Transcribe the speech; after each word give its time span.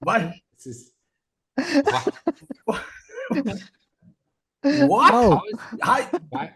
What? 0.00 0.32
Is, 0.64 0.92
what? 1.56 2.14
what? 2.64 2.82
what? 3.28 4.88
Wow. 4.88 5.42
How 5.82 5.98
is, 5.98 6.06
how, 6.32 6.50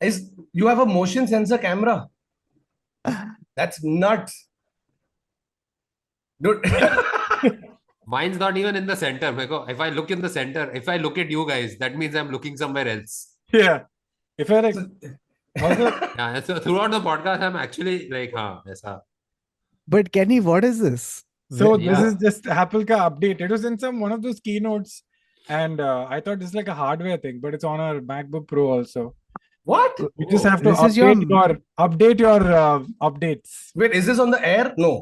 is 0.00 0.30
you 0.52 0.66
have 0.66 0.78
a 0.78 0.86
motion 0.86 1.26
sensor 1.26 1.58
camera? 1.58 2.08
That's 3.56 3.82
nuts. 3.84 4.48
Dude. 6.40 6.64
Mine's 8.06 8.38
not 8.38 8.56
even 8.56 8.74
in 8.76 8.86
the 8.86 8.96
center. 8.96 9.34
If 9.68 9.80
I 9.80 9.90
look 9.90 10.10
in 10.10 10.20
the 10.20 10.28
center, 10.28 10.70
if 10.72 10.88
I 10.88 10.96
look 10.96 11.18
at 11.18 11.30
you 11.30 11.46
guys, 11.46 11.76
that 11.78 11.96
means 11.96 12.16
I'm 12.16 12.30
looking 12.30 12.56
somewhere 12.56 12.88
else. 12.88 13.36
Yeah. 13.52 13.82
If 14.36 14.50
I 14.50 14.60
like 14.60 14.74
yeah, 15.56 16.40
so 16.42 16.58
throughout 16.58 16.90
the 16.90 17.00
podcast, 17.00 17.40
I'm 17.40 17.56
actually 17.56 18.08
like, 18.08 18.32
huh, 18.34 18.60
yes, 18.66 18.80
huh. 18.82 19.00
But 19.86 20.10
Kenny, 20.10 20.40
what 20.40 20.64
is 20.64 20.80
this? 20.80 21.24
So 21.58 21.76
this 21.76 21.98
is 22.08 22.14
just 22.26 22.46
Apple 22.46 22.84
ka 22.84 22.98
update. 23.10 23.40
It 23.40 23.50
was 23.50 23.64
in 23.64 23.78
some 23.78 24.00
one 24.00 24.12
of 24.12 24.22
those 24.22 24.40
keynotes, 24.40 25.02
and 25.48 25.80
uh, 25.80 26.06
I 26.08 26.20
thought 26.20 26.42
it's 26.42 26.54
like 26.54 26.68
a 26.68 26.74
hardware 26.82 27.16
thing, 27.18 27.40
but 27.42 27.54
it's 27.54 27.64
on 27.64 27.80
our 27.80 28.00
MacBook 28.00 28.46
Pro 28.48 28.70
also. 28.78 29.14
what? 29.64 29.98
You 30.18 30.26
just 30.30 30.44
have 30.44 30.62
to 30.62 30.70
This 30.70 30.80
update 30.80 30.88
is 30.88 30.96
your- 30.96 31.22
your 31.32 31.58
update 31.86 32.18
your 32.26 32.42
uh, 32.64 32.78
updates. 33.08 33.50
Wait, 33.74 33.92
is 34.02 34.06
this 34.06 34.18
on 34.18 34.30
the 34.36 34.40
air? 34.56 34.74
No. 34.76 34.92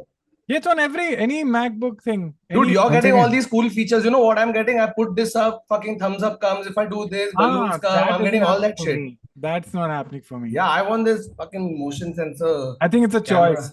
Yeah, 0.50 0.56
it's 0.60 0.66
on 0.66 0.80
every 0.84 1.16
any 1.24 1.36
MacBook 1.44 2.02
thing. 2.06 2.22
Dude, 2.50 2.64
Any- 2.64 2.72
you're 2.76 2.90
getting 2.90 3.14
all 3.20 3.28
these 3.34 3.46
cool 3.46 3.68
features. 3.76 4.04
You 4.04 4.10
know 4.14 4.20
what 4.28 4.38
I'm 4.44 4.52
getting? 4.52 4.80
I 4.84 4.86
put 4.96 5.14
this 5.20 5.36
up, 5.36 5.62
fucking 5.68 5.98
thumbs 6.00 6.24
up 6.28 6.40
comes. 6.40 6.66
If 6.72 6.76
I 6.76 6.86
do 6.94 7.06
this, 7.12 7.32
balloons 7.40 7.74
Ah, 7.76 7.78
come. 7.84 8.08
I'm 8.14 8.24
getting 8.28 8.42
all 8.42 8.60
that 8.60 8.78
shit. 8.86 8.98
me. 8.98 9.18
That's 9.36 9.72
not 9.72 9.90
happening 9.90 10.22
for 10.22 10.40
me. 10.40 10.50
Yeah, 10.50 10.68
I 10.68 10.82
want 10.88 11.04
this 11.10 11.28
fucking 11.38 11.68
motion 11.84 12.12
sensor. 12.14 12.74
I 12.80 12.88
think 12.88 13.04
it's 13.06 13.14
a 13.14 13.20
camera. 13.20 13.54
choice. 13.54 13.70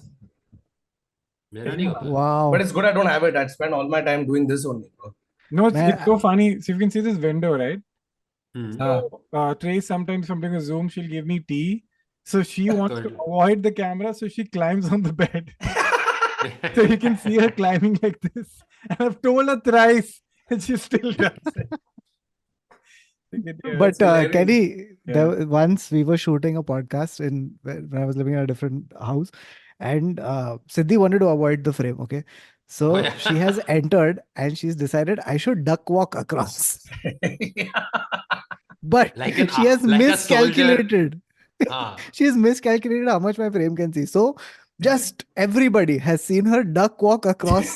Wow. 1.51 2.51
But 2.51 2.61
it's 2.61 2.71
good 2.71 2.85
I 2.85 2.91
don't 2.91 3.05
have 3.05 3.23
it. 3.23 3.35
I 3.35 3.47
spend 3.47 3.73
all 3.73 3.87
my 3.87 4.01
time 4.01 4.25
doing 4.25 4.47
this 4.47 4.65
only. 4.65 4.89
No, 5.49 5.67
it's, 5.67 5.75
Man, 5.75 5.93
it's 5.93 6.05
so 6.05 6.19
funny. 6.19 6.59
So 6.61 6.73
you 6.73 6.79
can 6.79 6.91
see 6.91 6.99
this 6.99 7.17
window, 7.17 7.57
right? 7.57 7.79
Mm. 8.55 9.11
Uh, 9.33 9.53
Trace 9.55 9.87
sometimes 9.87 10.27
from 10.27 10.41
doing 10.41 10.55
a 10.55 10.61
Zoom, 10.61 10.89
she'll 10.89 11.07
give 11.07 11.25
me 11.25 11.39
tea. 11.39 11.83
So 12.25 12.43
she 12.43 12.69
wants 12.79 12.99
to 12.99 13.07
avoid 13.07 13.63
the 13.63 13.71
camera, 13.71 14.13
so 14.13 14.27
she 14.27 14.45
climbs 14.45 14.91
on 14.91 15.03
the 15.03 15.13
bed. 15.13 15.53
so 16.75 16.81
you 16.81 16.97
can 16.97 17.17
see 17.17 17.37
her 17.37 17.51
climbing 17.51 17.99
like 18.01 18.19
this. 18.21 18.61
And 18.89 18.99
I've 18.99 19.21
told 19.21 19.47
her 19.47 19.59
thrice, 19.59 20.21
and 20.49 20.61
she 20.61 20.75
still 20.77 21.11
does 21.13 21.31
it. 21.55 21.69
but 23.79 24.01
uh, 24.01 24.29
Kenny, 24.29 24.87
yeah. 25.05 25.13
there, 25.13 25.47
once 25.47 25.91
we 25.91 26.03
were 26.03 26.17
shooting 26.17 26.57
a 26.57 26.63
podcast 26.63 27.19
in 27.19 27.55
when 27.61 27.91
I 27.95 28.05
was 28.05 28.17
living 28.17 28.33
in 28.33 28.39
a 28.39 28.47
different 28.47 28.91
house, 28.99 29.31
and 29.80 30.20
uh, 30.20 30.58
Siddhi 30.68 30.96
wanted 30.96 31.20
to 31.20 31.28
avoid 31.28 31.64
the 31.64 31.72
frame. 31.72 32.00
Okay, 32.06 32.22
so 32.68 32.90
Oh, 32.96 32.98
yeah. 32.98 33.16
she 33.18 33.36
has 33.36 33.60
entered 33.68 34.20
and 34.36 34.56
she's 34.58 34.76
decided 34.76 35.20
I 35.26 35.36
should 35.36 35.64
duck 35.64 35.90
walk 35.90 36.14
across, 36.14 36.60
but 38.82 39.16
Like 39.16 39.38
an 39.38 39.48
she 39.48 39.66
a- 39.66 39.70
has 39.70 39.82
like 39.84 40.00
a 40.00 40.16
soldier. 40.16 40.66
miscalculated. 40.66 41.20
हाँ. 41.70 41.96
She 42.12 42.24
has 42.24 42.36
miscalculated 42.36 43.08
how 43.08 43.18
much 43.18 43.38
my 43.38 43.50
frame 43.50 43.76
can 43.76 43.92
see. 43.92 44.06
So 44.06 44.36
just 44.80 45.24
everybody 45.36 45.98
has 45.98 46.22
seen 46.24 46.44
her 46.46 46.62
duck 46.64 47.00
walk 47.02 47.26
across 47.26 47.74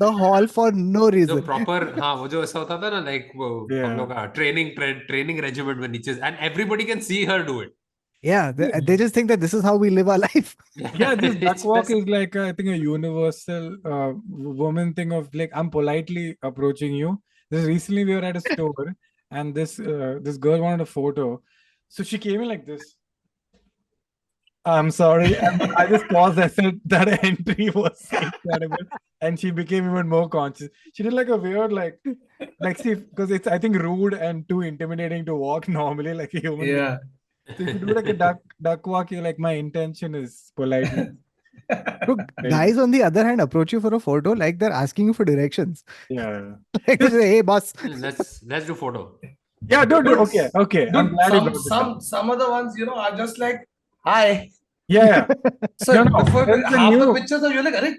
the 0.00 0.10
hall 0.20 0.46
for 0.46 0.72
no 0.72 1.10
जो 1.10 1.12
reason. 1.16 1.42
Proper 1.50 1.84
हाँ 2.00 2.14
वो 2.16 2.28
जो 2.28 2.42
ऐसा 2.42 2.58
होता 2.58 2.80
था 2.82 2.90
ना 2.90 3.00
like 3.04 3.30
वो 3.36 3.50
Yeah. 3.72 3.84
हम 3.84 3.96
लोग 3.96 4.08
का 4.14 4.24
ट्रेनिंग 4.38 4.70
ट्रेनिंग 5.06 5.40
रेजिमेंट 5.44 5.78
में 5.80 5.88
नीचे 5.88 6.10
and 6.12 6.36
everybody 6.50 6.84
can 6.84 7.00
see 7.10 7.24
her 7.30 7.42
do 7.50 7.60
it 7.62 7.72
Yeah, 8.21 8.51
they, 8.51 8.71
they 8.83 8.97
just 8.97 9.13
think 9.13 9.27
that 9.27 9.39
this 9.39 9.53
is 9.53 9.63
how 9.63 9.75
we 9.75 9.89
live 9.89 10.09
our 10.09 10.17
life. 10.29 10.55
yeah, 10.75 11.15
this 11.15 11.35
duck 11.45 11.63
walk 11.63 11.89
is 11.89 12.07
like 12.07 12.35
uh, 12.35 12.45
I 12.45 12.51
think 12.51 12.69
a 12.69 12.77
universal 12.77 13.77
uh, 13.85 14.13
woman 14.27 14.93
thing 14.93 15.11
of 15.11 15.33
like 15.33 15.51
I'm 15.53 15.69
politely 15.69 16.37
approaching 16.41 16.95
you. 16.95 17.21
This 17.49 17.65
recently 17.65 18.05
we 18.05 18.15
were 18.15 18.25
at 18.25 18.37
a 18.37 18.41
store 18.53 18.95
and 19.31 19.53
this 19.53 19.79
uh, 19.79 20.19
this 20.21 20.37
girl 20.37 20.61
wanted 20.61 20.81
a 20.81 20.85
photo, 20.85 21.41
so 21.89 22.03
she 22.03 22.17
came 22.17 22.41
in 22.41 22.47
like 22.47 22.65
this. 22.65 22.95
I'm 24.65 24.91
sorry, 24.91 25.37
and 25.37 25.61
I 25.75 25.87
just 25.87 26.07
paused. 26.09 26.39
I 26.39 26.47
said 26.47 26.81
that 26.85 27.23
entry 27.23 27.69
was 27.69 28.05
incredible, 28.11 28.77
and 29.21 29.39
she 29.39 29.51
became 29.51 29.89
even 29.89 30.09
more 30.09 30.27
conscious. 30.27 30.69
She 30.93 31.03
did 31.03 31.13
like 31.13 31.29
a 31.29 31.37
weird 31.37 31.71
like 31.71 31.99
like 32.59 32.77
see 32.79 32.95
because 32.95 33.31
it's 33.31 33.47
I 33.47 33.59
think 33.59 33.77
rude 33.77 34.13
and 34.13 34.47
too 34.49 34.61
intimidating 34.61 35.23
to 35.25 35.35
walk 35.35 35.69
normally 35.69 36.13
like 36.13 36.33
a 36.33 36.39
human. 36.39 36.65
being. 36.65 36.99
Yeah. 37.49 37.55
So 37.57 37.63
if 37.63 37.67
you 37.73 37.79
do 37.85 37.93
like 37.93 38.07
a 38.07 38.13
duck 38.13 38.37
duck 38.61 38.85
walk, 38.87 39.11
you're 39.11 39.21
like 39.21 39.39
my 39.39 39.51
intention 39.53 40.15
is 40.15 40.51
polite. 40.55 40.91
Look, 42.07 42.19
guys 42.49 42.77
on 42.77 42.91
the 42.91 43.03
other 43.03 43.25
hand 43.25 43.41
approach 43.41 43.73
you 43.73 43.79
for 43.81 43.93
a 43.93 43.99
photo 43.99 44.31
like 44.31 44.57
they're 44.59 44.71
asking 44.71 45.07
you 45.07 45.13
for 45.13 45.25
directions. 45.25 45.83
Yeah. 46.09 46.51
Like 46.87 46.99
they 46.99 47.09
say, 47.09 47.27
hey 47.29 47.41
boss. 47.41 47.73
let's 47.83 48.41
let's 48.45 48.65
do 48.67 48.75
photo 48.75 49.19
Yeah, 49.67 49.83
dude, 49.85 50.05
Dude, 50.05 50.17
okay, 50.19 50.49
okay. 50.55 50.89
I'm 50.93 51.09
glad 51.13 51.33
you 51.33 51.39
some, 51.39 51.55
some, 51.63 51.89
up. 51.93 52.01
some 52.01 52.29
other 52.31 52.49
ones, 52.49 52.77
you 52.77 52.85
know, 52.85 52.95
are 52.95 53.15
just 53.17 53.37
like, 53.39 53.67
hi. 54.05 54.49
Yeah, 54.87 55.05
yeah. 55.05 55.51
So 55.85 55.93
No, 55.95 56.03
no, 56.03 56.23
before 56.23 56.45
there's 56.45 56.63
a 56.63 56.77
half 56.77 56.93
the 56.93 56.99
new- 56.99 57.13
pictures 57.15 57.43
are 57.43 57.51
you're 57.51 57.63
like, 57.63 57.73
Arey. 57.73 57.95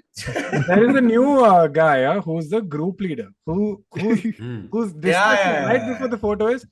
There 0.68 0.88
is 0.88 0.96
a 0.96 1.00
new 1.02 1.44
uh, 1.44 1.66
guy 1.66 2.04
uh, 2.04 2.20
who's 2.22 2.48
the 2.48 2.60
group 2.62 3.00
leader 3.00 3.28
who 3.44 3.84
who's 3.92 4.22
Hmm. 4.38 4.66
who's 4.72 4.94
Yeah, 5.02 5.34
yeah, 5.34 5.66
right 5.66 5.80
yeah. 5.82 5.92
before 5.92 6.08
the 6.08 6.16
photo 6.26 6.46
is 6.56 6.64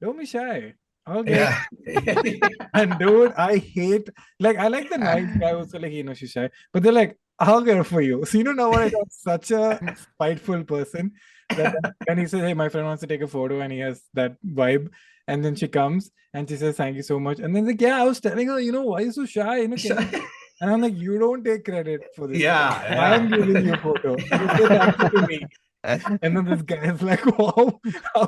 don't 0.00 0.18
be 0.18 0.26
shy. 0.26 0.74
Okay. 1.06 1.34
yeah. 1.34 1.64
And 2.74 2.98
dude, 2.98 3.32
I 3.32 3.58
hate 3.58 4.08
like 4.40 4.56
I 4.56 4.68
like 4.68 4.88
the 4.88 4.98
nice 4.98 5.36
guy 5.36 5.52
also 5.52 5.78
like, 5.78 5.92
you 5.92 6.02
know, 6.02 6.14
she's 6.14 6.30
shy, 6.30 6.50
but 6.72 6.82
they're 6.82 6.92
like, 6.92 7.18
I'll 7.38 7.60
get 7.60 7.76
it 7.76 7.84
for 7.84 8.00
you. 8.00 8.24
So 8.24 8.38
you 8.38 8.44
know 8.44 8.52
now 8.52 8.70
what 8.70 8.82
I 8.82 8.90
got 8.90 9.10
such 9.10 9.50
a 9.50 9.96
spiteful 9.96 10.64
person 10.64 11.12
that 11.56 11.76
and 12.08 12.18
he 12.18 12.26
says, 12.26 12.40
Hey, 12.40 12.54
my 12.54 12.68
friend 12.68 12.86
wants 12.86 13.00
to 13.02 13.06
take 13.06 13.22
a 13.22 13.28
photo 13.28 13.60
and 13.60 13.72
he 13.72 13.80
has 13.80 14.02
that 14.14 14.36
vibe. 14.46 14.90
And 15.26 15.44
then 15.44 15.54
she 15.54 15.68
comes 15.68 16.10
and 16.32 16.48
she 16.48 16.56
says, 16.56 16.76
Thank 16.76 16.96
you 16.96 17.02
so 17.02 17.18
much. 17.18 17.38
And 17.38 17.54
then 17.54 17.66
like, 17.66 17.80
yeah, 17.80 18.00
I 18.00 18.04
was 18.04 18.20
telling 18.20 18.48
her, 18.48 18.60
you 18.60 18.72
know, 18.72 18.82
why 18.82 18.98
are 18.98 19.02
you 19.02 19.12
so 19.12 19.26
shy? 19.26 19.58
You 19.58 19.68
know, 19.68 19.76
you-" 19.76 19.96
and 20.60 20.70
I'm 20.70 20.80
like, 20.80 20.96
you 20.96 21.18
don't 21.18 21.44
take 21.44 21.64
credit 21.64 22.02
for 22.16 22.28
this. 22.28 22.38
Yeah, 22.38 22.68
I'm 22.68 23.28
yeah. 23.28 23.36
giving 23.36 23.66
you 23.66 23.74
a 23.74 23.78
photo. 23.78 24.16
You 24.16 25.00
you 25.00 25.20
to 25.20 25.26
me. 25.28 25.46
And 25.84 26.36
then 26.36 26.44
this 26.46 26.62
guy 26.62 26.76
is 26.90 27.02
like, 27.02 27.24
wow, 27.38 27.80
how 28.14 28.26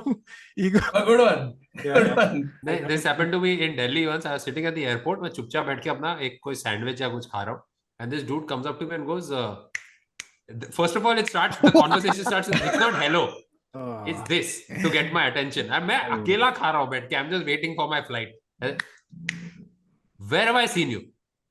ego. 0.56 0.80
A 0.94 1.04
good 1.04 1.20
one. 1.20 1.54
Yeah, 1.84 1.94
Good 1.94 2.06
yeah. 2.06 2.14
one. 2.14 2.88
this 2.90 3.04
happened 3.10 3.32
to 3.36 3.40
me 3.40 3.52
in 3.66 3.76
Delhi 3.76 4.06
once 4.06 4.26
I 4.26 4.32
was 4.34 4.42
sitting 4.48 4.66
at 4.70 4.74
the 4.80 4.84
airport 4.92 5.20
मैं 5.22 5.30
चुपचाप 5.38 5.66
बैठ 5.66 5.82
के 5.84 5.90
अपना 5.90 6.12
एक 6.28 6.38
कोई 6.44 6.54
sandwich 6.64 7.00
या 7.00 7.08
कुछ 7.16 7.26
खा 7.32 7.42
रहा 7.42 7.54
हूँ 7.54 7.62
and 8.04 8.12
this 8.16 8.22
dude 8.30 8.46
comes 8.52 8.66
up 8.72 8.78
to 8.82 8.86
me 8.90 8.94
and 8.98 9.06
goes 9.12 9.30
uh, 9.32 9.56
first 10.78 10.96
of 11.00 11.06
all 11.06 11.22
it 11.24 11.28
starts 11.34 11.58
the 11.66 11.72
conversation 11.80 12.24
starts 12.30 12.48
with 12.54 12.64
it's 12.70 12.80
not 12.86 13.02
hello 13.02 13.26
Oh. 13.78 14.02
it's 14.10 14.20
this 14.28 14.50
to 14.82 14.90
get 14.92 15.12
my 15.14 15.22
attention 15.30 15.70
and 15.78 15.86
मैं 15.92 15.98
अकेला 16.18 16.50
खा 16.58 16.70
रहा 16.70 16.80
हूँ 16.82 16.90
बैठ 16.90 17.08
के 17.10 17.16
I'm 17.22 17.30
just 17.36 17.46
waiting 17.52 17.74
for 17.80 17.88
my 17.94 18.02
flight 18.10 18.36
Uh, 18.66 18.72
where 20.18 20.46
have 20.50 20.56
I 20.56 20.66
seen 20.74 20.90
you 20.96 21.00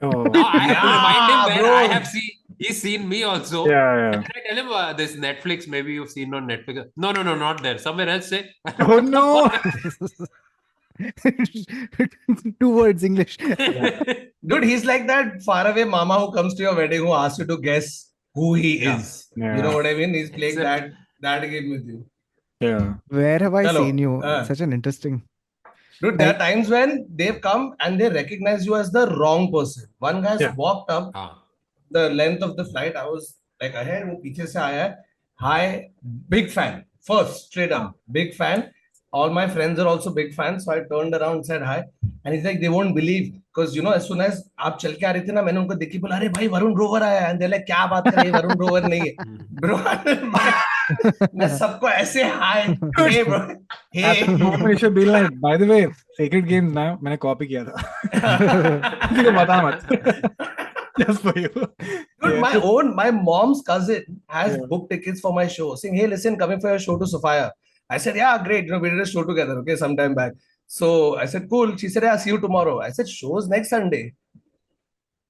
Oh. 0.01 0.23
now 0.23 0.45
I 0.45 0.59
have 0.59 0.81
to 0.81 0.88
remind 0.95 1.53
him 1.59 1.66
Yeah. 1.66 1.72
I 1.73 1.88
have 1.94 2.07
seen 2.07 2.29
he's 2.59 2.81
seen 2.81 3.07
me 3.07 3.23
also 3.23 3.66
Yeah, 3.67 3.95
yeah. 3.97 4.11
and 4.17 4.25
I 4.35 4.39
tell 4.47 4.57
him 4.66 4.72
uh, 4.72 4.94
this 4.94 5.16
Netflix 5.16 5.67
maybe 5.67 5.94
you've 5.94 6.11
seen 6.11 6.33
on 6.33 6.47
Netflix 6.47 6.85
no 6.97 7.11
no 7.11 7.23
no 7.23 7.35
not 7.35 7.61
there 7.63 7.78
somewhere 7.78 8.09
else 8.09 8.28
say 8.28 8.50
Oh 8.79 9.00
no. 9.00 9.50
Two 12.59 12.69
words 12.75 13.03
English. 13.03 13.38
Dude, 13.38 14.63
he's 14.63 14.85
like 14.85 15.07
that 15.07 15.41
faraway 15.44 15.83
mama 15.83 16.19
who 16.19 16.31
comes 16.31 16.53
to 16.56 16.63
your 16.63 16.75
wedding 16.75 17.00
who 17.01 17.13
asks 17.13 17.39
you 17.39 17.45
to 17.45 17.57
guess 17.57 18.12
who 18.33 18.53
he 18.53 18.83
Yeah. 18.83 19.00
is. 19.00 19.27
Yeah. 19.35 19.57
You 19.57 19.63
know 19.63 19.73
what 19.73 19.85
I 19.88 19.94
mean? 19.94 20.13
He's 20.13 20.29
playing 20.29 20.59
Except- 20.59 20.94
that 21.22 21.41
that 21.41 21.47
game 21.50 21.72
with 21.72 21.85
you. 21.85 22.06
Yeah. 22.62 22.94
Where 23.07 23.39
have 23.39 23.53
I 23.53 23.63
Hello. 23.63 23.81
seen 23.83 23.97
you? 23.97 24.22
Uh. 24.22 24.44
Such 24.45 24.62
an 24.62 24.72
interesting. 24.73 25.23
Dude, 26.01 26.17
there 26.17 26.33
are 26.33 26.38
times 26.38 26.69
when 26.69 27.07
they've 27.09 27.39
come 27.39 27.73
and 27.79 28.00
they 28.00 28.09
recognize 28.09 28.66
you 28.66 28.75
as 28.75 28.92
the 28.92 29.07
wrong 29.15 29.51
person. 29.51 29.88
One 30.00 30.21
guy's 30.21 30.42
yeah. 30.42 30.53
walked 30.56 30.92
up 30.92 31.12
ah. 31.15 31.42
the 31.89 32.09
length 32.09 32.44
of 32.44 32.57
the 32.57 32.65
flight. 32.65 32.95
I 32.95 33.06
was 33.06 33.36
like, 33.62 33.75
I 33.75 33.83
heard, 33.83 34.07
wo 34.07 34.19
se 34.24 34.59
aaya. 34.59 34.95
Hi, 35.36 35.89
big 36.30 36.51
fan. 36.51 36.86
First, 37.01 37.47
straight 37.47 37.71
up, 37.71 37.95
big 38.12 38.33
fan. 38.33 38.71
All 39.17 39.33
my 39.39 39.47
friends 39.56 39.81
are 39.81 39.88
also 39.89 40.12
big 40.19 40.31
fans. 40.38 40.65
So 40.65 40.71
I 40.75 40.79
turned 40.91 41.17
around 41.17 41.35
and 41.38 41.45
said 41.50 41.62
hi. 41.71 41.79
And 42.25 42.35
he's 42.35 42.45
like, 42.47 42.62
they 42.62 42.71
won't 42.75 42.95
believe. 42.95 43.33
Because, 43.50 43.75
you 43.75 43.83
know, 43.83 43.91
as 43.97 44.07
soon 44.07 44.21
as 44.23 44.39
आप 44.59 44.77
चल 44.81 44.94
के 44.94 45.06
आ 45.06 45.12
रहे 45.12 45.27
थे 45.27 45.31
ना 45.33 45.41
मैंने 45.41 45.59
उनको 45.59 45.75
देखी 45.83 46.00
बोला 46.06 46.15
अरे 46.15 46.29
भाई 46.38 46.47
वरुण 46.56 46.73
ग्रोवर 46.75 47.03
आया 47.03 47.19
है. 47.19 47.29
And 47.31 47.41
they're 47.41 47.53
like, 47.53 47.65
क्या 47.65 47.85
बात 47.91 48.07
कर 48.07 48.15
रहे 48.15 48.25
हैं 48.25 48.33
वरुण 48.38 48.56
ग्रोवर 48.56 48.88
नहीं 48.88 49.01
है. 49.01 49.13
Hmm. 49.15 49.45
Bro, 49.62 49.77
मैं 51.35 51.47
सबको 51.57 51.89
ऐसे 51.89 52.23
hi. 52.41 52.59
Hey, 53.00 53.23
bro. 53.29 53.39
At 53.39 53.57
Hey. 54.00 54.23
the 54.23 54.38
moment, 54.44 54.67
you 54.73 54.79
should 54.83 54.97
be 54.97 55.06
like, 55.12 55.39
by 55.45 55.53
the 55.62 55.69
way, 55.71 55.79
Sacred 56.19 56.50
Games 56.51 56.75
now, 56.79 56.89
मैंने 57.03 57.17
copy 57.25 57.47
किया 57.53 57.63
था. 57.63 57.75
किसी 59.07 59.23
को 59.23 59.31
बता 59.39 59.62
मत. 59.67 59.88
Just 61.00 61.23
for 61.27 61.33
you. 61.44 61.50
Dude, 61.53 62.33
Yeah. 62.33 62.41
my 62.41 62.53
own, 62.73 62.91
my 63.00 63.07
mom's 63.29 63.62
cousin 63.69 64.19
has 64.35 64.53
Yeah. 64.57 64.67
booked 64.73 64.91
tickets 64.91 65.23
for 65.25 65.31
my 65.39 65.47
show, 65.56 65.69
saying, 65.81 65.97
"Hey, 66.01 66.06
listen, 66.13 66.38
coming 66.44 66.62
for 66.65 66.69
your 66.73 66.83
show 66.88 66.97
to 67.01 67.09
Sophia." 67.13 67.50
I 67.90 67.98
said, 67.98 68.16
"Yeah, 68.16 68.44
great. 68.44 68.66
You 68.66 68.72
know, 68.72 68.80
we 68.80 68.90
did 68.90 69.00
a 69.00 69.06
show 69.06 69.24
together, 69.24 69.54
okay, 69.60 69.76
sometime 69.76 70.16
back." 70.16 70.34
So 70.68 71.18
I 71.18 71.26
said, 71.26 71.50
"Cool." 71.50 71.76
She 71.78 71.90
said, 71.90 72.04
"Yeah, 72.04 72.18
see 72.18 72.32
you 72.32 72.40
tomorrow." 72.40 72.80
I 72.82 72.90
said, 72.92 73.08
"Show's 73.08 73.48
next 73.48 73.70
Sunday." 73.70 74.14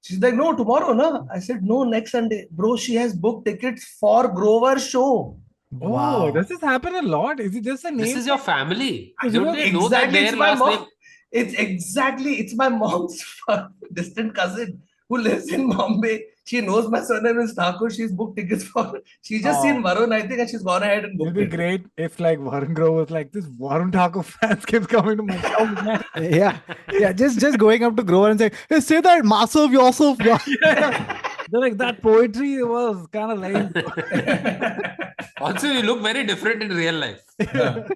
She's 0.06 0.20
like, 0.20 0.34
no, 0.34 0.54
tomorrow, 0.54 0.92
no. 0.92 1.26
I 1.34 1.40
said, 1.40 1.64
no, 1.64 1.82
next 1.82 2.12
Sunday. 2.12 2.46
Bro, 2.52 2.76
she 2.76 2.94
has 2.94 3.12
booked 3.12 3.44
tickets 3.46 3.84
for 3.98 4.28
Grover 4.28 4.78
show. 4.78 5.36
Oh, 5.82 6.30
does 6.30 6.46
this 6.46 6.60
happen 6.60 6.94
a 6.94 7.02
lot? 7.02 7.40
Is 7.40 7.56
it 7.56 7.64
just 7.64 7.84
a 7.84 7.90
name? 7.90 7.98
This 7.98 8.14
is 8.14 8.24
your 8.24 8.38
family. 8.38 9.14
I 9.20 9.28
Don't 9.28 9.46
know 9.46 9.52
they 9.56 9.72
know 9.72 9.88
that 9.88 10.04
exactly, 10.04 10.20
their 10.20 10.28
it's 10.28 10.36
my 10.36 10.50
last 10.50 10.58
mom. 10.60 10.70
name? 10.70 10.84
It's 11.32 11.54
exactly, 11.54 12.34
it's 12.38 12.54
my 12.54 12.68
mom's 12.68 13.24
distant 13.92 14.32
cousin 14.36 14.80
who 15.08 15.18
lives 15.18 15.52
in 15.52 15.70
Bombay. 15.70 16.24
She 16.44 16.60
knows 16.60 16.88
my 16.88 17.02
surname 17.02 17.40
is 17.40 17.54
Thakur. 17.54 17.90
She's 17.90 18.12
booked 18.12 18.36
tickets 18.36 18.62
for, 18.64 19.00
she's 19.22 19.42
just 19.42 19.58
Oh. 19.60 19.62
seen 19.62 19.82
Varun, 19.82 20.12
I 20.14 20.20
think, 20.26 20.38
and 20.40 20.48
she's 20.48 20.62
gone 20.62 20.82
ahead 20.82 21.04
and 21.04 21.18
booked. 21.18 21.30
It'll 21.30 21.40
booked 21.42 21.50
be 21.50 21.54
it. 21.54 21.58
great 21.58 21.86
if 21.96 22.20
like 22.20 22.38
Varun 22.38 22.72
Grover 22.74 23.00
was 23.02 23.10
like 23.10 23.32
this 23.32 23.46
Varun 23.46 23.92
Thakur 23.92 24.22
fans 24.22 24.64
keeps 24.64 24.86
coming 24.86 25.16
to 25.16 25.22
my 25.24 25.40
show, 25.40 26.20
yeah, 26.20 26.58
yeah. 26.92 27.12
Just 27.12 27.40
just 27.40 27.58
going 27.58 27.82
up 27.82 27.96
to 27.96 28.04
Grover 28.04 28.30
and 28.30 28.38
saying, 28.38 28.52
"Hey, 28.68 28.80
say 28.80 29.00
that 29.00 29.24
massive 29.24 29.72
yourself." 29.72 30.18
Yeah. 30.24 31.22
They're 31.50 31.60
like 31.60 31.76
that 31.78 32.02
poetry 32.02 32.62
was 32.64 33.06
kind 33.12 33.32
of 33.32 33.38
lame. 33.38 33.72
Also, 35.40 35.68
you 35.70 35.82
look 35.82 36.00
very 36.02 36.24
different 36.24 36.62
in 36.62 36.70
real 36.70 36.94
life. 36.94 37.22
Yeah. 37.38 37.86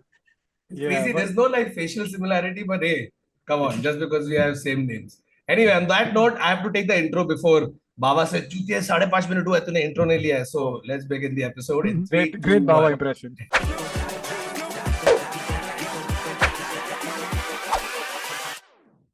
Yeah, 0.72 0.88
Crazy, 0.88 1.12
but- 1.12 1.18
there's 1.18 1.34
no 1.34 1.44
like 1.44 1.74
facial 1.74 2.06
similarity, 2.06 2.62
but 2.62 2.82
hey, 2.82 3.10
come 3.46 3.62
on, 3.62 3.82
just 3.82 3.98
because 3.98 4.28
we 4.28 4.36
have 4.36 4.56
same 4.56 4.86
names. 4.86 5.20
Anyway, 5.50 5.72
on 5.72 5.86
that 5.86 6.12
note, 6.14 6.36
I 6.40 6.50
have 6.50 6.62
to 6.62 6.70
take 6.70 6.88
the 6.88 6.96
intro 6.96 7.24
before 7.24 7.70
Baba 7.98 8.26
said, 8.26 8.48
"Chutiya, 8.50 8.82
साढ़े 8.82 9.06
पांच 9.06 9.28
minute 9.28 9.46
हुआ 9.46 9.58
तूने 9.58 9.82
intro 9.82 10.06
नहीं 10.06 10.18
लिया 10.18 10.36
है." 10.36 10.44
So 10.44 10.60
let's 10.90 11.06
begin 11.12 11.34
the 11.38 11.46
episode. 11.48 11.86
Mhm. 11.86 12.10
Great, 12.10 12.36
great 12.46 12.66
Baba 12.66 12.90
impression. 12.90 13.34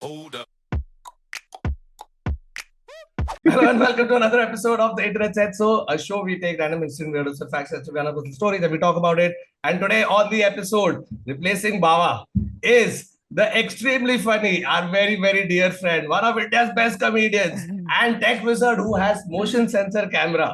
Hold 0.05 0.37
up. 0.37 0.47
Hello 3.49 3.71
and 3.71 3.81
welcome 3.81 4.09
to 4.09 4.17
another 4.17 4.41
episode 4.41 4.81
of 4.81 4.97
the 4.97 5.07
Internet 5.07 5.35
Says. 5.35 5.59
So, 5.59 5.87
a 5.89 5.99
show 5.99 6.23
we 6.29 6.39
take 6.39 6.61
random 6.61 6.83
interesting 6.83 7.13
random 7.13 7.49
facts 7.51 7.73
as 7.73 7.87
to 7.87 7.93
be 7.93 8.01
another 8.01 8.33
stories 8.33 8.63
and 8.63 8.71
we 8.71 8.79
talk 8.79 8.97
about 8.97 9.19
it. 9.19 9.33
And 9.65 9.81
today 9.81 10.05
on 10.05 10.31
the 10.31 10.45
episode, 10.45 11.05
replacing 11.27 11.81
Baba 11.81 12.27
is 12.63 13.16
the 13.39 13.47
extremely 13.63 14.17
funny, 14.27 14.53
our 14.65 14.85
very 14.91 15.17
very 15.27 15.43
dear 15.49 15.71
friend, 15.81 16.09
one 16.09 16.25
of 16.29 16.39
India's 16.45 16.71
best 16.79 16.99
comedians, 17.05 17.67
and 18.01 18.21
tech 18.21 18.43
wizard 18.49 18.79
who 18.79 18.95
has 19.05 19.23
motion 19.39 19.69
sensor 19.69 20.07
camera, 20.17 20.49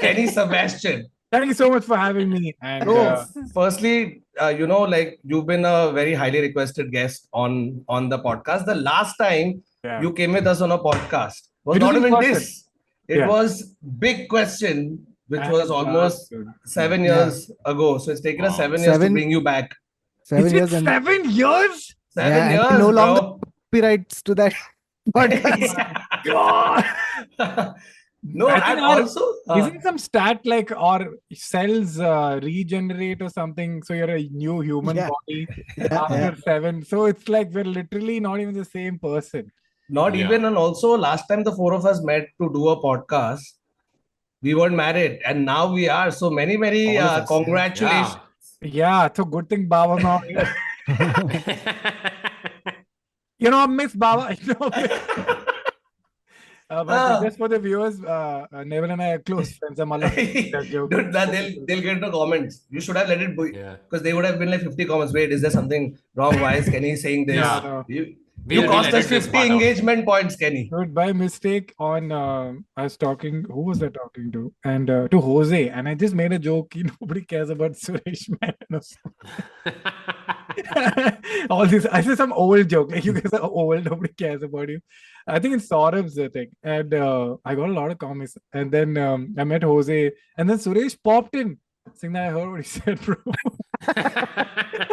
Kenny 0.00 0.26
Sebastian. 0.26 1.06
Thank 1.32 1.46
you 1.50 1.54
so 1.54 1.70
much 1.74 1.84
for 1.90 1.96
having 1.96 2.28
me. 2.28 2.54
And 2.60 2.84
Bro, 2.84 2.96
uh, 3.02 3.24
firstly, 3.54 4.22
uh, 4.40 4.48
you 4.48 4.66
know, 4.72 4.82
like 4.82 5.18
you've 5.24 5.46
been 5.46 5.64
a 5.64 5.90
very 6.00 6.12
highly 6.22 6.40
requested 6.48 6.92
guest 6.92 7.28
on 7.32 7.54
on 7.88 8.10
the 8.14 8.18
podcast. 8.26 8.66
The 8.66 8.74
last 8.90 9.16
time 9.16 9.62
yeah. 9.82 10.02
you 10.02 10.12
came 10.12 10.32
with 10.40 10.46
us 10.46 10.60
on 10.60 10.70
a 10.76 10.78
podcast 10.78 11.48
was 11.64 11.76
It 11.76 11.80
not 11.86 11.94
was 11.94 12.02
even 12.02 12.14
person. 12.16 12.34
this. 12.34 12.68
It 13.08 13.18
Yeah. 13.22 13.28
was 13.36 13.56
big 14.06 14.28
question, 14.34 15.06
which 15.28 15.40
And 15.40 15.52
was 15.52 15.70
almost 15.78 16.28
good. 16.30 16.46
seven 16.66 17.02
Yeah. 17.08 17.14
years 17.16 17.50
ago. 17.64 17.88
So 18.04 18.12
it's 18.12 18.20
taken 18.28 18.44
us 18.44 18.56
seven 18.58 18.82
years 18.82 18.98
to 18.98 19.10
bring 19.18 19.30
you 19.30 19.40
back. 19.40 19.74
Seven 20.24 20.46
Is 20.46 20.52
years 20.52 20.72
and 20.74 20.86
seven 20.86 21.30
years? 21.30 21.94
Seven 22.14 22.32
Yeah, 22.32 22.50
years, 22.52 22.78
no 22.78 22.78
bro. 22.78 22.88
longer- 22.90 23.46
copyrights 23.70 24.22
to 24.22 24.34
that 24.34 24.54
podcast. 25.16 25.74
God. 26.24 26.84
no, 28.22 28.48
I 28.48 28.60
think 28.60 28.68
and 28.70 28.80
our- 28.80 29.00
also 29.00 29.22
uh, 29.48 29.56
Isn't 29.58 29.82
some 29.82 29.98
stat 29.98 30.40
like 30.44 30.70
our 30.72 31.06
cells 31.32 31.98
uh, 31.98 32.38
regenerate 32.42 33.22
or 33.22 33.30
something? 33.30 33.82
So 33.82 33.94
you're 33.94 34.10
a 34.16 34.22
new 34.30 34.60
human 34.60 34.96
Yeah. 34.96 35.08
body 35.08 35.46
Yeah, 35.76 36.02
after 36.02 36.14
yeah. 36.16 36.34
seven. 36.44 36.84
So 36.84 37.06
it's 37.06 37.28
like 37.28 37.50
we're 37.52 37.64
literally 37.64 38.20
not 38.20 38.40
even 38.40 38.54
the 38.54 38.64
same 38.78 38.98
person. 38.98 39.50
not 39.98 40.14
Yeah. 40.14 40.24
even 40.26 40.44
and 40.48 40.56
also 40.56 40.96
last 40.96 41.26
time 41.28 41.42
the 41.46 41.52
four 41.56 41.72
of 41.78 41.84
us 41.90 41.98
met 42.10 42.28
to 42.40 42.46
do 42.52 42.68
a 42.68 42.76
podcast, 42.82 43.42
we 44.44 44.54
weren't 44.58 44.74
married, 44.76 45.20
and 45.26 45.44
now 45.44 45.72
we 45.72 45.88
are. 45.88 46.10
So 46.10 46.30
many, 46.30 46.56
many 46.56 46.96
uh, 46.98 47.06
us, 47.06 47.18
yeah. 47.18 47.26
congratulations. 47.26 48.16
Yeah, 48.78 49.08
so 49.16 49.24
good 49.24 49.48
thing 49.50 49.66
Baba 49.74 49.96
now. 50.02 50.20
You 53.38 53.50
know, 53.50 53.66
Miss 53.66 53.92
Baba. 53.94 54.36
You 54.46 54.54
know, 54.54 54.70
uh, 56.70 56.82
but 56.84 56.94
Ah. 56.94 57.20
just 57.22 57.36
for 57.36 57.48
the 57.48 57.58
viewers, 57.58 58.02
uh, 58.02 58.46
uh, 58.50 58.64
Neville 58.64 58.92
and 58.92 59.02
I 59.02 59.10
are 59.10 59.18
close 59.18 59.52
friends. 59.58 59.78
I'm 59.78 59.92
allowed 59.92 60.14
to 60.14 60.50
that 60.52 60.64
joke. 60.70 60.90
Dude, 60.90 61.12
that 61.12 61.30
they'll 61.30 61.52
they'll 61.66 61.82
get 61.82 62.00
the 62.00 62.10
comments. 62.10 62.64
You 62.70 62.80
should 62.80 62.96
have 62.96 63.08
let 63.10 63.20
it 63.20 63.36
be 63.36 63.52
yeah. 63.54 63.76
because 63.84 64.02
they 64.02 64.14
would 64.14 64.24
have 64.24 64.38
been 64.38 64.50
like 64.50 64.62
50 64.62 64.86
comments. 64.86 65.12
Wait, 65.12 65.30
is 65.32 65.42
there 65.42 65.50
something 65.50 65.98
wrong? 66.14 66.40
Why 66.40 66.54
is 66.54 66.70
Kenny 66.70 66.96
saying 66.96 67.26
this? 67.26 67.36
Yeah. 67.36 67.60
No. 67.62 67.84
You, 67.88 68.16
We'll- 68.46 68.62
you 68.62 68.68
cost 68.68 68.92
us 68.94 69.06
50 69.06 69.30
part 69.30 69.44
out. 69.44 69.50
engagement 69.52 70.04
points, 70.06 70.34
Kenny. 70.34 70.68
Dude, 70.74 70.94
by 70.94 71.12
mistake 71.12 71.74
on 71.78 72.10
uh, 72.10 72.54
I 72.76 72.82
was 72.84 72.96
talking. 72.96 73.44
Who 73.44 73.60
was 73.64 73.82
I 73.82 73.88
talking 73.90 74.32
to? 74.32 74.52
And 74.64 74.88
uh, 74.88 75.08
to 75.08 75.20
Jose, 75.20 75.68
and 75.68 75.86
I 75.86 75.94
just 75.94 76.14
made 76.14 76.32
a 76.32 76.38
joke. 76.38 76.74
Nobody 77.00 77.20
cares 77.20 77.50
about 77.50 77.72
Suresh 77.72 78.30
Menon. 78.40 78.80
All 81.50 81.66
this, 81.66 81.86
I 81.86 82.02
said 82.02 82.16
some 82.16 82.32
old 82.32 82.68
joke. 82.68 82.90
Like 82.90 83.04
you 83.04 83.12
guys 83.12 83.32
are 83.32 83.40
old. 83.40 83.84
Nobody 83.84 84.12
cares 84.12 84.42
about 84.42 84.68
you. 84.68 84.80
I 85.26 85.38
think 85.38 85.54
it's 85.56 85.68
Saurabh's 85.68 86.14
thing, 86.32 86.50
and 86.62 86.92
uh, 86.94 87.36
I 87.44 87.54
got 87.54 87.68
a 87.68 87.72
lot 87.72 87.90
of 87.90 87.98
comments. 87.98 88.36
And 88.52 88.70
then 88.70 88.96
um, 88.96 89.34
I 89.38 89.44
met 89.44 89.62
Jose, 89.62 90.12
and 90.36 90.50
then 90.50 90.58
Suresh 90.58 90.96
popped 91.02 91.36
in, 91.36 91.58
saying 91.94 92.12
that 92.14 92.28
I 92.28 92.30
heard 92.30 92.50
what 92.50 92.60
he 92.60 92.64
said, 92.64 93.00
bro. 93.00 93.16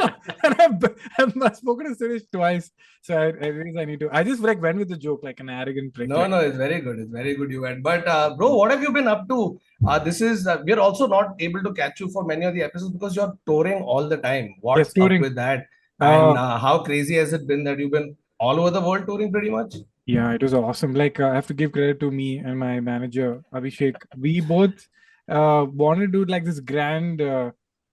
I've, 1.47 1.55
spoken 1.55 1.87
to 1.87 2.03
Suresh 2.03 2.25
twice, 2.31 2.71
so 3.01 3.17
I, 3.17 3.27
I 3.45 3.81
I 3.81 3.85
need 3.85 3.99
to. 4.01 4.09
I 4.11 4.23
just 4.23 4.41
like 4.41 4.61
went 4.61 4.77
with 4.77 4.89
the 4.89 4.97
joke 4.97 5.21
like 5.23 5.39
an 5.39 5.49
arrogant 5.49 5.93
prick. 5.93 6.09
No, 6.09 6.19
like, 6.19 6.29
no, 6.29 6.39
it's 6.39 6.57
very 6.57 6.79
good. 6.81 6.99
It's 6.99 7.11
very 7.11 7.35
good 7.35 7.51
you 7.51 7.61
went. 7.61 7.83
But 7.83 8.07
uh, 8.07 8.35
bro, 8.35 8.55
what 8.55 8.71
have 8.71 8.81
you 8.81 8.91
been 8.91 9.07
up 9.07 9.27
to? 9.29 9.59
Uh, 9.87 9.99
this 9.99 10.21
is 10.21 10.47
uh, 10.47 10.61
we're 10.65 10.79
also 10.79 11.07
not 11.07 11.35
able 11.39 11.63
to 11.63 11.73
catch 11.73 11.99
you 11.99 12.09
for 12.09 12.23
many 12.23 12.45
of 12.45 12.53
the 12.53 12.63
episodes 12.63 12.93
because 12.93 13.15
you're 13.15 13.37
touring 13.45 13.83
all 13.83 14.07
the 14.07 14.17
time. 14.17 14.55
What's 14.61 14.89
up 14.89 14.95
touring. 14.95 15.21
with 15.21 15.35
that? 15.35 15.67
Uh, 16.01 16.05
And 16.05 16.37
uh, 16.37 16.57
how 16.57 16.79
crazy 16.79 17.15
has 17.15 17.33
it 17.33 17.47
been 17.47 17.63
that 17.65 17.79
you've 17.79 17.91
been 17.91 18.15
all 18.39 18.59
over 18.59 18.69
the 18.71 18.81
world 18.81 19.05
touring 19.05 19.31
pretty 19.31 19.49
much? 19.49 19.75
Yeah, 20.05 20.31
it 20.31 20.41
was 20.41 20.53
awesome. 20.53 20.93
Like 20.95 21.19
uh, 21.19 21.27
I 21.27 21.35
have 21.35 21.47
to 21.47 21.53
give 21.53 21.71
credit 21.71 21.99
to 21.99 22.09
me 22.09 22.37
and 22.39 22.57
my 22.57 22.79
manager 22.79 23.43
Abhishek. 23.53 23.95
We 24.17 24.41
both 24.41 24.87
uh, 25.27 25.65
wanted 25.71 26.11
to 26.11 26.25
do 26.25 26.31
like 26.31 26.45
this 26.45 26.59
grand, 26.59 27.21
uh, 27.21 27.51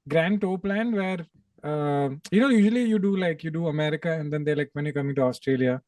grand 0.08 0.40
tour 0.40 0.56
plan 0.56 0.92
where 0.92 1.26
uh, 1.64 2.08
you 2.30 2.40
know 2.40 2.48
usually 2.48 2.84
you 2.84 2.98
do 2.98 3.16
like 3.16 3.42
you 3.44 3.50
do 3.50 3.68
America 3.68 4.12
and 4.12 4.32
then 4.32 4.44
they're 4.44 4.56
like 4.56 4.70
when 4.74 4.84
you're 4.84 4.94
coming 4.94 5.14
to 5.16 5.22
Australia 5.22 5.80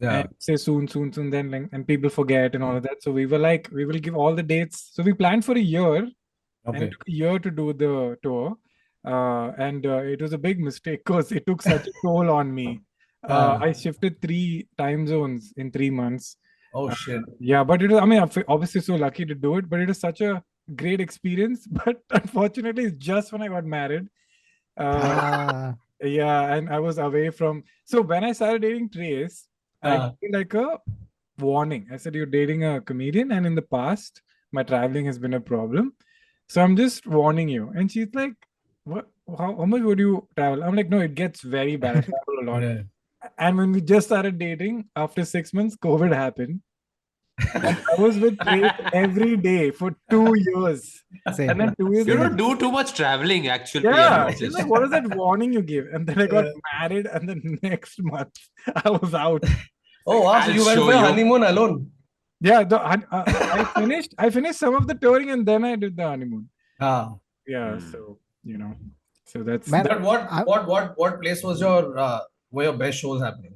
Yeah. 0.00 0.18
and 0.20 0.28
say 0.38 0.56
soon, 0.56 0.86
soon, 0.88 1.12
soon, 1.12 1.30
then 1.30 1.50
like, 1.50 1.66
and 1.72 1.86
people 1.86 2.10
forget 2.10 2.54
and 2.54 2.62
all 2.64 2.76
of 2.76 2.82
that. 2.84 3.02
So 3.02 3.10
we 3.12 3.26
were 3.26 3.38
like 3.38 3.68
we 3.72 3.84
will 3.84 3.98
give 4.06 4.16
all 4.16 4.34
the 4.34 4.42
dates. 4.54 4.90
So 4.94 5.02
we 5.02 5.12
planned 5.12 5.44
for 5.44 5.56
a 5.56 5.66
year 5.74 5.96
and 5.96 6.12
Okay. 6.68 6.84
it 6.84 6.90
took 6.92 7.08
a 7.08 7.12
year 7.22 7.38
to 7.38 7.50
do 7.50 7.72
the 7.72 8.16
tour. 8.22 8.56
Uh, 9.04 9.52
and 9.66 9.86
uh, 9.86 10.02
it 10.14 10.20
was 10.20 10.32
a 10.32 10.38
big 10.38 10.58
mistake 10.60 11.00
because 11.04 11.32
it 11.32 11.46
took 11.46 11.62
such 11.62 11.86
a 11.86 11.92
toll 12.04 12.30
on 12.30 12.54
me. 12.54 12.68
Uh, 13.28 13.32
Ah. 13.32 13.58
I 13.66 13.72
shifted 13.72 14.20
three 14.22 14.68
time 14.82 15.06
zones 15.06 15.52
in 15.56 15.70
three 15.76 15.90
months. 15.90 16.36
Oh 16.74 16.90
shit. 16.90 17.22
Yeah, 17.40 17.64
but 17.64 17.82
it 17.82 17.90
was, 17.90 18.00
I 18.00 18.04
mean, 18.04 18.20
obviously 18.54 18.80
so 18.82 18.94
lucky 18.96 19.24
to 19.24 19.34
do 19.34 19.56
it, 19.58 19.68
but 19.70 19.80
it 19.80 19.88
was 19.88 19.98
such 20.08 20.20
a 20.20 20.42
great 20.82 21.00
experience. 21.00 21.66
But 21.84 21.96
unfortunately, 22.10 22.84
it's 22.90 22.96
just 23.12 23.32
when 23.32 23.42
I 23.42 23.48
got 23.48 23.64
married. 23.64 24.06
Uh, 24.78 24.84
Ah, 24.84 25.74
yeah, 26.02 26.54
and 26.54 26.68
I 26.70 26.78
was 26.78 26.98
away 26.98 27.30
from. 27.30 27.64
So 27.84 28.00
when 28.02 28.24
I 28.24 28.32
started 28.32 28.62
dating 28.62 28.90
Trace, 28.90 29.48
I 29.82 29.96
Ah. 29.96 30.12
feel 30.20 30.30
like 30.32 30.54
a 30.54 30.78
warning. 31.38 31.88
I 31.92 31.96
said, 31.96 32.14
You're 32.14 32.26
dating 32.26 32.64
a 32.64 32.80
comedian, 32.80 33.32
and 33.32 33.46
in 33.46 33.54
the 33.54 33.62
past, 33.62 34.22
my 34.52 34.62
traveling 34.62 35.06
has 35.06 35.18
been 35.18 35.34
a 35.34 35.40
problem. 35.40 35.92
So 36.48 36.62
I'm 36.62 36.76
just 36.76 37.06
warning 37.06 37.48
you. 37.48 37.72
And 37.76 37.90
she's 37.90 38.08
like, 38.14 38.34
What? 38.84 39.08
How, 39.28 39.54
how 39.56 39.66
much 39.66 39.82
would 39.82 39.98
you 39.98 40.26
travel? 40.36 40.62
I'm 40.64 40.74
like, 40.74 40.88
No, 40.88 41.00
it 41.00 41.14
gets 41.14 41.42
very 41.42 41.76
bad. 41.76 41.96
I 41.96 42.00
travel 42.02 42.38
a 42.42 42.44
lot. 42.50 42.62
Yeah. 42.62 42.82
And 43.36 43.58
when 43.58 43.72
we 43.72 43.80
just 43.80 44.06
started 44.06 44.38
dating, 44.38 44.88
after 44.94 45.24
six 45.24 45.52
months, 45.52 45.76
COVID 45.76 46.14
happened. 46.14 46.60
And 47.54 47.64
I 47.66 48.00
was 48.00 48.18
with 48.18 48.38
Trace 48.44 48.72
every 48.92 49.36
day 49.36 49.70
for 49.70 49.94
two 50.10 50.34
years. 50.36 51.04
same. 51.34 51.50
And 51.50 51.60
then 51.60 51.74
two 51.78 51.92
years 51.92 52.06
you 52.06 52.16
don't 52.16 52.36
do 52.36 52.56
too 52.56 52.70
much 52.72 52.94
traveling, 52.94 53.48
actually. 53.48 53.84
yeah, 53.84 54.24
I 54.26 54.30
it's 54.30 54.54
like, 54.54 54.68
what 54.68 54.82
is 54.84 54.90
that 54.90 55.06
warning 55.14 55.52
you 55.52 55.62
give? 55.62 55.86
And 55.92 56.06
then 56.06 56.20
I 56.20 56.26
got 56.26 56.44
Yeah. 56.46 56.52
married, 56.80 57.06
and 57.06 57.28
the 57.28 57.58
next 57.62 58.02
month 58.02 58.34
I 58.84 58.90
was 58.90 59.14
out. 59.14 59.44
Oh 60.06 60.22
wow, 60.22 60.40
so 60.40 60.50
you 60.50 60.64
went 60.64 60.76
show 60.78 60.86
for 60.86 60.92
a 60.92 60.96
you. 60.98 61.04
honeymoon 61.04 61.42
alone. 61.44 61.90
Yeah, 62.40 62.62
the, 62.64 62.80
I, 62.80 62.94
uh, 63.10 63.24
I 63.58 63.64
finished. 63.64 64.14
I 64.18 64.30
finished 64.30 64.58
some 64.58 64.74
of 64.74 64.86
the 64.86 64.94
touring, 64.94 65.30
and 65.30 65.44
then 65.46 65.64
I 65.64 65.76
did 65.76 65.96
the 65.96 66.04
honeymoon. 66.06 66.48
Ah. 66.80 67.14
Yeah, 67.46 67.74
Hmm. 67.78 67.90
so 67.90 68.18
you 68.44 68.58
know, 68.58 68.74
so 69.26 69.42
that's. 69.42 69.68
Man, 69.68 69.84
But 69.88 70.00
what 70.02 70.46
what 70.46 70.66
what 70.66 70.92
what 70.96 71.20
place 71.22 71.42
was 71.42 71.60
your 71.60 71.98
uh, 71.98 72.20
were 72.50 72.64
your 72.64 72.72
best 72.84 72.98
shows 72.98 73.22
happening? 73.22 73.54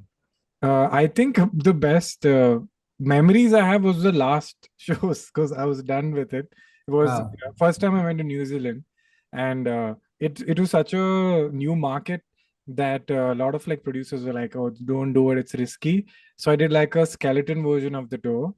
Uh, 0.61 0.87
I 0.91 1.07
think 1.07 1.39
the 1.53 1.73
best 1.73 2.25
uh, 2.25 2.59
memories 3.03 3.53
I 3.53 3.63
have 3.65 3.83
was 3.83 4.01
the 4.03 4.11
last 4.11 4.69
shows 4.77 5.25
because 5.27 5.51
I 5.51 5.65
was 5.65 5.83
done 5.83 6.11
with 6.13 6.33
it. 6.33 6.47
It 6.87 6.91
was 6.91 7.09
Ah. 7.09 7.23
uh, 7.47 7.51
first 7.57 7.81
time 7.81 7.95
I 7.95 8.03
went 8.03 8.17
to 8.19 8.23
New 8.23 8.45
Zealand, 8.45 8.83
and 9.31 9.67
uh, 9.67 9.95
it 10.19 10.41
it 10.53 10.59
was 10.59 10.71
such 10.71 10.93
a 10.93 11.49
new 11.63 11.75
market 11.75 12.21
that 12.67 13.09
uh, 13.11 13.31
a 13.33 13.35
lot 13.43 13.55
of 13.55 13.67
like 13.67 13.83
producers 13.83 14.23
were 14.25 14.33
like, 14.33 14.55
"Oh, 14.55 14.69
don't 14.91 15.13
do 15.13 15.23
it; 15.31 15.37
it's 15.43 15.53
risky." 15.63 15.95
So 16.37 16.51
I 16.51 16.55
did 16.55 16.71
like 16.71 16.95
a 16.95 17.05
skeleton 17.05 17.63
version 17.71 17.95
of 18.01 18.09
the 18.09 18.17
tour, 18.27 18.53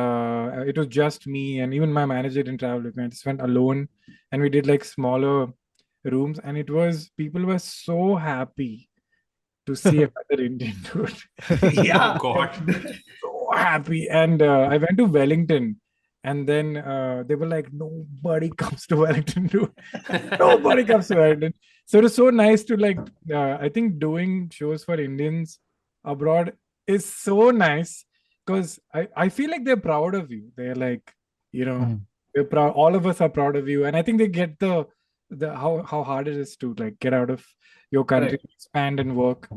Uh, 0.00 0.64
it 0.70 0.76
was 0.80 0.88
just 0.94 1.26
me, 1.34 1.44
and 1.62 1.74
even 1.76 1.92
my 1.92 2.04
manager 2.10 2.42
didn't 2.42 2.60
travel 2.62 2.82
with 2.86 2.96
me. 2.96 3.04
I 3.04 3.08
just 3.14 3.26
went 3.28 3.40
alone, 3.46 3.88
and 4.32 4.42
we 4.42 4.50
did 4.56 4.66
like 4.70 4.84
smaller 4.88 5.36
rooms, 6.14 6.38
and 6.44 6.58
it 6.62 6.70
was 6.78 7.10
people 7.22 7.44
were 7.50 7.58
so 7.68 7.98
happy 8.24 8.72
to 9.70 9.74
see 9.84 9.96
another 10.08 10.38
Indian 10.50 10.76
dude. 10.88 11.22
yeah. 11.88 12.04
Oh 12.14 12.18
God. 12.26 12.52
so 13.50 13.56
happy. 13.56 14.08
And 14.08 14.42
uh, 14.42 14.68
I 14.70 14.76
went 14.78 14.96
to 14.98 15.04
Wellington, 15.04 15.80
and 16.24 16.48
then 16.48 16.76
uh, 16.76 17.24
they 17.26 17.34
were 17.34 17.46
like, 17.46 17.72
nobody 17.72 18.50
comes 18.56 18.86
to 18.86 18.96
Wellington, 18.96 19.46
dude. 19.46 19.72
nobody 20.38 20.84
comes 20.84 21.08
to 21.08 21.16
Wellington. 21.16 21.54
So 21.86 21.98
it 21.98 22.02
was 22.04 22.14
so 22.14 22.30
nice 22.30 22.64
to 22.64 22.76
like. 22.76 22.98
Uh, 23.32 23.56
I 23.60 23.68
think 23.68 23.98
doing 23.98 24.50
shows 24.50 24.84
for 24.84 25.00
Indians 25.00 25.58
abroad 26.04 26.52
is 26.86 27.04
so 27.04 27.50
nice 27.50 28.04
because 28.46 28.78
I 28.94 29.08
I 29.16 29.28
feel 29.30 29.50
like 29.50 29.64
they're 29.64 29.76
proud 29.76 30.14
of 30.14 30.30
you. 30.30 30.52
They're 30.56 30.74
like, 30.74 31.14
you 31.52 31.64
know, 31.64 31.78
Mhm. 31.80 32.00
they're 32.34 32.44
proud. 32.44 32.72
All 32.74 32.94
of 32.94 33.06
us 33.06 33.20
are 33.22 33.28
proud 33.30 33.56
of 33.56 33.68
you, 33.68 33.84
and 33.86 33.96
I 33.96 34.02
think 34.02 34.18
they 34.18 34.28
get 34.28 34.58
the 34.58 34.86
the 35.30 35.54
how 35.54 35.82
how 35.82 36.02
hard 36.02 36.28
it 36.28 36.36
is 36.36 36.56
to 36.58 36.74
like 36.78 36.98
get 36.98 37.14
out 37.14 37.30
of 37.30 37.44
your 37.90 38.04
country, 38.04 38.38
expand 38.44 39.00
and 39.00 39.16
work. 39.16 39.48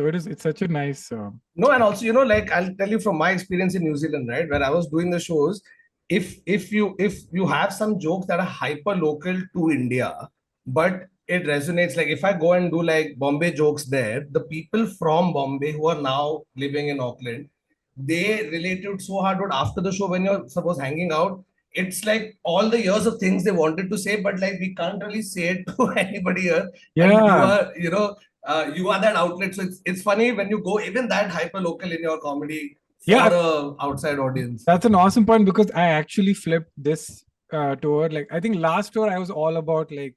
So 0.00 0.06
it 0.06 0.14
is. 0.14 0.26
It's 0.26 0.44
such 0.44 0.62
a 0.62 0.68
nice. 0.68 1.12
Uh, 1.12 1.28
No, 1.54 1.72
and 1.72 1.82
also, 1.82 2.06
you 2.06 2.14
know, 2.14 2.22
like 2.22 2.50
I'll 2.50 2.74
tell 2.76 2.88
you 2.88 2.98
from 2.98 3.18
my 3.18 3.32
experience 3.32 3.74
in 3.74 3.82
New 3.82 3.96
Zealand, 3.96 4.30
right? 4.30 4.48
When 4.48 4.62
I 4.62 4.70
was 4.70 4.86
doing 4.86 5.10
the 5.10 5.20
shows, 5.20 5.60
if 6.08 6.36
if 6.46 6.72
you 6.72 6.94
if 6.98 7.18
you 7.32 7.46
have 7.46 7.70
some 7.70 7.98
jokes 7.98 8.26
that 8.28 8.40
are 8.40 8.52
hyper 8.60 8.94
local 8.96 9.42
to 9.56 9.70
India, 9.70 10.30
but 10.66 11.02
it 11.28 11.44
resonates, 11.44 11.98
like 11.98 12.06
if 12.06 12.24
I 12.24 12.32
go 12.32 12.54
and 12.54 12.70
do 12.70 12.82
like 12.82 13.18
Bombay 13.18 13.52
jokes 13.52 13.84
there, 13.84 14.26
the 14.30 14.40
people 14.54 14.86
from 14.86 15.34
Bombay 15.34 15.72
who 15.72 15.88
are 15.88 16.00
now 16.00 16.44
living 16.56 16.88
in 16.88 16.98
Auckland, 16.98 17.50
they 17.94 18.48
related 18.48 19.02
so 19.02 19.20
hard. 19.20 19.38
But 19.38 19.52
after 19.52 19.82
the 19.82 19.92
show, 19.92 20.08
when 20.08 20.24
you're 20.24 20.48
suppose 20.48 20.80
hanging 20.80 21.12
out, 21.12 21.44
it's 21.72 22.04
like 22.06 22.38
all 22.42 22.68
the 22.70 22.80
years 22.80 23.06
of 23.06 23.18
things 23.18 23.44
they 23.44 23.52
wanted 23.52 23.90
to 23.90 23.98
say, 23.98 24.20
but 24.22 24.40
like 24.40 24.58
we 24.60 24.74
can't 24.74 25.04
really 25.04 25.22
say 25.22 25.48
it 25.48 25.66
to 25.76 25.90
anybody 25.90 26.42
here. 26.42 26.70
And 26.96 27.12
you 27.12 27.18
yeah. 27.18 27.44
are, 27.44 27.72
you 27.76 27.90
know, 27.90 28.16
uh, 28.46 28.70
you 28.74 28.88
are 28.90 29.00
that 29.00 29.16
outlet. 29.16 29.54
So 29.54 29.62
it's 29.62 29.80
it's 29.84 30.02
funny 30.02 30.32
when 30.32 30.48
you 30.50 30.62
go 30.62 30.80
even 30.80 31.08
that 31.08 31.30
hyper 31.30 31.60
local 31.60 31.90
in 31.92 32.00
your 32.00 32.20
comedy 32.20 32.76
for 33.04 33.10
Yeah. 33.12 33.28
a 33.32 33.74
outside 33.80 34.18
audience. 34.18 34.64
That's 34.66 34.86
an 34.86 34.94
awesome 34.94 35.26
point 35.26 35.44
because 35.44 35.70
I 35.72 35.86
actually 35.88 36.34
flipped 36.34 36.72
this 36.76 37.24
uh, 37.52 37.76
tour. 37.76 38.08
Like 38.10 38.28
I 38.32 38.40
think 38.40 38.56
last 38.56 38.92
tour 38.92 39.10
I 39.10 39.18
was 39.18 39.30
all 39.30 39.56
about 39.56 39.90
like 39.92 40.14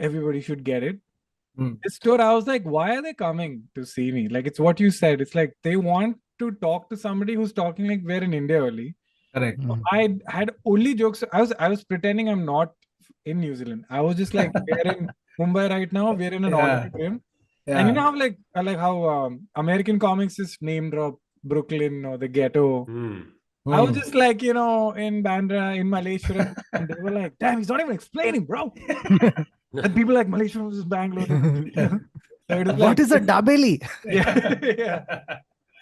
everybody 0.00 0.40
should 0.40 0.64
get 0.64 0.82
it. 0.82 0.98
Hmm. 1.56 1.72
This 1.84 1.98
tour 1.98 2.20
I 2.20 2.32
was 2.34 2.46
like, 2.46 2.64
why 2.64 2.96
are 2.96 3.02
they 3.02 3.14
coming 3.14 3.62
to 3.74 3.84
see 3.86 4.10
me? 4.12 4.28
Like 4.28 4.46
it's 4.46 4.58
what 4.60 4.80
you 4.80 4.90
said. 4.90 5.20
It's 5.20 5.34
like 5.34 5.56
they 5.62 5.76
want 5.76 6.18
to 6.40 6.50
talk 6.52 6.88
to 6.90 6.96
somebody 6.96 7.34
who's 7.34 7.52
talking 7.52 7.86
like 7.88 8.00
we're 8.04 8.22
in 8.22 8.34
India 8.34 8.62
only. 8.62 8.94
Correct. 9.34 9.60
Mm. 9.60 9.80
I 9.92 10.16
had 10.28 10.50
only 10.64 10.94
jokes. 10.94 11.22
I 11.32 11.40
was 11.40 11.52
I 11.58 11.68
was 11.68 11.84
pretending 11.84 12.28
I'm 12.28 12.44
not 12.44 12.72
in 13.24 13.40
New 13.40 13.54
Zealand. 13.54 13.84
I 13.90 14.00
was 14.00 14.16
just 14.16 14.34
like 14.34 14.52
we're 14.54 14.92
in 14.92 15.08
Mumbai 15.40 15.70
right 15.70 15.92
now. 15.92 16.12
We're 16.12 16.32
in 16.32 16.44
an 16.44 16.52
Yeah. 16.52 16.66
auditorium. 16.80 17.22
Yeah. 17.66 17.78
And 17.78 17.88
you 17.88 17.94
know 17.94 18.02
how 18.02 18.16
like 18.16 18.36
I 18.54 18.60
like 18.60 18.78
how 18.78 19.08
um, 19.08 19.48
American 19.56 19.98
comics 19.98 20.38
is 20.38 20.58
name 20.60 20.90
drop 20.90 21.16
Brooklyn 21.42 22.04
or 22.04 22.18
the 22.18 22.28
ghetto. 22.28 22.84
Hmm. 22.84 23.20
I 23.66 23.80
was 23.80 23.90
Hmm. 23.96 24.00
just 24.00 24.14
like, 24.14 24.42
you 24.42 24.52
know, 24.52 24.92
in 24.92 25.22
Bandra, 25.24 25.74
in 25.80 25.88
Malaysia, 25.88 26.54
and 26.74 26.86
they 26.86 27.00
were 27.00 27.10
like, 27.10 27.32
damn, 27.40 27.56
he's 27.56 27.68
not 27.70 27.80
even 27.80 27.94
explaining, 27.94 28.44
bro. 28.44 28.70
and 29.72 29.94
people 29.94 30.12
like 30.14 30.28
Malaysia 30.28 30.58
versus 30.58 30.84
Bangalore. 30.84 31.24
so 32.50 32.56
what 32.76 32.78
like, 32.78 33.00
is 33.00 33.10
a 33.12 33.20
dabeli? 33.20 33.80
yeah, 34.04 34.54
yeah, 34.60 35.04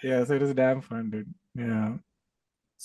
yeah. 0.04 0.22
So 0.24 0.34
it 0.38 0.42
was 0.42 0.54
damn 0.54 0.80
fun, 0.80 1.10
dude. 1.10 1.34
Yeah. 1.56 1.94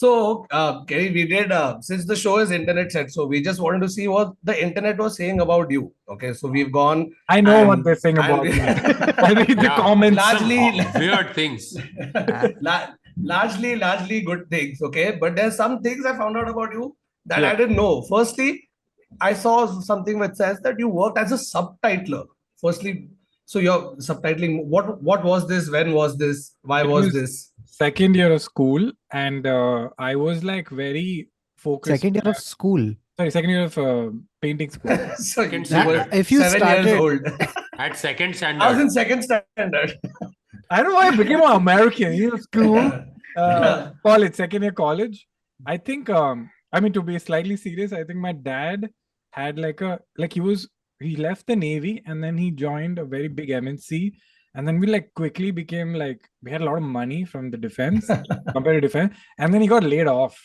So, 0.01 0.45
uh, 0.51 0.83
Kenny, 0.85 1.09
we 1.09 1.25
did 1.25 1.51
uh, 1.51 1.81
since 1.81 2.05
the 2.05 2.15
show 2.15 2.37
is 2.37 2.51
internet 2.51 2.91
says, 2.91 3.15
so 3.15 3.25
we 3.25 3.41
just 3.41 3.59
wanted 3.59 3.81
to 3.81 3.89
see 3.89 4.07
what 4.07 4.33
the 4.43 4.55
internet 4.65 4.99
was 4.99 5.15
saying 5.17 5.39
about 5.45 5.71
you. 5.71 5.91
Okay, 6.07 6.33
so 6.33 6.47
we've 6.49 6.71
gone 6.71 6.99
I 7.29 7.41
know 7.41 7.65
what 7.65 7.83
they're 7.83 7.95
saying 7.95 8.19
about 8.19 8.43
me. 8.43 8.51
I 8.61 9.31
read 9.39 9.57
the 9.57 9.63
Yeah. 9.63 9.75
comments. 9.75 10.17
Largely- 10.17 10.81
Some 10.83 11.01
weird 11.01 11.33
things. 11.33 11.75
La- 12.61 12.89
largely, 13.33 13.75
largely 13.75 14.21
good 14.21 14.47
things. 14.51 14.83
Okay, 14.83 15.17
but 15.19 15.35
there's 15.35 15.55
some 15.55 15.81
things 15.81 16.05
I 16.05 16.15
found 16.15 16.37
out 16.37 16.47
about 16.47 16.73
you 16.73 16.95
that 17.25 17.43
I 17.43 17.55
didn't 17.55 17.75
know. 17.75 18.03
Firstly, 18.03 18.69
I 19.19 19.33
saw 19.33 19.65
something 19.81 20.19
which 20.19 20.35
says 20.35 20.59
that 20.59 20.77
you 20.77 20.89
worked 20.89 21.17
as 21.17 21.31
a 21.31 21.41
subtitler. 21.51 22.25
Firstly, 22.61 23.09
so 23.51 23.59
you're 23.65 23.83
subtitling. 24.07 24.53
What 24.75 25.01
what 25.09 25.23
was 25.23 25.47
this? 25.51 25.69
When 25.75 25.91
was 25.97 26.15
this? 26.21 26.39
Why 26.71 26.83
was 26.83 27.05
was- 27.05 27.13
this? 27.19 27.35
Second 27.79 28.15
year 28.19 28.31
of 28.35 28.41
school, 28.41 28.91
and 29.23 29.45
uh, 29.55 29.89
I 29.97 30.15
was 30.15 30.43
like 30.43 30.69
very 30.69 31.29
focused. 31.65 31.95
Second 31.95 32.15
year 32.15 32.29
of 32.31 32.37
school. 32.37 32.85
Sorry, 33.17 33.31
second 33.35 33.51
year 33.51 33.63
of 33.65 33.77
uh, 33.77 34.09
painting 34.41 34.71
school. 34.77 34.97
so 35.17 35.41
you 35.43 35.63
Second 35.65 35.87
were. 35.91 36.07
If 36.21 36.31
you 36.31 36.39
seven 36.41 36.59
started- 36.61 36.85
years 36.85 36.99
old. 36.99 37.49
At 37.85 37.95
second 37.95 38.35
standard 38.35 38.63
I 38.63 38.71
was 38.71 38.79
in 38.83 38.89
second 38.89 39.21
standard. 39.23 39.91
I 40.71 40.77
don't 40.81 40.89
know 40.91 40.95
why 40.95 41.09
I 41.09 41.15
became 41.15 41.41
an 41.41 41.51
American. 41.63 42.13
You 42.13 42.31
know, 42.31 42.37
school. 42.37 42.91
uh, 43.37 43.91
college, 44.05 44.33
second 44.43 44.63
year 44.63 44.71
college. 44.71 45.27
I 45.73 45.77
think 45.77 46.09
um 46.09 46.49
I 46.73 46.79
mean 46.79 46.93
to 46.93 47.03
be 47.03 47.19
slightly 47.19 47.55
serious, 47.65 47.93
I 47.93 48.03
think 48.03 48.19
my 48.19 48.33
dad 48.33 48.89
had 49.41 49.59
like 49.67 49.81
a 49.81 49.99
like 50.23 50.33
he 50.33 50.41
was 50.49 50.67
he 50.99 51.15
left 51.15 51.45
the 51.47 51.55
navy 51.55 52.01
and 52.05 52.23
then 52.23 52.37
he 52.37 52.49
joined 52.51 52.99
a 52.99 53.05
very 53.05 53.27
big 53.27 53.49
MNC 53.49 54.13
and 54.55 54.67
then 54.67 54.79
we 54.79 54.87
like 54.87 55.13
quickly 55.13 55.51
became 55.51 55.93
like 55.93 56.21
we 56.43 56.49
had 56.51 56.61
a 56.61 56.65
lot 56.65 56.77
of 56.77 56.83
money 56.83 57.23
from 57.25 57.51
the 57.51 57.57
defense 57.57 58.07
compared 58.53 58.77
to 58.77 58.81
defense 58.81 59.13
and 59.37 59.53
then 59.53 59.61
he 59.61 59.67
got 59.67 59.83
laid 59.83 60.07
off. 60.07 60.37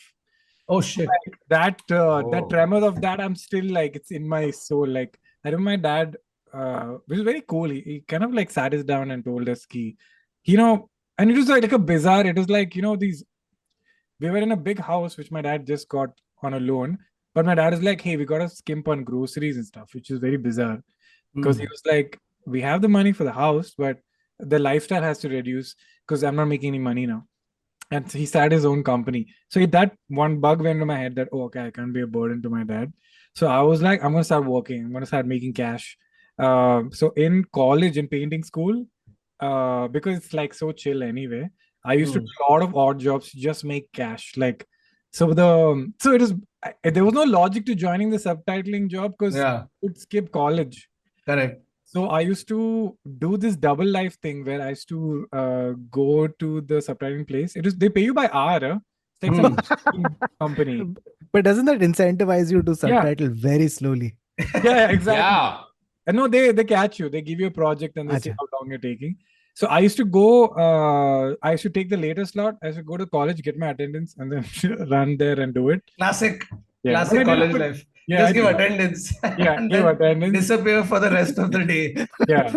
oh 0.69 0.81
shit. 0.81 1.09
That 1.49 1.79
uh, 1.91 2.21
that 2.31 2.43
Oh. 2.45 2.49
tremor 2.49 2.83
of 2.85 3.01
that 3.01 3.19
I'm 3.19 3.35
still 3.35 3.65
like 3.65 3.95
it's 3.95 4.11
in 4.11 4.27
my 4.27 4.51
soul. 4.51 4.87
Like 4.87 5.19
I 5.43 5.49
remember 5.49 5.71
my 5.71 5.75
dad 5.77 6.17
uh 6.53 6.97
which 7.07 7.17
was 7.17 7.25
very 7.25 7.41
cool. 7.41 7.69
He, 7.69 7.81
he 7.81 7.99
kind 8.07 8.23
of 8.23 8.33
like 8.33 8.51
sat 8.51 8.73
us 8.73 8.83
down 8.83 9.11
and 9.11 9.25
told 9.25 9.49
us 9.49 9.65
ki, 9.65 9.97
you 10.45 10.57
know, 10.57 10.89
and 11.17 11.31
it 11.31 11.35
was 11.35 11.49
like, 11.49 11.63
like 11.63 11.71
a 11.71 11.79
bizarre, 11.79 12.25
it 12.25 12.37
was 12.37 12.49
like, 12.49 12.75
you 12.75 12.81
know, 12.81 12.95
these 12.95 13.23
we 14.19 14.29
were 14.29 14.37
in 14.37 14.51
a 14.51 14.57
big 14.69 14.79
house 14.79 15.17
which 15.17 15.31
my 15.31 15.41
dad 15.41 15.65
just 15.65 15.89
got 15.89 16.11
on 16.43 16.53
a 16.53 16.59
loan. 16.59 16.99
But 17.33 17.45
my 17.45 17.55
dad 17.55 17.73
is 17.73 17.81
like, 17.81 18.01
hey, 18.01 18.17
we 18.17 18.25
got 18.25 18.39
to 18.39 18.49
skimp 18.49 18.87
on 18.87 19.03
groceries 19.03 19.57
and 19.57 19.65
stuff, 19.65 19.93
which 19.93 20.09
is 20.11 20.19
very 20.19 20.37
bizarre. 20.37 20.83
Because 21.35 21.57
he 21.57 21.65
Mm. 21.65 21.69
was 21.69 21.81
like, 21.85 22.19
we 22.45 22.61
have 22.61 22.81
the 22.81 22.89
money 22.89 23.11
for 23.11 23.23
the 23.23 23.31
house, 23.31 23.73
but 23.77 23.99
the 24.39 24.59
lifestyle 24.59 25.01
has 25.01 25.19
to 25.19 25.29
reduce 25.29 25.75
because 26.05 26.23
I'm 26.23 26.35
not 26.35 26.45
making 26.45 26.67
any 26.69 26.79
money 26.79 27.05
now. 27.05 27.25
And 27.91 28.11
he 28.11 28.25
started 28.25 28.51
his 28.51 28.65
own 28.65 28.83
company. 28.83 29.27
So 29.49 29.65
that 29.67 29.95
one 30.07 30.39
bug 30.39 30.61
went 30.61 30.77
into 30.77 30.85
my 30.85 30.97
head 30.97 31.15
that, 31.15 31.29
oh, 31.31 31.43
okay, 31.43 31.65
I 31.67 31.71
can't 31.71 31.93
be 31.93 32.01
a 32.01 32.07
burden 32.07 32.41
to 32.43 32.49
my 32.49 32.63
dad. 32.63 32.91
So 33.35 33.47
I 33.47 33.61
was 33.61 33.81
like, 33.81 34.03
I'm 34.03 34.11
going 34.11 34.21
to 34.21 34.25
start 34.25 34.45
working. 34.45 34.83
I'm 34.85 34.91
going 34.91 35.01
to 35.03 35.07
start 35.07 35.25
making 35.27 35.53
cash. 35.53 35.97
Uh, 36.39 36.83
so 36.91 37.11
in 37.11 37.45
college, 37.53 37.97
in 37.97 38.07
painting 38.07 38.43
school, 38.43 38.85
uh, 39.39 39.87
because 39.87 40.17
it's 40.17 40.33
like 40.33 40.53
so 40.53 40.71
chill 40.71 41.03
anyway, 41.03 41.49
I 41.85 41.93
used 41.93 42.13
to 42.13 42.19
Hmm. 42.19 42.25
do 42.25 42.31
a 42.49 42.51
lot 42.51 42.61
of 42.63 42.75
odd 42.75 42.99
jobs 42.99 43.31
just 43.31 43.63
make 43.63 43.91
cash. 43.91 44.33
Like, 44.37 44.65
so 45.13 45.33
the 45.33 45.47
so 46.01 46.13
it 46.13 46.21
is 46.21 46.33
there 46.83 47.03
was 47.05 47.13
no 47.13 47.23
logic 47.23 47.65
to 47.67 47.75
joining 47.75 48.09
the 48.09 48.17
subtitling 48.17 48.87
job 48.89 49.11
because 49.17 49.35
Yeah, 49.35 49.63
would 49.81 49.97
skip 49.99 50.31
college. 50.31 50.89
correct. 51.25 51.61
So 51.85 52.05
I 52.17 52.21
used 52.21 52.47
to 52.51 52.59
do 53.23 53.37
this 53.37 53.55
double 53.55 53.85
life 53.95 54.15
thing 54.19 54.43
where 54.45 54.61
I 54.67 54.69
used 54.69 54.87
to 54.89 55.27
uh, 55.31 55.71
go 55.91 56.27
to 56.27 56.61
the 56.61 56.75
subtitling 56.85 57.27
place. 57.27 57.55
It 57.55 57.67
is 57.67 57.75
they 57.75 57.89
pay 57.89 58.01
you 58.01 58.13
by 58.19 58.29
hour. 58.33 58.59
Huh? 58.59 58.79
It's 59.21 59.37
like 59.37 59.65
some 59.95 60.15
company. 60.39 60.77
But 61.31 61.45
doesn't 61.49 61.65
that 61.65 61.79
incentivize 61.89 62.51
you 62.51 62.63
to 62.63 62.75
subtitle 62.75 63.29
very 63.29 63.67
slowly? 63.67 64.15
Yeah, 64.63 64.89
exactly. 64.89 65.13
Yeah. 65.13 65.59
And 66.07 66.17
no, 66.17 66.27
they 66.27 66.51
they 66.51 66.63
catch 66.63 66.99
you. 66.99 67.09
They 67.09 67.21
give 67.21 67.39
you 67.39 67.47
a 67.47 67.51
project 67.61 67.97
and 67.97 68.09
they 68.09 68.19
say 68.19 68.31
Acha. 68.31 68.35
how 68.39 68.47
long 68.59 68.69
you're 68.71 68.79
taking. 68.89 69.15
So 69.55 69.67
I 69.67 69.79
used 69.79 69.97
to 69.97 70.05
go. 70.05 70.47
Uh, 70.47 71.35
I 71.43 71.51
used 71.51 71.63
to 71.63 71.69
take 71.69 71.89
the 71.89 71.97
later 71.97 72.25
slot. 72.25 72.55
I 72.63 72.67
used 72.67 72.79
to 72.79 72.83
go 72.83 72.97
to 72.97 73.05
college, 73.05 73.41
get 73.43 73.57
my 73.57 73.69
attendance, 73.69 74.15
and 74.17 74.31
then 74.31 74.87
run 74.89 75.17
there 75.17 75.39
and 75.39 75.53
do 75.53 75.69
it. 75.69 75.83
Classic, 75.97 76.43
yeah. 76.83 76.91
classic 76.93 77.25
college 77.25 77.53
life. 77.53 77.85
Yeah, 78.05 78.17
Just 78.17 78.29
I 78.29 78.33
give 78.33 78.45
attendance. 78.45 79.13
Yeah, 79.37 79.67
give 79.69 79.85
attendance. 79.85 80.37
Disappear 80.37 80.83
for 80.83 80.99
the 80.99 81.09
rest 81.09 81.37
of 81.37 81.51
the 81.51 81.63
day. 81.63 82.07
Yeah, 82.27 82.53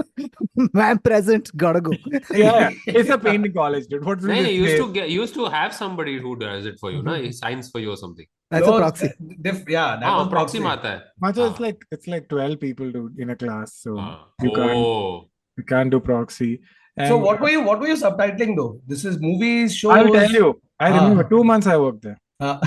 I'm 0.75 0.99
present. 0.99 1.55
Gotta 1.57 1.81
go. 1.81 1.93
yeah, 2.31 2.71
it's 2.87 3.11
a 3.11 3.19
pain 3.19 3.45
in 3.45 3.53
college, 3.53 3.87
dude. 3.87 4.05
What's 4.05 4.25
hey, 4.25 4.53
you 4.53 4.65
used 4.65 4.83
to 4.83 4.93
get 4.93 5.11
used 5.11 5.35
to 5.35 5.47
have 5.47 5.75
somebody 5.75 6.19
who 6.19 6.35
does 6.35 6.67
it 6.67 6.81
for 6.81 6.91
you, 6.91 6.99
mm-hmm. 6.99 7.09
na? 7.09 7.27
He 7.27 7.33
signs 7.33 7.71
for 7.71 7.79
you 7.79 7.93
or 7.93 7.97
something. 7.97 8.27
That's 8.51 8.67
no, 8.67 8.75
a 8.75 8.79
proxy. 8.79 9.09
Uh, 9.09 9.35
diff, 9.43 9.65
yeah, 9.69 9.97
that 10.01 10.05
ah, 10.05 10.19
was 10.19 10.29
proxy. 10.29 10.61
proxy. 10.61 11.03
Macho, 11.21 11.45
ah. 11.45 11.51
it's 11.51 11.61
like 11.61 11.85
it's 11.91 12.07
like 12.09 12.29
twelve 12.29 12.59
people, 12.59 12.91
dude, 12.91 13.19
in 13.19 13.31
a 13.31 13.37
class. 13.37 13.75
So 13.75 13.99
ah. 13.99 14.27
you 14.43 14.51
can't 14.51 14.71
oh. 14.71 15.29
you 15.57 15.65
can't 15.65 15.91
do 15.91 16.01
proxy 16.01 16.61
so 17.09 17.17
what 17.19 17.41
were 17.41 17.51
you 17.51 17.61
what 17.63 17.79
were 17.81 17.89
you 17.89 17.97
subtitling 17.97 18.57
though? 18.57 18.81
This 18.87 19.05
is 19.05 19.19
movies, 19.21 19.75
shows. 19.77 19.93
I'll 19.93 20.13
tell 20.13 20.31
you. 20.31 20.61
I 20.81 20.91
Ah. 20.91 20.95
remember 21.03 21.25
two 21.25 21.43
months 21.45 21.67
I 21.67 21.77
worked 21.77 22.03
there, 22.03 22.19
Uh, 22.41 22.59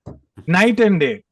night 0.46 0.80
and 0.80 1.00
day. 1.00 1.22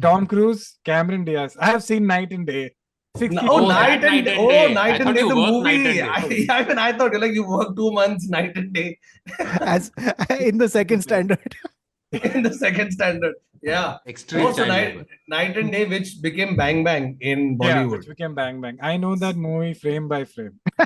Tom 0.00 0.26
Cruise, 0.26 0.78
Cameron 0.84 1.24
Diaz. 1.24 1.56
I 1.60 1.66
have 1.66 1.82
seen 1.82 2.06
Knight 2.06 2.32
and 2.32 2.46
Day. 2.46 2.70
60 3.18 3.38
oh, 3.42 3.48
Oh, 3.60 3.68
night 3.68 4.00
that 4.00 4.12
and 4.12 4.24
Night 4.24 4.28
and 4.28 4.40
oh, 4.40 4.48
Day. 4.50 4.74
night 4.74 5.00
I 5.00 5.04
and 5.04 5.14
day. 5.16 5.22
The 5.28 5.34
movie. 5.34 6.00
and 6.00 6.10
I, 6.16 6.28
day. 6.28 6.46
I 6.48 6.64
mean, 6.68 6.78
I 6.78 6.92
thought 6.92 7.12
you 7.12 7.18
like 7.18 7.34
you 7.34 7.46
worked 7.46 7.76
two 7.76 7.90
months, 7.92 8.28
night 8.30 8.56
and 8.56 8.72
day. 8.72 8.98
As 9.38 9.90
in 10.40 10.56
the 10.56 10.68
second 10.68 11.02
standard. 11.02 11.54
In 12.12 12.42
the 12.42 12.52
second 12.52 12.92
standard. 12.92 13.34
Yeah. 13.62 13.98
Extreme 14.06 14.44
oh, 14.44 14.48
Also, 14.48 14.64
night, 14.64 15.06
night 15.28 15.56
and 15.56 15.70
day, 15.70 15.86
which 15.86 16.20
became 16.20 16.56
Bang 16.56 16.82
Bang 16.82 17.16
in 17.20 17.58
Yeah, 17.60 17.84
Bollywood. 17.84 17.98
which 17.98 18.08
became 18.08 18.34
Bang 18.34 18.60
Bang. 18.60 18.78
I 18.82 18.96
know 18.96 19.14
that 19.16 19.36
movie 19.36 19.74
frame 19.74 20.08
by 20.08 20.24
frame. 20.24 20.58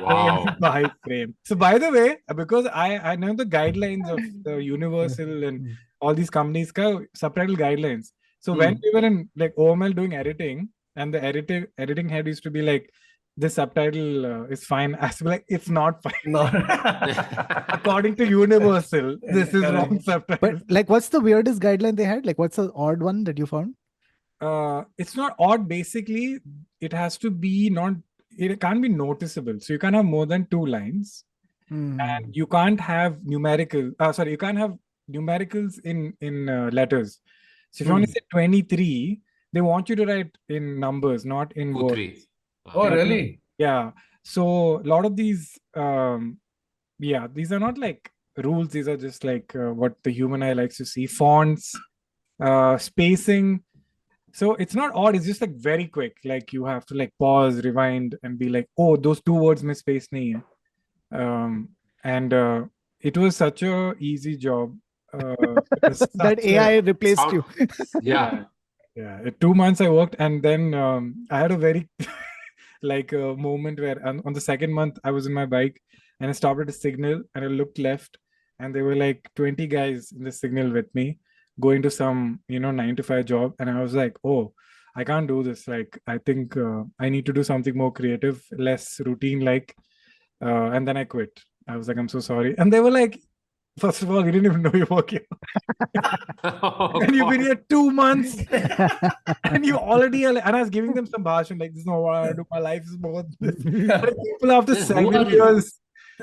Wow. 0.00 0.44
Frame 0.44 0.56
by 0.60 0.90
frame. 1.04 1.34
So 1.44 1.56
by 1.56 1.78
the 1.78 1.90
way, 1.90 2.18
because 2.34 2.66
I 2.66 2.98
I 3.12 3.16
know 3.16 3.34
the 3.34 3.46
guidelines 3.46 4.08
of 4.10 4.20
the 4.42 4.56
Universal 4.62 5.44
and 5.48 5.68
all 6.00 6.14
these 6.14 6.30
companies 6.30 6.72
ka 6.72 7.00
subtitle 7.14 7.56
guidelines. 7.56 8.12
So 8.40 8.52
when 8.54 8.74
hmm. 8.74 8.80
we 8.82 8.90
were 8.94 9.06
in 9.06 9.28
like 9.36 9.54
OML 9.56 9.94
doing 9.96 10.14
editing, 10.14 10.68
and 10.96 11.12
the 11.12 11.22
editing 11.22 11.66
editing 11.78 12.08
head 12.08 12.26
used 12.26 12.42
to 12.44 12.50
be 12.50 12.62
like, 12.62 12.90
"This 13.36 13.54
subtitle 13.54 14.26
uh, 14.26 14.42
is 14.44 14.64
fine." 14.64 14.94
I 14.94 15.06
was 15.06 15.22
like, 15.22 15.44
"It's 15.48 15.68
not 15.68 16.02
fine." 16.02 16.12
No. 16.26 16.42
According 17.68 18.16
to 18.16 18.26
Universal, 18.26 19.18
this 19.22 19.54
is 19.54 19.62
wrong 19.62 20.00
subtitle. 20.00 20.38
But 20.40 20.70
like, 20.70 20.88
what's 20.88 21.08
the 21.08 21.20
weirdest 21.20 21.60
guideline 21.60 21.96
they 21.96 22.04
had? 22.04 22.26
Like, 22.26 22.38
what's 22.38 22.56
the 22.56 22.72
odd 22.74 23.02
one 23.02 23.24
that 23.24 23.38
you 23.38 23.46
found? 23.46 23.74
uh, 24.40 24.84
it's 24.98 25.16
not 25.16 25.34
odd. 25.38 25.68
Basically, 25.68 26.38
it 26.80 26.92
has 26.92 27.16
to 27.18 27.30
be 27.30 27.70
not. 27.70 27.94
It 28.36 28.60
can't 28.60 28.82
be 28.82 28.88
noticeable. 28.88 29.60
So 29.60 29.72
you 29.72 29.78
can't 29.78 29.94
have 29.94 30.04
more 30.04 30.26
than 30.26 30.46
two 30.46 30.66
lines. 30.66 31.24
Hmm. 31.68 31.98
and 31.98 32.36
you 32.36 32.46
can't 32.46 32.78
have 32.78 33.24
numerical 33.24 33.90
uh, 33.98 34.12
sorry 34.12 34.32
you 34.32 34.36
can't 34.36 34.58
have 34.58 34.76
numericals 35.10 35.80
in 35.84 36.12
in 36.20 36.48
uh, 36.48 36.68
letters 36.72 37.20
so 37.70 37.82
if 37.82 37.88
you 37.88 37.92
want 37.94 38.04
to 38.04 38.10
say 38.10 38.20
23 38.30 39.20
they 39.52 39.62
want 39.62 39.88
you 39.88 39.96
to 39.96 40.04
write 40.04 40.36
in 40.50 40.78
numbers 40.78 41.24
not 41.24 41.56
in 41.56 41.72
Two, 41.72 41.84
words 41.84 41.94
three. 41.94 42.22
Oh, 42.74 42.88
really? 42.88 43.40
yeah. 43.58 43.90
So 44.22 44.80
a 44.80 44.86
lot 44.94 45.04
of 45.04 45.16
these 45.16 45.58
um 45.74 46.38
yeah 46.98 47.26
these 47.32 47.52
are 47.52 47.58
not 47.60 47.76
like 47.78 48.10
rules. 48.36 48.68
These 48.68 48.88
are 48.88 48.96
just 48.96 49.24
like 49.24 49.54
uh, 49.54 49.72
what 49.72 49.94
the 50.02 50.10
human 50.10 50.42
eye 50.42 50.54
likes 50.54 50.76
to 50.78 50.86
see. 50.86 51.06
Fonts 51.06 51.74
uh 52.40 52.78
spacing. 52.78 53.62
So 54.32 54.54
it's 54.54 54.74
not 54.74 54.92
odd. 54.94 55.14
It's 55.14 55.26
just 55.26 55.40
like 55.40 55.54
very 55.54 55.86
quick. 55.86 56.16
Like 56.24 56.52
you 56.52 56.64
have 56.64 56.86
to 56.86 56.94
like 56.94 57.12
pause 57.18 57.62
rewind 57.64 58.16
and 58.22 58.38
be 58.38 58.48
like 58.48 58.68
oh 58.78 58.96
those 58.96 59.20
two 59.22 59.34
words 59.34 59.62
mein 59.62 59.74
space 59.76 60.08
nahi 60.08 60.42
um 61.12 61.68
and 62.02 62.32
uh, 62.34 62.64
it 63.00 63.16
was 63.16 63.36
such 63.36 63.62
a 63.62 63.94
easy 63.98 64.36
job 64.36 64.74
uh, 65.12 65.36
that 65.82 65.96
such 65.96 66.38
a- 66.38 66.48
AI 66.54 66.78
replaced 66.78 67.20
Sound- 67.20 67.32
you. 67.34 67.44
Yeah. 68.02 68.44
yeah. 68.96 69.20
Uh, 69.26 69.30
two 69.40 69.54
months 69.54 69.80
i 69.80 69.88
worked 69.88 70.16
and 70.18 70.42
then 70.42 70.74
um, 70.74 71.26
i 71.30 71.38
had 71.38 71.52
a 71.52 71.56
very 71.56 71.88
like 72.84 73.12
a 73.12 73.34
moment 73.36 73.80
where 73.80 74.06
on, 74.06 74.20
on 74.24 74.32
the 74.32 74.40
second 74.40 74.72
month 74.72 74.98
i 75.04 75.10
was 75.10 75.26
in 75.26 75.32
my 75.32 75.46
bike 75.46 75.80
and 76.20 76.28
i 76.30 76.32
stopped 76.32 76.60
at 76.60 76.68
a 76.68 76.72
signal 76.72 77.22
and 77.34 77.44
i 77.44 77.48
looked 77.48 77.78
left 77.78 78.18
and 78.60 78.74
there 78.74 78.84
were 78.84 78.96
like 78.96 79.28
20 79.36 79.66
guys 79.66 80.12
in 80.12 80.24
the 80.24 80.32
signal 80.32 80.70
with 80.70 80.94
me 80.94 81.18
going 81.60 81.82
to 81.82 81.90
some 81.90 82.40
you 82.48 82.60
know 82.60 82.70
nine 82.70 82.96
to 82.96 83.02
five 83.02 83.24
job. 83.24 83.54
And 83.58 83.70
i 83.70 83.80
was 83.80 83.94
like 83.94 84.16
oh 84.24 84.52
i 84.96 85.04
can't 85.04 85.28
do 85.28 85.42
this. 85.42 85.66
Like 85.66 85.98
i 86.06 86.18
think 86.18 86.56
uh, 86.56 86.84
i 87.00 87.08
need 87.08 87.26
to 87.26 87.32
do 87.32 87.42
something 87.42 87.76
more 87.76 87.92
creative 87.92 88.44
less 88.52 89.00
routine 89.00 89.40
like 89.40 89.74
uh, 90.44 90.70
and 90.70 90.86
then 90.86 90.96
i 90.96 91.04
quit. 91.04 91.40
I 91.68 91.76
was 91.76 91.88
like 91.88 91.96
i'm 91.96 92.08
so 92.08 92.20
sorry. 92.20 92.56
And 92.58 92.72
they 92.72 92.80
were 92.80 92.90
like 92.90 93.20
first 93.78 94.02
of 94.02 94.10
all 94.10 94.22
we 94.22 94.30
didn't 94.30 94.46
even 94.46 94.62
know 94.62 94.70
you're 94.72 94.86
working 94.90 95.20
Oh, 96.44 97.00
and 97.02 97.14
you've 97.14 97.28
been 97.30 97.40
here 97.40 97.56
two 97.68 97.90
months 97.90 98.36
and 99.44 99.64
you 99.66 99.76
already 99.76 100.24
are 100.26 100.32
like, 100.34 100.46
and 100.46 100.56
I 100.56 100.60
was 100.60 100.70
giving 100.70 100.92
them 100.94 101.06
some 101.06 101.24
basham 101.24 101.58
like 101.60 101.72
this 101.72 101.80
is 101.80 101.86
not 101.86 101.98
what 102.00 102.14
I 102.14 102.32
do. 102.32 102.44
My 102.50 102.58
life 102.58 102.82
is 102.82 102.96
more 102.98 103.22
than 103.22 103.34
this. 103.40 103.64
Like, 103.64 104.14
people 104.24 104.52
after 104.52 104.74
Who 104.74 104.80
are 104.80 104.84
seven 104.84 105.12
you? 105.30 105.36
years. 105.36 105.80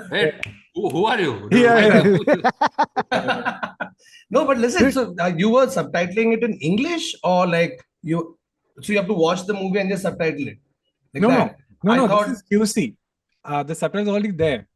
Hey, 0.09 0.39
who, 0.75 0.89
who 0.89 1.05
are 1.05 1.19
you? 1.19 1.49
Yeah, 1.51 2.03
yeah. 3.11 3.71
no, 4.29 4.45
but 4.45 4.57
listen, 4.57 4.91
so 4.91 5.13
uh, 5.19 5.31
you 5.35 5.49
were 5.49 5.67
subtitling 5.67 6.33
it 6.37 6.43
in 6.43 6.53
English 6.61 7.13
or 7.23 7.45
like 7.47 7.83
you, 8.01 8.37
so 8.81 8.93
you 8.93 8.99
have 8.99 9.07
to 9.07 9.13
watch 9.13 9.45
the 9.45 9.53
movie 9.53 9.79
and 9.79 9.89
just 9.89 10.03
subtitle 10.03 10.47
it? 10.47 10.57
Like 11.13 11.21
No, 11.23 11.29
no. 11.29 11.37
that? 11.37 11.57
No, 11.83 11.91
I 11.91 11.95
no, 11.97 12.07
thought- 12.07 12.27
this 12.27 12.37
is 12.37 12.43
QC. 12.51 12.95
Uh, 13.43 13.63
the 13.63 13.73
subtitles 13.75 14.07
are 14.07 14.11
already 14.11 14.31
there. 14.31 14.67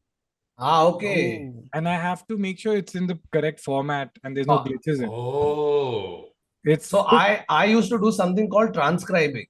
Ah, 0.58 0.86
okay. 0.86 1.52
And 1.74 1.88
I 1.88 1.96
have 1.96 2.26
to 2.28 2.38
make 2.38 2.58
sure 2.60 2.76
it's 2.78 2.96
in 2.96 3.08
the 3.08 3.20
correct 3.32 3.60
format 3.60 4.10
and 4.24 4.36
there's 4.36 4.48
no 4.48 4.60
Ah. 4.60 4.64
glitches 4.64 5.02
in. 5.04 5.10
Oh. 5.10 6.30
It's 6.64 6.88
So 6.88 7.00
I 7.08 7.44
I 7.50 7.66
used 7.66 7.90
to 7.90 8.00
do 8.00 8.12
something 8.12 8.50
called 8.50 8.74
transcribing. 8.74 9.48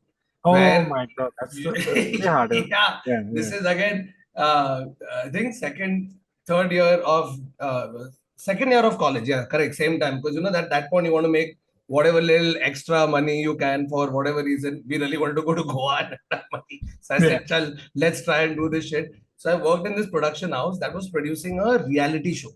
oh 0.49 0.53
my 0.89 1.03
god, 1.17 1.31
that's 1.39 1.61
so, 1.63 1.71
that's 1.71 1.85
way 1.93 2.17
harder. 2.17 2.55
yeah, 2.55 2.97
Yeah, 3.11 3.21
this 3.37 3.51
is 3.57 3.65
again 3.65 4.13
uh, 4.35 4.85
I 5.25 5.29
think 5.29 5.53
second, 5.55 6.13
third 6.45 6.71
year 6.71 6.95
of 7.13 7.39
uh, 7.59 7.87
second 8.35 8.71
year 8.75 8.83
of 8.89 8.97
college. 9.03 9.27
Yeah, 9.33 9.45
correct. 9.45 9.75
Same 9.75 9.99
time 9.99 10.17
because 10.17 10.35
you 10.35 10.41
know 10.41 10.51
that 10.57 10.69
that 10.73 10.89
point 10.91 11.05
you 11.07 11.13
want 11.13 11.25
to 11.29 11.33
make 11.37 11.57
whatever 11.87 12.21
little 12.21 12.55
extra 12.69 12.99
money 13.07 13.41
you 13.47 13.55
can 13.63 13.87
for 13.93 14.03
whatever 14.17 14.43
reason. 14.43 14.83
We 14.89 14.97
really 15.03 15.17
want 15.23 15.35
to 15.37 15.43
go 15.49 15.55
to 15.55 15.63
Goa 15.63 15.95
and 16.03 16.17
have 16.31 16.43
money. 16.57 16.81
So 17.01 17.15
I 17.15 17.19
said, 17.19 17.47
"Chal, 17.47 17.71
let's 17.95 18.23
try 18.27 18.39
and 18.47 18.55
do 18.61 18.67
this 18.75 18.89
shit. 18.89 19.15
So 19.45 19.51
I 19.51 19.61
worked 19.61 19.85
in 19.85 19.95
this 19.95 20.09
production 20.09 20.53
house 20.53 20.79
that 20.79 20.91
was 20.91 21.07
producing 21.09 21.59
a 21.59 21.77
reality 21.85 22.33
show. 22.33 22.49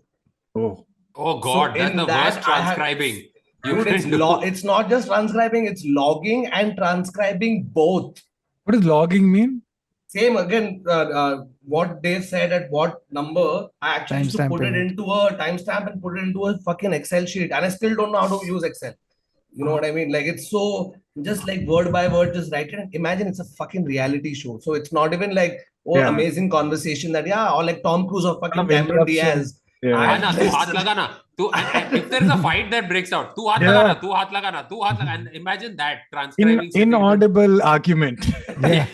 Oh. 0.56 0.84
Oh 1.14 1.38
God, 1.38 1.76
that's 1.76 1.92
in 1.92 1.96
the 1.96 2.06
that, 2.06 2.34
worst 2.34 2.48
I 2.48 2.60
have- 2.60 2.74
transcribing. 2.74 3.14
you 3.64 3.74
Dude, 3.76 3.86
it's 3.86 4.06
lo- 4.06 4.40
it's 4.40 4.64
not 4.64 4.88
just 4.88 5.06
transcribing, 5.06 5.66
it's 5.66 5.84
logging 5.86 6.46
and 6.48 6.76
transcribing 6.76 7.62
both. 7.64 8.20
What 8.64 8.72
does 8.74 8.84
logging 8.84 9.30
mean? 9.30 9.62
Same 10.08 10.36
again, 10.36 10.82
uh, 10.84 11.06
uh, 11.20 11.44
what 11.62 12.02
they 12.02 12.20
said 12.22 12.52
at 12.52 12.68
what 12.72 13.02
number, 13.12 13.68
I 13.80 13.94
actually 13.94 14.24
used 14.24 14.36
to 14.38 14.48
put 14.48 14.62
it 14.64 14.74
it. 14.74 14.80
into 14.86 15.04
a 15.04 15.36
timestamp 15.42 15.92
and 15.92 16.02
put 16.02 16.18
it 16.18 16.22
into 16.22 16.46
a 16.46 16.58
fucking 16.58 16.92
Excel 16.92 17.24
sheet. 17.24 17.52
And 17.52 17.64
I 17.64 17.68
still 17.68 17.94
don't 17.94 18.10
know 18.10 18.22
how 18.26 18.40
to 18.40 18.46
use 18.46 18.64
Excel. 18.64 18.94
You 19.52 19.64
know 19.64 19.72
what 19.72 19.84
I 19.84 19.92
mean? 19.92 20.10
Like 20.10 20.26
it's 20.26 20.50
so 20.50 20.94
just 21.22 21.46
like 21.46 21.66
word 21.66 21.92
by 21.92 22.08
word, 22.08 22.34
just 22.34 22.50
write 22.52 22.68
it. 22.68 22.80
And 22.80 22.92
imagine 22.94 23.28
it's 23.28 23.38
a 23.38 23.44
fucking 23.60 23.84
reality 23.84 24.34
show. 24.34 24.58
So 24.58 24.74
it's 24.74 24.92
not 24.92 25.12
even 25.12 25.34
like, 25.34 25.60
oh, 25.87 25.97
Yeah. 25.97 26.07
amazing 26.07 26.49
conversation 26.49 27.11
that, 27.11 27.27
yeah, 27.27 27.49
or 27.49 27.63
like 27.63 27.83
Tom 27.83 28.07
Cruise 28.07 28.25
or 28.25 28.39
fucking 28.41 28.59
Of 28.59 28.69
Cameron 28.69 28.89
interruption. 28.89 29.25
Diaz. 29.25 29.61
Yeah. 29.83 29.95
I- 29.95 30.07
हाँ 30.07 30.19
ना, 30.19 30.31
तू 30.31 30.49
हाथ 30.49 30.73
लगा 30.75 30.93
ना. 30.93 31.05
तू 31.37 31.45
and- 31.45 31.75
and 31.75 31.95
if 31.97 32.09
there 32.09 32.23
is 32.23 32.29
a 32.29 32.41
fight 32.43 32.69
that 32.71 32.87
breaks 32.91 33.13
out, 33.13 33.25
तू 33.35 33.47
हाथ 33.49 33.59
Yeah. 33.59 33.69
लगा 33.69 33.83
ना, 33.87 33.93
तू 33.93 34.13
हाथ 34.13 34.25
लगा 34.33 34.51
ना, 34.51 34.61
तू 34.61 34.81
हाथ 34.83 35.01
लगा. 35.01 35.15
And 35.15 35.27
imagine 35.41 35.75
that 35.81 35.97
In, 35.97 36.17
transcribing. 36.17 36.61
sitting- 36.61 36.81
inaudible 36.81 37.61
argument. 37.63 38.25
Yeah. 38.69 38.85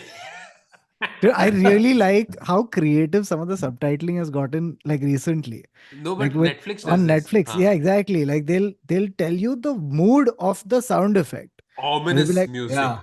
Dude, 1.22 1.32
I 1.32 1.48
really 1.50 1.92
like 1.94 2.28
how 2.48 2.62
creative 2.62 3.26
some 3.26 3.40
of 3.40 3.48
the 3.48 3.56
subtitling 3.56 4.18
has 4.18 4.30
gotten 4.30 4.76
like 4.84 5.00
recently 5.02 5.64
No, 6.02 6.14
but 6.14 6.20
like 6.20 6.34
with- 6.34 6.50
Netflix 6.50 6.74
does 6.74 6.84
on 6.84 7.06
this. 7.06 7.24
Netflix. 7.24 7.44
हाँ. 7.44 7.60
Yeah, 7.60 7.70
exactly. 7.70 8.24
Like 8.24 8.46
they'll 8.46 8.72
they'll 8.92 9.08
tell 9.18 9.32
you 9.32 9.56
the 9.56 9.74
mood 10.02 10.30
of 10.38 10.62
the 10.66 10.80
sound 10.80 11.16
effect. 11.16 11.62
Ominous 11.78 12.36
like- 12.36 12.50
music. 12.50 12.76
Yeah. 12.76 12.98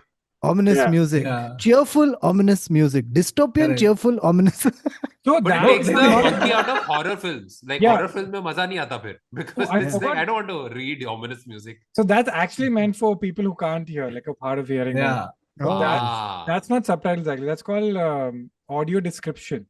ominous 0.51 0.81
yeah. 0.83 0.95
music 0.95 1.25
yeah. 1.25 1.57
cheerful 1.65 2.15
ominous 2.31 2.65
music 2.79 3.11
dystopian 3.19 3.69
Correct. 3.69 3.81
cheerful 3.85 4.19
ominous 4.31 4.63
so 5.27 5.41
but 5.41 5.51
that 5.55 5.67
makes 5.67 5.87
the 5.87 5.93
monkey 6.15 6.53
out 6.61 6.73
of 6.75 6.83
horror 6.91 7.17
films 7.27 7.61
like 7.73 7.87
yeah. 7.87 7.95
horror 7.97 8.11
film 8.17 8.33
mein 8.37 8.45
maza 8.49 8.67
nahi 8.73 8.83
aata 8.87 8.99
phir 9.07 9.15
because 9.41 9.77
I, 9.77 9.81
like, 10.07 10.19
I 10.23 10.27
don't 10.31 10.41
want 10.41 10.53
to 10.55 10.61
read 10.81 11.07
ominous 11.15 11.47
music 11.55 11.87
so 12.01 12.09
that's 12.15 12.35
actually 12.45 12.73
meant 12.81 13.01
for 13.05 13.15
people 13.29 13.51
who 13.51 13.57
can't 13.65 13.97
hear 13.97 14.11
like 14.19 14.31
a 14.35 14.37
hard 14.47 14.65
of 14.65 14.77
hearing 14.77 15.01
yeah 15.05 15.25
no, 15.63 15.71
ah. 15.71 15.81
that's, 15.81 16.47
that's 16.51 16.71
not 16.75 16.87
subtitles 16.93 17.29
actually 17.33 17.47
that's 17.47 17.63
called 17.63 17.97
um, 17.97 18.51
audio 18.69 19.01
description. 19.01 19.67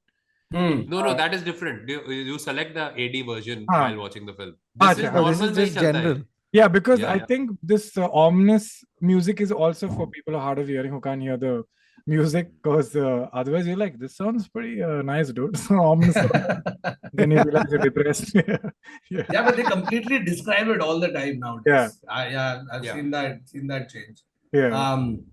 Hmm. 0.53 0.83
No, 0.89 1.03
no, 1.03 1.15
that 1.15 1.35
is 1.35 1.43
different. 1.43 1.89
You, 1.89 2.03
you 2.11 2.39
select 2.39 2.75
the 2.75 2.83
AD 2.83 3.27
version 3.27 3.67
ah. 3.69 3.81
while 3.81 3.97
watching 3.99 4.27
the 4.27 4.33
film. 4.33 4.55
Ah, 4.81 4.95
this 4.95 5.05
ah, 5.05 5.09
is 5.09 5.15
normal. 5.15 5.33
This 5.33 5.41
is 5.41 5.57
just 5.57 5.75
general 5.75 6.23
general. 6.55 6.65
Yeah, 6.65 6.69
because 6.69 7.01
Yeah, 7.01 7.13
I 7.13 7.17
yeah. 7.17 7.27
think 7.27 7.51
this 7.63 7.97
uh, 7.97 8.09
ominous 8.13 8.85
music 9.01 9.41
is 9.41 9.53
also 9.53 9.89
for 9.89 10.07
people 10.07 10.33
who 10.33 10.39
are 10.39 10.43
hard 10.43 10.59
of 10.59 10.69
hearing 10.69 10.93
who 10.93 11.01
can't 11.01 11.23
hear 11.23 11.37
the 11.37 11.65
music 12.07 12.49
because 12.63 12.95
uh, 12.97 13.29
otherwise 13.33 13.67
you're 13.67 13.79
like, 13.79 13.99
this 13.99 14.17
sounds 14.17 14.49
pretty 14.49 14.83
uh, 14.83 15.03
nice, 15.03 15.33
dude. 15.33 15.57
So 15.67 15.75
ominous. 15.81 16.15
then 17.15 17.31
you 17.31 17.43
realize 17.43 17.67
you're 17.71 17.79
depressed. 17.81 18.35
yeah. 18.35 18.59
Yeah, 19.11 19.43
but 19.45 19.57
they 19.57 19.63
completely 19.63 20.19
describe 20.25 20.69
it 20.69 20.81
all 20.81 21.01
the 21.01 21.09
time 21.09 21.39
now. 21.39 21.61
Yeah. 21.67 21.89
I, 22.09 22.29
yeah, 22.29 22.63
I've 22.73 22.85
Yeah. 22.85 22.95
seen 22.95 23.11
that, 23.11 23.49
seen 23.49 23.67
that 23.69 23.89
change. 23.89 24.23
Yeah. 24.53 24.71
Um, 24.81 25.25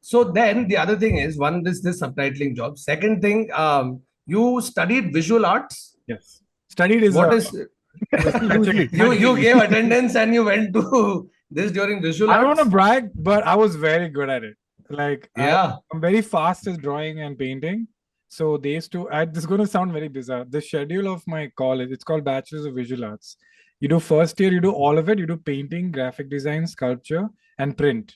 so 0.00 0.24
then 0.24 0.68
the 0.68 0.76
other 0.76 0.96
thing 0.96 1.18
is 1.18 1.38
one, 1.38 1.62
this 1.62 1.80
this 1.82 2.00
subtitling 2.02 2.56
job. 2.56 2.78
Second 2.78 3.20
thing, 3.22 3.50
um, 3.52 4.00
you 4.26 4.60
studied 4.60 5.12
visual 5.12 5.44
arts. 5.46 5.96
yes. 6.06 6.40
Studied 6.68 7.02
is 7.02 7.14
What 7.14 7.32
uh, 7.32 7.36
is 7.36 7.46
actually- 7.46 7.66
you 8.12 9.12
you 9.12 9.40
gave 9.40 9.56
attendance 9.56 10.14
and 10.16 10.34
you 10.34 10.44
went 10.44 10.72
to 10.74 11.30
this 11.50 11.70
during 11.70 12.02
visual 12.02 12.30
I 12.30 12.38
don't 12.38 12.46
want 12.46 12.58
to 12.60 12.64
brag, 12.64 13.10
but 13.14 13.44
I 13.44 13.54
was 13.54 13.76
very 13.76 14.08
good 14.08 14.30
at 14.30 14.42
it. 14.44 14.56
Like, 14.88 15.30
Yeah. 15.36 15.76
I'm 15.92 16.00
very 16.00 16.22
fast 16.22 16.66
at 16.66 16.80
drawing 16.80 17.20
and 17.20 17.38
painting. 17.38 17.88
So 18.28 18.56
they 18.56 18.70
used 18.70 18.92
to. 18.92 19.10
I, 19.10 19.24
this 19.26 19.38
is 19.38 19.46
going 19.46 19.60
to 19.60 19.66
sound 19.66 19.92
very 19.92 20.08
bizarre. 20.08 20.44
The 20.48 20.60
schedule 20.62 21.12
of 21.12 21.22
my 21.26 21.50
college, 21.56 21.90
it's 21.90 22.04
called 22.04 22.24
Bachelor's 22.24 22.64
of 22.64 22.74
Visual 22.74 23.04
Arts. 23.04 23.36
You 23.80 23.88
do 23.88 24.00
first 24.00 24.40
year, 24.40 24.50
you 24.52 24.60
do 24.60 24.72
all 24.72 24.96
of 24.96 25.08
it. 25.10 25.18
You 25.18 25.26
do 25.26 25.36
painting, 25.36 25.90
graphic 25.90 26.30
design, 26.30 26.66
sculpture, 26.66 27.28
and 27.58 27.76
print. 27.76 28.14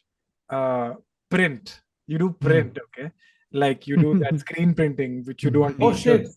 Uh, 0.49 0.95
print. 1.31 1.81
You 2.07 2.19
do 2.19 2.31
print, 2.31 2.79
okay? 2.87 3.11
Like 3.53 3.87
you 3.87 3.97
do 3.97 4.19
that 4.21 4.39
screen 4.45 4.75
printing, 4.75 5.25
which 5.25 5.43
you 5.43 5.51
do 5.51 5.65
on 5.65 5.77
Oh 5.81 5.93
shit! 5.93 6.29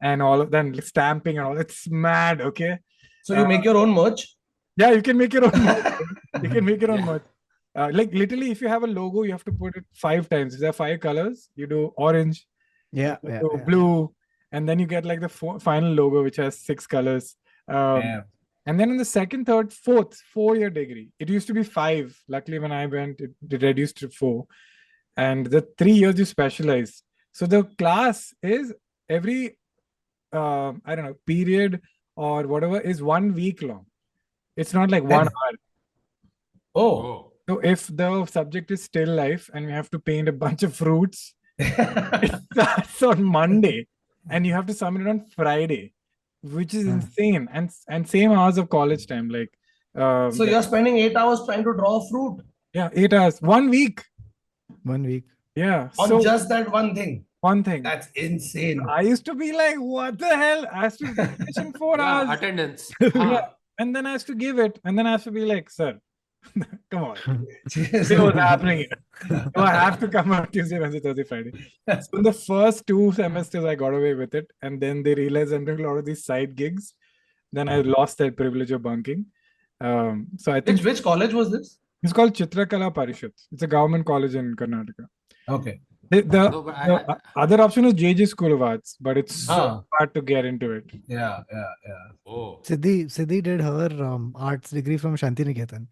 and 0.00 0.22
all 0.22 0.40
of 0.40 0.50
that, 0.50 0.84
stamping 0.84 1.38
and 1.38 1.46
all. 1.46 1.58
It's 1.58 1.88
mad, 1.88 2.40
okay? 2.40 2.78
So 3.24 3.34
you 3.38 3.46
make 3.48 3.64
your 3.64 3.76
own 3.82 3.90
merch? 3.90 4.22
Yeah, 4.76 4.90
you 4.92 5.02
can 5.02 5.16
make 5.16 5.32
your 5.32 5.44
own. 5.46 5.64
merch. 5.64 6.00
you 6.42 6.48
can 6.50 6.64
make 6.64 6.80
your 6.82 6.90
own 6.90 6.98
Yeah. 7.00 7.04
merch. 7.12 7.22
Uh, 7.76 7.90
like 7.92 8.12
literally, 8.12 8.50
if 8.50 8.60
you 8.60 8.68
have 8.68 8.84
a 8.84 8.86
logo, 8.86 9.22
you 9.22 9.32
have 9.32 9.44
to 9.44 9.52
put 9.52 9.76
it 9.76 9.84
five 9.94 10.28
times. 10.28 10.58
There 10.58 10.68
are 10.70 10.78
five 10.84 11.00
colors. 11.00 11.48
You 11.56 11.66
do 11.66 11.80
orange, 11.96 12.46
Yeah, 12.92 13.16
you 13.22 13.30
yeah, 13.30 13.40
do 13.40 13.50
yeah. 13.54 13.64
blue, 13.68 14.14
and 14.52 14.68
then 14.68 14.78
you 14.78 14.86
get 14.86 15.04
like 15.12 15.20
the 15.20 15.28
fo- 15.38 15.58
final 15.58 15.92
logo, 16.00 16.22
which 16.22 16.36
has 16.36 16.58
six 16.70 16.86
colors. 16.86 17.34
Um, 17.66 18.02
Yeah. 18.02 18.20
And 18.66 18.78
then 18.80 18.90
in 18.90 18.96
the 18.98 19.04
second, 19.04 19.44
third, 19.46 19.72
fourth, 19.86 20.14
four-year 20.34 20.70
degree, 20.70 21.08
it 21.18 21.28
used 21.28 21.46
to 21.48 21.54
be 21.54 21.62
five. 21.64 22.06
Luckily, 22.28 22.58
when 22.58 22.72
I 22.72 22.86
went, 22.86 23.20
it, 23.20 23.32
it 23.50 23.62
reduced 23.62 23.98
to 23.98 24.08
four. 24.20 24.46
And 25.16 25.44
the 25.46 25.62
three 25.78 25.92
years 26.02 26.18
you 26.18 26.24
specialize. 26.24 27.02
So 27.32 27.44
the 27.46 27.64
class 27.82 28.32
is 28.42 28.72
every, 29.08 29.58
uh, 30.32 30.72
I 30.84 30.94
don't 30.94 31.04
know, 31.08 31.16
period 31.26 31.82
or 32.16 32.46
whatever 32.46 32.80
is 32.80 33.02
one 33.02 33.34
week 33.34 33.62
long. 33.62 33.86
It's 34.56 34.72
not 34.74 34.90
like 34.90 35.02
one 35.02 35.20
And- 35.22 35.28
hour. 35.28 35.52
Oh. 36.74 36.90
Oh. 37.06 37.30
So 37.48 37.58
if 37.58 37.86
the 37.94 38.24
subject 38.26 38.70
is 38.70 38.82
still 38.82 39.08
life 39.14 39.50
and 39.52 39.66
we 39.66 39.72
have 39.72 39.90
to 39.90 39.98
paint 39.98 40.28
a 40.28 40.32
bunch 40.32 40.62
of 40.62 40.74
fruits, 40.74 41.34
it 41.58 42.34
starts 42.52 43.02
on 43.02 43.22
Monday 43.22 43.86
and 44.30 44.46
you 44.46 44.54
have 44.54 44.66
to 44.66 44.72
submit 44.74 45.02
it 45.02 45.08
on 45.10 45.26
Friday, 45.36 45.92
which 46.42 46.72
is 46.72 46.84
Hmm. 46.84 46.90
insane. 47.00 47.48
And 47.52 47.70
and 47.88 48.08
same 48.08 48.32
hours 48.32 48.56
of 48.58 48.70
college 48.70 49.06
time, 49.06 49.28
like 49.28 49.52
um, 49.94 50.32
so 50.32 50.44
you're 50.44 50.62
spending 50.62 50.96
eight 50.98 51.14
hours 51.16 51.42
trying 51.44 51.62
to 51.64 51.72
draw 51.74 51.96
a 52.02 52.08
fruit 52.08 52.38
yeah, 52.72 52.88
eight 52.92 53.12
hours, 53.12 53.40
one 53.40 53.70
week. 53.70 54.02
One 54.82 55.04
week. 55.04 55.24
Yeah. 55.54 55.90
on 55.96 56.08
so 56.08 56.20
just 56.20 56.48
that 56.48 56.68
one 56.72 56.92
thing. 56.94 57.24
One 57.50 57.62
thing. 57.68 57.82
That's 57.90 58.08
insane. 58.28 58.78
I 58.98 59.00
used 59.12 59.24
to 59.30 59.34
be 59.44 59.50
like, 59.62 59.76
what 59.94 60.18
the 60.24 60.32
hell? 60.44 60.62
I 60.72 60.84
used 60.84 60.98
to 61.00 61.14
finish 61.14 61.56
in 61.64 61.72
four 61.82 61.96
Yeah, 61.98 62.10
hours. 62.10 62.28
attendance. 62.38 62.82
Yeah. 63.14 63.46
And 63.80 63.94
then 63.94 64.06
I 64.06 64.12
have 64.16 64.24
to 64.32 64.34
give 64.46 64.58
it. 64.66 64.74
And 64.84 64.96
then 64.98 65.06
I 65.08 65.12
have 65.16 65.24
to 65.24 65.32
be 65.38 65.44
like, 65.52 65.68
sir, 65.78 65.90
come 66.92 67.04
on. 67.10 67.16
Yes. 67.76 68.08
See 68.08 68.16
what's 68.24 68.38
happening 68.38 68.78
here. 68.84 68.98
No, 69.56 69.62
I 69.64 69.74
have 69.86 69.98
to 70.02 70.08
come 70.16 70.30
out 70.36 70.52
Tuesday, 70.56 70.78
Wednesday, 70.82 71.00
Thursday, 71.06 71.24
Friday. 71.30 71.52
So 72.06 72.18
in 72.18 72.22
the 72.30 72.32
first 72.32 72.86
two 72.90 73.04
semesters, 73.18 73.64
I 73.72 73.74
got 73.84 73.94
away 74.00 74.14
with 74.22 74.34
it, 74.40 74.46
and 74.62 74.80
then 74.84 75.02
they 75.06 75.14
realized 75.22 75.52
I'm 75.52 75.64
doing 75.70 75.84
a 75.84 75.88
lot 75.88 75.98
of 76.02 76.04
these 76.10 76.24
side 76.30 76.54
gigs. 76.62 76.94
Then 77.56 77.68
I 77.68 77.80
lost 77.96 78.18
that 78.18 78.36
privilege 78.42 78.70
of 78.76 78.82
bunking. 78.82 79.26
Um, 79.88 80.28
so 80.44 80.52
I 80.52 80.60
think 80.60 80.78
Which 80.78 80.86
which 80.90 81.02
college 81.10 81.34
was 81.40 81.50
this? 81.56 81.68
it's 82.04 82.12
called 82.18 82.32
Chitrakala 82.38 82.88
Parishad. 83.00 83.32
It's 83.52 83.62
a 83.68 83.70
government 83.76 84.06
college 84.12 84.34
in 84.42 84.54
Karnataka. 84.62 85.06
Okay. 85.58 85.76
The, 86.14 86.22
the, 86.22 86.48
No, 86.50 86.68
I- 86.68 86.86
the 86.88 86.94
I- 86.94 87.14
o- 87.14 87.18
other 87.42 87.60
option 87.60 87.84
is 87.86 87.94
JJ 87.94 88.28
School 88.28 88.52
of 88.52 88.62
Arts, 88.62 88.96
but 89.00 89.16
it's 89.18 89.34
so 89.34 89.84
hard 89.94 90.14
to 90.14 90.22
get 90.22 90.44
into 90.44 90.70
it. 90.72 90.84
Yeah, 91.06 91.40
yeah, 91.52 91.70
yeah. 91.88 92.04
Oh. 92.32 92.60
Siddhi, 92.62 93.06
Siddhi 93.06 93.42
did 93.42 93.60
her 93.60 93.88
um, 94.02 94.32
arts 94.36 94.70
degree 94.70 94.96
from 94.96 95.16
Shantiniketan, 95.16 95.86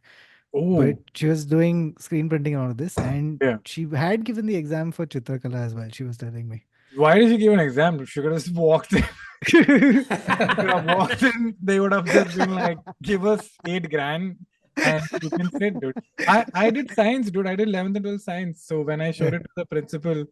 Oh, 0.55 0.83
but 0.83 0.99
she 1.15 1.27
was 1.27 1.47
doing 1.47 1.95
screen 1.99 2.29
printing 2.29 2.55
and 2.55 2.63
all 2.65 2.71
of 2.71 2.77
this, 2.77 2.97
and 2.99 3.39
Yeah. 3.43 3.57
she 3.65 3.87
had 4.05 4.25
given 4.25 4.47
the 4.47 4.55
exam 4.57 4.93
for 4.93 5.07
Chitrakala 5.07 5.57
as 5.67 5.75
well. 5.75 5.89
She 5.93 6.05
was 6.05 6.17
telling 6.19 6.49
me. 6.49 6.65
why 6.95 7.19
did 7.19 7.31
she 7.31 7.39
give 7.39 7.53
an 7.55 7.61
exam? 7.61 8.05
She 8.05 8.21
could 8.21 8.33
have 8.33 8.43
just 8.43 8.55
walked 8.55 8.93
in. 8.93 9.05
Could 9.47 10.07
have 10.09 10.85
walked 10.87 11.23
in. 11.23 11.57
They 11.61 11.81
would 11.81 11.93
have 11.93 12.05
just 12.05 12.37
been 12.37 12.55
like, 12.55 12.79
give 13.03 13.25
us 13.27 13.49
eight 13.67 13.91
grand 13.91 14.37
and 14.77 15.03
you 15.23 15.31
can 15.31 15.51
sit, 15.59 15.81
dude. 15.81 15.95
I, 16.29 16.45
I 16.55 16.71
did 16.71 16.91
science, 16.93 17.31
dude. 17.31 17.47
I 17.47 17.57
did 17.57 17.69
11th 17.69 17.97
and 17.97 18.05
12th 18.07 18.21
science. 18.23 18.65
So 18.65 18.81
when 18.83 19.01
I 19.01 19.11
showed 19.11 19.35
it 19.35 19.41
to 19.43 19.49
the 19.57 19.67
principal, 19.67 20.25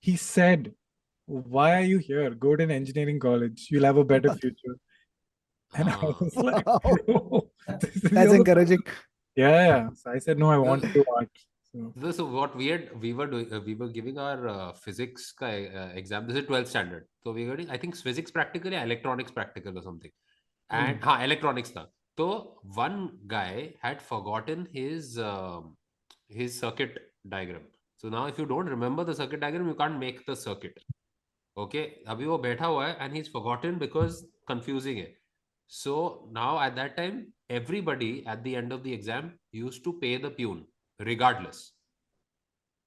he 0.00 0.16
said, 0.16 0.72
Why 1.26 1.76
are 1.78 1.82
you 1.92 1.98
here? 1.98 2.30
Go 2.30 2.54
to 2.56 2.62
an 2.64 2.70
engineering 2.70 3.18
college. 3.18 3.68
You'll 3.70 3.84
have 3.84 3.96
a 3.96 4.04
better 4.04 4.34
future. 4.42 4.76
And 5.74 5.88
I 5.88 5.94
Ah. 5.94 6.16
was 6.20 6.36
like, 6.36 6.66
Wow. 6.66 7.42
This 7.80 7.96
is 7.96 8.02
That's 8.10 8.26
your-" 8.26 8.36
encouraging. 8.36 8.82
Yeah, 9.36 9.66
yeah. 9.66 9.88
So 9.94 10.12
I 10.12 10.18
said, 10.18 10.38
No, 10.38 10.50
I 10.50 10.58
want 10.58 10.82
to 10.82 10.92
do 10.92 11.04
art. 11.16 11.30
So, 11.72 11.92
So, 12.00 12.10
so 12.12 12.24
what 12.26 12.54
we 12.54 12.68
had, 12.68 12.90
we 13.02 13.12
were 13.12 13.26
doing, 13.26 13.52
uh, 13.52 13.60
we 13.60 13.74
were 13.74 13.88
giving 13.88 14.16
our 14.18 14.46
uh, 14.48 14.72
physics 14.74 15.32
ka, 15.32 15.46
uh, 15.46 15.88
exam. 15.94 16.28
This 16.28 16.36
is 16.36 16.44
12th 16.44 16.68
standard. 16.68 17.08
So 17.24 17.32
we 17.32 17.46
were 17.46 17.56
doing, 17.56 17.70
I 17.70 17.76
think 17.78 17.96
physics 17.96 18.30
practical 18.30 18.72
or 18.72 18.78
electronics 18.84 19.32
practical 19.32 19.76
or 19.76 19.82
something. 19.82 20.12
And 20.70 21.02
ha, 21.02 21.22
electronics 21.24 21.70
tha. 21.70 21.88
So 22.18 22.58
one 22.74 23.18
guy 23.26 23.74
had 23.80 24.00
forgotten 24.00 24.68
his 24.72 25.18
um, 25.18 25.76
his 26.28 26.58
circuit 26.58 26.98
diagram. 27.28 27.62
So 27.96 28.08
now 28.08 28.26
if 28.26 28.38
you 28.38 28.46
don't 28.46 28.66
remember 28.66 29.04
the 29.04 29.14
circuit 29.14 29.40
diagram, 29.40 29.68
you 29.68 29.74
can't 29.74 29.98
make 29.98 30.24
the 30.26 30.36
circuit. 30.36 30.78
Okay, 31.56 31.84
अभी 32.08 32.26
वो 32.26 32.38
बैठा 32.42 32.66
हुआ 32.66 32.86
है 32.86 32.98
and 33.00 33.16
he's 33.16 33.28
forgotten 33.28 33.78
because 33.78 34.24
confusing 34.50 34.98
है. 34.98 35.06
So 35.66 36.28
now 36.32 36.58
at 36.60 36.76
that 36.76 36.96
time, 36.96 37.32
everybody 37.48 38.26
at 38.26 38.42
the 38.44 38.56
end 38.56 38.72
of 38.72 38.82
the 38.82 38.92
exam 38.92 39.32
used 39.52 39.84
to 39.84 39.92
pay 40.00 40.16
the 40.16 40.30
peon 40.30 40.64
regardless 41.00 41.72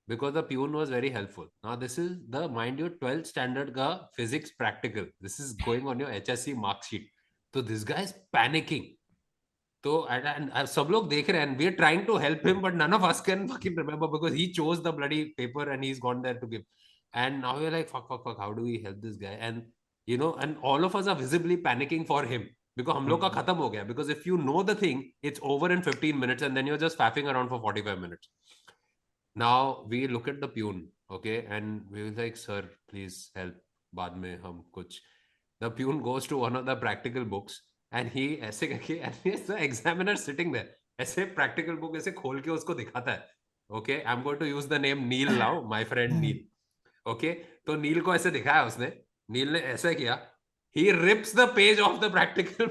because 0.07 0.33
the 0.33 0.43
peon 0.43 0.71
was 0.71 0.89
very 0.89 1.09
helpful. 1.09 1.47
Now 1.63 1.75
this 1.75 1.97
is 1.97 2.17
the 2.29 2.47
mind 2.47 2.79
you 2.79 2.89
12th 2.89 3.27
standard 3.27 3.73
ka 3.73 4.07
physics 4.15 4.51
practical. 4.51 5.05
This 5.21 5.39
is 5.39 5.53
going 5.53 5.87
on 5.87 5.99
your 5.99 6.09
HSC 6.09 6.55
mark 6.55 6.83
sheet. 6.83 7.09
So 7.53 7.61
this 7.61 7.83
guy 7.83 8.01
is 8.01 8.13
panicking. 8.35 8.96
तो 9.83 10.07
सब 10.67 10.87
लोग 10.91 11.07
देख 11.09 11.29
रहे 11.29 11.41
हैं 11.41 11.57
we 11.57 11.65
are 11.65 11.71
trying 11.73 12.05
to 12.05 12.17
help 12.17 12.47
him 12.47 12.61
but 12.61 12.73
none 12.73 12.93
of 12.93 13.05
us 13.05 13.21
can 13.21 13.47
fucking 13.47 13.77
remember 13.77 14.07
because 14.07 14.33
he 14.33 14.47
chose 14.57 14.79
the 14.79 14.93
bloody 14.95 15.23
paper 15.37 15.71
and 15.71 15.83
he 15.83 15.89
is 15.91 15.99
gone 15.99 16.21
there 16.21 16.37
to 16.37 16.47
give 16.47 16.63
and 17.13 17.39
now 17.41 17.59
we 17.59 17.69
like 17.69 17.89
fuck 17.89 18.07
fuck 18.09 18.23
fuck 18.25 18.39
how 18.39 18.51
do 18.51 18.63
we 18.63 18.77
help 18.85 18.97
this 18.97 19.17
guy 19.21 19.37
and 19.41 19.61
you 20.07 20.17
know 20.17 20.37
and 20.41 20.55
all 20.65 20.85
of 20.85 20.97
us 20.97 21.07
are 21.07 21.17
visibly 21.17 21.55
panicking 21.67 22.05
for 22.05 22.25
him 22.25 22.47
because 22.77 22.97
हम 22.97 23.07
लोग 23.07 23.21
का 23.21 23.27
hmm. 23.27 23.37
खत्म 23.37 23.53
हो 23.55 23.69
गया. 23.69 23.83
Because 23.83 24.11
if 24.11 24.27
you 24.27 24.37
know 24.37 24.63
the 24.63 24.81
thing 24.81 25.03
it's 25.23 25.39
over 25.53 25.71
in 25.71 25.81
fifteen 25.81 26.17
minutes 26.17 26.43
and 26.43 26.55
then 26.55 26.67
you 26.67 26.73
are 26.73 26.79
just 26.79 26.97
faffing 26.97 27.27
around 27.27 27.49
for 27.49 27.59
forty 27.61 27.81
five 27.81 27.99
minutes 27.99 28.29
now 29.35 29.87
we 29.89 30.05
look 30.07 30.29
at 30.29 30.39
the 30.41 30.49
peon 30.53 30.87
okay 31.11 31.35
and 31.37 31.81
we 31.91 32.01
will 32.01 32.15
like 32.17 32.37
sir 32.37 32.65
please 32.89 33.17
help 33.37 33.61
बाद 33.93 34.15
में 34.17 34.37
हम 34.41 34.61
कुछ 34.71 35.01
the 35.61 35.71
peon 35.77 35.99
goes 36.01 36.29
to 36.29 36.37
one 36.37 36.57
of 36.57 36.65
the 36.65 36.79
practical 36.79 37.23
books 37.31 37.61
and 37.93 38.11
he 38.11 38.27
ऐसे 38.43 38.67
करके 38.67 38.93
examiner 39.65 40.15
sitting 40.15 40.53
दे 40.53 40.63
ऐसे 40.99 41.25
practical 41.25 41.75
book 41.75 41.95
ऐसे 41.97 42.11
खोल 42.11 42.41
के 42.41 42.49
उसको 42.49 42.73
दिखाता 42.73 43.11
है। 43.11 43.29
Okay 43.69 44.01
I 44.01 44.15
am 44.15 44.21
going 44.21 44.39
to 44.39 44.45
use 44.45 44.67
the 44.69 44.73
name 44.81 45.03
Neel 45.07 45.31
लाओ 45.39 45.63
माय 45.69 45.83
फ्रेंड 45.83 46.13
नील 46.13 46.39
ओके 47.05 47.33
तो 47.65 47.75
नील 47.75 48.01
को 48.01 48.15
ऐसे 48.15 48.31
दिखाया 48.31 48.63
उसने। 48.63 48.91
नील 49.31 49.49
ने 49.53 49.59
ऐसा 49.59 49.93
किया। 49.93 50.19
He 50.75 50.91
rips 50.91 51.35
the 51.35 51.39
page 51.55 51.79
of 51.79 51.99
the 51.99 52.11
practical 52.11 52.67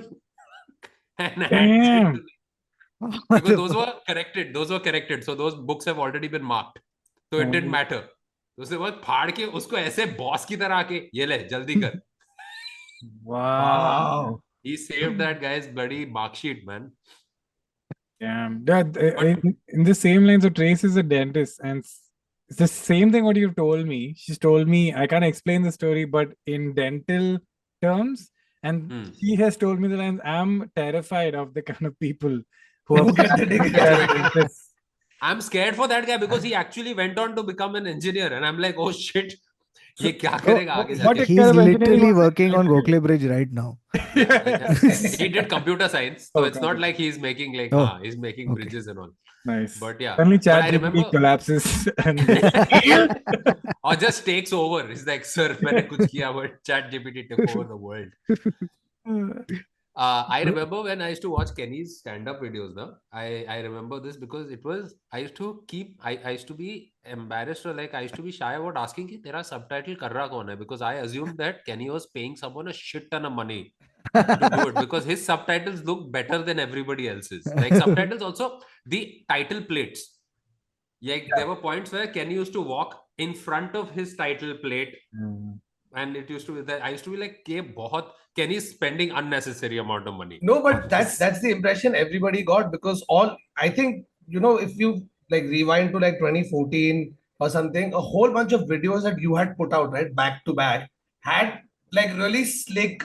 फाड़ 9.02 9.30
के 9.30 9.44
उसको 9.44 9.76
ऐसे 9.76 10.06
बॉस 10.06 10.44
की 10.44 10.56
तरह 10.56 10.76
आके 10.76 11.10
ये 11.14 11.26
ले 11.26 11.38
जल्दी 11.38 11.74
कर. 11.74 12.00
Wow 13.24 14.40
he 14.66 14.76
saved 14.82 15.18
that 15.22 15.40
guy's 15.46 15.66
bloody 15.78 16.02
mark 16.18 16.34
sheet 16.42 16.66
man 16.72 16.90
Damn. 18.20 18.52
Yeah, 18.66 18.82
th- 18.82 19.14
in, 19.22 19.56
in 19.68 19.82
the 19.84 19.94
same 19.94 20.24
lines, 20.24 20.42
so 20.44 20.48
Trace 20.58 20.84
is 20.84 20.96
a 20.96 21.02
dentist, 21.02 21.60
and 21.62 21.80
it's 22.48 22.56
the 22.62 22.66
same 22.66 23.10
thing 23.12 23.24
what 23.26 23.36
you've 23.36 23.56
told 23.56 23.86
me. 23.86 24.14
She's 24.16 24.38
told 24.38 24.66
me 24.74 24.94
I 24.94 25.06
can't 25.06 25.26
explain 25.26 25.60
the 25.66 25.72
story, 25.72 26.04
but 26.06 26.30
in 26.46 26.72
dental 26.78 27.26
terms, 27.82 28.30
and 28.62 28.90
Hmm. 28.90 29.02
she 29.20 29.34
has 29.42 29.58
told 29.58 29.80
me 29.84 29.88
the 29.88 29.98
lines. 29.98 30.22
I'm 30.24 30.54
terrified 30.74 31.34
of 31.42 31.52
the 31.52 31.60
kind 31.60 31.84
of 31.90 31.98
people 32.06 32.40
who 32.86 32.96
are 32.96 33.04
the 33.42 33.46
degree. 33.50 33.70
dentists. 33.82 34.72
i'm 35.28 35.40
scared 35.50 35.76
for 35.82 35.86
that 35.92 36.06
guy 36.12 36.16
because 36.24 36.42
he 36.48 36.54
actually 36.62 36.94
went 37.02 37.18
on 37.26 37.36
to 37.36 37.42
become 37.50 37.74
an 37.82 37.86
engineer 37.92 38.32
and 38.38 38.44
i'm 38.48 38.58
like 38.64 38.76
oh 38.86 38.90
shit 38.92 39.36
ये 40.02 40.12
क्या 40.12 40.38
करेगा 40.44 40.72
आगे 40.72 40.94
जाके 40.94 41.22
he 41.22 41.38
is 41.40 41.58
literally 41.58 42.10
working 42.12 42.54
on 42.54 42.66
Gokhale 42.68 43.00
bridge 43.00 43.26
right 43.26 43.52
now 43.52 43.74
he 43.96 45.28
did 45.28 45.48
computer 45.50 45.88
science 45.88 46.26
so 46.26 46.46
it's 46.46 46.62
not 46.62 46.80
like 46.80 46.96
he 47.00 47.08
is 47.08 47.20
making 47.20 47.56
like 47.56 47.74
हाँ 47.74 48.00
he 48.02 48.08
is 48.08 48.18
making 48.20 48.54
bridges 48.54 48.88
and 48.88 48.98
all 48.98 49.14
Nice. 49.46 49.74
But 49.78 50.00
yeah, 50.00 50.16
only 50.18 50.36
ChatGPT 50.38 51.02
collapses 51.10 51.88
and 52.04 52.18
or 53.84 53.94
just 53.94 54.24
takes 54.26 54.52
over. 54.52 54.80
It's 54.90 55.06
like, 55.06 55.24
sir, 55.24 55.46
मैंने 55.62 55.82
कुछ 55.82 56.06
किया, 56.06 56.32
but 56.38 56.56
ChatGPT 56.68 57.24
took 57.28 57.44
over 57.44 57.64
the 57.68 57.76
world. 57.76 58.10
Uh, 59.96 60.24
I 60.28 60.42
remember 60.42 60.82
when 60.82 61.00
I 61.00 61.08
used 61.08 61.22
to 61.22 61.30
watch 61.30 61.54
Kenny's 61.56 62.00
stand-up 62.00 62.42
videos. 62.42 62.76
Now 62.76 62.96
I, 63.10 63.46
I 63.48 63.60
remember 63.60 63.98
this 63.98 64.18
because 64.18 64.50
it 64.50 64.62
was 64.62 64.94
I 65.10 65.20
used 65.20 65.36
to 65.36 65.64
keep 65.68 65.98
I, 66.02 66.18
I 66.22 66.30
used 66.32 66.46
to 66.48 66.54
be 66.54 66.92
embarrassed 67.06 67.64
or 67.64 67.72
like 67.72 67.94
I 67.94 68.02
used 68.02 68.14
to 68.16 68.22
be 68.22 68.30
shy 68.30 68.54
about 68.54 68.76
asking 68.76 69.08
if 69.08 69.22
there 69.22 69.34
are 69.34 69.42
subtitle 69.42 69.96
karra 69.96 70.28
kon 70.28 70.48
hai 70.48 70.54
because 70.54 70.82
I 70.82 70.94
assumed 70.94 71.38
that 71.38 71.64
Kenny 71.64 71.88
was 71.88 72.06
paying 72.06 72.36
someone 72.36 72.68
a 72.68 72.74
shit 72.74 73.10
ton 73.10 73.24
of 73.24 73.32
money 73.32 73.74
to 74.14 74.50
do 74.52 74.68
it 74.68 74.74
because 74.74 75.06
his 75.06 75.24
subtitles 75.24 75.82
look 75.84 76.12
better 76.12 76.42
than 76.42 76.60
everybody 76.60 77.08
else's. 77.08 77.46
Like 77.46 77.74
subtitles 77.84 78.20
also 78.20 78.60
the 78.84 79.22
title 79.30 79.62
plates. 79.62 80.18
Like 81.00 81.22
yeah. 81.22 81.36
there 81.36 81.48
were 81.48 81.56
points 81.56 81.90
where 81.92 82.06
Kenny 82.06 82.34
used 82.34 82.52
to 82.52 82.60
walk 82.60 83.02
in 83.16 83.32
front 83.32 83.74
of 83.74 83.90
his 83.92 84.14
title 84.14 84.58
plate 84.58 84.94
mm 85.18 85.58
and 85.96 86.16
it 86.16 86.30
used 86.30 86.46
to 86.46 86.54
be 86.54 86.62
that 86.70 86.84
i 86.84 86.90
used 86.90 87.04
to 87.04 87.10
be 87.10 87.20
like 87.24 87.42
ke 87.48 87.58
bahut 87.80 88.14
he 88.36 88.60
spending 88.60 89.10
unnecessary 89.12 89.78
amount 89.78 90.06
of 90.06 90.14
money? 90.14 90.38
No 90.42 90.62
but 90.62 90.90
that's 90.90 91.16
that's 91.16 91.40
the 91.40 91.50
impression 91.50 91.94
everybody 91.94 92.42
got 92.42 92.70
because 92.70 93.02
all 93.08 93.34
i 93.56 93.68
think 93.68 94.04
you 94.28 94.40
know 94.40 94.58
if 94.58 94.76
you 94.76 94.90
like 95.30 95.44
rewind 95.44 95.92
to 95.92 95.98
like 95.98 96.18
2014 96.18 97.14
or 97.40 97.48
something 97.48 97.94
a 97.94 98.00
whole 98.00 98.30
bunch 98.30 98.52
of 98.52 98.62
videos 98.72 99.02
that 99.04 99.18
you 99.18 99.34
had 99.34 99.56
put 99.56 99.72
out 99.72 99.90
right 99.92 100.14
back 100.14 100.44
to 100.44 100.52
back 100.52 100.90
had 101.20 101.60
like 101.92 102.14
really 102.16 102.44
slick 102.44 103.02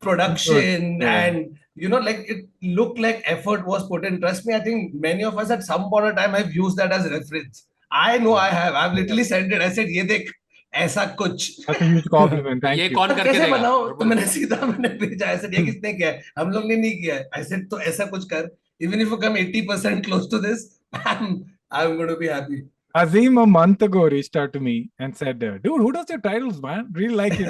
production 0.00 1.00
yeah. 1.00 1.24
and 1.24 1.56
you 1.74 1.88
know 1.88 1.98
like 1.98 2.24
it 2.28 2.46
looked 2.62 2.98
like 2.98 3.22
effort 3.24 3.66
was 3.66 3.86
put 3.88 4.04
in. 4.04 4.20
Trust 4.20 4.46
me 4.46 4.54
i 4.54 4.60
think 4.60 4.94
many 4.94 5.24
of 5.24 5.38
us 5.38 5.50
at 5.50 5.62
some 5.62 5.88
point 5.90 6.06
of 6.06 6.16
time 6.16 6.34
have 6.34 6.54
used 6.54 6.76
that 6.76 6.92
as 6.92 7.10
reference. 7.10 7.66
I 7.90 8.18
know 8.18 8.34
i 8.34 8.48
have. 8.48 8.74
I've 8.74 8.94
literally 8.94 9.24
sent 9.24 9.52
it. 9.52 9.62
I 9.62 9.70
said 9.70 9.88
ye 9.88 10.02
dekh 10.02 10.28
ऐसा 10.74 11.04
कुछ." 11.20 11.66
Compliment. 12.10 12.64
ये 12.64 12.88
कौन 12.88 13.08
तो 13.08 13.14
करके 13.14 13.32
कैसे 13.32 13.50
बनाओ 13.50 13.88
तो 13.98 14.04
मैंने 14.04 14.26
सीधा 14.26 14.66
मैंने 14.66 14.88
भेजा 14.98 15.26
ऐसे 15.26 15.56
ये 15.56 15.64
किसने 15.64 15.92
किया 15.92 16.12
हम 16.40 16.50
लोग 16.50 16.66
ने 16.68 16.76
नहीं 16.76 16.96
किया 17.00 17.14
है 17.14 17.28
I 17.38 17.42
said 17.50 17.68
तो 17.70 17.80
ऐसा 17.80 18.04
कुछ 18.14 18.24
कर 18.32 18.50
even 18.82 19.02
if 19.02 19.10
you 19.14 19.18
come 19.24 19.36
80% 19.40 20.06
close 20.06 20.26
to 20.34 20.40
this 20.46 20.64
I'm 20.92 21.28
I'm 21.70 21.96
going 21.96 22.08
to 22.08 22.16
be 22.16 22.28
happy 22.28 22.62
Azim 22.94 23.38
a 23.38 23.46
month 23.46 23.82
ago 23.82 24.02
reached 24.14 24.36
out 24.40 24.52
to 24.52 24.60
me 24.60 24.74
and 25.04 25.16
said, 25.20 25.40
uh, 25.46 25.54
"Dude, 25.62 25.80
who 25.84 25.88
does 25.94 26.10
your 26.10 26.20
titles, 26.26 26.60
man? 26.62 26.84
Really 26.92 27.16
like 27.20 27.40
it." 27.44 27.48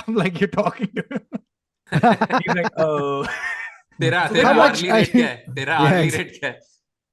I'm 0.00 0.18
like, 0.22 0.40
"You're 0.40 0.50
talking 0.56 0.90
to 0.98 1.04
him." 1.12 1.22
He's 2.42 2.58
like, 2.58 2.68
"Oh, 2.76 3.24
तेरा 4.02 4.26
So 4.28 4.34
तेरा 4.34 4.50
hourly 4.50 4.90
are 4.90 4.98
rate 4.98 5.12
क्या 5.12 5.26
है 5.26 5.54
तेरा 5.58 5.78
Yeah, 5.78 5.94
hourly 5.94 6.12
rate 6.16 6.34
क्या 6.38 6.50
है 6.50 6.58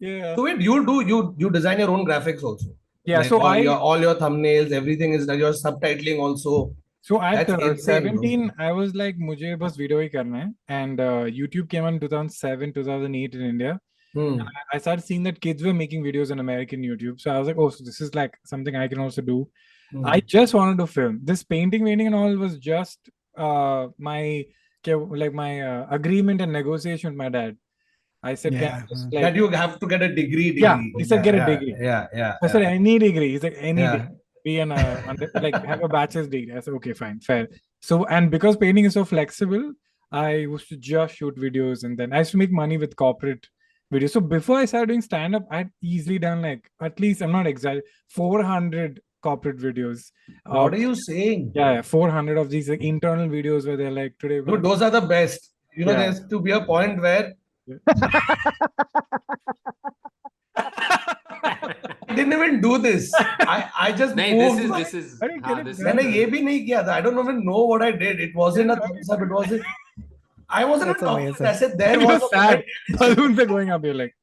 yeah, 0.09 0.35
so 0.35 0.45
wait 0.47 0.61
you 0.67 0.75
do 0.89 0.97
you 1.11 1.21
you 1.43 1.53
design 1.55 1.81
your 1.83 1.89
own 1.95 2.05
graphics 2.09 2.45
also 2.51 2.69
yeah." 3.04 3.18
Like 3.18 3.28
So 3.28 3.40
all 3.40 3.46
I, 3.46 3.58
your 3.58 3.76
all 3.76 4.00
your 4.00 4.14
thumbnails 4.14 4.72
everything 4.72 5.12
is 5.14 5.26
done 5.26 5.38
your 5.38 5.52
subtitling 5.52 6.20
also 6.20 6.74
so 7.06 7.20
at 7.20 7.46
That's 7.46 7.62
uh, 7.62 7.70
insane, 7.70 8.02
bro. 8.02 8.10
17, 8.12 8.52
I 8.58 8.72
was 8.72 8.94
like, 8.94 9.18
"मुझे 9.18 9.56
बस 9.58 9.76
video 9.78 9.98
ही 10.00 10.08
करना 10.08 10.38
है," 10.38 10.52
and 10.76 11.00
uh, 11.06 11.24
YouTube 11.38 11.68
came 11.68 11.84
on 11.84 11.98
2007, 12.00 12.72
2008 12.72 13.34
in 13.34 13.42
India. 13.42 13.78
hmm. 14.14 14.40
I 14.72 14.78
started 14.78 15.04
seeing 15.04 15.22
that 15.24 15.40
kids 15.46 15.62
were 15.62 15.74
making 15.74 16.02
videos 16.02 16.30
on 16.30 16.38
American 16.38 16.86
YouTube, 16.90 17.20
so 17.20 17.30
I 17.30 17.38
was 17.38 17.50
like, 17.50 17.58
"Oh, 17.58 17.68
so 17.68 17.84
this 17.84 18.00
is 18.00 18.14
like 18.14 18.38
something 18.52 18.78
I 18.84 18.86
can 18.88 19.02
also 19.06 19.24
do." 19.26 19.36
Hmm. 19.90 20.06
I 20.12 20.20
just 20.20 20.54
wanted 20.54 20.78
to 20.78 20.86
film. 20.86 21.20
This 21.32 21.44
painting, 21.44 21.84
painting, 21.84 22.06
and 22.06 22.18
all 22.22 22.38
was 22.44 22.56
just 22.68 23.12
uh 23.48 23.88
my 23.98 24.46
ke- 24.88 24.96
like 25.24 25.36
my 25.42 25.50
uh, 25.60 25.86
agreement 25.98 26.40
and 26.46 26.58
negotiation 26.60 27.10
with 27.10 27.18
my 27.18 27.28
dad. 27.28 27.58
I 28.21 28.35
said, 28.35 28.53
Yeah, 28.53 28.83
like, 29.11 29.11
that 29.23 29.35
you 29.35 29.47
have 29.49 29.79
to 29.79 29.87
get 29.87 30.01
a 30.01 30.09
degree, 30.09 30.47
degree. 30.51 30.61
Yeah, 30.61 30.81
he 30.97 31.03
said 31.05 31.23
get 31.23 31.35
a 31.35 31.37
yeah, 31.37 31.45
degree. 31.45 31.75
yeah 31.79 32.07
yeah 32.13 32.35
I 32.43 32.47
said 32.47 32.63
any 32.63 32.99
degree. 32.99 33.29
He's 33.31 33.43
like 33.43 33.55
any 33.57 33.81
Yeah. 33.81 33.91
degree. 33.97 34.15
Be 34.43 34.59
an 34.59 34.71
uh, 34.71 35.15
like 35.35 35.63
have 35.65 35.83
a 35.83 35.87
bachelor's 35.87 36.27
degree. 36.27 36.55
I 36.55 36.59
said 36.61 36.73
okay, 36.75 36.93
fine, 36.93 37.19
fair. 37.19 37.47
So 37.81 38.05
and 38.05 38.29
because 38.31 38.57
painting 38.57 38.85
is 38.85 38.93
so 38.93 39.05
flexible, 39.05 39.73
I 40.11 40.29
used 40.51 40.67
to 40.69 40.77
just 40.77 41.15
shoot 41.15 41.35
videos 41.37 41.83
and 41.83 41.97
then 41.97 42.11
I 42.13 42.19
used 42.19 42.31
to 42.31 42.37
make 42.37 42.51
money 42.51 42.77
with 42.77 42.95
corporate 42.95 43.47
videos. 43.93 44.11
So 44.11 44.19
before 44.21 44.57
I 44.59 44.65
started 44.65 44.87
doing 44.87 45.01
stand 45.01 45.35
up, 45.35 45.45
I'd 45.51 45.69
easily 45.81 46.19
done 46.19 46.41
like 46.41 46.69
at 46.81 46.99
least 46.99 47.21
I'm 47.21 47.31
not 47.31 47.47
exaggerating, 47.47 47.83
400 48.09 49.01
corporate 49.21 49.57
videos. 49.57 50.11
what 50.45 50.73
Uh, 50.73 50.77
are 50.77 50.81
you 50.87 50.95
saying 50.95 51.51
yeah, 51.55 51.73
yeah, 51.75 51.81
400 51.81 52.37
of 52.37 52.49
these 52.49 52.69
like 52.69 52.81
internal 52.81 53.27
videos 53.27 53.65
where 53.67 53.77
they're 53.77 53.91
like 53.91 54.17
today. 54.19 54.39
we're 54.41 54.55
Dude, 54.57 54.63
those 54.63 54.81
are 54.81 54.89
the 54.91 55.01
best. 55.01 55.51
You 55.75 55.85
know, 55.85 55.91
Yeah. 55.93 55.99
there's 56.03 56.19
to 56.27 56.39
be 56.41 56.51
a 56.51 56.61
point 56.65 57.01
where 57.01 57.33
I 62.06 62.14
didn't 62.14 62.32
even 62.32 62.60
do 62.60 62.78
this. 62.78 63.12
I, 63.18 63.70
I 63.86 63.92
just 63.92 64.14
नहीं 64.16 64.36
moved. 64.38 64.58
this 64.58 64.64
is 64.64 64.70
my- 64.70 64.78
this 64.82 64.94
is 64.94 65.22
I 65.22 65.28
didn't 65.28 65.44
हाँ, 65.44 65.54
get 65.56 65.58
it 65.60 65.64
this 65.70 65.80
मैंने 65.86 66.02
is 66.08 66.14
ये 66.16 66.26
भी 66.34 66.40
नहीं 66.48 66.66
किया 66.66 66.82
था. 66.86 66.92
I 66.96 67.00
don't 67.00 67.18
even 67.18 67.44
know 67.44 67.64
what 67.72 67.82
I 67.82 67.90
did. 67.92 68.20
It 68.20 68.34
wasn't 68.34 68.70
a 68.70 68.76
thumbs 68.76 69.10
up. 69.10 69.22
It 69.22 69.32
wasn't. 69.38 69.62
I 70.48 70.64
wasn't 70.64 70.88
That's 70.88 71.00
talking. 71.00 71.28
amazing. 71.28 71.46
I 71.46 71.52
said 71.52 71.78
there 71.78 71.94
And 71.94 72.04
was 72.04 72.20
you're 72.20 72.26
a 72.26 72.28
sad. 72.36 72.64
point- 72.64 72.98
balloons 73.16 73.38
are 73.40 73.46
going 73.46 73.70
up. 73.70 73.84
You're 73.84 73.94
like, 73.94 74.14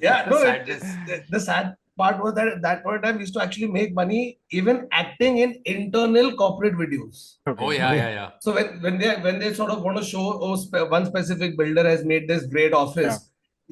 Yeah, 0.00 0.26
no. 0.30 0.36
It, 0.38 0.42
Sadness. 0.46 0.82
the, 1.08 1.22
the 1.30 1.40
sad 1.40 1.76
part 2.01 2.21
was 2.25 2.33
that 2.39 2.47
at 2.53 2.61
that 2.67 2.83
point 2.83 2.97
in 2.97 3.01
time, 3.07 3.15
we 3.21 3.25
used 3.27 3.37
to 3.39 3.43
actually 3.47 3.71
make 3.79 3.95
money 4.01 4.21
even 4.61 4.81
acting 5.03 5.39
in 5.45 5.55
internal 5.77 6.31
corporate 6.43 6.77
videos. 6.83 7.23
okay. 7.53 7.65
oh 7.65 7.71
yeah 7.79 7.93
yeah 8.01 8.09
yeah 8.19 8.29
So 8.47 8.53
when 8.59 8.69
when 8.87 8.99
they 9.05 9.15
when 9.27 9.39
they 9.45 9.53
sort 9.63 9.71
of 9.77 9.83
want 9.89 9.97
to 10.03 10.05
show 10.13 10.25
oh 10.49 10.55
spe- 10.65 10.89
one 10.97 11.05
specific 11.13 11.57
builder 11.63 11.87
has 11.93 12.05
made 12.13 12.27
this 12.35 12.45
great 12.57 12.73
office, 12.85 13.17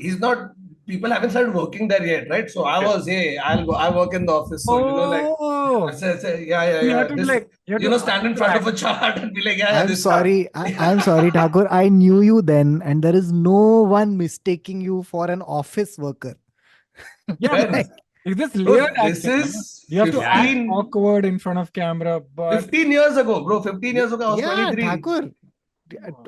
he's 0.07 0.19
not. 0.27 0.49
People 0.89 1.11
haven't 1.13 1.29
started 1.33 1.53
working 1.55 1.87
there 1.89 2.03
yet, 2.03 2.23
right? 2.33 2.47
So 2.53 2.63
I 2.69 2.77
was, 2.83 3.07
hey, 3.13 3.25
I'll 3.47 3.59
go. 3.65 3.73
I 3.87 3.89
work 3.95 4.13
in 4.19 4.23
the 4.29 4.31
office, 4.35 4.63
so 4.69 4.77
you 4.79 4.85
know, 4.99 5.09
like, 5.09 5.27
oh, 5.47 5.81
I 5.89 5.91
said, 5.97 6.15
say, 6.23 6.31
yeah, 6.51 6.63
yeah, 6.69 6.79
you 6.85 6.89
yeah. 6.89 6.95
have 7.01 7.09
to 7.09 7.17
this- 7.19 7.27
like, 7.31 7.43
you, 7.67 7.73
have 7.75 7.83
you 7.83 7.89
to 7.89 7.91
know, 7.95 7.99
stand 8.05 8.25
in 8.29 8.33
front 8.39 8.55
of 8.59 8.65
a 8.69 8.71
act. 8.71 8.79
chart 8.83 9.19
and 9.19 9.35
be 9.35 9.43
like, 9.47 9.59
yeah, 9.59 9.67
yeah, 9.73 9.81
I'm 9.81 9.91
this 9.91 10.01
sorry. 10.05 10.37
I, 10.61 10.63
I'm 10.87 11.03
sorry, 11.09 11.29
Thakur. 11.35 11.67
I 11.81 11.83
knew 11.97 12.21
you 12.29 12.41
then, 12.53 12.73
and 12.93 13.03
there 13.07 13.15
is 13.21 13.31
no 13.43 13.59
one 13.93 14.17
mistaking 14.23 14.81
you 14.87 15.03
for 15.11 15.29
an 15.37 15.43
office 15.59 15.95
worker. 16.07 16.33
Yeah, 17.37 17.51
Well, 17.59 17.71
but 17.77 17.85
is 18.25 18.35
this 18.35 18.55
layered 18.55 18.95
bro, 18.95 19.07
This 19.07 19.25
is 19.25 19.85
you 19.87 19.99
have 19.99 20.09
15, 20.09 20.21
to 20.21 20.27
act 20.27 20.69
awkward 20.71 21.25
in 21.25 21.39
front 21.39 21.59
of 21.59 21.71
camera. 21.71 22.21
But 22.35 22.61
15 22.61 22.91
years 22.91 23.17
ago, 23.17 23.43
bro. 23.43 23.61
15 23.61 23.95
years 23.95 24.11
ago, 24.11 24.27
I 24.27 24.31
was 24.31 24.39
yeah, 24.41 24.71
23. 24.71 24.83
Thakur, 24.83 25.31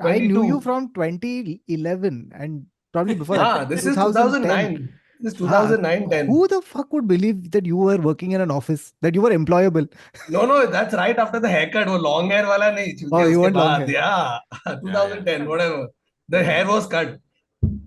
I 0.02 0.20
knew 0.20 0.46
you 0.46 0.62
from 0.62 0.94
2011 0.94 2.32
and 2.34 2.66
probably 2.94 3.16
before 3.16 3.38
ah, 3.38 3.60
that. 3.60 3.70
This 3.76 3.86
is 3.86 3.96
2009. 3.96 4.90
This 5.20 5.34
2009 5.36 6.04
ah, 6.06 6.10
10. 6.10 6.28
Who 6.28 6.48
the 6.48 6.62
fuck 6.62 6.92
would 6.94 7.08
believe 7.08 7.52
that 7.52 7.66
you 7.66 7.78
were 7.78 7.98
working 7.98 8.32
in 8.32 8.42
an 8.42 8.50
office, 8.50 8.94
that 9.02 9.14
you 9.14 9.22
were 9.22 9.30
employable? 9.30 9.92
no, 10.30 10.46
no, 10.46 10.66
that's 10.66 10.96
right 10.96 11.18
after 11.18 11.40
the 11.40 11.50
haircut. 11.50 11.88
Oh, 11.88 11.98
long 11.98 12.30
hair 12.30 12.48
wala 12.48 12.72
nahi. 12.72 13.08
Oh, 13.12 13.26
you 13.26 13.42
weren't 13.42 13.56
long 13.56 13.82
hair. 13.82 13.90
Yeah, 13.90 14.40
2010, 14.66 15.26
yeah, 15.28 15.38
yeah. 15.38 15.50
whatever. 15.50 15.88
The 16.30 16.44
hair 16.44 16.66
was 16.66 16.88
cut. 16.88 17.20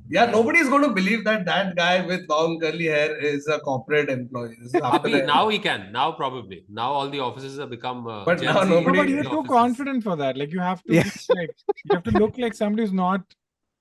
Yeah, 0.08 0.26
nobody 0.26 0.58
is 0.60 0.68
going 0.68 0.82
to 0.82 0.90
believe 0.90 1.24
that 1.24 1.44
that 1.46 1.74
guy 1.76 2.04
with 2.06 2.28
long 2.28 2.58
curly 2.60 2.84
hair 2.86 3.16
is 3.18 3.46
a 3.48 3.58
corporate 3.60 4.08
employee. 4.10 4.56
This 4.62 4.72
Abhi, 4.90 5.26
now 5.26 5.48
he 5.48 5.58
can 5.58 5.90
now 5.92 6.12
probably 6.12 6.64
now 6.68 6.90
all 6.92 7.08
the 7.08 7.20
offices 7.20 7.58
have 7.58 7.70
become 7.70 8.06
uh, 8.06 8.24
But 8.24 8.40
now 8.42 8.62
Z 8.64 8.68
No, 8.70 8.80
nobody- 8.80 8.98
but 8.98 9.08
you're 9.08 9.22
too 9.24 9.30
offices. 9.40 9.48
confident 9.56 10.04
for 10.04 10.16
that. 10.16 10.36
Like 10.36 10.52
you 10.52 10.60
have 10.60 10.82
to 10.84 10.94
Yeah. 10.94 11.04
like 11.40 11.50
you 11.84 11.94
have 11.94 12.02
to 12.04 12.10
look 12.12 12.38
like 12.38 12.54
somebody 12.54 12.82
who's 12.84 12.92
not. 12.92 13.22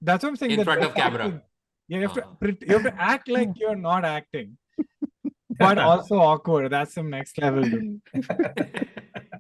That's 0.01 0.23
what 0.23 0.29
I'm 0.29 0.35
saying. 0.35 0.51
In 0.51 0.57
that 0.59 0.65
front 0.65 0.83
of 0.83 0.95
camera. 0.95 1.25
acting- 1.25 1.41
Yeah, 1.89 1.97
you 1.97 2.03
have 2.07 2.13
to 2.17 2.23
Uh-huh. 2.23 2.35
pret- 2.41 2.61
you 2.67 2.73
have 2.77 2.83
to 2.89 2.95
act 3.13 3.29
like 3.37 3.49
you're 3.63 3.75
not 3.75 4.05
acting, 4.05 4.57
but 5.59 5.77
also 5.91 6.15
awkward. 6.19 6.71
That's 6.71 6.93
some 6.93 7.09
next 7.09 7.37
level. 7.37 7.63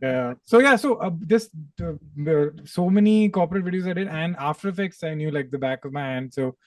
Yeah. 0.03 0.33
So 0.43 0.59
yeah. 0.59 0.75
So 0.75 0.95
uh, 0.95 1.11
this 1.17 1.49
uh, 1.81 1.93
so 2.65 2.89
many 2.89 3.29
corporate 3.29 3.63
videos 3.63 3.89
I 3.89 3.93
did, 3.93 4.09
and 4.09 4.35
After 4.37 4.67
Effects 4.67 5.01
I 5.01 5.13
knew 5.13 5.31
like 5.31 5.49
the 5.49 5.57
back 5.57 5.85
of 5.85 5.93
my 5.93 6.01
hand. 6.01 6.33
So, 6.33 6.57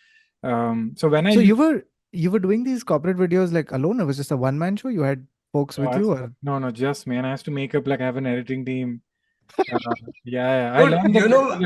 um, 0.43 0.95
so 0.97 1.09
when 1.09 1.27
I 1.27 1.35
So 1.35 1.41
you 1.41 1.55
were 1.55 1.85
you 2.13 2.31
were 2.31 2.39
doing 2.39 2.65
these 2.65 2.83
corporate 2.83 3.19
videos 3.19 3.53
like 3.53 3.73
alone? 3.73 4.01
It 4.01 4.05
was 4.05 4.17
just 4.17 4.31
a 4.31 4.37
one 4.37 4.59
man 4.59 4.77
show. 4.77 4.89
You 4.89 5.03
had 5.03 5.27
folks 5.53 5.77
with 5.77 5.91
Oh, 5.93 5.99
you, 5.99 6.13
or 6.13 6.33
No, 6.43 6.59
no, 6.59 6.71
just 6.71 7.07
me. 7.07 7.17
And 7.17 7.27
I 7.27 7.31
have 7.31 7.43
to 7.43 7.51
make 7.51 7.75
up 7.75 7.87
like 7.87 8.01
I 8.01 8.05
have 8.05 8.17
an 8.17 8.27
editing 8.27 8.65
team. 8.65 9.03
yeah, 10.25 10.75
yeah. 10.75 10.85
Dude, 10.85 10.95
I 10.95 11.07
you 11.07 11.29
know, 11.29 11.51
I'm, 11.51 11.65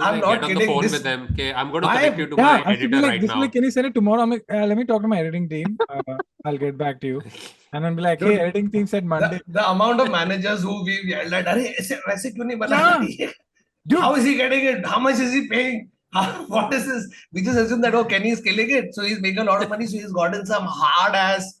I'm 0.00 0.20
like, 0.20 0.40
not 0.40 0.42
kidding. 0.42 0.80
this, 0.80 0.92
with 0.92 1.02
them. 1.02 1.28
Okay, 1.32 1.52
I'm 1.52 1.70
going 1.70 1.82
to 1.82 1.88
connect 1.88 2.14
I, 2.14 2.18
you 2.18 2.26
to 2.26 2.36
yeah, 2.36 2.42
my 2.42 2.72
editor 2.72 2.96
like, 2.96 3.10
right 3.10 3.22
now. 3.22 3.40
Like, 3.40 3.52
can 3.52 3.64
you 3.64 3.70
send 3.70 3.86
it 3.86 3.94
tomorrow? 3.94 4.22
I'm, 4.22 4.32
uh, 4.32 4.66
let 4.66 4.76
me 4.76 4.84
talk 4.84 5.02
to 5.02 5.08
my 5.08 5.18
editing 5.18 5.48
team. 5.48 5.78
Uh, 5.92 6.16
I'll 6.44 6.58
get 6.58 6.76
back 6.78 7.00
to 7.02 7.06
you. 7.06 7.22
And 7.72 7.86
I'll 7.86 7.94
be 7.94 8.02
like, 8.02 8.18
Dude, 8.18 8.32
hey, 8.32 8.40
editing 8.40 8.70
team 8.70 8.86
said 8.86 9.04
Monday. 9.04 9.40
The, 9.46 9.52
the 9.52 9.70
amount 9.70 10.00
of 10.00 10.10
managers 10.10 10.62
who 10.62 10.84
we've 10.84 11.04
yelled 11.04 11.32
at, 11.32 11.44
Dude. 13.86 13.98
How 13.98 14.14
is 14.14 14.24
he 14.24 14.36
getting 14.36 14.64
it? 14.64 14.86
How 14.86 14.98
much 14.98 15.18
is 15.18 15.32
he 15.32 15.48
paying? 15.48 15.90
What 16.48 16.72
is 16.72 16.86
this? 16.86 17.08
We 17.32 17.42
just 17.42 17.58
assume 17.58 17.80
that, 17.82 17.94
oh, 17.94 18.04
Kenny 18.04 18.30
is 18.30 18.40
killing 18.40 18.70
it. 18.70 18.94
So 18.94 19.02
he's 19.02 19.20
making 19.20 19.40
a 19.40 19.44
lot 19.44 19.62
of 19.62 19.68
money. 19.68 19.86
So 19.86 19.98
he's 19.98 20.12
gotten 20.12 20.46
some 20.46 20.64
hard 20.64 21.14
ass 21.14 21.60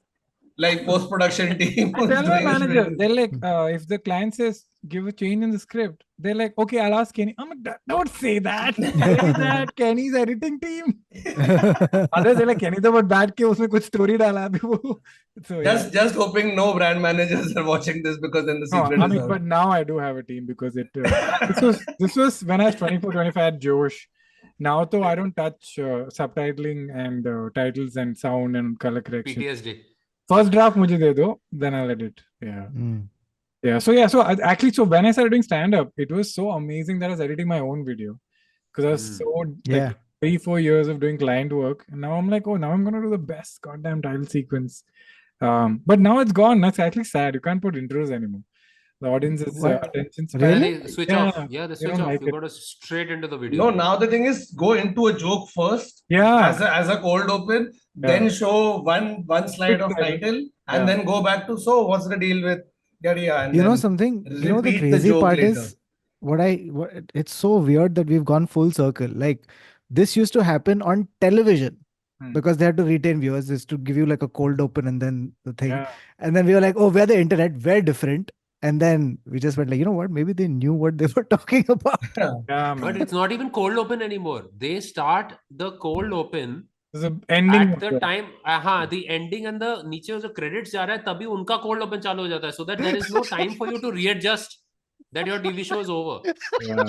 like 0.58 0.84
post 0.86 1.08
production 1.10 1.58
team. 1.62 1.92
Tell 1.92 2.06
my 2.06 2.42
manager, 2.42 2.94
they're 2.96 3.08
like, 3.08 3.32
uh, 3.42 3.68
if 3.72 3.86
the 3.86 3.98
client 3.98 4.34
says, 4.34 4.64
give 4.93 5.07
a 5.07 5.11
change 5.11 5.43
in 5.45 5.51
the 5.51 5.59
script, 5.59 6.03
they're 6.25 6.35
like, 6.41 6.53
okay, 6.63 6.79
I'll 6.79 6.93
ask 6.99 7.13
Kenny. 7.19 7.33
I'm 7.37 7.49
like, 7.49 7.61
"Don't- 7.67 7.81
don't 7.93 8.09
say 8.19 8.33
that. 8.47 8.75
say 8.75 8.91
that. 9.43 9.73
Kenny's 9.81 10.15
editing 10.23 10.59
team. 10.65 10.93
Others 12.19 12.39
are 12.41 12.45
like, 12.51 12.59
Kenny 12.65 12.81
तो 12.87 12.91
but 12.91 13.05
बैठ 13.13 13.31
के 13.37 13.43
उसमें 13.43 13.67
कुछ 13.75 13.83
story 13.91 14.17
डाला 14.23 14.45
अभी 14.49 14.59
वो. 14.67 14.99
So 15.47 15.59
yeah. 15.59 15.65
Just 15.71 15.93
just 15.97 16.15
hoping 16.23 16.55
no 16.59 16.67
brand 16.77 17.01
managers 17.07 17.55
are 17.55 17.63
watching 17.71 18.01
this 18.03 18.17
because 18.27 18.45
then 18.51 18.61
the 18.65 18.69
No, 18.75 18.83
secret 18.83 19.01
I 19.01 19.05
is 19.05 19.11
mean, 19.15 19.21
out. 19.23 19.29
but 19.33 19.43
now 19.55 19.65
I 19.79 19.83
do 19.83 19.97
have 20.03 20.17
a 20.17 20.23
team 20.29 20.45
because 20.53 20.77
it. 20.85 21.01
Uh, 21.03 21.47
this 21.47 21.61
was 21.69 21.83
this 22.05 22.15
was 22.23 22.39
when 22.51 22.61
I 22.61 22.69
was 22.71 22.79
24, 22.85 23.11
25 23.17 23.43
at 23.49 23.59
Josh. 23.67 23.99
Now 24.67 24.77
though 24.85 25.03
I 25.03 25.13
don't 25.15 25.35
touch 25.43 25.73
uh, 25.79 25.99
subtitling 26.21 26.87
and 27.03 27.27
uh, 27.27 27.49
titles 27.59 27.95
and 28.05 28.17
sound 28.23 28.55
and 28.63 28.79
color 28.87 29.01
correction. 29.11 29.43
ptsd 29.43 29.75
First 30.31 30.51
draft 30.55 30.77
मुझे 30.77 30.97
दे 31.01 31.13
दो, 31.21 31.27
then 31.65 31.75
I'll 31.81 31.91
edit. 31.91 32.21
Yeah, 32.41 32.65
Mm. 32.85 32.97
yeah. 33.62 33.78
So 33.78 33.92
yeah, 33.92 34.06
so 34.06 34.20
I, 34.20 34.32
actually, 34.42 34.72
so 34.72 34.84
when 34.84 35.06
I 35.06 35.12
started 35.12 35.30
doing 35.30 35.42
stand 35.42 35.74
up, 35.74 35.90
it 35.96 36.10
was 36.10 36.34
so 36.34 36.50
amazing 36.50 36.98
that 37.00 37.06
I 37.06 37.10
was 37.10 37.20
editing 37.20 37.48
my 37.48 37.60
own 37.60 37.84
video 37.84 38.18
because 38.70 38.84
I 38.84 38.90
was 38.92 39.10
Mm. 39.10 39.18
so 39.18 39.30
like, 39.30 39.48
yeah. 39.66 39.92
three 40.20 40.36
four 40.38 40.58
years 40.60 40.88
of 40.88 41.00
doing 41.00 41.18
client 41.18 41.52
work, 41.52 41.84
and 41.90 42.00
now 42.00 42.12
I'm 42.14 42.28
like, 42.30 42.46
oh, 42.46 42.56
now 42.56 42.72
I'm 42.72 42.84
gonna 42.84 43.02
do 43.02 43.10
the 43.10 43.18
best 43.18 43.60
goddamn 43.62 44.02
title 44.02 44.24
sequence. 44.26 44.84
Um, 45.40 45.80
but 45.84 45.98
now 46.00 46.20
it's 46.20 46.32
gone. 46.32 46.60
That's 46.60 46.78
actually 46.78 47.04
sad. 47.04 47.34
You 47.34 47.40
can't 47.40 47.60
put 47.60 47.74
intros 47.74 48.10
anymore. 48.12 48.42
The 49.00 49.08
audience's 49.08 49.64
uh, 49.64 49.80
attention 49.82 50.28
span. 50.28 50.42
Really? 50.62 50.86
Switch 50.86 51.08
Yeah, 51.08 51.24
off. 51.24 51.46
Yeah, 51.50 51.66
they 51.66 51.74
they 51.74 51.80
switch 51.80 51.94
off. 51.98 52.06
like 52.06 52.20
you 52.20 52.28
it. 52.28 52.30
got 52.30 52.40
to 52.40 52.48
straight 52.48 53.10
into 53.10 53.26
the 53.26 53.36
video. 53.36 53.64
No, 53.64 53.70
now 53.70 53.96
the 53.96 54.06
thing 54.06 54.26
is 54.26 54.52
go 54.56 54.74
into 54.74 55.08
a 55.08 55.12
joke 55.12 55.48
first 55.50 56.04
Yeah. 56.08 56.48
as 56.50 56.60
a 56.60 56.72
as 56.72 56.88
a 56.88 56.98
cold 57.06 57.28
open, 57.28 57.72
then 57.96 58.30
show 58.30 58.80
one 58.82 59.08
one 59.26 59.48
slide 59.48 59.80
of 59.80 59.90
title, 60.04 60.36
and 60.36 60.50
Yeah. 60.80 60.84
then 60.90 61.04
go 61.04 61.20
back 61.30 61.48
to 61.48 61.58
so 61.58 61.84
what's 61.88 62.06
the 62.12 62.16
deal 62.16 62.44
with 62.44 62.60
yada 63.04 63.20
yada. 63.20 63.56
You 63.56 63.62
know 63.62 63.76
something 63.76 64.24
you 64.30 64.48
know 64.48 64.60
the 64.60 64.72
repeat 64.72 64.80
the 64.80 64.90
crazy 64.98 65.12
part 65.20 65.38
later. 65.38 65.48
is 65.60 65.76
what 66.20 66.40
i 66.40 66.50
what, 66.80 66.90
it's 67.14 67.34
so 67.34 67.56
weird 67.68 67.94
that 67.96 68.06
we've 68.06 68.24
gone 68.24 68.46
full 68.46 68.70
circle 68.70 69.08
like 69.26 69.46
this 69.90 70.16
used 70.16 70.32
to 70.32 70.42
happen 70.50 70.82
on 70.82 71.08
television 71.20 71.78
Hmm. 72.22 72.32
because 72.34 72.56
they 72.58 72.64
had 72.64 72.76
to 72.76 72.84
retain 72.84 73.20
viewers 73.20 73.48
is 73.54 73.64
to 73.70 73.76
give 73.86 73.96
you 74.00 74.04
like 74.06 74.22
a 74.22 74.28
cold 74.28 74.60
open 74.64 74.86
and 74.90 75.02
then 75.04 75.16
the 75.44 75.52
thing 75.62 75.70
Yeah. 75.70 75.88
and 76.20 76.36
then 76.36 76.46
we 76.46 76.54
were 76.54 76.60
like 76.64 76.76
oh 76.76 76.88
we're 76.96 77.06
the 77.12 77.16
internet 77.22 77.56
we're 77.64 77.82
different 77.88 78.30
and 78.68 78.80
then 78.84 79.18
we 79.26 79.40
just 79.44 79.56
went 79.60 79.70
like 79.70 79.80
you 79.80 79.84
know 79.88 79.96
what 80.00 80.12
maybe 80.18 80.32
they 80.32 80.46
knew 80.46 80.72
what 80.82 80.98
they 80.98 81.08
were 81.16 81.24
talking 81.24 81.64
about 81.76 82.04
Yeah, 82.16 82.76
But 82.84 82.96
it's 83.06 83.12
not 83.20 83.32
even 83.32 83.50
cold 83.50 83.76
open 83.76 84.02
anymore. 84.02 84.42
They 84.56 84.78
start 84.80 85.32
the 85.62 85.72
cold 85.86 86.12
open 86.12 86.68
At 86.94 87.80
the 87.80 87.88
it. 87.94 88.00
time 88.00 88.26
हाँ 88.46 88.88
the 88.90 89.08
ending 89.08 89.46
and 89.46 89.60
the 89.60 89.82
नीचे 89.88 90.20
जो 90.20 90.34
credits 90.38 90.72
जा 90.72 90.84
रहा 90.84 90.96
है 90.96 91.02
तभी 91.04 91.24
उनका 91.24 91.62
cold 91.62 91.82
open 91.82 92.00
चालू 92.00 92.22
हो 92.22 92.28
जाता 92.28 92.46
है 92.46 92.52
so 92.52 92.64
that 92.64 92.78
there 92.78 92.96
is 92.96 93.10
no 93.10 93.22
time 93.22 93.54
for 93.60 93.68
you 93.72 93.80
to 93.80 93.92
readjust 93.92 94.58
that 95.12 95.26
your 95.26 95.38
TV 95.38 95.64
show 95.64 95.80
is 95.80 95.88
over. 95.88 96.20
Yeah. 96.62 96.84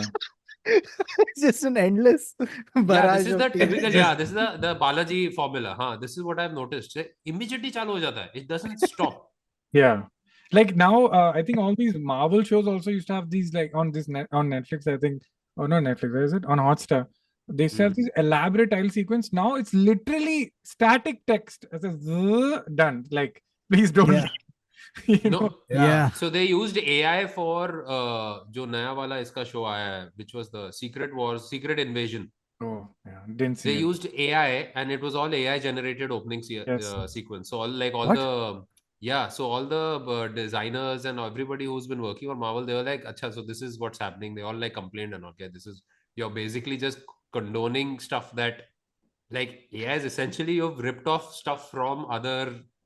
it's 0.65 1.41
just 1.41 1.63
an 1.65 1.77
endless 1.77 2.35
Yeah, 2.39 3.17
this 3.17 3.27
is 3.27 3.37
the 3.37 3.49
TV. 3.49 3.59
typical. 3.59 3.91
Yeah, 3.91 4.13
this 4.15 4.29
is 4.29 4.35
the 4.35 4.57
the 4.65 4.75
Balaji 4.75 5.33
formula. 5.33 5.75
हाँ, 5.79 5.99
this 6.01 6.17
is 6.17 6.23
what 6.23 6.39
I've 6.39 6.53
noticed. 6.53 6.97
Immediately 7.25 7.71
चालू 7.71 7.91
हो 7.93 7.99
जाता 7.99 8.21
है. 8.21 8.29
It 8.41 8.47
doesn't 8.47 8.79
stop. 8.79 9.29
Yeah. 9.71 10.03
Like 10.51 10.75
now, 10.75 11.05
uh, 11.07 11.31
I 11.35 11.41
think 11.41 11.57
all 11.57 11.75
these 11.75 11.95
Marvel 11.97 12.43
shows 12.43 12.67
also 12.67 12.91
used 12.91 13.07
to 13.07 13.13
have 13.13 13.29
these 13.29 13.53
like 13.53 13.71
on 13.73 13.91
this 13.91 14.07
net 14.07 14.27
on 14.31 14.49
Netflix. 14.49 14.87
I 14.87 14.97
think, 14.97 15.21
oh 15.57 15.65
no, 15.65 15.77
Netflix. 15.77 16.13
Where 16.13 16.23
is 16.23 16.33
it? 16.33 16.45
On 16.45 16.59
Hotstar. 16.59 17.05
They 17.48 17.64
used 17.64 17.76
to 17.78 17.83
have 17.85 17.92
Hmm. 17.92 18.02
these 18.02 18.11
elaborate 18.22 18.70
title 18.70 18.90
sequence. 18.90 19.33
Now 19.33 19.54
it's 19.57 19.72
literally 19.72 20.52
static 20.64 21.20
text. 21.26 21.64
It 21.72 21.83
says 21.83 21.94
"Zzz," 22.09 22.59
done. 22.81 23.04
Like, 23.11 23.42
please 23.72 23.90
don't. 23.90 24.12
Yeah. 24.12 24.26
you 25.07 25.31
No. 25.33 25.38
know. 25.40 25.48
yeah 25.70 26.11
So 26.18 26.28
they 26.35 26.42
used 26.48 26.76
AI 26.96 27.26
for 27.37 27.62
uh, 27.96 28.35
जो 28.57 28.66
नया 28.74 28.92
वाला 28.98 29.18
इसका 29.24 29.44
show 29.52 29.64
आया 29.70 29.88
है, 29.94 30.11
which 30.16 30.35
was 30.35 30.50
the 30.50 30.70
Secret 30.81 31.14
Wars, 31.14 31.48
Secret 31.54 31.78
Invasion. 31.87 32.31
Oh 32.66 32.88
yeah, 33.07 33.18
didn't 33.40 33.59
see 33.62 33.68
They 33.70 33.76
it. 33.78 33.83
used 33.87 34.07
AI 34.26 34.72
and 34.74 34.90
it 34.98 35.00
was 35.09 35.14
all 35.22 35.35
AI 35.40 35.59
generated 35.66 36.11
opening 36.18 36.42
se- 36.42 36.64
Yes. 36.66 36.87
uh, 36.92 37.07
sequence. 37.16 37.50
So 37.54 37.61
all 37.64 37.76
like 37.83 37.94
all 38.02 38.09
What? 38.12 38.22
the 38.22 38.64
yeah, 39.09 39.28
so 39.28 39.48
all 39.57 39.66
the 39.72 39.83
uh, 40.14 40.26
designers 40.38 41.04
and 41.11 41.20
everybody 41.24 41.66
who's 41.72 41.87
been 41.87 42.02
working 42.02 42.31
on 42.31 42.38
Marvel, 42.46 42.64
they 42.70 42.74
were 42.78 42.87
like, 42.88 43.04
"Acha, 43.12 43.33
so 43.38 43.42
this 43.52 43.62
is 43.68 43.78
what's 43.85 43.98
happening." 44.07 44.35
They 44.38 44.42
all 44.52 44.59
like 44.64 44.74
complained 44.78 45.14
and 45.18 45.24
okay, 45.33 45.48
this 45.59 45.66
is 45.72 45.83
you're 46.16 46.31
basically 46.38 46.76
just 46.87 47.04
condoning 47.33 47.98
stuff 47.98 48.33
that 48.40 48.62
like 49.31 49.50
AI 49.72 49.94
is 50.00 50.04
essentially 50.04 50.54
you've 50.54 50.78
ripped 50.88 51.07
off 51.07 51.35
stuff 51.35 51.70
from 51.70 52.07
other 52.18 52.38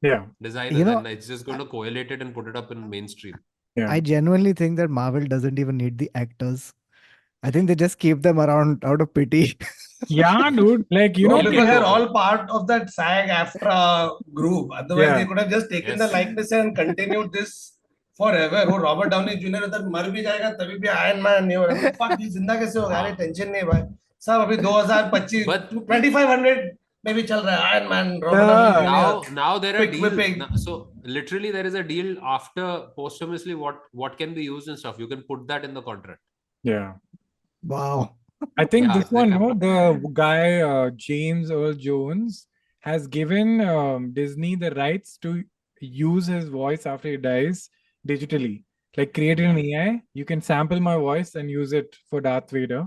Yeah. 0.03 0.23
designers 0.43 0.85
know, 0.87 0.99
and 0.99 1.07
it's 1.07 1.29
just 1.33 1.45
going 1.47 1.59
to 1.59 1.67
collate 1.73 2.11
it 2.15 2.23
and 2.23 2.35
put 2.39 2.49
it 2.53 2.57
up 2.61 2.71
in 2.77 2.89
mainstream. 2.95 3.35
Yeah. 3.81 3.91
i 3.93 4.01
genuinely 4.07 4.51
think 4.61 4.75
that 4.79 4.91
marvel 4.97 5.27
doesn't 5.33 5.59
even 5.61 5.77
need 5.83 5.95
the 6.01 6.09
actors 6.23 6.65
i 7.49 7.53
think 7.55 7.69
they 7.71 7.77
just 7.83 7.97
keep 8.05 8.19
them 8.27 8.41
around 8.45 8.83
out 8.91 9.01
of 9.05 9.09
pity 9.19 9.45
yeah, 10.09 10.51
dude. 10.57 10.85
Like 10.97 11.17
you 11.23 11.29
No, 11.29 11.37
know, 11.37 11.43
because 11.45 11.53
people- 11.53 11.67
they're 11.71 11.85
all 11.93 12.05
part 12.17 12.51
of 12.59 12.67
that 12.73 12.91
SAG 12.97 13.29
AFTRA 13.39 13.77
group. 14.41 14.73
Otherwise, 14.81 15.05
Yeah. 15.07 15.17
they 15.19 15.27
could 15.31 15.39
have 15.43 15.51
just 15.55 15.71
taken 15.75 15.97
the 16.03 16.09
Yes. 16.09 16.13
likeness 16.17 16.51
and 16.61 16.75
continued 16.81 17.33
this 17.39 17.53
forever. 18.21 18.63
वो 18.71 18.77
Robert 18.87 19.11
Downey 19.11 19.35
junior 19.45 19.63
उधर 19.69 19.89
मर 19.97 20.11
भी 20.17 20.23
जाएगा 20.23 20.51
तभी 20.63 20.79
भी 20.85 20.89
iron 20.95 21.23
man 21.29 21.45
नहीं 21.45 21.57
हो 21.57 21.67
रहा 21.73 21.91
फक 22.03 22.17
ये 22.21 22.29
जिंदा 22.39 22.55
कैसे 22.65 22.79
होगा 22.79 22.99
अरे 23.03 23.15
टेंशन 23.23 23.49
नहीं 23.49 23.63
है 23.63 23.69
भाई 23.71 23.83
सब 24.27 24.41
अभी 24.41 24.57
2025 24.57 25.45
But- 25.51 25.71
2500 25.75 26.71
में 27.07 27.15
भी 27.15 27.23
चल 27.29 27.41
रहा 27.47 27.55
है 27.57 27.63
iron 27.73 27.89
man 27.91 28.11
Robert 28.23 28.43
Yeah. 28.43 28.49
Downy 28.49 28.87
now 28.89 29.07
junior 29.13 29.35
now 29.39 29.53
there 29.65 29.75
are 29.77 29.85
Quick 29.85 29.95
deals 29.95 30.05
whipping. 30.07 30.37
now- 30.43 30.59
so 30.65 30.75
literally 31.19 31.51
there 31.57 31.71
is 31.71 31.79
a 31.81 31.83
deal 31.93 32.11
after 32.35 32.67
posthumously 32.99 33.57
what 33.63 33.81
what 34.03 34.19
can 34.23 34.35
be 34.41 34.45
used 34.49 34.73
and 34.75 34.81
stuff 34.83 35.01
you 35.05 35.09
can 35.15 35.25
put 35.33 35.47
that 35.53 35.65
in 35.71 35.75
the 35.79 35.83
contract 35.89 36.23
yeah. 36.73 36.93
wow 37.63 37.95
I 38.61 38.65
think 38.71 38.87
Yeah, 38.89 38.95
this 38.99 39.09
they 39.11 39.17
one, 39.17 39.33
can- 39.33 39.41
no, 39.41 39.49
the 39.65 40.11
guy 40.21 40.61
uh, 40.69 40.87
James 41.03 41.51
Earl 41.57 41.75
Jones 41.83 42.39
has 42.87 43.05
given 43.17 43.61
um, 43.73 44.07
Disney 44.17 44.49
the 44.63 44.71
rights 44.79 45.13
to 45.27 45.35
use 45.81 46.31
his 46.37 46.49
voice 46.55 46.87
after 46.93 47.09
he 47.13 47.21
dies 47.27 47.61
digitally. 48.13 48.65
Like 48.97 49.13
created 49.19 49.45
an 49.51 49.59
AI, 49.59 49.85
you 50.21 50.25
can 50.33 50.43
sample 50.49 50.81
my 50.89 50.97
voice 51.05 51.31
and 51.43 51.53
use 51.59 51.73
it 51.83 51.95
for 52.11 52.21
Darth 52.27 52.51
Vader 52.57 52.81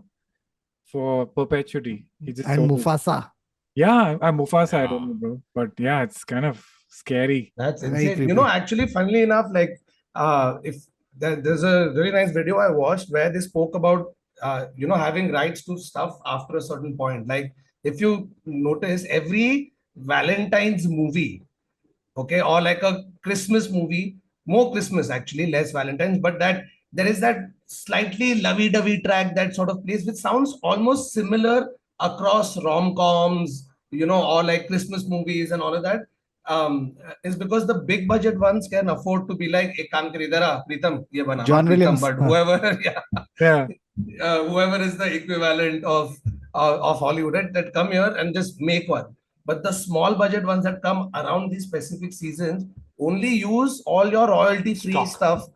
for 0.93 1.27
perpetuity. 1.27 2.07
He 2.21 2.33
just 2.33 2.49
and 2.49 2.57
sold 2.57 2.71
it. 2.71 2.85
mufasa 2.85 3.31
Yeah, 3.75 4.19
uh, 4.21 4.33
Mufasa, 4.33 4.75
I 4.75 4.87
don't 4.87 5.03
Yeah. 5.03 5.07
know, 5.07 5.15
bro. 5.15 5.43
But 5.55 5.71
yeah, 5.79 6.03
it's 6.03 6.25
kind 6.25 6.45
of 6.45 6.65
scary. 6.89 7.53
That's 7.57 7.83
Very 7.83 8.13
insane. 8.13 8.29
You 8.29 8.35
know, 8.35 8.47
actually, 8.47 8.87
funnily 8.89 9.23
enough, 9.23 9.47
like 9.53 9.81
uh, 10.15 10.59
if 10.65 10.77
there, 11.17 11.37
there's 11.37 11.63
a 11.63 11.93
really 11.97 12.11
nice 12.11 12.33
video 12.33 12.59
I 12.59 12.71
watched 12.71 13.11
where 13.11 13.31
they 13.31 13.41
spoke 13.41 13.75
about 13.75 14.13
uh, 14.43 14.67
you 14.77 14.87
know 14.89 14.97
having 14.97 15.31
rights 15.33 15.65
to 15.67 15.79
stuff 15.79 16.19
after 16.27 16.57
a 16.57 16.63
certain 16.71 16.97
point. 16.97 17.29
Like 17.29 17.55
if 17.85 18.01
you 18.01 18.31
notice, 18.45 19.07
every 19.09 19.73
Valentine's 19.97 20.89
movie, 20.89 21.43
okay, 22.17 22.41
or 22.41 22.61
like 22.61 22.83
a 22.83 23.05
Christmas 23.23 23.71
movie, 23.71 24.17
more 24.47 24.73
Christmas 24.73 25.11
actually, 25.11 25.51
less 25.51 25.71
Valentine's, 25.73 26.19
but 26.19 26.39
that 26.41 26.65
there 26.93 27.07
is 27.07 27.21
that 27.21 27.39
slightly 27.71 28.41
lovey-dovey 28.41 29.01
track 29.03 29.35
that 29.37 29.55
sort 29.55 29.71
of 29.71 29.85
plays, 29.85 30.05
which 30.05 30.17
sounds 30.17 30.59
almost 30.63 31.13
similar 31.13 31.69
across 32.01 32.63
rom-coms, 32.65 33.69
you 33.91 34.07
know, 34.07 34.23
or 34.23 34.43
like 34.43 34.67
Christmas 34.67 35.07
movies 35.07 35.53
and 35.53 35.63
all 35.63 35.75
of 35.75 35.83
that, 35.85 36.01
um, 36.47 36.97
is 37.23 37.37
because 37.37 37.67
the 37.67 37.75
big 37.75 38.09
budget 38.09 38.39
ones 38.39 38.67
can 38.69 38.89
afford 38.89 39.29
to 39.29 39.35
be 39.35 39.49
like, 39.49 39.79
a 39.79 39.87
kaam 39.95 40.13
karidara, 40.13 40.65
Pritam, 40.69 41.07
ye 41.11 41.23
bana." 41.23 41.45
John 41.45 41.69
Williams, 41.69 42.01
Pritam, 42.01 42.19
but 42.19 42.25
whoever, 42.25 42.79
yeah, 42.85 43.01
yeah. 43.41 43.67
Uh, 44.19 44.45
whoever 44.45 44.83
is 44.83 44.97
the 44.97 45.15
equivalent 45.15 45.85
of 45.85 46.17
uh, 46.55 46.79
of 46.81 46.99
Hollywood, 46.99 47.35
right, 47.35 47.53
that 47.53 47.75
come 47.75 47.93
here 47.93 48.15
and 48.19 48.35
just 48.35 48.59
make 48.59 48.89
one. 48.89 49.15
But 49.45 49.63
the 49.63 49.73
small 49.73 50.15
budget 50.15 50.47
ones 50.47 50.65
that 50.65 50.81
come 50.81 51.11
around 51.15 51.51
these 51.51 51.65
specific 51.65 52.15
seasons 52.15 52.65
only 52.99 53.29
use 53.29 53.83
all 53.85 54.11
your 54.11 54.29
royalty 54.29 54.73
free 54.75 55.05
stuff 55.05 55.49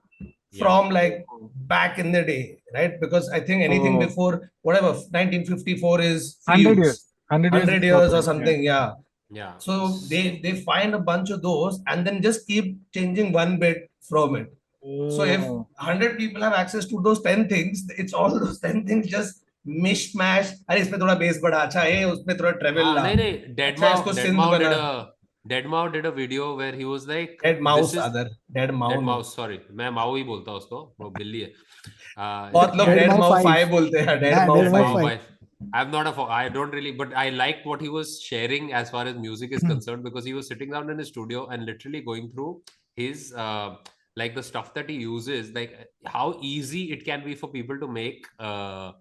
Yeah. 0.53 0.59
from 0.61 0.89
like 0.89 1.25
back 1.71 1.99
in 1.99 2.11
the 2.11 2.21
day, 2.23 2.57
right? 2.75 2.93
Because 3.01 3.29
I 3.29 3.39
think 3.39 3.61
anything 3.65 3.97
Oh. 3.97 3.99
before 4.05 4.51
whatever 4.63 4.93
1954 5.17 6.01
is 6.01 6.23
free 6.45 6.65
100 6.65 6.77
use. 6.77 6.85
years. 6.85 7.05
100 7.29 7.53
years. 7.53 7.67
100 7.67 7.83
is 7.83 7.87
years 7.89 7.95
or 7.95 7.99
proper, 7.99 8.15
yeah. 8.15 8.29
something, 8.29 8.63
yeah. 8.63 8.87
yeah 9.31 9.51
So 9.65 9.75
they 10.13 10.21
they 10.45 10.53
find 10.69 10.95
a 10.99 11.01
bunch 11.11 11.29
of 11.35 11.43
those 11.43 11.77
and 11.93 12.07
then 12.09 12.17
just 12.27 12.47
keep 12.47 12.71
changing 12.97 13.29
one 13.37 13.53
bit 13.65 13.85
from 14.09 14.35
it. 14.41 14.49
So 15.17 15.23
if 15.35 15.45
Oh. 15.51 15.59
100 15.91 16.17
people 16.23 16.41
have 16.47 16.57
access 16.63 16.85
to 16.93 17.01
those 17.09 17.21
10 17.29 17.47
things, 17.53 17.85
it's 18.05 18.13
all 18.21 18.39
those 18.39 18.59
10 18.65 18.83
things 18.89 19.07
just 19.15 19.45
mishmash. 19.85 20.51
अरे 20.69 20.81
इसमें 20.81 20.99
थोड़ा 21.01 21.15
base 21.23 21.39
बढ़ा 21.43 21.57
अच्छा 21.69 21.81
है 21.81 22.03
उसमें 22.11 22.37
थोड़ा 22.39 22.51
travel 22.63 22.83
हाँ, 22.83 22.95
ला 22.95 23.01
नहीं 23.03 23.15
नहीं 23.15 23.33
अच्छा, 23.33 23.55
Deadmau 23.61 23.93
इसको 23.99 24.13
सिंध 24.21 24.35
Deadmau 25.47 25.91
did 25.91 25.91
बना। 25.91 25.91
a 25.91 25.91
Deadmau 25.91 25.93
did 25.93 26.05
a 26.05 26.11
video 26.11 26.57
where 26.57 26.73
he 26.73 26.85
was 26.85 27.07
like 27.07 27.39
dead 27.45 27.61
mouse 27.61 27.81
this 27.81 27.93
is 27.93 28.05
other 28.05 28.23
dead 28.51 28.69
Dead 28.69 28.73
mouse 28.75 29.03
mouse 29.03 29.35
sorry 29.35 29.59
मैं 29.71 29.89
माऊ 29.89 30.15
ही 30.15 30.23
बोलता 30.23 30.51
हूँ 30.51 30.59
उसको 30.59 30.95
वो 30.99 31.09
बिल्ली 31.09 31.41
है 31.41 31.53
Uh, 32.19 32.51
बहुत 32.51 32.75
लोग 32.75 32.87
Dead 32.87 32.95
dead 32.97 33.09
Mouse 33.09 33.19
mouse 33.19 33.33
five. 33.33 33.45
5 33.45 33.69
बोलते 33.71 33.99
हैं 33.99 34.19
dead 34.19 34.33
Yeah, 34.33 34.47
mouse 34.47 34.59
Dead 34.59 34.71
Mouse 34.71 34.85
5 34.85 34.95
five. 34.95 35.03
wife. 35.03 35.27
I'm 35.73 35.91
not 35.91 36.07
a 36.07 36.13
fo- 36.13 36.27
I 36.37 36.49
don't 36.49 36.71
really, 36.71 36.91
but 37.01 37.13
I 37.13 37.29
liked 37.29 37.65
what 37.65 37.81
he 37.81 37.89
was 37.89 38.21
sharing 38.21 38.73
as 38.73 38.89
far 38.89 39.05
as 39.11 39.15
music 39.15 39.51
is 39.57 39.63
Hmm. 39.63 39.71
concerned 39.71 40.03
because 40.03 40.25
he 40.25 40.33
was 40.33 40.47
sitting 40.47 40.71
down 40.71 40.89
in 40.89 40.97
his 40.97 41.07
studio 41.07 41.47
and 41.47 41.65
literally 41.65 42.01
going 42.01 42.31
through 42.31 42.63
his 42.95 43.33
uh, 43.33 43.75
like 44.15 44.35
the 44.35 44.43
stuff 44.43 44.73
that 44.73 44.89
he 44.89 44.95
uses, 44.95 45.51
like 45.51 45.75
how 46.05 46.37
easy 46.41 46.91
it 46.91 47.05
can 47.05 47.23
be 47.23 47.35
for 47.35 47.51
people 47.51 47.79
to 47.79 47.87
make 47.87 48.27
uh, 48.39 48.91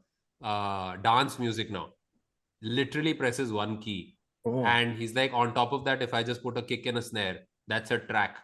uh, 0.42 0.96
dance 0.96 1.38
music 1.38 1.70
now. 1.70 1.94
Literally 2.62 3.14
presses 3.14 3.52
one 3.52 3.78
key, 3.78 4.11
Oh. 4.45 4.65
and 4.65 4.97
he's 4.97 5.15
like, 5.15 5.31
on 5.33 5.53
top 5.53 5.71
of 5.71 5.85
that, 5.85 6.01
if 6.01 6.13
I 6.13 6.21
just 6.21 6.43
put 6.43 6.57
a 6.57 6.61
kick 6.61 6.85
and 6.85 6.97
a 6.97 7.01
snare, 7.01 7.39
that's 7.67 7.91
a 7.91 7.99
track. 7.99 8.37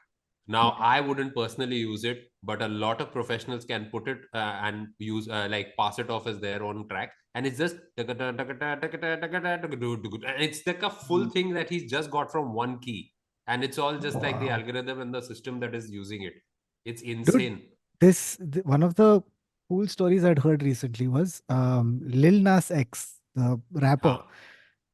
Now, 0.47 0.75
I 0.79 0.99
wouldn't 1.01 1.35
personally 1.35 1.75
use 1.75 2.03
it, 2.05 2.31
but 2.41 2.61
a 2.61 2.67
lot 2.67 3.01
of 3.01 3.11
professionals 3.11 3.65
can 3.65 3.89
put 3.91 4.07
it 4.07 4.17
uh, 4.33 4.37
and 4.63 4.87
use 4.97 5.27
uh, 5.29 5.47
like 5.49 5.75
pass 5.77 5.99
it 5.99 6.09
off 6.09 6.25
as 6.25 6.39
their 6.39 6.63
own 6.63 6.87
track, 6.87 7.11
and 7.35 7.45
it's 7.45 7.57
just 7.57 7.75
and 7.97 8.09
it's 10.47 10.65
like 10.65 10.83
a 10.83 10.89
full 10.89 11.29
thing 11.29 11.53
that 11.53 11.69
he's 11.69 11.89
just 11.91 12.09
got 12.09 12.31
from 12.31 12.53
one 12.53 12.79
key, 12.79 13.11
and 13.47 13.63
it's 13.63 13.77
all 13.77 13.97
just 13.97 14.21
like 14.21 14.39
the 14.39 14.49
algorithm 14.49 15.01
and 15.01 15.13
the 15.13 15.21
system 15.21 15.59
that 15.59 15.75
is 15.75 15.91
using 15.91 16.23
it. 16.23 16.33
It's 16.85 17.01
insane. 17.01 17.61
this 17.99 18.37
th- 18.37 18.65
one 18.65 18.81
of 18.83 18.95
the 18.95 19.21
cool 19.69 19.87
stories 19.87 20.23
I'd 20.25 20.39
heard 20.39 20.63
recently 20.63 21.07
was 21.07 21.41
um, 21.49 21.99
Lil 22.03 22.39
Nas 22.41 22.71
X, 22.71 23.19
the 23.35 23.61
rapper. 23.71 24.17
Ah, 24.21 24.25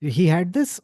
He 0.01 0.27
had 0.27 0.51
this 0.51 0.81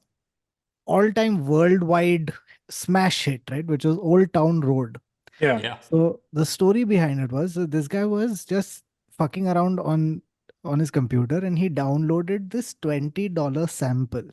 all-time 0.86 1.46
worldwide 1.46 2.34
smash 2.70 3.26
hit, 3.26 3.42
right? 3.52 3.66
Which 3.66 3.86
was 3.86 3.98
Old 3.98 4.34
Town 4.34 4.62
Road. 4.62 5.00
Yeah. 5.40 5.60
Yeah. 5.62 5.80
So 5.80 6.22
the 6.34 6.46
story 6.46 6.84
behind 6.84 7.20
it 7.20 7.32
was 7.32 7.58
uh, 7.58 7.66
this 7.68 7.88
guy 7.88 8.06
was 8.06 8.46
just 8.46 8.84
fucking 9.18 9.48
around 9.48 9.80
on 9.80 10.22
on 10.64 10.80
his 10.80 10.92
computer 10.92 11.38
and 11.38 11.58
he 11.58 11.70
downloaded 11.70 12.52
this 12.52 12.76
$20 12.76 13.70
sample. 13.70 14.24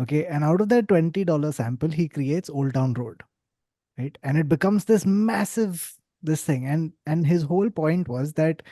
Okay, 0.00 0.26
and 0.26 0.44
out 0.44 0.60
of 0.60 0.68
that 0.68 0.86
$20 0.86 1.54
sample, 1.54 1.90
he 1.90 2.08
creates 2.08 2.48
Old 2.50 2.74
Town 2.74 2.94
Road. 2.94 3.22
Right? 3.96 4.16
And 4.22 4.38
it 4.38 4.48
becomes 4.48 4.84
this 4.84 5.04
massive 5.04 5.94
this 6.22 6.44
thing. 6.44 6.66
And 6.66 6.92
and 7.06 7.26
his 7.26 7.42
whole 7.42 7.70
point 7.70 8.08
was 8.08 8.32
that 8.34 8.62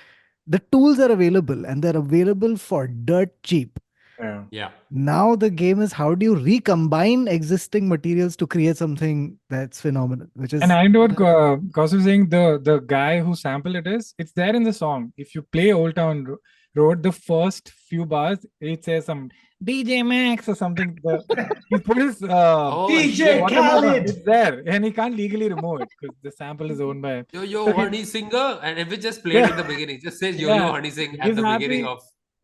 the 0.47 0.61
tools 0.71 1.01
are 1.01 1.11
available 1.11 1.67
and 1.67 1.83
they're 1.83 1.97
available 1.97 2.57
for 2.57 2.87
dirt 2.87 3.43
cheap. 3.43 3.79
Yeah. 4.19 4.43
Yeah. 4.51 4.71
Now 4.91 5.37
the 5.37 5.51
game 5.51 5.81
is 5.81 5.93
how 5.93 6.15
do 6.15 6.25
you 6.25 6.35
recombine 6.37 7.29
existing 7.29 7.89
materials 7.89 8.37
to 8.37 8.47
create 8.47 8.77
something 8.77 9.39
that's 9.51 9.81
phenomenal, 9.81 10.27
which 10.35 10.53
is 10.55 10.63
And 10.63 10.73
I 10.73 10.87
know 10.87 11.01
what 11.01 11.13
uh, 11.13 11.57
Kaus 11.79 11.93
was 11.93 12.05
saying. 12.05 12.29
The 12.31 12.61
the 12.63 12.79
guy 12.81 13.21
who 13.21 13.35
sampled 13.35 13.77
it 13.77 13.87
is. 13.87 14.15
It's 14.19 14.33
there 14.33 14.55
in 14.55 14.63
the 14.63 14.73
song. 14.73 15.13
If 15.17 15.35
you 15.35 15.43
play 15.43 15.73
Old 15.73 15.97
Town 15.97 16.25
Ro- 16.25 16.39
Road, 16.75 17.03
the 17.03 17.13
first 17.13 17.71
few 17.89 18.07
bars, 18.07 18.39
it 18.61 18.85
says 18.85 19.05
some 19.07 19.29
DJ 19.65 20.07
Max 20.07 20.49
or 20.49 20.55
something. 20.55 20.99
He 21.71 21.79
put 21.79 21.97
his 21.97 22.23
uh, 22.23 22.71
Oh, 22.79 22.89
DJ 22.91 23.47
Khaled. 23.49 24.05
It's 24.05 24.23
there, 24.25 24.63
and 24.67 24.85
he 24.85 24.91
can't 24.93 25.17
legally 25.17 25.49
remove 25.49 25.81
it 25.83 25.89
because 26.01 26.17
the 26.23 26.31
sample 26.31 26.71
is 26.71 26.81
owned 26.81 27.03
by. 27.03 27.25
Yo, 27.33 27.43
yo, 27.43 27.73
honey 27.81 28.05
singer. 28.05 28.61
And 28.63 28.79
if 28.79 28.93
it 28.93 29.01
just 29.01 29.23
played 29.23 29.37
Yeah. 29.41 29.51
in 29.51 29.57
the 29.57 29.65
beginning, 29.65 30.01
just 30.01 30.19
says 30.19 30.37
yo, 30.37 30.49
Yeah. 30.49 30.67
yo, 30.67 30.73
honey 30.73 30.91
sing 30.91 31.19
at 31.19 31.27
He's 31.27 31.37
the 31.37 31.43
beginning 31.43 31.87
of. 31.87 31.99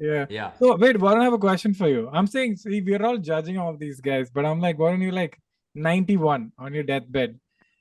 Yeah. 0.09 0.27
Yeah. 0.39 0.51
So 0.59 0.77
wait, 0.77 0.97
Varun, 0.97 1.21
I 1.21 1.25
have 1.25 1.33
a 1.33 1.39
question 1.39 1.73
for 1.81 1.89
you. 1.89 2.09
I'm 2.13 2.27
saying, 2.27 2.57
see, 2.57 2.81
we're 2.81 3.05
all 3.09 3.19
judging 3.19 3.59
all 3.65 3.77
these 3.77 4.01
guys, 4.01 4.31
but 4.31 4.45
I'm 4.45 4.61
like, 4.67 4.77
Varun, 4.79 5.01
you're 5.03 5.13
like 5.23 5.39
91 5.75 6.53
on 6.59 6.75
your 6.75 6.83
deathbed, 6.93 7.39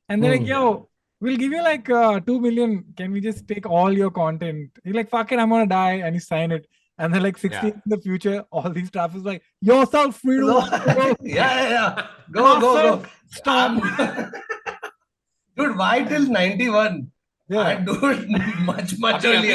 and 0.09 0.23
they're 0.23 0.31
like, 0.37 0.41
Hmm. 0.41 0.53
yo, 0.55 0.89
we'll 1.19 1.37
give 1.37 1.51
you 1.51 1.63
like 1.63 1.89
uh, 1.89 2.19
two 2.19 2.39
million. 2.39 2.85
Can 2.97 3.11
we 3.11 3.21
just 3.21 3.47
take 3.47 3.65
all 3.77 3.91
your 4.01 4.11
content? 4.11 4.69
You're 4.83 4.95
like, 5.01 5.09
fuck 5.09 5.31
it, 5.31 5.39
I'm 5.39 5.49
gonna 5.49 5.67
die, 5.67 5.95
and 6.05 6.15
you 6.15 6.21
sign 6.21 6.51
it. 6.59 6.67
And 6.97 7.11
then 7.13 7.23
like 7.23 7.37
16 7.39 7.67
Yeah. 7.69 7.73
in 7.73 7.89
the 7.95 7.97
future, 7.97 8.45
all 8.51 8.69
these 8.69 8.91
trappers 8.91 9.23
like 9.23 9.41
yourself 9.61 10.19
free 10.21 10.37
to 10.37 10.45
No. 10.45 10.55
walk 10.59 10.69
the 10.85 10.95
road. 10.99 11.17
yeah, 11.23 11.51
yeah, 11.63 11.69
yeah. 11.77 12.07
Go, 12.31 12.59
go, 12.65 12.73
go. 12.97 13.05
Stop. 13.39 13.81
Dude, 15.57 15.77
why 15.77 16.03
till 16.03 16.27
91? 16.27 17.11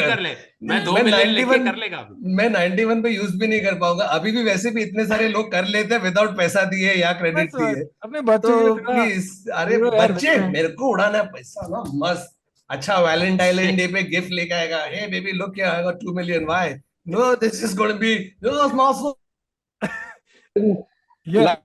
कर 0.01 0.21
ले। 0.21 0.31
मैं 0.63 0.85
दो 0.85 0.93
million 0.93 1.29
लेके 1.29 1.51
91 1.51 1.65
कर 1.65 1.77
लेगा 1.77 2.09
मैं 2.39 2.49
91 2.51 3.03
पे 3.03 3.11
use 3.11 3.37
भी 3.37 3.47
नहीं 3.47 3.61
कर 3.61 3.75
पाऊँगा। 3.75 4.05
अभी 4.05 4.33
भी 4.33 4.43
वैसे 4.45 4.71
भी 4.71 4.83
इतने 4.83 5.07
सारे 5.07 5.29
लोग 5.29 5.53
कर 5.53 5.65
लेते 5.65 5.95
हैं 5.95 6.03
विदाउट 6.03 6.37
पैसा 6.37 6.65
दिए 6.65 6.95
या 6.95 7.13
क्रेडिट 7.13 7.51
दिए। 7.57 7.83
अपने 8.03 8.21
बच्चों 8.21 8.51
तो 8.51 8.75
प्लीज़ 8.75 9.51
अरे 9.51 9.79
बच्चे। 9.79 10.37
मेरे 10.49 10.69
को 10.69 10.91
उड़ाना 10.91 11.19
है। 11.19 11.27
पैसा 11.27 11.67
ना 11.69 11.83
मस्त। 11.95 12.37
अच्छा 12.71 12.99
वैलेंटाइन 13.01 13.77
डे 13.77 13.87
पे 13.95 14.03
गिफ्ट 14.03 14.31
लेके 14.31 14.55
आएगा। 14.55 14.85
Hey 14.85 15.07
baby 15.07 15.33
look 15.33 15.55
here 15.57 15.69
I 15.69 15.83
got 15.83 15.95
2 15.95 16.17
million 16.17 16.45
why 16.45 16.71
no 17.09 17.35
this 17.35 17.65
is 17.65 17.77
gonna 17.77 17.95
be 17.95 18.15
no 18.45 18.69
small 18.69 19.15
yeah. 21.27 21.57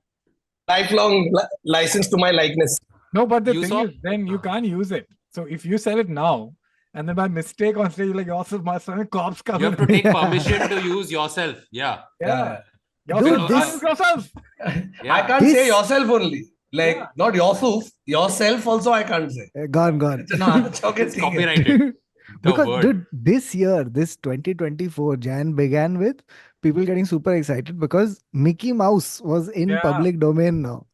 lifelong 0.67 1.13
li- 1.37 1.51
license 1.75 2.07
to 2.07 2.17
my 2.17 2.31
likeness 2.31 2.79
No, 3.13 3.25
but 3.27 3.45
the 3.45 3.53
You 3.53 3.61
thing 3.61 3.71
saw- 3.71 3.85
is, 3.85 3.95
then 4.03 4.21
you 4.27 4.37
can't 4.39 4.65
use 4.65 4.91
it. 4.91 5.05
So 5.31 5.45
if 5.45 5.65
you 5.65 5.77
sell 5.77 5.99
it 5.99 6.09
now, 6.09 6.53
and 6.93 7.07
then 7.07 7.15
by 7.15 7.27
mistake 7.29 7.77
on 7.77 7.89
stage, 7.89 8.13
like 8.13 8.27
yourself, 8.27 8.63
my 8.63 8.77
son, 8.77 9.07
cops 9.07 9.41
come. 9.41 9.61
You 9.61 9.69
have 9.69 9.77
to 9.77 9.85
take 9.85 10.03
permission 10.03 10.69
to 10.69 10.81
use 10.81 11.11
yourself. 11.11 11.55
Yeah. 11.71 12.01
Yeah. 12.19 12.59
Yourself. 13.07 13.49
Dude, 13.49 13.57
this, 13.57 13.81
yourself. 13.81 14.31
Yeah. 15.03 15.15
I 15.15 15.21
can't 15.23 15.41
this... 15.43 15.53
say 15.53 15.67
yourself 15.67 16.09
only. 16.09 16.45
Like 16.73 16.97
yeah. 16.97 17.07
not 17.15 17.33
yourself, 17.33 17.89
yourself 18.05 18.67
also 18.67 18.91
I 18.91 19.03
can't 19.03 19.31
say. 19.31 19.49
Uh, 19.59 19.65
gone, 19.65 19.97
gone. 19.97 20.25
No, 20.37 20.65
it's 20.71 21.19
copyrighted. 21.19 21.95
because 22.41 22.67
word. 22.67 22.81
dude, 22.81 23.05
this 23.11 23.55
year, 23.55 23.83
this 23.83 24.15
2024 24.17 25.17
Jan 25.17 25.53
began 25.53 25.97
with 25.97 26.21
people 26.61 26.85
getting 26.85 27.05
super 27.05 27.35
excited 27.35 27.79
because 27.79 28.23
Mickey 28.33 28.71
Mouse 28.71 29.19
was 29.21 29.49
in 29.49 29.69
yeah. 29.69 29.81
public 29.81 30.19
domain 30.19 30.61
now 30.61 30.85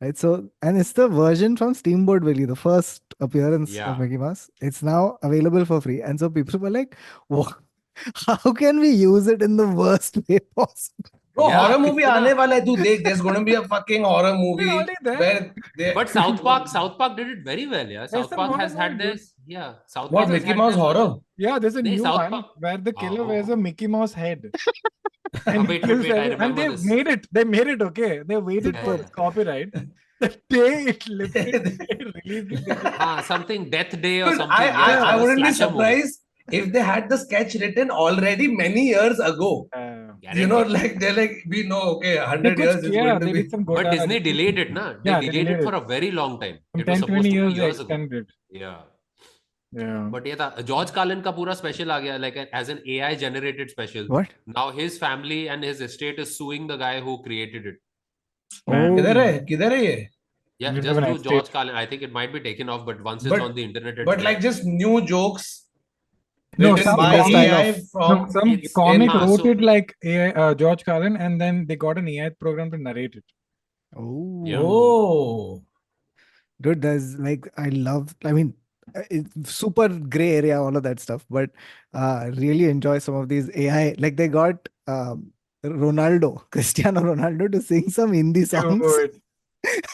right? 0.00 0.16
So 0.16 0.48
and 0.62 0.78
it's 0.78 0.92
the 0.92 1.08
version 1.08 1.56
from 1.56 1.74
steamboat 1.74 2.22
willie 2.22 2.44
the 2.46 2.56
first 2.56 3.02
appearance 3.20 3.72
Yeah. 3.72 3.90
of 3.92 3.98
mickey 3.98 4.16
mouse. 4.18 4.50
It's 4.60 4.82
now 4.82 5.18
available 5.22 5.64
for 5.64 5.80
free. 5.80 6.02
And 6.02 6.18
so 6.20 6.30
people 6.30 6.58
were 6.60 6.70
like 6.70 6.96
"Wha- 7.28 7.52
how 8.26 8.52
can 8.52 8.80
we 8.80 8.90
use 8.90 9.26
it 9.26 9.42
in 9.42 9.56
the 9.56 9.68
worst 9.68 10.18
way 10.28 10.38
possible 10.56 11.10
Bro, 11.36 11.46
Yeah, 11.48 11.56
horror 11.60 11.78
movie 11.80 12.04
आने 12.10 12.32
वाला 12.40 12.54
है 12.54 12.64
तू 12.66 12.76
देख 12.76 13.02
there's 13.06 13.22
going 13.24 13.34
to 13.38 13.44
be 13.48 13.54
a 13.60 13.62
fucking 13.72 14.04
horror 14.10 14.34
movie 14.42 14.68
where 14.68 14.86
they 15.78 15.88
but 15.98 16.12
south 16.12 16.42
park 16.46 16.68
south 16.74 16.94
park 17.00 17.16
did 17.18 17.32
it 17.34 17.42
very 17.48 17.66
well 17.72 17.90
yeah 17.96 18.06
south 18.12 18.30
park 18.40 18.54
has 18.60 18.76
had 18.82 18.94
this 19.02 19.26
yeah 19.56 19.74
south 19.96 20.10
what 20.16 20.22
park 20.22 20.32
has 20.34 20.36
Mickey 20.38 20.56
Mouse 20.60 20.72
this- 20.76 20.82
horror 20.84 21.08
Yeah, 21.44 21.58
there's 21.64 21.74
a 21.80 21.82
new 21.86 21.96
South 22.04 22.20
one 22.20 22.30
Park. 22.34 22.46
where 22.64 22.78
the 22.88 22.92
killer 23.00 23.24
wears 23.30 23.50
a 23.50 23.56
Oh. 23.58 23.62
Mickey 23.64 23.88
Mouse 23.94 24.14
head. 24.20 24.46
Oh, 24.54 25.52
And, 25.52 25.68
wait, 25.70 25.82
wait, 25.88 25.98
wait, 26.04 26.12
I 26.12 26.44
and 26.46 26.56
they 26.60 26.68
this. 26.74 26.84
made 26.90 27.08
it. 27.14 27.26
They 27.38 27.42
made 27.54 27.70
it 27.72 27.82
okay. 27.86 28.10
They 28.30 28.38
waited 28.48 28.78
for 28.84 28.94
Yeah. 28.96 29.08
copyright. 29.16 29.74
The 30.24 30.28
day 30.54 30.70
it 30.92 31.02
lifted, 31.22 31.66
they 31.80 31.96
released 32.04 32.70
it. 32.74 32.78
ah, 33.06 33.20
something 33.30 33.66
death 33.74 33.92
day 34.06 34.14
or 34.22 34.30
something 34.30 34.60
I, 34.60 34.68
I, 34.84 34.88
yeah, 34.92 35.04
I 35.10 35.16
wouldn't 35.22 35.42
be 35.46 35.52
slasher 35.58 35.72
movie. 35.74 36.06
surprised 36.45 36.67
if 36.67 36.73
they 36.73 36.81
had 36.81 37.09
the 37.09 37.17
sketch 37.17 37.55
written 37.55 37.91
already 37.91 38.47
many 38.47 38.87
years 38.87 39.19
ago. 39.19 39.67
Uh, 39.73 39.97
You 40.39 40.45
know, 40.49 40.57
Guaranteed. 40.63 40.73
like 40.81 40.99
they're 40.99 41.13
like, 41.17 41.31
we 41.51 41.61
know, 41.69 41.81
okay, 41.91 42.09
they 42.13 42.19
100 42.23 42.55
could- 42.57 42.63
years 42.63 42.83
is 42.83 42.91
yeah, 42.95 43.03
going 43.05 43.19
to 43.21 43.25
they 43.25 43.31
be. 43.33 43.41
did 43.41 43.51
some 43.53 43.63
but 43.69 43.77
Gotcha. 43.83 43.91
disney 43.97 44.19
delayed 44.27 44.59
it 44.63 44.71
na 44.75 44.83
they 45.05 45.09
Yeah, 45.11 45.19
they 45.23 45.29
delayed 45.29 45.47
it 45.47 45.49
delayed 45.49 45.63
for 45.67 45.73
a 45.77 45.81
very 45.91 46.09
long 46.17 46.35
time 46.43 46.57
From 46.73 46.81
it 46.83 46.91
was 46.91 46.99
10, 46.99 47.01
supposed 47.03 47.15
20 47.15 47.29
to 47.29 47.35
years 47.37 47.53
be 47.53 47.59
they 47.59 47.65
years 47.65 47.79
ago 47.83 47.87
extended. 47.87 48.27
yeah 48.63 48.79
Yeah. 49.79 49.99
But 50.13 50.25
ये 50.27 50.35
था 50.39 50.47
George 50.69 50.89
Carlin 50.99 51.21
का 51.27 51.31
पूरा 51.39 51.53
special 51.63 51.91
आ 51.91 51.99
गया 52.05 52.17
like 52.25 52.37
as 52.61 52.69
an 52.75 52.79
AI 52.95 53.11
generated 53.25 53.69
special. 53.73 54.07
what 54.15 54.33
Now 54.59 54.65
his 54.79 54.97
family 55.03 55.37
and 55.55 55.67
his 55.69 55.81
estate 55.89 56.19
is 56.25 56.33
suing 56.39 56.65
the 56.71 56.77
guy 56.81 56.93
who 57.05 57.13
created 57.27 57.69
it. 57.71 57.77
Man. 58.73 58.97
किधर 58.97 59.17
है 59.25 59.39
किधर 59.51 59.73
है 59.77 59.83
ये 59.85 59.95
Yeah, 60.63 60.73
You 60.77 60.81
just 60.87 60.89
have 60.93 60.97
an 61.03 61.05
do 61.09 61.13
estate. 61.19 61.29
George 61.35 61.47
Carlin. 61.53 61.77
I 61.83 61.85
think 61.91 62.03
it 62.07 62.11
might 62.19 62.33
be 62.37 62.41
taken 62.47 62.71
off, 62.75 62.81
but 62.89 62.99
once 63.05 63.23
it's 63.27 63.33
But- 63.35 63.45
on 63.49 63.55
the 63.59 63.63
internet, 63.69 64.01
it's 64.01 64.09
but 64.09 64.19
there. 64.19 64.27
like 64.29 64.41
just 64.49 64.67
new 64.81 64.91
jokes 65.11 65.47
no, 66.58 66.70
written 66.70 66.84
some 66.84 66.96
by 66.96 67.18
comic- 67.18 67.34
AI 67.36 67.70
No, 67.70 67.82
from 67.92 68.30
some 68.30 68.48
it's 68.50 68.72
comic 68.72 69.10
in- 69.12 69.20
wrote 69.20 69.40
so- 69.40 69.46
it 69.50 69.60
like 69.60 69.94
AI, 70.02 70.30
uh, 70.30 70.54
George 70.54 70.84
Carlin, 70.84 71.16
and 71.16 71.40
then 71.40 71.66
they 71.66 71.76
got 71.76 71.98
an 71.98 72.08
AI 72.08 72.28
program 72.30 72.70
to 72.70 72.78
narrate 72.78 73.14
it. 73.14 73.24
oh. 73.96 74.42
Yeah. 74.46 74.58
oh. 74.62 75.62
Dude 76.62 76.80
there's 76.80 77.18
like 77.18 77.46
i 77.58 77.68
love 77.68 78.14
i 78.24 78.32
mean 78.36 78.54
uh, 78.94 79.02
it's 79.10 79.50
super 79.54 79.88
gray 80.14 80.28
area 80.36 80.58
all 80.62 80.74
of 80.78 80.82
that 80.84 80.98
stuff 81.00 81.26
but 81.28 81.50
uh 81.92 82.30
really 82.36 82.64
enjoy 82.70 82.94
some 83.06 83.14
of 83.14 83.28
these 83.32 83.50
ai 83.64 83.94
like 83.98 84.16
they 84.16 84.28
got 84.36 84.70
um 84.86 85.30
ronaldo 85.64 86.30
cristiano 86.56 87.02
ronaldo 87.02 87.50
to 87.52 87.60
sing 87.60 87.90
some 87.90 88.14
hindi 88.14 88.44
songs. 88.46 88.80
Dude. 88.80 89.20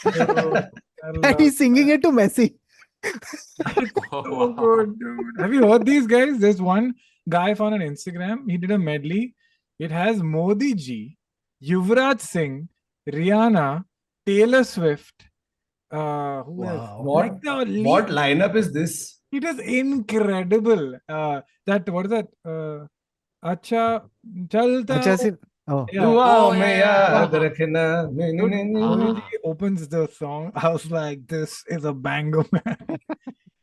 Dude, 0.15 1.25
and 1.25 1.41
he's 1.41 1.59
singing 1.59 1.89
it 1.89 2.03
to 2.03 2.11
messi 2.21 2.55
Oh, 4.13 4.23
wow. 4.31 4.53
good, 4.57 4.99
dude. 4.99 5.41
Have 5.41 5.53
you 5.55 5.67
heard 5.69 5.87
these 5.87 6.07
guys? 6.07 6.39
There's 6.39 6.61
one 6.61 6.95
guy 7.29 7.55
found 7.55 7.75
on 7.75 7.81
Instagram. 7.81 8.51
He 8.51 8.57
did 8.59 8.71
a 8.71 8.79
medley. 8.79 9.35
It 9.79 9.91
has 9.91 10.23
Modi 10.23 10.75
ji, 10.75 11.17
Yuvraj 11.65 12.21
Singh, 12.21 12.69
Rihanna, 13.11 13.85
Taylor 14.27 14.65
Swift. 14.65 15.15
Uh, 15.91 16.43
who 16.45 16.65
else? 16.65 16.89
Wow. 16.91 17.03
What- 17.03 17.27
Like 17.27 17.67
the 17.67 17.83
what 17.83 18.07
lineup 18.09 18.55
is 18.57 18.73
this 18.73 19.19
It 19.33 19.45
is 19.45 19.59
incredible. 19.59 20.97
Uh, 21.09 21.41
that 21.67 21.89
what 21.89 22.07
is 22.07 22.11
that? 22.13 22.29
Uh, 22.45 22.87
Acha 23.45 24.03
Chalta. 24.49 24.99
Acha 25.01 25.37
Oh, 25.69 25.87
oh, 25.97 26.19
oh 26.19 26.51
when 26.51 26.61
he 29.17 29.39
opens 29.45 29.87
the 29.87 30.09
song, 30.09 30.51
I 30.57 30.71
was 30.71 30.91
like, 30.91 31.29
"This 31.29 31.63
is 31.69 31.85
a 31.85 31.93
banger, 31.93 32.45
man! 32.53 32.99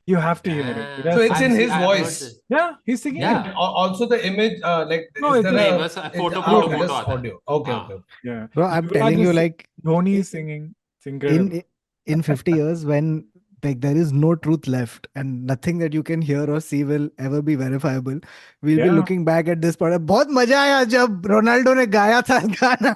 you 0.06 0.16
have 0.16 0.42
to 0.44 0.50
hear 0.50 0.66
it." 0.66 1.04
That's 1.04 1.18
so 1.18 1.22
it's 1.22 1.42
in 1.42 1.52
his 1.52 1.72
voice. 1.72 2.40
Yeah, 2.48 2.76
he's 2.86 3.02
singing. 3.02 3.22
Yeah. 3.22 3.50
It. 3.50 3.56
Also, 3.56 4.08
the 4.08 4.26
image, 4.26 4.62
uh, 4.64 4.86
like, 4.88 5.10
no, 5.20 5.34
it's 5.34 5.98
a, 5.98 6.02
a 6.02 6.10
photo, 6.10 6.42
photo, 6.42 6.70
photo, 6.70 6.94
audio. 6.94 7.40
Okay, 7.48 7.72
ah. 7.72 7.90
okay. 7.92 8.04
Yeah. 8.24 8.48
Bro, 8.54 8.68
I'm 8.68 8.88
telling 8.88 9.20
you, 9.20 9.34
like, 9.34 9.68
Dhoni 9.84 10.20
is 10.20 10.30
singing. 10.30 10.76
Singer. 11.00 11.28
In 11.28 11.64
in 12.06 12.24
50 12.24 12.52
years, 12.52 12.86
when 12.86 13.28
like 13.64 13.82
there 13.82 13.98
is 13.98 14.12
no 14.12 14.36
truth 14.36 14.68
left 14.68 15.08
and 15.16 15.46
nothing 15.46 15.78
that 15.80 15.94
you 15.94 16.04
can 16.04 16.22
hear 16.22 16.50
or 16.50 16.60
see 16.60 16.84
will 16.84 17.10
ever 17.18 17.42
be 17.42 17.56
verifiable 17.56 18.20
we'll 18.62 18.78
yeah. 18.78 18.86
be 18.86 18.92
looking 18.92 19.24
back 19.26 19.48
at 19.48 19.62
this 19.62 19.76
part 19.76 19.94
bahut 20.12 20.36
maza 20.40 20.60
aaya 20.64 20.84
jab 20.96 21.32
ronaldo 21.36 21.76
ne 21.82 21.88
gaya 21.98 22.22
tha 22.32 22.42
gaana 22.60 22.96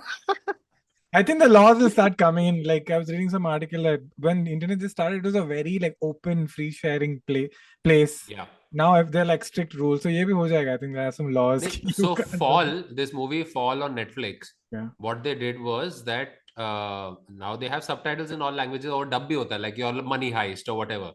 I 1.15 1.21
think 1.21 1.39
the 1.39 1.47
laws 1.47 1.77
will 1.77 1.91
start 1.91 2.17
coming 2.17 2.47
in. 2.47 2.63
Like 2.63 2.89
I 2.89 2.97
was 2.97 3.09
reading 3.09 3.29
some 3.29 3.45
article 3.45 3.83
that 3.83 4.01
when 4.17 4.47
internet 4.47 4.79
just 4.79 4.93
started, 4.93 5.17
it 5.17 5.23
was 5.23 5.35
a 5.35 5.43
very 5.43 5.77
like 5.77 5.95
open, 6.01 6.47
free 6.47 6.71
sharing 6.71 7.21
play 7.27 7.49
place. 7.83 8.27
Yeah. 8.27 8.45
Now 8.71 8.95
if 8.95 9.11
they're 9.11 9.23
like 9.23 9.43
strict 9.43 9.75
rules, 9.75 10.01
so 10.01 10.09
yeah, 10.09 10.23
ho 10.23 10.47
jayega. 10.53 10.73
I 10.73 10.77
think 10.77 10.95
there 10.95 11.07
are 11.07 11.11
some 11.11 11.31
laws. 11.31 11.61
They, 11.61 11.91
so 11.91 12.15
fall, 12.15 12.83
this 12.91 13.13
movie 13.13 13.43
Fall 13.43 13.83
on 13.83 13.95
Netflix. 13.95 14.47
Yeah. 14.71 14.87
What 14.97 15.23
they 15.23 15.35
did 15.35 15.61
was 15.61 16.03
that 16.05 16.39
uh, 16.57 17.15
now 17.29 17.55
they 17.55 17.67
have 17.67 17.83
subtitles 17.83 18.31
in 18.31 18.41
all 18.41 18.51
languages 18.51 18.91
or 18.91 19.05
dub 19.05 19.29
bhi 19.29 19.35
hota 19.35 19.57
like 19.57 19.77
your 19.77 19.93
money 19.93 20.31
heist 20.31 20.69
or 20.69 20.75
whatever 20.75 21.11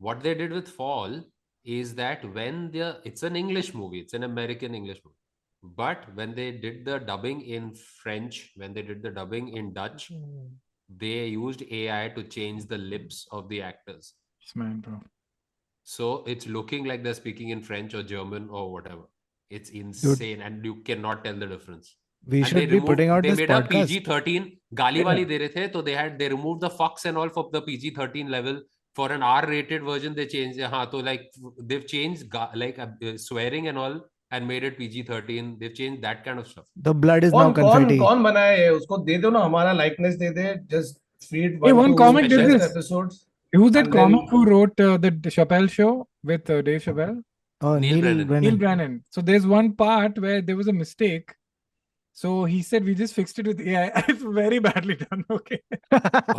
what 0.00 0.22
they 0.22 0.34
did 0.34 0.50
with 0.50 0.68
Fall 0.68 1.22
is 1.64 1.94
that 1.94 2.24
when 2.34 2.70
the 2.70 3.00
it's 3.04 3.22
an 3.22 3.36
English 3.36 3.74
movie, 3.74 4.00
it's 4.00 4.14
an 4.14 4.24
American 4.24 4.74
English 4.74 5.00
movie. 5.04 5.16
But 5.62 6.06
when 6.14 6.34
they 6.34 6.52
did 6.52 6.86
the 6.86 6.98
dubbing 6.98 7.42
in 7.42 7.74
French, 7.74 8.50
when 8.56 8.72
they 8.72 8.82
did 8.82 9.02
the 9.02 9.10
dubbing 9.10 9.48
in 9.56 9.74
Dutch, 9.74 10.10
they 10.88 11.26
used 11.26 11.62
AI 11.70 12.08
to 12.16 12.22
change 12.22 12.66
the 12.66 12.78
lips 12.78 13.26
of 13.30 13.48
the 13.50 13.60
actors. 13.60 14.14
Man, 14.54 14.80
bro. 14.80 15.00
So 15.84 16.24
it's 16.26 16.46
looking 16.46 16.84
like 16.84 17.04
they're 17.04 17.14
speaking 17.14 17.50
in 17.50 17.62
French 17.62 17.92
or 17.94 18.02
German 18.02 18.48
or 18.48 18.72
whatever. 18.72 19.02
It's 19.50 19.68
insane, 19.70 20.40
and 20.40 20.64
you 20.64 20.76
cannot 20.76 21.24
tell 21.24 21.34
the 21.34 21.46
difference. 21.46 21.96
They 22.26 22.42
should 22.42 22.70
be 22.70 22.80
putting 22.80 23.08
out 23.08 23.22
they 23.22 23.34
made 23.34 23.50
a 23.50 23.62
pg-13 23.62 24.58
gali 24.74 25.04
wali 25.04 25.22
yeah. 25.22 25.28
de 25.28 25.38
rahe 25.38 25.54
the 25.54 25.70
so 25.72 25.82
they 25.82 25.94
had 25.94 26.18
they 26.18 26.28
removed 26.28 26.60
the 26.60 26.70
fox 26.70 27.06
and 27.06 27.16
all 27.16 27.30
from 27.30 27.48
the 27.52 27.62
pg-13 27.62 28.28
level 28.28 28.60
for 28.94 29.10
an 29.12 29.22
r-rated 29.22 29.82
version 29.82 30.14
they 30.14 30.26
changed 30.26 30.60
uh, 30.60 30.68
ha, 30.68 30.88
So 30.90 30.98
like 30.98 31.22
they've 31.58 31.86
changed 31.86 32.34
like 32.54 32.78
uh, 32.78 32.88
uh, 33.04 33.16
swearing 33.16 33.68
and 33.68 33.78
all 33.78 34.00
and 34.32 34.46
made 34.46 34.62
it 34.62 34.78
PG-13. 34.78 35.58
They've 35.58 35.74
changed 35.74 36.02
that 36.02 36.24
kind 36.24 36.38
of 36.38 36.46
stuff. 36.46 36.64
The 36.76 36.94
blood 36.94 37.24
is 37.24 37.32
कौन, 37.32 37.46
now 37.46 37.52
confetti. 37.52 37.98
कौन 37.98 38.06
कौन 38.06 38.22
बनाया 38.22 38.52
है 38.58 38.70
उसको 38.72 38.98
दे 39.06 39.18
दो 39.22 39.30
ना 39.30 39.40
हमारा 39.44 39.72
likeness 39.78 40.18
they 40.18 40.30
they 40.34 40.68
just 40.68 41.00
feed 41.30 41.58
one, 41.60 41.96
comic 41.96 42.28
did 42.28 42.46
this 42.50 42.62
episodes. 42.70 43.26
Who's 43.52 43.72
that 43.72 43.90
comic 43.90 44.30
who 44.30 44.44
wrote 44.46 44.76
the 44.76 45.10
Chappelle 45.38 45.68
show 45.68 46.06
with 46.22 46.44
Dave 46.44 46.84
Chappelle? 46.84 47.22
Oh, 47.62 47.78
Neal, 47.78 47.96
Neal 47.96 48.00
Brennan. 48.00 48.26
Brennan. 48.26 48.42
Neal 48.42 48.56
Brennan. 48.56 49.04
So 49.10 49.20
there's 49.20 49.46
one 49.46 49.72
part 49.74 50.18
where 50.18 50.40
there 50.40 50.56
was 50.56 50.68
a 50.68 50.72
mistake 50.72 51.34
so 52.12 52.44
he 52.44 52.62
said 52.62 52.84
we 52.84 52.94
just 52.94 53.14
fixed 53.14 53.38
it 53.38 53.46
with 53.46 53.60
AI. 53.60 53.92
it's 54.08 54.22
very 54.42 54.58
badly 54.58 54.96
done. 54.96 55.24
Okay. 55.30 55.60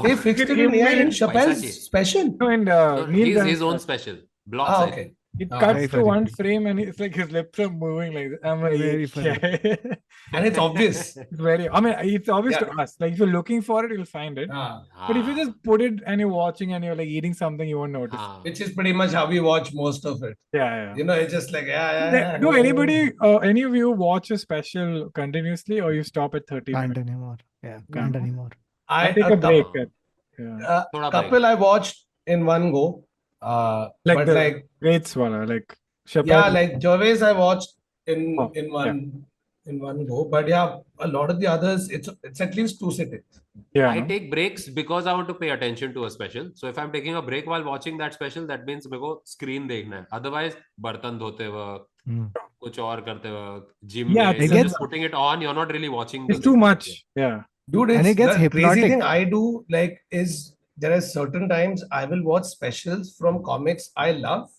they 0.03 0.15
fixed 0.15 0.43
it 0.49 0.59
in 0.59 0.74
He 0.74 0.82
AI 0.82 0.91
in 0.91 1.07
Chappelle's 1.09 1.84
special 1.86 2.36
No, 2.39 2.47
and 2.47 2.69
uh, 2.69 2.95
No, 2.95 3.05
Neal 3.07 3.41
his, 3.41 3.51
his 3.53 3.61
own 3.61 3.80
special 3.80 4.17
blocks 4.45 4.72
ah 4.74 4.82
I 4.82 4.88
okay 4.88 4.95
think. 4.95 5.15
It 5.39 5.49
cuts 5.49 5.88
to 5.91 6.03
one 6.03 6.27
frame 6.27 6.67
and 6.67 6.77
it's 6.79 6.99
like 6.99 7.15
his 7.15 7.32
lips 7.32 7.57
are 7.59 7.69
moving 7.69 8.13
like 8.13 8.29
that. 8.32 8.47
I'm 8.47 8.61
like, 8.61 8.77
Very 8.77 9.05
funny. 9.05 9.29
and 10.34 10.45
it's 10.45 10.57
obvious 10.57 11.15
It's 11.17 11.39
very. 11.39 11.69
I 11.69 11.79
mean, 11.79 11.95
it's 11.99 12.27
obvious 12.29 12.57
to 12.57 12.69
us. 12.71 12.95
Like 12.99 13.13
if 13.13 13.17
you're 13.19 13.27
looking 13.27 13.61
for 13.61 13.86
it, 13.86 13.91
you'll 13.91 14.05
find 14.05 14.38
it. 14.38 14.49
Ah, 14.51 14.84
But 15.07 15.15
if 15.17 15.25
you 15.27 15.36
just 15.36 15.51
put 15.63 15.82
it 15.82 16.01
and 16.05 16.19
you're 16.19 16.29
watching 16.29 16.73
and 16.73 16.84
you're 16.84 16.95
like 16.95 17.07
eating 17.07 17.34
something, 17.34 17.67
you 17.67 17.77
won't 17.79 17.93
notice. 17.93 18.19
ah. 18.21 18.39
which 18.43 18.59
is 18.61 18.71
pretty 18.73 18.91
much 18.93 19.13
how 19.13 19.25
we 19.25 19.39
watch 19.39 19.73
most 19.73 20.05
of 20.05 20.21
it 20.23 20.38
Yeah, 20.53 20.75
yeah. 20.84 20.95
you 20.95 21.03
know 21.05 21.13
it's 21.13 21.34
just 21.34 21.51
like 21.53 21.65
yeah 21.65 21.91
yeah, 21.99 22.11
yeah 22.19 22.38
Do 22.38 22.51
anybody, 22.51 23.11
uh, 23.21 23.38
any 23.38 23.61
of 23.63 23.73
you 23.73 23.91
watch 23.91 24.32
a 24.32 24.38
special 24.38 25.09
continuously 25.11 25.79
or 25.79 25.93
you 25.93 26.03
stop 26.03 26.36
at 26.36 26.45
30 26.47 26.73
Can't 26.73 26.89
minutes? 26.89 27.09
anymore. 27.09 27.38
Yeah, 27.63 27.79
can't 27.93 28.11
No. 28.13 28.19
anymore. 28.19 28.49
I 28.89 29.07
I 29.09 29.11
take 29.13 29.23
a 29.23 29.34
a 29.34 29.38
break. 29.38 29.63
couple, 29.65 29.82
at- 29.82 29.89
Yeah. 30.38 30.67
uh, 30.67 30.84
Thoda 30.93 31.01
break. 31.01 31.11
couple 31.13 31.45
I 31.45 31.55
watched 31.55 32.05
in 32.27 32.45
one 32.45 32.71
go 32.73 33.05
uh 33.42 33.89
Like 34.06 34.18
but 34.20 34.26
the- 34.28 34.34
like 34.34 34.68
Great 34.82 35.08
swallow, 35.08 35.44
like 35.46 35.78
Chappelle. 36.08 36.28
yeah 36.28 36.48
like 36.50 36.80
Gervais 36.82 37.22
I 37.22 37.34
watched 37.34 37.74
in 38.08 38.36
Oh, 38.39 38.52
in 38.56 38.72
one 38.72 38.88
yeah. 38.88 39.72
in 39.72 39.80
one 39.80 40.06
go 40.06 40.26
but 40.26 40.48
yeah 40.48 40.78
a 41.00 41.08
lot 41.08 41.30
of 41.30 41.39
the 41.39 41.48
others 41.48 41.89
it's 41.89 42.10
it's 42.24 42.42
at 42.42 42.56
least 42.56 42.80
two 42.80 42.92
sittings 42.92 43.39
yeah. 43.74 43.89
I 43.89 44.00
no? 44.00 44.08
take 44.08 44.30
breaks 44.32 44.68
because 44.70 45.06
I 45.08 45.14
want 45.14 45.28
to 45.28 45.34
pay 45.36 45.50
attention 45.50 45.94
to 45.96 46.06
a 46.06 46.10
special. 46.10 46.50
So 46.56 46.68
if 46.70 46.78
I'm 46.80 46.92
taking 46.92 47.16
a 47.16 47.22
break 47.22 47.46
while 47.48 47.64
watching 47.64 47.98
that 47.98 48.14
special, 48.14 48.46
that 48.52 48.66
means 48.66 48.88
मेरे 48.92 49.00
को 49.02 49.10
screen 49.32 49.68
देखना 49.68 49.96
है. 49.98 50.06
Otherwise, 50.18 50.54
बर्तन 50.86 51.18
धोते 51.20 51.48
वक्त, 51.56 51.88
Hmm. 52.10 52.28
कुछ 52.64 52.80
और 52.80 53.02
करते 53.08 53.32
वक्त, 53.36 53.68
gym 53.94 54.14
Yeah, 54.18 54.32
में, 54.32 54.39
gets- 54.54 54.64
just 54.70 54.80
putting 54.84 55.04
it 55.10 55.14
on. 55.24 55.42
You're 55.46 55.58
not 55.60 55.74
really 55.78 55.89
watching. 55.96 56.28
It's 56.30 56.39
too 56.48 56.56
much. 56.64 56.89
Yeah. 57.22 57.42
Dude, 57.70 57.92
it's, 57.92 58.00
And 58.00 58.08
it 58.14 58.18
gets 58.22 58.34
the 58.36 58.42
hypnotic. 58.46 58.72
crazy 58.72 58.89
thing 58.94 59.02
I 59.10 59.24
do 59.36 59.44
like 59.78 60.00
is 60.22 60.38
there 60.82 60.93
are 60.97 61.01
certain 61.01 61.47
times 61.47 61.84
I 61.91 62.05
will 62.05 62.23
watch 62.23 62.45
specials 62.45 63.15
from 63.17 63.43
comics 63.43 63.91
I 63.95 64.11
love 64.11 64.49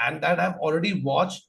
and 0.00 0.22
that 0.22 0.40
I've 0.40 0.56
already 0.56 0.92
watched 1.02 1.46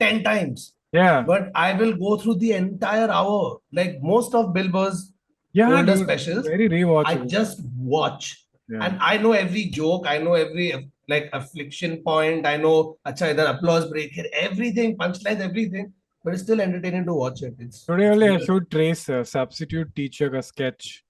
10 0.00 0.22
times. 0.24 0.74
Yeah. 0.92 1.22
But 1.22 1.50
I 1.54 1.72
will 1.72 1.94
go 1.94 2.16
through 2.16 2.36
the 2.36 2.52
entire 2.52 3.10
hour. 3.10 3.58
Like 3.72 4.02
most 4.02 4.34
of 4.34 4.52
Bill 4.54 4.68
Burr's 4.68 5.12
Yeah. 5.52 5.70
older 5.78 5.94
dude, 5.94 6.04
specials, 6.04 6.46
Very 6.46 6.84
I 7.12 7.14
just 7.36 7.62
watch. 7.76 8.24
Yeah. 8.68 8.84
And 8.84 8.98
I 9.00 9.16
know 9.16 9.32
every 9.32 9.64
joke, 9.80 10.06
I 10.06 10.18
know 10.18 10.34
every 10.34 10.66
like 11.08 11.30
affliction 11.32 11.98
point, 12.06 12.46
I 12.46 12.56
know 12.56 12.98
acha 13.10 13.26
idhar 13.32 13.48
applause 13.54 13.88
break 13.90 14.10
here, 14.12 14.26
everything, 14.46 14.96
punchlines, 15.02 15.40
everything. 15.48 15.92
But 16.24 16.34
it's 16.34 16.42
still 16.42 16.60
entertaining 16.60 17.04
to 17.06 17.14
watch 17.14 17.42
it. 17.48 17.54
It's 17.64 17.84
Today 17.86 18.08
only 18.08 18.28
I 18.28 18.38
showed 18.38 18.70
Trace 18.70 19.08
a 19.08 19.24
substitute 19.24 19.94
teacher 20.00 20.28
ka 20.30 20.40
sketch. 20.40 21.04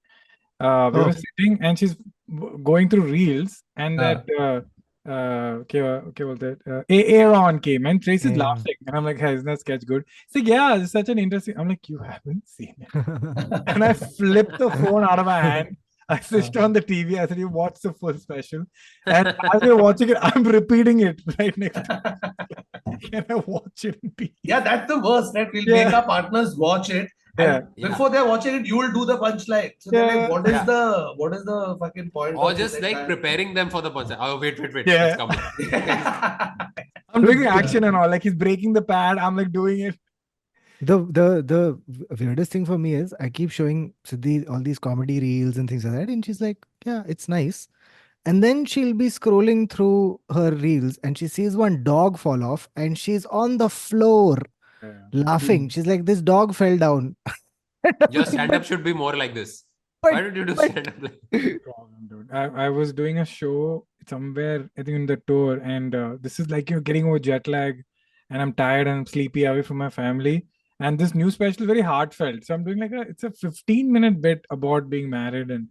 Uh, 0.60 0.90
we 0.92 1.00
Oh. 1.00 1.06
were 1.06 1.16
sitting 1.24 1.58
and 1.62 1.78
she's 1.78 1.96
going 2.62 2.88
through 2.88 3.02
reels 3.04 3.62
and 3.76 4.00
Ah. 4.00 4.02
that 4.14 4.26
uh, 4.38 4.60
uh, 5.08 5.58
kya 5.70 6.12
bolte 6.28 6.48
hain? 6.66 6.74
uh, 6.74 6.82
Aaron 6.88 7.60
came 7.60 7.86
and 7.86 8.02
Trace 8.02 8.24
is 8.24 8.32
Yeah. 8.32 8.44
laughing 8.44 8.74
and 8.86 8.96
I'm 8.96 9.04
like, 9.04 9.18
hey, 9.18 9.34
isn't 9.34 9.46
that 9.46 9.60
sketch 9.60 9.86
good? 9.86 10.04
She's 10.32 10.42
like, 10.42 10.48
yeah, 10.48 10.76
it's 10.76 10.92
such 10.92 11.08
an 11.08 11.18
interesting. 11.18 11.54
I'm 11.58 11.68
like, 11.68 11.88
you 11.88 11.98
haven't 11.98 12.46
seen 12.48 12.74
it. 12.80 12.88
And 13.74 13.84
I 13.84 13.92
flipped 13.92 14.58
the 14.58 14.70
phone 14.70 15.04
out 15.04 15.18
of 15.18 15.26
my 15.26 15.40
hand. 15.50 15.76
I 16.08 16.20
switched 16.20 16.56
on 16.56 16.72
the 16.72 16.80
TV. 16.80 17.18
I 17.18 17.26
said, 17.26 17.36
you 17.38 17.48
watch 17.48 17.80
the 17.80 17.92
full 17.92 18.14
special. 18.18 18.64
And 19.06 19.28
as 19.52 19.60
we're 19.60 19.76
watching 19.76 20.10
it, 20.10 20.18
I'm 20.20 20.44
repeating 20.44 21.00
it 21.00 21.20
right 21.38 21.56
next 21.58 21.80
to 21.84 22.18
Can 23.10 23.24
I 23.28 23.34
watch 23.34 23.84
it 23.84 23.98
in 24.02 24.10
peace? 24.12 24.30
Yeah, 24.44 24.60
that's 24.60 24.86
the 24.92 24.98
worst, 25.00 25.34
right? 25.34 25.48
We'll 25.52 25.64
Yeah. 25.64 25.84
make 25.86 25.94
our 25.94 26.04
partners 26.06 26.56
watch 26.56 26.90
it. 26.90 27.08
Yeah. 27.38 27.56
And 27.56 27.88
before 27.90 28.08
they're 28.10 28.24
watching 28.26 28.54
it, 28.56 28.66
you 28.66 28.76
will 28.78 28.92
do 28.92 29.04
the 29.04 29.18
punchline. 29.18 29.72
So 29.78 29.90
they're 29.90 30.06
like, 30.06 30.30
what 30.30 30.46
is 30.46 30.52
Yeah. 30.52 30.64
the 30.64 31.12
what 31.16 31.34
is 31.34 31.44
the 31.44 31.76
fucking 31.80 32.10
point? 32.10 32.36
Or 32.36 32.54
just 32.54 32.80
like 32.80 32.92
entire- 32.92 33.06
preparing 33.06 33.54
them 33.54 33.68
for 33.70 33.82
the 33.82 33.90
punch. 33.90 34.10
Oh 34.18 34.38
wait, 34.38 34.58
wait, 34.60 34.72
wait. 34.74 34.86
Yeah. 34.86 35.16
It's. 35.58 35.72
I'm 37.14 37.24
doing 37.24 37.40
the 37.40 37.48
action 37.48 37.84
and 37.84 37.96
all. 37.96 38.08
Like 38.08 38.22
he's 38.22 38.34
breaking 38.34 38.72
the 38.74 38.82
pad. 38.82 39.18
I'm 39.18 39.36
like 39.36 39.52
doing 39.52 39.80
it. 39.80 39.98
The 40.82 40.98
the 40.98 41.42
the 41.42 41.80
weirdest 42.20 42.52
thing 42.52 42.66
for 42.66 42.76
me 42.78 42.94
is 42.94 43.14
I 43.18 43.30
keep 43.30 43.50
showing 43.50 43.94
Siddhi 44.06 44.48
all 44.50 44.60
these 44.62 44.78
comedy 44.78 45.20
reels 45.20 45.56
and 45.56 45.68
things 45.68 45.84
like 45.86 45.94
that, 45.94 46.08
and 46.10 46.24
she's 46.24 46.40
like, 46.40 46.58
"Yeah, 46.84 47.02
it's 47.08 47.28
nice." 47.28 47.68
And 48.26 48.42
then 48.42 48.64
she'll 48.66 48.92
be 48.92 49.06
scrolling 49.06 49.70
through 49.70 50.20
her 50.34 50.50
reels, 50.50 50.98
and 51.04 51.16
she 51.16 51.28
sees 51.28 51.56
one 51.56 51.82
dog 51.84 52.18
fall 52.18 52.42
off, 52.44 52.68
and 52.76 52.98
she's 52.98 53.24
on 53.26 53.56
the 53.56 53.70
floor 53.70 54.36
laughing. 55.12 55.68
She's 55.68 55.86
like, 55.86 56.04
"This 56.04 56.20
dog 56.22 56.54
fell 56.54 56.76
down." 56.76 57.16
Your 58.10 58.24
stand-up 58.24 58.64
should 58.64 58.82
be 58.82 58.92
more 58.92 59.16
like 59.16 59.34
this. 59.34 59.64
But- 60.02 60.12
Why 60.12 60.20
don't 60.22 60.36
you 60.36 60.44
do 60.44 60.54
but- 60.54 60.70
stand-up 60.70 60.94
like 61.02 61.20
problem, 61.64 62.08
dude. 62.08 62.28
I, 62.32 62.44
I 62.66 62.68
was 62.68 62.92
doing 62.92 63.18
a 63.18 63.24
show 63.24 63.86
somewhere, 64.08 64.68
I 64.76 64.82
think 64.82 64.96
in 64.96 65.06
the 65.06 65.16
tour, 65.26 65.58
and 65.58 65.94
uh, 65.94 66.16
this 66.20 66.38
is 66.40 66.50
like 66.50 66.70
you 66.70 66.76
know 66.76 66.82
getting 66.82 67.06
over 67.06 67.18
jet 67.18 67.46
lag, 67.46 67.82
and 68.30 68.42
I'm 68.42 68.52
tired 68.52 68.86
and 68.86 68.98
I'm 69.00 69.06
sleepy 69.06 69.44
away 69.44 69.62
from 69.62 69.78
my 69.78 69.90
family. 69.90 70.46
And 70.78 70.98
this 70.98 71.14
new 71.14 71.30
special 71.30 71.62
is 71.62 71.66
very 71.66 71.80
heartfelt. 71.80 72.44
So 72.44 72.52
I'm 72.54 72.62
doing 72.64 72.78
like 72.78 72.92
a 72.92 73.00
it's 73.00 73.24
a 73.24 73.30
15 73.30 73.90
minute 73.90 74.20
bit 74.20 74.44
about 74.50 74.90
being 74.90 75.08
married 75.08 75.50
and 75.50 75.68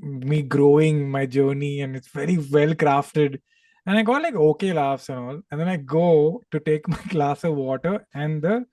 me 0.00 0.42
growing 0.42 1.08
my 1.10 1.26
journey, 1.26 1.80
and 1.80 1.96
it's 1.96 2.08
very 2.08 2.36
well 2.38 2.74
crafted. 2.74 3.40
And 3.86 3.96
I 3.98 4.02
got 4.02 4.22
like 4.22 4.34
okay 4.34 4.72
laughs 4.72 5.08
and 5.08 5.18
all. 5.18 5.40
And 5.50 5.60
then 5.60 5.68
I 5.68 5.76
go 5.76 6.42
to 6.50 6.60
take 6.60 6.88
my 6.94 6.98
glass 7.08 7.44
of 7.44 7.54
water 7.54 8.06
and 8.14 8.42
the 8.42 8.64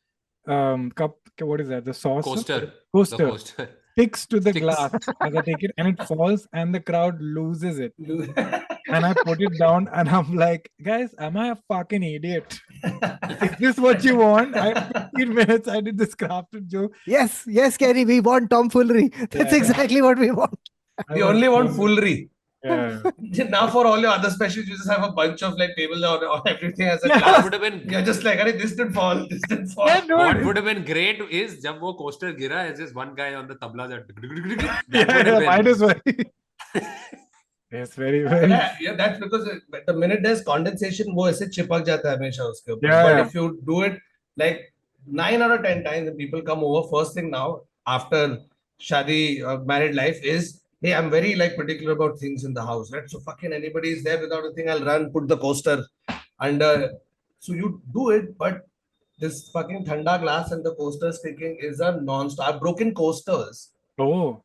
um 0.48 0.92
cup 0.92 1.16
what 1.42 1.62
is 1.62 1.68
that? 1.70 1.86
The 1.86 1.94
sauce 1.94 2.24
coaster? 2.26 2.60
The 2.60 2.72
coaster 2.94 3.18
coaster. 3.30 3.70
sticks 3.94 4.26
to 4.28 4.40
the 4.40 4.52
Sticks. 4.52 4.64
glass 4.66 4.94
as 5.22 5.36
I 5.36 5.42
take 5.42 5.64
it 5.64 5.72
and 5.78 5.88
it 5.88 6.04
falls 6.08 6.48
and 6.54 6.74
the 6.76 6.80
crowd 6.80 7.20
loses 7.22 7.80
it. 7.80 7.94
And 8.96 9.06
I 9.06 9.14
put 9.14 9.42
it 9.42 9.58
down 9.58 9.88
and 9.94 10.10
I'm 10.10 10.36
like, 10.36 10.70
guys, 10.84 11.16
am 11.18 11.38
I 11.38 11.52
a 11.52 11.56
fucking 11.70 12.04
idiot? 12.04 12.60
Is 13.42 13.52
this 13.58 13.78
what 13.78 14.04
you 14.04 14.18
want? 14.18 14.56
I 14.58 14.74
15 15.16 15.34
minutes 15.34 15.68
I 15.70 15.80
did 15.80 15.98
this 15.98 16.14
crafted 16.14 16.68
joke. 16.68 16.94
Yes, 17.08 17.46
yes, 17.48 17.78
Kenny, 17.78 18.04
we 18.06 18.20
want 18.20 18.50
tomfoolery. 18.50 19.08
That's 19.32 19.54
Yeah. 19.54 19.56
exactly 19.56 20.02
what 20.02 20.20
we 20.20 20.30
want. 20.32 20.60
I 21.10 21.14
we 21.16 21.24
only 21.24 21.48
want 21.48 21.70
so- 21.70 21.76
foolery. 21.78 22.30
Yeah. 22.64 23.44
now 23.50 23.68
for 23.68 23.86
all 23.86 24.00
your 24.00 24.12
other 24.12 24.30
specials, 24.30 24.68
you 24.68 24.76
just 24.78 24.90
have 24.90 25.04
a 25.04 25.12
bunch 25.12 25.42
of 25.44 25.58
like 25.58 25.72
tables 25.76 26.04
or, 26.04 26.26
or 26.26 26.42
everything 26.48 26.88
as 26.88 27.04
a 27.04 27.10
Yeah. 27.10 27.20
Class. 27.20 27.44
would 27.44 27.54
have 27.54 27.62
been 27.62 27.80
You're 27.94 28.02
just 28.10 28.24
like, 28.24 28.40
"Arey, 28.40 28.54
this 28.62 28.76
did 28.76 28.94
fall, 28.94 29.28
this 29.32 29.42
did 29.54 29.70
fall. 29.72 29.88
Yeah, 29.88 30.02
dude. 30.02 30.18
what 30.18 30.44
would 30.46 30.56
have 30.62 30.66
been 30.66 30.84
great 30.86 31.20
is 31.40 31.58
जब 31.66 31.82
वो 31.82 31.94
coaster 32.02 32.32
गिरा 32.38 32.62
is 32.72 32.80
just 32.80 32.96
one 32.96 33.14
guy 33.16 33.34
on 33.42 33.48
the 33.50 33.56
tabla 33.56 33.90
that 33.90 34.08
that 34.08 34.86
Yeah, 35.00 35.26
yeah, 35.32 35.40
might 35.50 35.64
been 35.64 35.68
as 35.74 35.82
well. 35.82 35.94
yes, 37.72 37.94
very, 37.96 38.24
very. 38.24 38.50
Yeah, 38.50 38.76
yeah, 38.80 38.96
that's 38.96 39.20
because 39.20 39.50
the 39.88 39.94
minute 40.06 40.24
there's 40.24 40.42
condensation, 40.54 41.14
वो 41.20 41.30
ऐसे 41.30 41.48
चिपक 41.60 41.86
जाता 41.92 42.10
है 42.12 42.18
हमेशा 42.18 42.44
उसके 42.56 42.72
ऊपर. 42.78 42.88
Yeah, 42.90 43.04
But 43.04 43.16
yeah. 43.18 43.26
if 43.28 43.36
you 43.36 43.46
do 43.74 43.82
it 43.92 44.00
like 44.38 44.74
nine 45.22 45.42
out 45.42 45.52
of 45.52 45.64
ten 45.64 45.84
times, 45.84 46.08
when 46.10 46.18
people 46.18 46.42
come 46.42 46.64
over, 46.64 46.88
first 46.98 47.14
thing 47.14 47.30
now 47.30 47.62
after 47.86 48.24
shadi 48.80 49.22
uh, 49.46 49.58
married 49.74 49.96
life 49.96 50.24
is, 50.24 50.62
hey, 50.84 50.94
I'm 50.94 51.10
very 51.10 51.36
like 51.36 51.56
particular 51.56 51.94
about 51.94 52.20
things 52.20 52.44
in 52.44 52.54
the 52.54 52.62
house, 52.62 52.92
right? 52.92 53.10
So 53.10 53.20
fucking 53.20 53.54
anybody 53.54 53.92
is 53.92 54.04
there 54.04 54.20
without 54.22 54.46
a 54.46 54.52
thing, 54.54 54.70
I'll 54.70 54.84
run, 54.84 55.10
put 55.12 55.28
the 55.28 55.38
coaster 55.38 55.86
under. 56.40 56.92
So 57.40 57.54
you 57.54 57.82
do 57.94 58.10
it, 58.12 58.38
but 58.38 58.68
this 59.20 59.50
fucking 59.52 59.86
thanda 59.86 60.20
glass 60.20 60.52
and 60.52 60.64
the 60.66 60.76
coaster 60.76 61.12
sticking 61.12 61.58
is 61.62 61.80
a 61.80 62.00
non-stop. 62.02 62.56
I've 62.56 62.60
broken 62.62 62.94
coasters 62.94 63.70
Oh, 64.00 64.42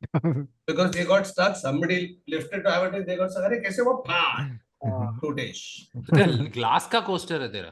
because 0.66 0.90
they 0.92 1.04
got 1.04 1.26
stuck. 1.26 1.56
Somebody 1.56 2.18
lifted 2.28 2.64
to 2.64 2.70
have 2.70 2.94
it, 2.94 3.06
they 3.06 3.16
got 3.16 3.30
stuck. 3.30 3.50
Kaise 3.66 3.84
wo? 3.84 3.98
Pah! 4.08 4.48
Glass 6.54 6.86
का 6.92 6.98
coaster 7.06 7.40
है 7.42 7.48
तेरा 7.52 7.70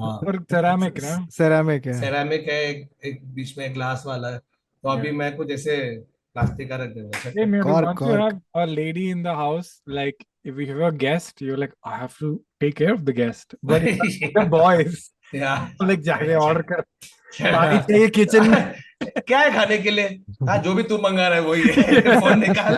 हाँ 0.00 0.10
और 0.28 0.36
ceramic 0.52 0.98
ना 1.02 1.12
Ceramic 1.36 1.86
है. 1.86 1.92
Ceramic 2.00 2.48
है 2.48 2.58
एक, 2.70 2.88
एक 3.04 3.20
बीच 3.34 3.56
में 3.58 3.74
ग्लास 3.74 4.02
वाला 4.06 4.30
है 4.30 4.38
तो 4.38 4.88
अभी 4.88 5.10
मैं 5.20 5.36
कुछ 5.36 5.50
ऐसे 5.50 5.76
प्लास्टिक 6.36 6.68
का 6.68 6.76
रख 6.76 6.88
दे 6.90 7.06
अच्छा 7.08 7.42
ए 7.42 7.44
मेरे 7.46 7.92
को 7.94 8.10
you 8.10 8.28
a 8.60 8.64
lady 8.70 9.10
in 9.10 9.22
the 9.22 9.36
house 9.36 9.82
like 9.98 10.24
if 10.46 10.60
you 10.60 10.66
have 10.66 10.86
a 10.86 10.90
guest 11.04 11.42
you 11.42 11.56
like 11.56 11.74
I 11.86 11.98
have 12.00 12.08
to 12.20 12.34
take 12.60 12.74
care 12.74 12.92
of 12.92 13.00
the 13.00 13.10
guest 13.16 13.56
but 13.64 13.82
the 14.38 14.46
boys 14.48 14.98
या 15.34 15.54
लाइक 15.82 16.00
जा 16.00 16.16
ऑर्डर 16.38 16.62
कर 16.62 16.80
पार्टी 17.42 17.78
चाहिए 17.92 18.08
किचन 18.08 18.48
में। 18.50 18.74
क्या 19.28 19.38
है 19.38 19.50
खाने 19.52 19.76
के 19.78 19.90
लिए? 19.90 20.08
हाँ 20.48 20.56
जो 20.58 20.72
भी 20.74 20.82
तू 20.82 20.98
मंगा 20.98 21.26
रहा 21.28 21.38
है 21.38 21.44
वही 21.44 21.62
फ़ोन 22.20 22.38
निकाल। 22.40 22.74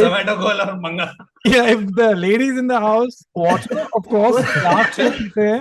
जोमेटो 0.00 0.36
खोल 0.42 0.60
और 0.60 0.74
मंगा। 0.80 1.04
या 1.46 1.64
if 1.68 1.80
the 1.98 2.10
ladies 2.16 2.58
in 2.58 2.68
the 2.68 2.72
house 2.72 3.24
watch 3.36 3.66
of 3.72 4.08
course 4.08 4.56
last 4.56 5.00
से 5.38 5.58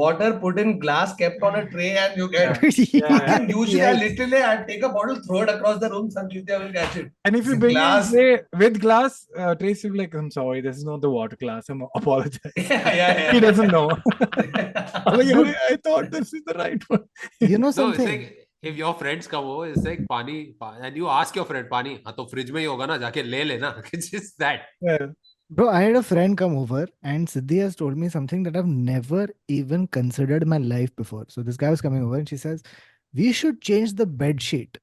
water 0.00 0.28
put 0.42 0.58
in 0.58 0.78
glass 0.78 1.14
kept 1.16 1.42
on 1.42 1.54
a 1.60 1.64
tray 1.70 1.90
and 2.02 2.16
you 2.16 2.28
get 2.30 2.62
Yeah. 2.94 3.34
and 3.36 3.50
usually 3.50 3.78
yes. 3.78 3.96
I 3.96 4.04
literally 4.04 4.42
I 4.42 4.56
take 4.68 4.82
a 4.82 4.88
bottle 4.88 5.16
throw 5.26 5.42
it 5.42 5.48
across 5.54 5.80
the 5.80 5.90
room 5.90 6.10
some 6.10 6.30
Cynthia 6.30 6.58
will 6.60 6.72
catch 6.72 6.96
it 6.96 7.10
And 7.24 7.36
if 7.36 7.46
you 7.46 7.56
bring 7.56 7.74
glass. 7.74 8.12
in 8.12 8.18
tray 8.18 8.40
with 8.64 8.80
glass, 8.80 9.26
uh, 9.38 9.54
Tracy 9.54 9.88
will 9.88 9.94
be 9.94 9.98
like, 10.04 10.14
I'm 10.14 10.30
sorry, 10.30 10.60
this 10.60 10.76
is 10.76 10.84
not 10.84 11.00
the 11.02 11.10
water 11.10 11.36
glass. 11.36 11.68
I'm 11.68 11.82
apologize. 11.94 12.52
yeah 12.56 12.70
yeah, 12.70 12.94
yeah. 13.22 13.32
He 13.32 13.40
doesn't 13.40 13.68
know. 13.78 13.88
I'm 15.06 15.18
like, 15.18 15.26
"Yeah, 15.26 15.54
I 15.70 15.76
thought 15.88 16.10
this 16.10 16.32
is 16.32 16.42
the 16.46 16.54
right 16.62 16.82
one. 16.94 17.04
You 17.40 17.58
know 17.58 17.68
No, 17.68 17.70
something? 17.80 18.08
like 18.08 18.48
if 18.70 18.76
your 18.76 18.94
friends 18.94 19.26
come 19.26 19.44
over, 19.52 19.66
it's 19.68 19.84
like 19.84 20.02
पानी 20.08 20.54
and 20.88 20.96
you 20.96 21.08
ask 21.18 21.34
your 21.40 21.44
friend 21.52 21.68
पानी 21.70 21.94
हाँ 22.06 22.14
तो 22.16 22.24
fridge 22.32 22.50
में 22.56 22.60
ही 22.60 22.66
होगा 22.66 22.86
ना 22.86 22.96
जाके 23.04 23.22
ले 23.34 23.42
लेना 23.44 23.74
it's 23.92 24.10
just 24.16 24.38
that 24.44 24.66
Yeah. 24.90 25.06
Bro, 25.51 25.69
I 25.69 25.81
had 25.81 25.95
a 25.95 26.03
friend 26.03 26.37
come 26.37 26.57
over 26.57 26.87
and 27.03 27.25
Siddhi 27.27 27.59
has 27.61 27.75
told 27.75 27.97
me 27.97 28.09
something 28.09 28.43
that 28.43 28.55
I've 28.57 28.65
never 28.67 29.29
even 29.47 29.87
considered 29.87 30.43
in 30.43 30.49
my 30.49 30.57
life 30.57 30.93
before. 30.97 31.25
So 31.29 31.41
this 31.41 31.55
guy 31.55 31.69
was 31.69 31.79
coming 31.81 32.03
over 32.03 32.17
and 32.17 32.27
she 32.27 32.35
says, 32.37 32.63
We 33.13 33.31
should 33.31 33.61
change 33.61 33.93
the 33.93 34.05
bed 34.05 34.41
sheet. 34.41 34.77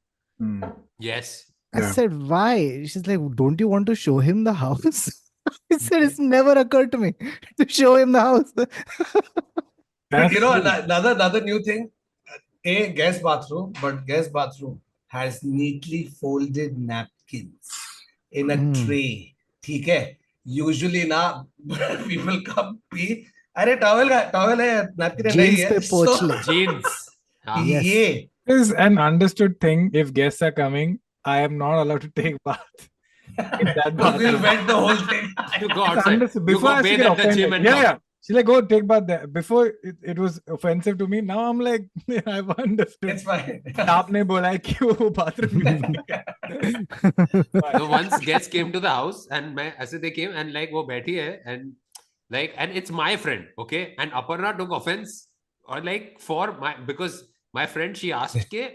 yes 0.99 1.51
I 1.75 1.81
Yeah. 1.81 1.91
said, 1.93 2.17
Why? 2.31 2.85
She's 2.87 3.07
like, 3.07 3.21
Don't 3.35 3.61
you 3.61 3.69
want 3.69 3.87
to 3.87 3.95
show 3.95 4.19
him 4.21 4.45
the 4.45 4.55
house? 4.55 5.11
I 5.73 5.77
said, 5.77 6.03
It's 6.03 6.19
never 6.19 6.53
occurred 6.53 6.93
to 6.93 6.99
me 6.99 7.13
to 7.59 7.69
show 7.69 7.97
him 7.97 8.13
the 8.13 8.21
house. 8.21 8.53
But 10.11 10.33
you 10.33 10.41
know 10.41 10.53
true. 10.53 10.63
ano- 10.63 10.83
another 10.85 11.13
another 11.13 11.41
new 11.41 11.63
thing 11.63 11.91
a 12.65 12.93
guest 12.93 13.23
bathroom 13.23 13.73
but 13.81 14.07
guest 14.07 14.33
bathroom 14.33 14.81
has 15.09 15.43
neatly 15.43 16.05
folded 16.21 16.79
napkins 16.79 17.71
in 18.33 18.51
a 18.51 18.57
Hmm. 18.57 18.73
tray 18.85 19.31
ठीक 19.65 19.89
है 19.89 20.01
usually 20.46 21.04
ना 21.08 21.22
people 22.08 22.42
come 22.52 22.78
pee 22.94 23.16
अरे 23.58 23.76
towel 23.76 24.10
का 24.10 24.22
towel 24.34 24.62
है 24.62 24.84
napkin 25.00 25.26
नहीं 25.38 25.56
Jeans 25.56 25.60
है 25.60 25.70
पे 25.70 25.80
पोंछ 25.90 26.10
So, 26.10 26.26
ले. 26.28 26.38
jeans 26.50 26.98
हाँ 27.48 27.66
Yes. 27.68 27.84
ये 27.86 28.30
is 28.54 28.70
an 28.84 28.98
understood 29.06 29.56
thing. 29.64 29.82
If 30.02 30.12
guests 30.20 30.42
are 30.46 30.52
coming, 30.60 30.94
I 31.32 31.36
am 31.48 31.58
not 31.58 31.74
allowed 31.82 32.02
to 32.06 32.08
take 32.22 32.38
bath. 32.50 32.86
in 33.64 33.68
that 33.76 34.00
we'll 34.22 34.38
wet 34.46 34.64
the 34.70 34.78
whole 34.86 35.02
thing 35.10 35.28
you 35.62 35.68
go 35.74 35.84
It's 35.84 35.90
outside 35.90 36.14
understood. 36.14 36.42
you 36.42 36.46
Before 36.48 36.70
go 36.70 36.76
I 36.76 36.78
to 36.78 36.84
bathe 36.88 37.04
get 37.04 37.10
at 37.12 37.18
the 37.18 37.36
gym 37.36 37.54
offended. 37.54 37.54
and 37.58 37.66
Yeah, 37.66 37.82
yeah. 37.84 37.98
She's 38.22 38.36
like, 38.36 38.46
go 38.46 38.62
take 38.62 38.86
bath 38.86 39.08
there. 39.08 39.28
Before 39.28 39.68
it, 39.68 39.96
it 40.04 40.20
was 40.20 40.42
offensive 40.48 40.98
to 40.98 41.08
me. 41.08 41.22
Now 41.22 41.40
I'm 41.50 41.60
like, 41.60 41.86
I've 42.28 42.50
understood. 42.64 43.10
it's 43.12 43.24
fine 43.24 43.62
आपने 43.78 44.24
बोला 44.32 44.50
है 44.50 44.58
कि 44.68 44.76
वो 44.86 45.10
bathroom 45.16 45.96
so 47.78 47.88
once 47.88 48.18
guests 48.26 48.50
came 48.56 48.72
to 48.74 48.80
the 48.80 48.90
house 48.90 49.26
and 49.32 49.56
मैं 49.56 49.72
ऐसे 49.86 50.02
they 50.02 50.12
came 50.12 50.32
and 50.42 50.54
like 50.54 50.72
वो 50.74 50.84
बैठी 50.88 51.16
है 51.16 51.30
and 51.46 51.72
like 52.30 52.54
and 52.58 52.72
it's 52.82 52.92
my 52.92 53.16
friend 53.16 53.46
okay 53.58 53.96
and 53.98 54.12
Aparna 54.12 54.58
took 54.58 54.72
offense 54.72 55.16
or 55.64 55.80
like 55.82 56.20
for 56.20 56.52
my 56.60 56.76
because 56.92 57.24
my 57.54 57.66
friend 57.66 57.98
she 58.04 58.12
asked 58.12 58.50
के 58.56 58.68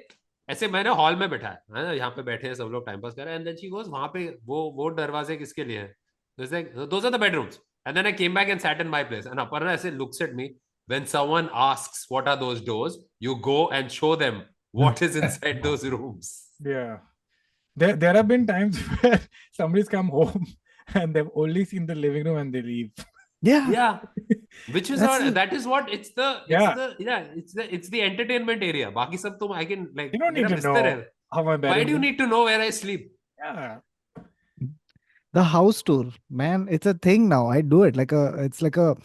ऐसे 0.49 0.69
मैंने 0.69 0.91
hall 1.03 1.17
में 1.17 1.29
बैठा 1.31 1.49
है 1.49 1.77
है 1.77 1.83
ना 1.85 1.93
यहाँ 1.93 2.11
पे 2.17 2.23
बैठे 2.23 2.47
हैं 2.47 2.55
सब 2.55 2.71
लोग 2.73 2.87
टाइम 2.87 3.01
पास 3.01 3.15
कर 3.15 3.25
रहे 3.25 3.35
हैं 3.35 3.41
and 3.41 3.49
then 3.49 3.57
she 3.61 3.71
goes 3.77 3.89
वहाँ 3.89 4.09
पे 4.15 4.27
वो 4.47 4.59
वो 4.81 4.91
दरवाजे 4.97 5.37
किसके 5.37 5.65
लिए 5.65 5.79
हैं 5.79 5.95
It's 6.39 6.53
like 6.53 6.75
those 6.93 7.05
are 7.05 7.11
the 7.15 7.19
bedrooms 7.23 7.59
And 7.87 7.97
then 7.97 8.07
I 8.07 8.13
came 8.13 8.35
back 8.35 8.49
and 8.49 8.61
sat 8.61 8.81
in 8.81 8.89
my 8.89 9.05
place. 9.05 9.27
And 9.27 9.39
Aparna 9.39 9.79
said, 9.79 9.99
looks 9.99 10.21
at 10.21 10.35
me. 10.35 10.55
When 10.87 11.07
someone 11.07 11.51
asks, 11.53 12.07
what 12.09 12.29
are 12.29 12.37
those 12.37 12.61
doors? 12.61 12.99
You 13.19 13.37
go 13.37 13.69
and 13.71 13.91
show 13.91 14.17
them 14.17 14.45
what 14.73 15.01
is 15.03 15.17
inside 15.17 15.63
those 15.63 15.85
rooms. 15.85 16.45
Yeah. 16.61 16.99
There, 17.77 17.97
there 17.97 18.15
have 18.15 18.29
been 18.29 18.47
times 18.47 18.79
where 19.01 19.21
somebody's 19.53 19.89
come 19.89 20.09
home 20.09 20.47
and 20.95 21.15
they've 21.15 21.31
only 21.35 21.65
seen 21.65 21.87
the 21.87 21.95
living 21.95 22.25
room 22.25 22.39
and 22.39 22.55
they 22.55 22.63
leave. 22.63 22.91
Yeah. 23.43 23.71
Yeah. 23.71 23.99
Which 24.71 24.91
is 24.91 25.03
our 25.03 25.31
that 25.31 25.53
is 25.53 25.67
what 25.67 25.93
it's 25.93 26.11
the, 26.15 26.41
it's 26.43 26.51
yeah. 26.51 26.75
the, 26.75 26.97
yeah, 26.99 27.25
it's 27.37 27.53
the, 27.53 27.75
it's 27.75 27.89
the 27.91 28.01
entertainment 28.01 28.63
area. 28.63 28.91
Baki 28.91 29.19
sab 29.19 29.39
tum, 29.39 29.53
I 29.53 29.67
can 29.67 29.91
like, 29.95 30.13
you 30.15 30.19
don't 30.19 30.33
need 30.33 30.49
to 30.49 30.61
know. 30.61 31.05
Why 31.31 31.85
do 31.85 31.91
you 31.91 31.99
need 31.99 32.17
to 32.19 32.27
know 32.27 32.45
where 32.45 32.61
I 32.61 32.71
sleep? 32.71 33.13
Yeah 33.39 33.79
the 35.35 35.43
house 35.43 35.83
tour 35.83 36.07
man 36.31 36.67
it's 36.71 36.87
a 36.87 36.95
thing 36.95 37.29
now 37.29 37.47
i 37.49 37.61
do 37.61 37.83
it 37.83 37.97
like 37.97 38.13
a 38.13 38.25
it's 38.45 38.63
like 38.63 38.77
a 38.77 38.97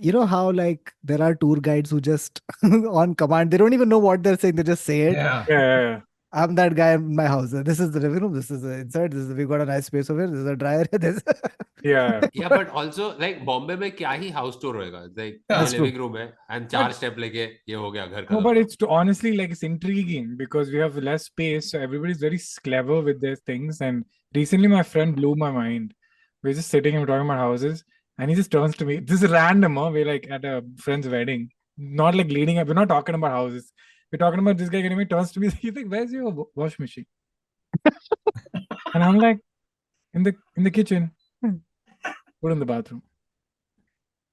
you 0.00 0.12
know 0.12 0.26
how 0.26 0.50
like 0.50 0.92
there 1.02 1.22
are 1.22 1.34
tour 1.34 1.56
guides 1.56 1.90
who 1.90 2.00
just 2.00 2.42
on 3.02 3.14
command 3.14 3.50
they 3.50 3.56
don't 3.56 3.72
even 3.72 3.88
know 3.88 3.98
what 3.98 4.22
they're 4.22 4.38
saying 4.38 4.56
they 4.56 4.62
just 4.62 4.84
say 4.84 5.00
it? 5.02 5.12
Yeah, 5.12 5.44
yeah, 5.48 5.80
yeah. 5.80 6.00
i'm 6.32 6.54
that 6.56 6.74
guy 6.74 6.92
in 6.94 7.14
my 7.16 7.26
house 7.26 7.52
this 7.52 7.80
is 7.80 7.92
the 7.92 8.00
living 8.00 8.20
room 8.24 8.34
this 8.34 8.50
is 8.50 8.62
the 8.62 8.74
insert 8.80 9.12
this 9.12 9.20
is 9.20 9.32
we've 9.32 9.48
got 9.48 9.62
a 9.62 9.64
nice 9.64 9.86
space 9.86 10.10
over 10.10 10.20
here 10.20 10.30
this 10.30 10.40
is 10.40 10.46
a 10.46 10.56
dryer 10.56 10.84
this 10.92 11.22
yeah. 11.84 12.20
Yeah 12.34 12.48
but 12.48 12.70
also 12.70 13.16
like 13.18 13.44
bombay 13.44 13.76
mein 13.76 13.92
kya 13.92 14.18
hi 14.22 14.30
house 14.30 14.56
tour 14.56 14.74
hoega? 14.74 15.02
Like 15.16 15.40
living 15.72 15.98
room 16.02 16.16
hai 16.20 16.28
and 16.50 16.70
char 16.70 16.84
but, 16.88 16.96
step 16.96 17.16
leke 17.16 17.42
ye 17.66 17.74
ho 17.74 17.90
gaya 17.90 18.08
ghar 18.14 18.24
ka 18.24 18.34
no 18.34 18.40
but 18.40 18.56
it's 18.56 18.76
honestly 18.88 19.36
like 19.36 19.50
it's 19.56 19.62
intriguing 19.62 20.36
because 20.36 20.70
we 20.70 20.78
have 20.78 20.96
less 21.10 21.26
space 21.32 21.70
so 21.70 21.80
everybody's 21.88 22.24
very 22.28 22.40
clever 22.64 23.00
with 23.00 23.20
their 23.20 23.36
things 23.36 23.80
and 23.80 24.04
recently, 24.34 24.68
my 24.68 24.82
friend 24.82 25.14
blew 25.16 25.34
my 25.34 25.50
mind. 25.50 25.94
We're 26.42 26.54
just 26.54 26.70
sitting 26.70 26.94
and 26.96 27.06
talking 27.06 27.26
about 27.26 27.38
houses, 27.38 27.84
and 28.18 28.30
he 28.30 28.36
just 28.36 28.50
turns 28.50 28.76
to 28.76 28.84
me. 28.84 28.98
This 29.00 29.22
is 29.22 29.30
random, 29.30 29.76
huh? 29.76 29.90
We're 29.92 30.04
like 30.04 30.28
at 30.30 30.44
a 30.44 30.64
friend's 30.78 31.08
wedding, 31.08 31.50
not 31.76 32.14
like 32.14 32.28
leading 32.28 32.58
up. 32.58 32.68
We're 32.68 32.74
not 32.74 32.88
talking 32.88 33.14
about 33.14 33.32
houses. 33.32 33.72
We're 34.12 34.18
talking 34.18 34.38
about 34.40 34.56
this 34.56 34.68
guy 34.68 34.80
getting 34.80 34.98
me 34.98 35.04
turns 35.04 35.32
to 35.32 35.40
me. 35.40 35.50
He's 35.60 35.74
like, 35.74 35.86
"Where's 35.86 36.12
your 36.12 36.46
wash 36.54 36.78
machine?" 36.78 37.06
and 37.84 39.02
I'm 39.02 39.18
like, 39.18 39.40
"In 40.14 40.22
the 40.22 40.34
in 40.56 40.64
the 40.64 40.70
kitchen." 40.70 41.10
Hmm. 41.42 41.56
Put 42.40 42.52
in 42.52 42.60
the 42.60 42.66
bathroom. 42.66 43.02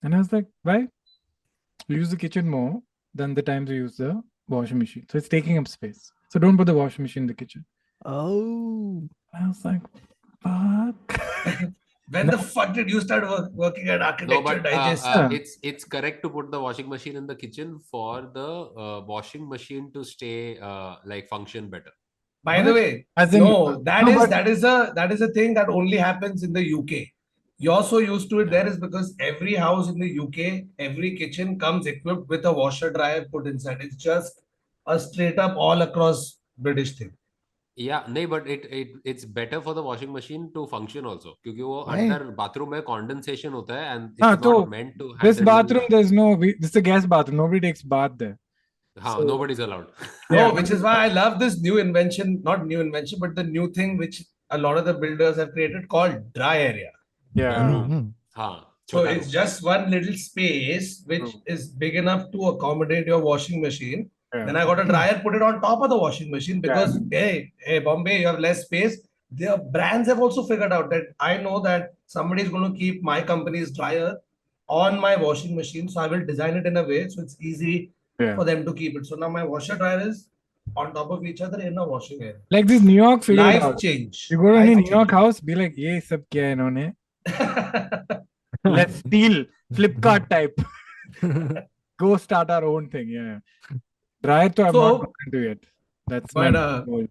And 0.03 0.13
I 0.13 0.19
was 0.19 0.31
like, 0.31 0.45
"Why?" 0.63 0.87
We 1.87 1.95
use 1.95 2.09
the 2.09 2.17
kitchen 2.17 2.49
more 2.49 2.81
than 3.13 3.33
the 3.33 3.41
times 3.41 3.69
we 3.69 3.77
use 3.77 3.97
the 3.97 4.21
washing 4.47 4.77
machine. 4.77 5.05
So 5.09 5.17
it's 5.17 5.27
taking 5.27 5.57
up 5.57 5.67
space. 5.67 6.11
So 6.29 6.39
don't 6.39 6.57
put 6.57 6.67
the 6.67 6.73
washing 6.73 7.03
machine 7.03 7.23
in 7.23 7.27
the 7.27 7.33
kitchen. 7.33 7.65
oh. 8.05 9.09
I 9.39 9.47
was 9.47 9.65
like, 9.65 9.81
fuck. 10.41 10.95
when 12.09 12.27
the 12.27 12.37
fuck 12.37 12.73
did 12.73 12.89
you 12.89 13.01
start 13.01 13.23
work, 13.27 13.51
working 13.53 13.89
at 13.89 13.99
no 14.27 14.41
but 14.41 14.59
uh, 14.59 14.61
digest? 14.61 15.05
Uh, 15.05 15.27
Yeah. 15.29 15.37
it's 15.37 15.57
it's 15.61 15.83
correct 15.83 16.23
to 16.23 16.29
put 16.29 16.51
the 16.51 16.59
washing 16.59 16.87
machine 16.87 17.15
in 17.15 17.27
the 17.27 17.35
kitchen 17.35 17.79
for 17.91 18.29
the 18.33 18.49
uh, 18.83 19.01
washing 19.01 19.47
machine 19.49 19.91
to 19.93 20.03
stay 20.03 20.57
uh, 20.59 20.95
like 21.05 21.27
function 21.27 21.69
better. 21.69 21.91
By 22.43 22.61
the 22.61 22.73
way 22.73 23.07
As 23.17 23.33
in, 23.33 23.43
no 23.43 23.81
that 23.83 24.05
no, 24.05 24.11
is 24.11 24.17
but- 24.17 24.29
that 24.29 24.47
is 24.47 24.63
a 24.63 24.93
that 24.95 25.11
is 25.11 25.21
a 25.21 25.29
thing 25.29 25.53
that 25.55 25.67
only 25.67 25.97
happens 25.97 26.43
in 26.43 26.53
the 26.53 26.63
uk 26.79 26.91
you're 27.57 27.83
so 27.83 27.97
used 27.97 28.29
to 28.29 28.41
it 28.41 28.51
there 28.51 28.67
is 28.67 28.77
because 28.77 29.15
every 29.19 29.55
house 29.55 29.89
in 29.89 29.97
the 30.03 30.09
uk 30.25 30.39
every 30.77 31.09
kitchen 31.17 31.57
comes 31.57 31.87
equipped 31.87 32.29
with 32.29 32.45
a 32.45 32.53
washer 32.53 32.91
dryer 32.91 33.25
put 33.31 33.47
inside. 33.47 33.79
It's 33.81 33.95
just 33.95 34.41
a 34.85 34.99
straight 34.99 35.39
up 35.39 35.55
all 35.57 35.81
across 35.81 36.37
british 36.59 36.91
thing 36.99 37.11
या 37.77 38.03
नहीं 38.09 38.27
but 38.27 38.47
it 38.47 38.65
it 38.73 38.93
it's 39.05 39.25
better 39.33 39.59
for 39.59 39.75
the 39.75 39.83
washing 39.85 40.13
machine 40.13 40.47
to 40.55 40.65
function 40.71 41.05
also 41.05 41.37
क्योंकि 41.43 41.61
वो 41.61 41.79
under 41.81 42.23
bathroom 42.37 42.71
में 42.71 42.81
condensation 42.81 43.53
होता 43.53 43.79
है 43.79 43.95
and 43.95 44.09
it's 44.09 44.45
not 44.45 44.69
meant 44.69 44.97
to 44.99 45.07
तो 45.07 45.17
this 45.23 45.41
bathroom 45.51 45.87
there 45.89 46.01
is 46.01 46.13
no 46.13 46.35
this 46.35 46.65
is 46.65 46.77
a 46.77 46.81
guest 46.83 47.05
bathroom 47.15 47.37
nobody 47.37 47.59
takes 47.59 47.85
bath 47.95 48.09
there 48.19 48.35
हाँ 48.97 49.17
nobody 49.23 49.53
is 49.53 49.61
allowed 49.61 49.87
no 50.31 50.51
which 50.51 50.71
is 50.71 50.81
why 50.81 50.97
I 50.97 51.13
love 51.13 51.37
this 51.39 51.61
new 51.61 51.77
invention 51.79 52.41
not 52.45 52.67
new 52.67 52.81
invention 52.81 53.19
but 53.21 53.35
the 53.35 53.45
new 53.47 53.67
thing 53.77 53.97
which 53.99 54.21
a 54.51 54.57
lot 54.57 54.77
of 54.77 54.85
the 54.85 54.95
builders 54.99 55.37
have 55.39 55.47
created 55.47 55.87
called 55.87 56.15
dry 56.33 56.59
area 56.59 56.91
या 57.33 57.51
हाँ 58.37 58.53
huh. 58.53 58.63
so 58.87 58.99
oh, 59.01 59.03
it's 59.05 59.29
just 59.29 59.63
one 59.63 59.89
little 59.89 60.13
space 60.15 61.03
which 61.05 61.21
mm. 61.21 61.41
is 61.47 61.67
big 61.83 61.95
enough 61.95 62.31
to 62.31 62.47
accommodate 62.47 63.07
your 63.07 63.19
washing 63.19 63.61
machine. 63.61 64.09
Then 64.43 64.55
I 64.55 64.63
got 64.65 64.79
a 64.79 64.83
dryer, 64.83 65.19
put 65.23 65.35
it 65.35 65.41
on 65.41 65.61
top 65.61 65.81
of 65.81 65.89
the 65.89 65.97
washing 65.97 66.31
machine 66.31 66.59
because 66.61 66.99
yeah. 67.11 67.19
hey, 67.19 67.53
hey, 67.59 67.79
Bombay, 67.79 68.21
you 68.21 68.27
have 68.27 68.39
less 68.39 68.63
space. 68.63 68.97
Their 69.31 69.57
brands 69.57 70.07
have 70.09 70.19
also 70.19 70.43
figured 70.43 70.73
out 70.73 70.89
that 70.89 71.03
I 71.19 71.37
know 71.37 71.59
that 71.61 71.93
somebody 72.05 72.43
is 72.43 72.49
going 72.49 72.71
to 72.71 72.77
keep 72.77 73.03
my 73.03 73.21
company's 73.21 73.71
dryer 73.71 74.17
on 74.67 74.99
my 74.99 75.15
washing 75.15 75.55
machine, 75.55 75.87
so 75.87 76.01
I 76.01 76.07
will 76.07 76.25
design 76.25 76.55
it 76.55 76.65
in 76.65 76.77
a 76.77 76.83
way 76.83 77.07
so 77.07 77.21
it's 77.21 77.37
easy 77.39 77.91
yeah. 78.19 78.35
for 78.35 78.43
them 78.43 78.65
to 78.65 78.73
keep 78.73 78.97
it. 78.97 79.05
So 79.05 79.15
now 79.15 79.29
my 79.29 79.43
washer 79.43 79.75
dryer 79.75 80.07
is 80.07 80.27
on 80.75 80.93
top 80.93 81.11
of 81.11 81.25
each 81.25 81.41
other 81.41 81.59
in 81.61 81.77
a 81.77 81.87
washing 81.87 82.21
area. 82.21 82.37
Like 82.49 82.67
this 82.67 82.81
New 82.81 82.93
York 82.93 83.23
figure 83.23 83.43
life 83.43 83.61
out. 83.61 83.79
change. 83.79 84.27
You 84.31 84.37
go 84.37 84.51
to 84.53 84.57
any 84.57 84.75
New 84.75 84.89
York 84.89 85.11
house, 85.11 85.39
be 85.39 85.55
like, 85.55 85.73
yeah, 85.75 85.99
sab 85.99 86.27
kya. 86.29 86.93
Let's 88.63 88.95
steal 88.95 89.45
Flipkart 89.73 90.29
type. 90.29 90.59
go 91.97 92.17
start 92.17 92.49
our 92.49 92.65
own 92.65 92.89
thing. 92.89 93.09
Yeah. 93.09 93.39
Dryer 94.25 94.49
to 94.49 94.63
I'm 94.67 94.73
So- 94.73 94.87
not 94.89 94.99
got 95.01 95.13
into 95.27 95.39
yet. 95.47 95.57
That's 96.07 96.35
my 96.35 96.45
But, 96.45 96.51
next 96.51 96.63
uh, 96.63 96.81
goal. 96.81 97.07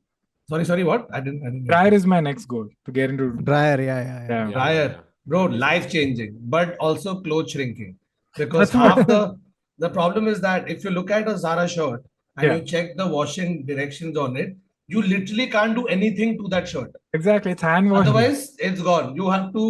sorry, 0.48 0.64
sorry, 0.64 0.84
what? 0.84 1.08
I 1.12 1.20
didn't. 1.20 1.42
I 1.42 1.46
didn't. 1.50 1.64
get 1.64 1.68
Dryer 1.72 1.94
is 1.94 2.06
my 2.06 2.20
next 2.20 2.44
goal 2.46 2.68
to 2.86 2.92
get 2.92 3.10
into. 3.10 3.30
Dryer, 3.50 3.80
yeah, 3.80 3.86
yeah, 3.86 4.04
yeah. 4.04 4.26
Yeah. 4.28 4.46
Yeah, 4.48 4.52
Dryer. 4.58 4.88
yeah. 4.94 5.00
bro 5.32 5.42
life 5.60 5.84
changing 5.92 6.32
but 6.54 6.72
also 6.86 7.12
clothes 7.26 7.50
shrinking 7.52 7.92
because 8.40 8.70
That's 8.72 8.74
what- 8.80 8.96
half 8.98 9.06
the 9.10 9.20
the 9.84 9.88
problem 9.94 10.26
is 10.32 10.40
that 10.46 10.68
if 10.74 10.84
you 10.86 10.90
look 10.96 11.10
at 11.18 11.30
a 11.32 11.36
zara 11.44 11.62
shirt 11.74 12.02
and 12.36 12.46
Yeah. 12.46 12.56
you 12.56 12.64
check 12.72 12.90
the 12.98 13.06
washing 13.14 13.54
directions 13.70 14.18
on 14.24 14.36
it 14.42 14.50
you 14.94 15.04
literally 15.12 15.46
can't 15.54 15.74
do 15.80 15.84
anything 15.96 16.36
to 16.42 16.50
that 16.56 16.68
shirt 16.74 16.90
Exactly. 17.20 17.52
It's 17.56 17.62
hand 17.68 17.90
washing. 17.94 18.10
otherwise 18.12 18.42
it's 18.68 18.82
gone 18.90 19.08
you 19.20 19.30
have 19.36 19.48
to 19.56 19.64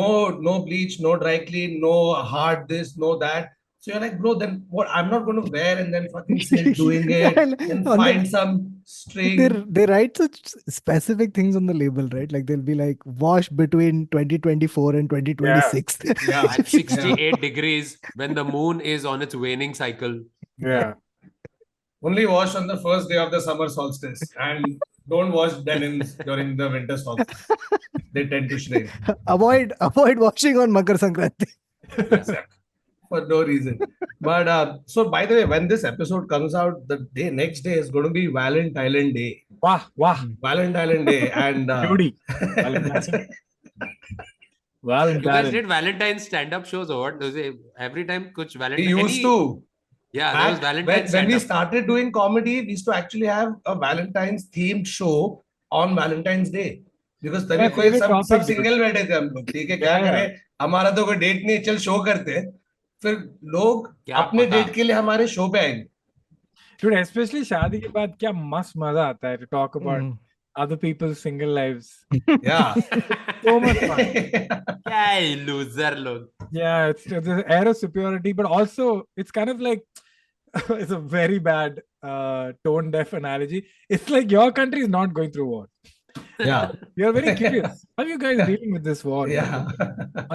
no 0.00 0.08
no 0.48 0.54
bleach 0.68 0.94
no 1.08 1.16
dry 1.24 1.34
clean 1.50 1.74
no 1.88 1.96
hard 2.34 2.64
this 2.74 2.96
no 3.06 3.10
that 3.26 3.50
so 3.84 3.90
you're 3.92 4.00
like 4.02 4.14
bro 4.18 4.32
then 4.42 4.52
what 4.76 4.88
i'm 4.98 5.08
not 5.12 5.24
going 5.26 5.38
to 5.44 5.50
wear 5.54 5.72
and 5.80 5.92
then 5.94 6.04
fucking 6.12 6.38
sit 6.50 6.68
doing 6.76 7.08
it 7.16 7.36
And 7.40 7.56
and 7.64 7.88
on 7.88 7.98
the- 7.98 8.04
find 8.04 8.28
some 8.34 8.52
string 8.92 9.34
They 9.40 9.48
they 9.78 9.84
write 9.90 10.16
such 10.22 10.38
specific 10.76 11.34
things 11.36 11.56
on 11.58 11.66
the 11.70 11.74
label, 11.82 12.06
right? 12.14 12.30
Like 12.36 12.44
they'll 12.48 12.64
be 12.70 12.74
like 12.80 12.98
wash 13.22 13.48
between 13.60 14.00
2024 14.08 14.96
and 14.98 15.08
2026. 15.08 16.28
yeah 16.28 16.42
At 16.58 16.68
68 16.74 17.40
degrees 17.44 17.94
when 18.22 18.34
the 18.40 18.44
moon 18.44 18.82
is 18.94 19.06
on 19.12 19.22
its 19.26 19.34
waning 19.44 19.72
cycle. 19.80 20.14
Yeah. 20.58 20.92
Only 22.02 22.26
wash 22.34 22.54
on 22.62 22.66
the 22.72 22.76
first 22.86 23.08
day 23.08 23.16
of 23.24 23.30
the 23.36 23.40
summer 23.48 23.68
solstice 23.78 24.20
and 24.48 24.66
don't 25.14 25.32
wash 25.32 25.54
denims 25.70 26.14
during 26.30 26.56
the 26.62 26.68
winter 26.76 26.98
solstice. 26.98 27.46
they 28.12 28.26
tend 28.34 28.50
to 28.50 28.58
shrink 28.58 28.90
avoid 29.38 29.72
avoid 29.90 30.18
washing 30.28 30.58
on 30.66 30.76
Makar 30.80 30.98
Sankranti 31.06 31.50
for 33.13 33.25
no 33.27 33.43
reason. 33.43 33.79
But 34.21 34.47
uh, 34.47 34.77
so, 34.85 35.09
by 35.09 35.25
the 35.25 35.35
way, 35.35 35.45
when 35.45 35.67
this 35.67 35.83
episode 35.83 36.27
comes 36.29 36.53
out, 36.55 36.87
the 36.87 36.97
day 37.13 37.29
next 37.29 37.61
day 37.61 37.73
is 37.73 37.89
going 37.89 38.05
to 38.05 38.11
be 38.11 38.27
Valentine 38.27 39.13
Day. 39.13 39.43
Wah, 39.61 39.81
wah. 39.95 40.17
Valentine 40.41 41.05
Day 41.05 41.31
and 41.31 41.71
uh, 41.71 41.87
Beauty. 41.87 42.15
Valentine. 42.55 43.27
Well 44.81 45.09
You 45.13 45.19
guys 45.19 45.43
done. 45.45 45.53
did 45.53 45.67
Valentine's 45.67 46.23
stand-up 46.25 46.65
shows 46.65 46.89
or 46.89 46.99
what? 47.01 47.19
Was 47.19 47.35
it 47.35 47.55
every 47.77 48.05
time 48.05 48.31
kuch 48.35 48.53
we 48.55 48.59
Valentine? 48.59 48.87
used 48.97 49.15
any- 49.15 49.23
to. 49.23 49.63
Yeah, 50.11 50.31
there 50.33 50.51
was 50.51 50.59
Back 50.59 50.75
Valentine's 50.75 51.13
when, 51.13 51.21
when 51.23 51.33
we 51.33 51.39
stand-up. 51.39 51.41
started 51.69 51.87
doing 51.87 52.11
comedy, 52.11 52.61
we 52.61 52.69
used 52.71 52.85
to 52.85 52.95
actually 52.95 53.27
have 53.27 53.49
a 53.65 53.75
Valentine's 53.75 54.49
themed 54.49 54.87
show 54.87 55.43
on 55.71 55.95
Valentine's 55.95 56.49
Day. 56.49 56.81
Because 57.21 57.43
तभी 57.49 57.57
My 57.57 57.69
कोई 57.75 57.83
favorite 57.89 58.01
सब 58.01 58.09
topic, 58.09 58.27
सब 58.29 58.37
dude. 58.39 58.47
Single 58.47 58.79
बैठे 58.79 59.03
थे 59.09 59.13
हम 59.13 59.25
लोग 59.35 59.51
ठीक 59.51 59.69
है 59.69 59.77
क्या 59.77 59.97
Yeah, 59.97 60.05
yeah. 60.05 60.11
करें 60.11 60.39
हमारा 60.61 60.91
तो 60.99 61.05
कोई 61.05 61.15
डेट 61.23 61.43
नहीं 61.45 61.55
है, 61.57 61.61
चल 61.63 61.77
शो 61.85 61.97
करते 62.05 62.31
हैं 62.37 62.45
फिर 63.06 63.16
लोग 63.56 63.94
अपने 64.24 64.46
डेट 64.56 64.72
के 64.74 64.82
लिए 64.82 64.96
हमारे 64.96 65.26
शो 65.38 65.48
पे 65.56 65.58
आएँगे 65.58 65.86
Dude, 66.82 66.94
especially 67.00 67.44
शादी 67.48 67.78
के 67.80 67.88
बाद 67.96 68.14
क्या 68.20 68.30
मस्त 68.52 68.72
मज़ा 68.78 69.06
आता 69.08 69.28
है 69.28 69.38
to 69.42 69.46
talk 69.56 69.76
about 69.80 70.02
Mm. 70.02 70.12
other 70.62 70.76
people's 70.80 71.20
single 71.26 71.52
lives. 71.58 71.86
yeah 72.48 72.74
So 73.44 73.54
much 73.64 73.78
fun. 73.90 74.02
क्या 74.88 74.98
है 74.98 75.22
loser 75.46 75.92
लोग. 76.06 76.28
Yeah, 76.58 76.90
it's 76.94 77.06
it's 77.18 77.28
the 77.30 77.38
air 77.58 77.68
of 77.70 77.76
superiority, 77.78 78.32
but 78.40 78.50
also 78.58 78.88
it's 79.22 79.34
kind 79.38 79.54
of 79.54 79.64
like 79.68 79.82
it's 80.54 80.92
a 80.98 81.00
very 81.14 81.38
bad 81.48 81.80
uh, 82.10 82.52
tone 82.68 82.90
deaf 82.96 83.12
analogy. 83.20 83.62
It's 83.98 84.12
like 84.16 84.30
your 84.38 84.46
country 84.60 84.84
is 84.88 84.92
not 84.96 85.14
going 85.20 85.32
through 85.36 85.48
war. 85.54 85.64
yeah 86.39 86.71
You're 86.95 87.11
very 87.17 87.35
curious. 87.39 87.85
How 87.97 88.03
are 88.03 88.07
you 88.09 88.17
guys 88.23 88.39
dealing 88.49 88.73
with 88.77 88.83
this 88.89 89.03
war? 89.09 89.27
yeah 89.29 89.67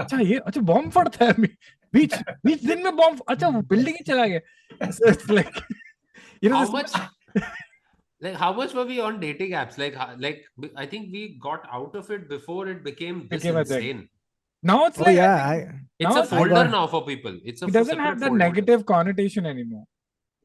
अच्छा 0.02 0.18
ये 0.20 0.38
अच्छा 0.50 0.60
bomb 0.72 0.90
फटता 0.98 1.24
है 1.26 1.32
B- 1.40 1.50
बीच 1.98 2.14
बीच 2.46 2.64
दिन 2.70 2.82
में 2.84 2.96
bomb 2.96 3.22
अच्छा 3.34 3.48
वो 3.56 3.62
building 3.74 3.96
ही 3.96 4.04
चला 4.12 4.26
गया 4.34 4.90
so 4.98 5.12
it's 5.12 5.30
like 5.38 5.60
you 6.44 6.50
know 6.52 6.60
How 6.60 6.64
this 6.64 6.74
much? 6.78 7.44
Like 8.26 8.36
how 8.42 8.50
much 8.58 8.74
were 8.74 8.84
we 8.90 8.98
on 9.06 9.16
dating 9.22 9.54
apps? 9.62 9.78
Like 9.84 9.96
how- 10.02 10.10
like 10.26 10.44
I 10.82 10.86
think 10.92 11.12
we 11.16 11.22
got 11.46 11.64
out 11.78 11.96
of 12.02 12.10
it 12.16 12.28
before 12.34 12.60
it 12.74 12.82
became 12.84 13.18
this 13.32 13.42
Became 13.42 13.58
a 13.62 13.64
thing. 13.72 13.82
insane. 13.88 14.04
now 14.70 14.76
it's 14.90 15.00
Oh 15.02 15.04
like 15.08 15.18
I 15.18 15.22
yeah, 15.22 15.48
think 15.50 15.72
I, 15.72 15.80
It's 16.04 16.08
Now 16.10 16.20
a 16.20 16.22
it's- 16.22 16.32
I 16.32 16.38
folder 16.38 16.54
got- 16.60 16.70
now 16.74 16.84
for 16.94 17.00
people. 17.08 17.34
It's 17.52 17.62
a 17.66 17.66
it 17.72 17.74
doesn't 17.78 17.90
separate 17.96 18.06
have 18.10 18.20
that 18.20 18.30
folder. 18.34 18.44
negative 18.44 18.86
connotation 18.92 19.50
anymore 19.54 19.84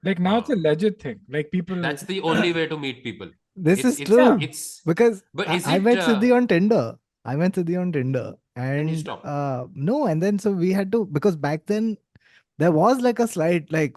like 0.10 0.20
now 0.26 0.34
it's 0.42 0.50
a 0.56 0.58
legit 0.66 1.02
thing 1.06 1.20
like 1.38 1.52
people 1.54 1.80
That's 1.86 2.04
the 2.10 2.20
only 2.34 2.52
way 2.58 2.66
to 2.74 2.78
meet 2.88 3.04
people. 3.06 3.32
this 3.57 3.81
it's, 3.81 3.89
is 3.89 4.01
it's, 4.01 4.11
true 4.11 4.39
It's 4.41 4.81
because 4.85 5.23
But 5.33 5.49
I, 5.49 5.57
is 5.57 5.67
I 5.67 5.79
met 5.79 5.99
uh, 5.99 6.09
Siddhi 6.09 6.35
on 6.35 6.49
Tinder. 6.49 6.97
I 7.25 7.37
met 7.37 7.53
Siddhi 7.53 7.81
on 7.81 7.93
Tinder, 7.93 8.35
and 8.57 8.91
you 8.91 8.97
stopped? 8.99 9.25
uh, 9.25 9.67
no, 9.75 10.07
and 10.07 10.23
then 10.23 10.39
so 10.39 10.51
we 10.53 10.73
had 10.73 10.93
to 10.93 11.07
because 11.07 11.37
back 11.37 11.67
then 11.67 11.97
there 12.59 12.73
was 12.73 13.01
like 13.01 13.19
a 13.19 13.27
slight 13.29 13.71
like 13.73 13.95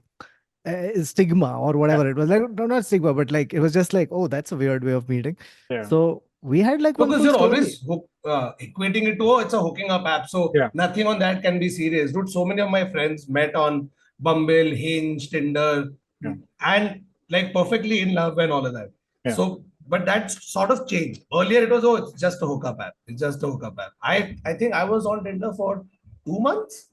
uh, 0.65 1.03
stigma 1.03 1.59
or 1.59 1.77
whatever 1.77 2.09
it 2.09 2.15
was 2.15 2.29
like 2.29 2.41
no 2.51 2.65
not 2.65 2.85
stigma 2.85 3.13
but 3.13 3.31
like 3.31 3.53
it 3.53 3.59
was 3.59 3.73
just 3.73 3.93
like 3.93 4.09
oh 4.11 4.27
that's 4.27 4.51
a 4.51 4.55
weird 4.55 4.83
way 4.83 4.91
of 4.93 5.09
meeting. 5.09 5.37
Yeah. 5.69 5.83
So 5.83 6.23
we 6.41 6.61
had 6.61 6.81
like 6.81 6.97
because 6.97 7.23
you're 7.23 7.33
story. 7.33 7.51
always 7.51 7.81
hook, 7.81 8.09
uh, 8.25 8.51
equating 8.61 9.07
it 9.07 9.17
to 9.17 9.29
oh 9.29 9.39
it's 9.39 9.53
a 9.53 9.61
hooking 9.61 9.89
up 9.89 10.05
app 10.05 10.27
so 10.29 10.51
Yeah. 10.53 10.69
nothing 10.73 11.07
on 11.07 11.19
that 11.19 11.41
can 11.41 11.57
be 11.59 11.69
serious 11.69 12.11
dude 12.11 12.29
so 12.29 12.45
many 12.45 12.61
of 12.61 12.69
my 12.69 12.89
friends 12.89 13.27
met 13.27 13.55
on 13.55 13.89
Bumble 14.19 14.71
Hinge 14.83 15.29
Tinder 15.29 15.89
Yeah. 16.21 16.35
and 16.61 17.01
like 17.29 17.53
perfectly 17.53 18.01
in 18.01 18.13
love 18.13 18.37
and 18.37 18.51
all 18.51 18.65
of 18.65 18.73
that 18.73 18.91
Yeah. 19.27 19.35
so 19.35 19.63
but 19.89 20.05
that's 20.05 20.51
sort 20.51 20.69
of 20.71 20.87
changed. 20.87 21.21
Earlier 21.33 21.61
it 21.63 21.69
was 21.69 21.83
oh 21.85 21.95
it's 21.95 22.13
just 22.21 22.41
a 22.41 22.45
hookup 22.47 22.79
app. 22.81 22.93
It's 23.07 23.21
just 23.21 23.41
a 23.43 23.47
hookup 23.47 23.77
app. 23.79 23.91
I 24.03 24.35
I 24.45 24.53
think 24.53 24.73
I 24.73 24.83
was 24.83 25.05
on 25.05 25.23
Tinder 25.23 25.53
for 25.53 25.85
two 26.25 26.39
months. 26.39 26.87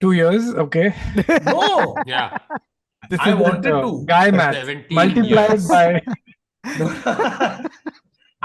Two 0.00 0.12
years? 0.12 0.48
Okay. 0.66 0.94
No. 1.44 1.94
Yeah. 2.06 2.38
this 3.10 3.20
I 3.20 3.30
is 3.32 3.36
the, 3.36 3.42
wanted 3.42 3.70
to. 3.70 4.04
guy 4.06 4.30
math 4.30 4.54
17 4.54 4.86
multiplied 4.90 5.50
years. 5.50 5.68
by 5.68 6.02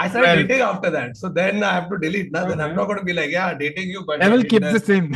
I 0.01 0.07
started 0.09 0.27
Well- 0.27 0.35
dating 0.47 0.61
after 0.61 0.89
that. 0.89 1.15
So 1.17 1.29
then 1.29 1.63
I 1.63 1.71
have 1.73 1.89
to 1.89 1.97
delete 1.97 2.31
now 2.33 2.45
then 2.45 2.59
I'm 2.61 2.75
not 2.75 2.85
going 2.85 2.99
to 2.99 3.05
be 3.05 3.13
like 3.13 3.31
yeah 3.31 3.53
dating 3.53 3.89
you 3.89 4.03
but 4.05 4.21
I 4.21 4.29
will 4.29 4.43
keep 4.43 4.61
Tinder. 4.63 4.73
this 4.79 4.89
in 4.89 5.15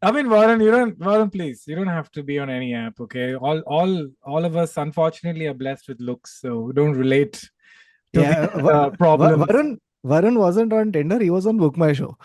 I 0.00 0.12
mean, 0.12 0.26
Varun, 0.26 0.62
you 0.62 0.70
don't, 0.70 0.98
Varun, 0.98 1.32
please, 1.32 1.64
you 1.66 1.74
don't 1.74 1.88
have 1.88 2.10
to 2.12 2.22
be 2.22 2.38
on 2.38 2.48
any 2.48 2.74
app, 2.74 3.00
okay? 3.00 3.34
All, 3.34 3.58
all, 3.60 4.08
all 4.22 4.44
of 4.44 4.56
us, 4.56 4.76
unfortunately, 4.76 5.46
are 5.46 5.54
blessed 5.54 5.88
with 5.88 6.00
looks, 6.00 6.40
so 6.40 6.60
we 6.60 6.72
don't 6.72 6.92
relate 6.92 7.32
to 8.12 8.20
Yeah, 8.20 8.46
the 8.46 8.62
Wa- 8.62 8.70
uh, 8.70 8.90
problem. 8.90 9.40
Varun 9.40 9.78
Varun 10.06 10.38
wasn't 10.38 10.72
on 10.72 10.92
Tinder. 10.92 11.18
He 11.18 11.30
was 11.30 11.46
on 11.46 11.58
Book 11.58 11.76
My 11.76 11.92
Show. 11.92 12.16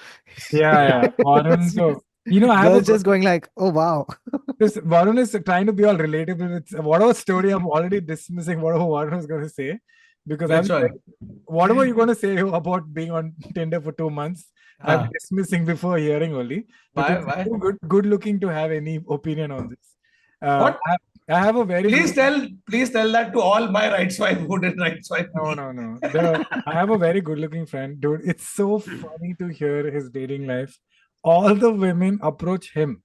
Yeah, 0.51 0.87
yeah. 0.87 1.07
Varun, 1.19 1.69
so 1.69 2.03
you 2.25 2.39
know, 2.39 2.51
I 2.51 2.69
was 2.69 2.85
just 2.85 3.03
going 3.03 3.23
like, 3.23 3.49
oh 3.57 3.69
wow. 3.69 4.05
this, 4.59 4.77
Varun 4.77 5.17
is 5.19 5.35
trying 5.45 5.65
to 5.65 5.73
be 5.73 5.83
all 5.83 5.95
relatable. 5.95 6.57
It's 6.57 6.73
whatever 6.73 7.13
story 7.13 7.51
I'm 7.51 7.65
already 7.65 7.99
dismissing 8.01 8.61
whatever 8.61 8.83
Varun 8.83 9.15
was 9.15 9.25
going 9.25 9.41
to 9.41 9.49
say 9.49 9.79
because 10.27 10.51
I'm 10.51 10.61
Which 10.61 10.69
one? 10.69 10.99
whatever 11.45 11.85
you're 11.85 11.95
going 11.95 12.09
to 12.09 12.15
say 12.15 12.37
about 12.37 12.93
being 12.93 13.11
on 13.11 13.33
Tinder 13.53 13.81
for 13.81 13.91
two 13.91 14.09
months, 14.09 14.51
Ah. 14.83 14.91
I'm 15.03 15.09
dismissing 15.11 15.65
before 15.65 15.97
hearing 15.97 16.33
only. 16.35 16.67
Why- 16.93 17.07
because 17.09 17.25
why? 17.25 17.33
it's 17.41 17.57
good, 17.65 17.77
good 17.87 18.05
looking 18.05 18.39
to 18.41 18.47
have 18.47 18.71
any 18.71 18.99
opinion 19.09 19.51
on 19.51 19.69
this. 19.69 19.95
Uh, 20.41 20.59
What? 20.59 20.79
I, 20.87 20.95
I 21.35 21.39
have 21.39 21.55
a 21.55 21.63
very 21.63 21.83
Please 21.89 22.11
good- 22.11 22.15
tell, 22.15 22.47
please 22.69 22.89
tell 22.89 23.11
that 23.13 23.31
to 23.33 23.39
all 23.39 23.67
my 23.71 23.89
right 23.91 24.11
swipe 24.11 24.39
who 24.39 24.59
did 24.59 24.77
right 24.77 25.03
swipe. 25.05 25.29
No, 25.35 25.53
no, 25.53 25.71
no. 25.71 25.97
The, 26.01 26.45
I 26.67 26.73
have 26.73 26.89
a 26.89 26.97
very 26.97 27.21
good 27.21 27.39
looking 27.39 27.65
friend, 27.65 27.99
dude. 28.01 28.21
It's 28.25 28.45
so 28.47 28.79
funny 28.79 29.33
to 29.39 29.47
hear 29.47 29.89
his 29.89 30.09
dating 30.09 30.47
life. 30.47 30.77
All 31.23 31.55
the 31.55 31.71
women 31.71 32.19
approach 32.21 32.73
him. 32.73 33.01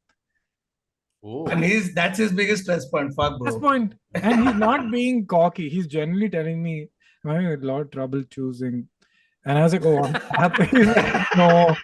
Oh. 1.22 1.46
And 1.46 1.62
he's 1.64 1.94
that's 1.94 2.18
his 2.18 2.32
biggest 2.32 2.62
stress 2.64 2.86
point. 2.88 3.14
Fuck, 3.14 3.34
At 3.34 3.44
this 3.44 3.56
bro. 3.56 3.68
point, 3.70 3.94
and 4.14 4.44
he's 4.48 4.54
not 4.56 4.90
being 4.90 5.26
cocky. 5.26 5.68
He's 5.68 5.86
generally 5.86 6.28
telling 6.28 6.62
me, 6.62 6.88
I'm 7.24 7.30
having 7.30 7.46
a 7.46 7.66
lot 7.66 7.80
of 7.82 7.90
trouble 7.90 8.22
choosing. 8.30 8.88
And 9.48 9.56
I 9.58 9.62
was 9.64 9.72
like, 9.72 9.84
oh, 9.86 10.04
I'm 10.04 10.14
happy. 10.42 10.68
No. 11.36 11.74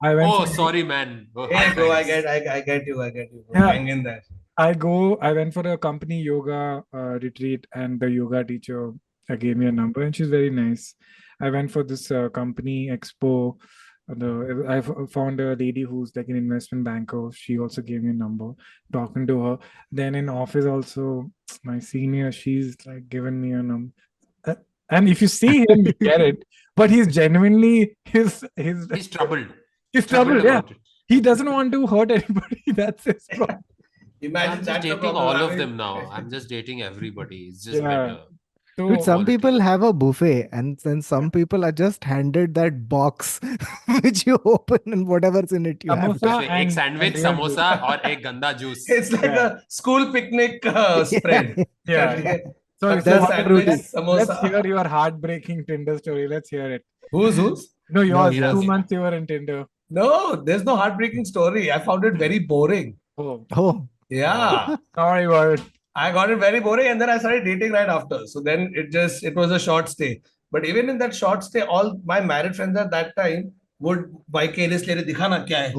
I 0.00 0.14
went 0.14 0.30
Oh, 0.32 0.44
sorry, 0.44 0.84
man. 0.84 1.26
Oh, 1.34 1.48
Hey, 1.48 1.74
bro, 1.74 1.90
I 1.90 2.04
thanks. 2.04 2.08
get, 2.08 2.26
I, 2.26 2.58
I 2.58 2.60
get 2.60 2.86
you, 2.86 3.02
I 3.02 3.10
get 3.10 3.32
you. 3.32 3.44
Bro. 3.50 3.60
Yeah. 3.60 3.72
Hang 3.72 3.88
in 3.88 4.02
there. 4.04 4.22
I 4.56 4.72
go, 4.74 5.16
I 5.16 5.32
went 5.32 5.52
for 5.52 5.66
a 5.66 5.76
company 5.76 6.20
yoga 6.22 6.84
uh, 6.94 7.18
retreat, 7.26 7.66
and 7.74 7.98
the 7.98 8.08
yoga 8.10 8.44
teacher 8.44 8.92
uh, 9.30 9.34
gave 9.36 9.56
me 9.56 9.66
a 9.66 9.72
number, 9.72 10.02
and 10.02 10.14
she's 10.14 10.28
very 10.28 10.50
nice. 10.50 10.94
I 11.40 11.50
went 11.50 11.70
for 11.72 11.82
this 11.82 12.10
uh, 12.12 12.28
company 12.28 12.88
expo. 12.96 13.56
uh, 14.10 14.14
The 14.16 14.64
I 14.68 14.78
f- 14.78 15.10
found 15.10 15.40
a 15.40 15.56
lady 15.56 15.82
who's 15.82 16.12
like 16.14 16.28
an 16.28 16.36
investment 16.36 16.84
banker. 16.84 17.30
She 17.34 17.58
also 17.58 17.82
gave 17.82 18.02
me 18.04 18.10
a 18.10 18.20
number. 18.24 18.52
Talking 18.92 19.26
to 19.28 19.42
her. 19.44 19.58
Then 19.90 20.14
in 20.14 20.28
office 20.28 20.66
also, 20.66 21.30
my 21.64 21.78
senior, 21.80 22.30
she's 22.30 22.76
like 22.86 23.08
given 23.08 23.40
me 23.40 23.52
a 23.52 23.62
number. 23.62 23.92
Uh, 24.44 24.54
and 24.90 25.08
if 25.08 25.20
you 25.22 25.28
see 25.28 25.60
him, 25.68 25.86
you 25.86 25.92
get 26.00 26.20
it 26.20 26.44
but 26.78 26.90
he's 26.90 27.08
genuinely 27.08 27.96
his 28.04 28.44
his 28.56 28.88
he's 28.94 29.08
troubled. 29.08 29.48
He's 29.92 30.06
troubled. 30.06 30.44
yeah, 30.44 30.62
he 31.08 31.20
doesn't 31.20 31.50
want 31.50 31.72
to 31.72 31.86
hurt 31.86 32.10
anybody. 32.10 32.62
That's 32.80 33.04
his 33.04 33.26
problem. 33.32 33.64
Imagine 34.20 34.58
I'm 34.58 34.64
just 34.64 34.82
dating 34.82 35.04
all 35.04 35.36
of 35.36 35.56
them 35.56 35.76
now. 35.76 36.08
I'm 36.10 36.30
just 36.30 36.48
dating 36.48 36.82
everybody. 36.82 37.44
It's 37.48 37.64
just 37.64 37.82
yeah. 37.82 37.88
better. 37.88 38.18
Dude, 38.76 39.02
some 39.02 39.24
people 39.26 39.58
have 39.58 39.82
a 39.82 39.92
buffet, 39.92 40.48
and 40.52 40.78
then 40.84 41.02
some 41.02 41.32
people 41.32 41.64
are 41.64 41.72
just 41.72 42.04
handed 42.04 42.54
that 42.54 42.88
box 42.88 43.40
which 44.02 44.24
you 44.24 44.38
open 44.44 44.80
and 44.86 45.08
whatever's 45.08 45.50
in 45.50 45.66
it. 45.66 45.82
You 45.82 45.90
samosa 45.90 46.06
have 46.06 46.20
to. 46.20 46.28
And, 46.28 46.50
egg 46.50 46.70
sandwich, 46.70 47.14
and 47.16 47.24
samosa, 47.24 47.82
or 47.82 48.06
egg 48.06 48.22
ganda 48.22 48.54
juice. 48.54 48.88
It's 48.88 49.10
like 49.10 49.22
yeah. 49.22 49.46
a 49.46 49.60
school 49.68 50.12
picnic 50.12 50.64
uh, 50.64 51.04
spread. 51.04 51.66
Yeah. 51.86 52.20
yeah. 52.20 52.36
So, 52.80 52.88
But 52.88 53.04
so 53.04 53.10
the 53.10 53.10
That's 53.10 53.20
what- 53.22 53.30
sandwich, 53.30 53.66
Rudy. 53.66 53.82
samosa. 53.82 54.16
let's 54.28 54.40
hear 54.40 54.66
your 54.66 54.86
heartbreaking 54.86 55.64
Tinder 55.66 55.98
story. 55.98 56.28
Let's 56.28 56.48
hear 56.50 56.70
it. 56.76 56.84
Who's 57.10 57.36
who's? 57.36 57.74
No, 57.90 58.02
yours. 58.02 58.36
yours. 58.36 58.52
Two 58.60 58.62
months 58.66 58.92
you 58.92 59.00
were 59.00 59.14
in 59.14 59.26
Tinder. 59.26 59.64
No, 59.90 60.36
there's 60.36 60.64
no 60.64 60.76
heartbreaking 60.76 61.24
story. 61.24 61.72
I 61.72 61.78
found 61.80 62.04
it 62.04 62.14
very 62.14 62.38
boring. 62.38 62.96
Oh, 63.16 63.46
Oh, 63.56 63.88
Yeah. 64.10 64.76
sorry, 64.94 65.26
word. 65.26 65.60
I 65.96 66.12
got 66.12 66.30
it 66.30 66.38
very 66.38 66.60
boring 66.60 66.86
and 66.86 67.00
then 67.00 67.10
I 67.10 67.18
started 67.18 67.44
dating 67.44 67.72
right 67.72 67.88
after. 67.88 68.18
So 68.26 68.40
then 68.40 68.72
it 68.74 68.92
just 68.92 69.24
it 69.24 69.34
was 69.34 69.50
a 69.50 69.58
short 69.58 69.88
stay. 69.88 70.20
But 70.52 70.64
even 70.64 70.88
in 70.88 70.98
that 70.98 71.14
short 71.14 71.42
stay, 71.42 71.62
all 71.62 72.00
my 72.04 72.20
married 72.20 72.54
friends 72.54 72.78
at 72.78 72.90
that 72.92 73.16
time 73.16 73.52
वो 73.82 73.94
bike 74.30 74.52
के 74.52 74.62
NS 74.62 74.86
ले 74.86 74.94
रहे 74.94 75.04
दिखाना 75.04 75.38
क्या 75.38 75.58
है? 75.58 75.72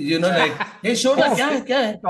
you 0.00 0.18
know 0.18 0.28
like 0.28 0.52
ये 0.84 0.96
show 0.96 1.14
ना 1.14 1.34
क्या 1.34 1.46
है 1.46 1.60
क्या 1.60 1.78
है? 1.78 2.00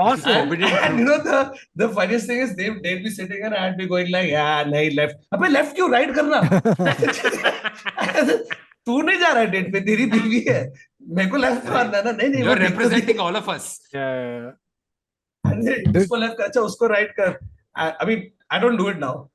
लाइक 4.09 4.29
या 4.29 4.63
नहीं 4.63 4.89
लेफ़्ट 4.89 5.15
अबे 5.33 5.47
लेफ़्ट 5.47 5.75
क्यों? 5.75 5.91
राइट 5.91 6.15
करना। 6.15 6.41
तू 8.85 9.01
नहीं 9.01 9.19
जा 9.19 9.27
रहा 9.27 9.43
डेट 9.43 9.73
पे 9.73 9.79
तेरी 9.79 10.05
बीवी 10.05 10.45
है। 10.49 10.73
मेरे 11.09 11.29
को 11.29 11.37
लेफ़्ट 11.37 11.63
करना 11.63 12.01
ना। 12.01 12.11
नहीं 12.11 12.29
नहीं 12.29 12.55
रिप्रेजेंटिंग 12.55 13.19
ऑल 13.19 13.35
ऑफ़ 13.35 13.51
अस 13.51 13.81
अच्छा 16.43 16.61
उसको 16.61 16.87
राइट 16.87 17.13
कर। 17.19 17.39
अभी 17.79 18.33
I 18.51 18.59
don't 18.59 18.77
do 18.77 18.89
it 18.89 18.97
now 18.97 19.27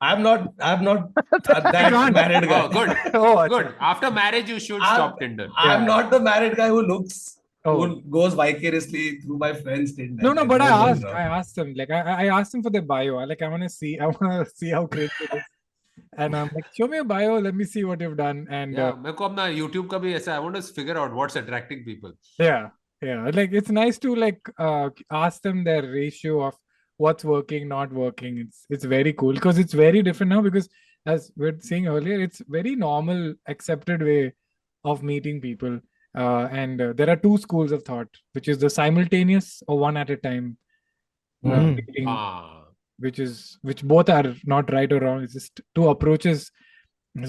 I'm 0.00 0.22
not 0.22 0.52
I'm 0.60 0.84
not 0.84 1.14
that 1.14 1.72
can't. 1.92 2.14
married 2.14 2.48
guy 2.48 2.60
Oh, 2.64 2.68
good. 2.68 2.96
Oh, 3.14 3.48
Good. 3.48 3.74
After 3.80 4.10
marriage, 4.10 4.48
you 4.50 4.58
should 4.60 4.80
I'm- 4.82 4.94
stop 4.96 5.18
Tinder. 5.20 5.48
I'm 5.56 5.80
Yeah. 5.80 5.86
not 5.86 6.10
the 6.10 6.20
married 6.20 6.56
guy 6.56 6.68
who 6.68 6.82
looks 6.82 7.38
Oh. 7.64 7.72
who 7.78 8.00
goes 8.16 8.34
vicariously 8.34 9.04
through 9.20 9.38
my 9.38 9.52
friends 9.54 9.94
Tinder. 9.96 10.22
No, 10.22 10.32
no, 10.32 10.42
Like, 10.42 10.48
but 10.50 10.60
I 10.60 10.68
no, 10.68 10.76
no, 10.82 10.88
asked, 10.90 11.02
no. 11.02 11.08
I 11.08 11.22
asked 11.38 11.58
him, 11.58 11.72
like, 11.74 11.90
I, 11.90 12.02
I 12.26 12.26
asked 12.38 12.54
him 12.54 12.62
for 12.62 12.70
their 12.70 12.82
bio. 12.82 13.16
I 13.16 13.24
like, 13.24 13.42
I 13.42 13.48
want 13.48 13.62
to 13.64 13.68
see, 13.68 13.98
I 13.98 14.06
want 14.06 14.20
to 14.34 14.44
see 14.54 14.70
how 14.70 14.86
crazy 14.86 15.10
it 15.24 15.34
is. 15.38 15.42
And 16.18 16.36
I'm 16.36 16.50
like, 16.54 16.66
show 16.76 16.86
me 16.86 16.98
a 16.98 17.04
bio. 17.04 17.38
Let 17.46 17.54
me 17.56 17.64
see 17.64 17.82
what 17.84 18.00
you've 18.00 18.16
done. 18.18 18.46
And 18.50 18.74
Yeah, 18.74 18.90
uh, 18.90 18.96
मेरे 19.06 19.12
को 19.16 19.24
अपना 19.30 19.46
YouTube 19.56 19.88
का 19.94 19.98
भी 20.04 20.14
ऐसा 20.20 20.34
I 20.36 20.38
want 20.46 20.56
to 20.56 20.62
figure 20.78 20.96
out 20.98 21.12
what's 21.22 21.36
attracting 21.42 21.84
people. 21.88 22.12
yeah, 22.38 22.68
yeah, 23.02 23.30
like 23.40 23.52
it's 23.52 23.70
nice 23.70 23.98
to 24.06 24.14
like 24.14 24.48
uh 24.58 24.90
ask 25.10 25.42
them 25.42 25.64
their 25.64 25.82
ratio 25.96 26.38
of 26.50 26.54
what's 27.03 27.25
working, 27.33 27.67
not 27.67 27.93
working. 28.01 28.37
It's 28.43 28.65
it's 28.77 28.87
very 28.93 29.13
cool 29.21 29.33
because 29.39 29.57
it's 29.63 29.73
very 29.81 30.01
different 30.07 30.31
now. 30.35 30.41
Because 30.47 30.69
as 31.15 31.31
we 31.35 31.49
are 31.49 31.59
saying 31.69 31.87
earlier, 31.87 32.19
it's 32.27 32.41
very 32.57 32.75
normal, 32.87 33.33
accepted 33.55 34.03
way 34.11 34.33
of 34.93 35.03
meeting 35.11 35.41
people. 35.41 35.79
Uh, 36.23 36.47
and 36.63 36.81
uh, 36.81 36.93
there 37.01 37.09
are 37.09 37.15
two 37.25 37.37
schools 37.37 37.71
of 37.71 37.83
thought, 37.91 38.07
which 38.33 38.47
is 38.53 38.57
the 38.65 38.69
simultaneous 38.69 39.63
or 39.67 39.79
one 39.79 39.97
at 40.05 40.09
a 40.09 40.17
time 40.17 40.57
uh, 41.45 41.49
Mm. 41.49 41.75
dating. 41.77 42.05
Ah, 42.07 42.65
which 43.05 43.19
is 43.25 43.57
which 43.69 43.83
both 43.91 44.09
are 44.15 44.35
not 44.55 44.71
right 44.73 44.91
or 44.95 44.99
wrong 45.03 45.23
it's 45.27 45.33
just 45.37 45.61
two 45.77 45.85
approaches 45.91 46.51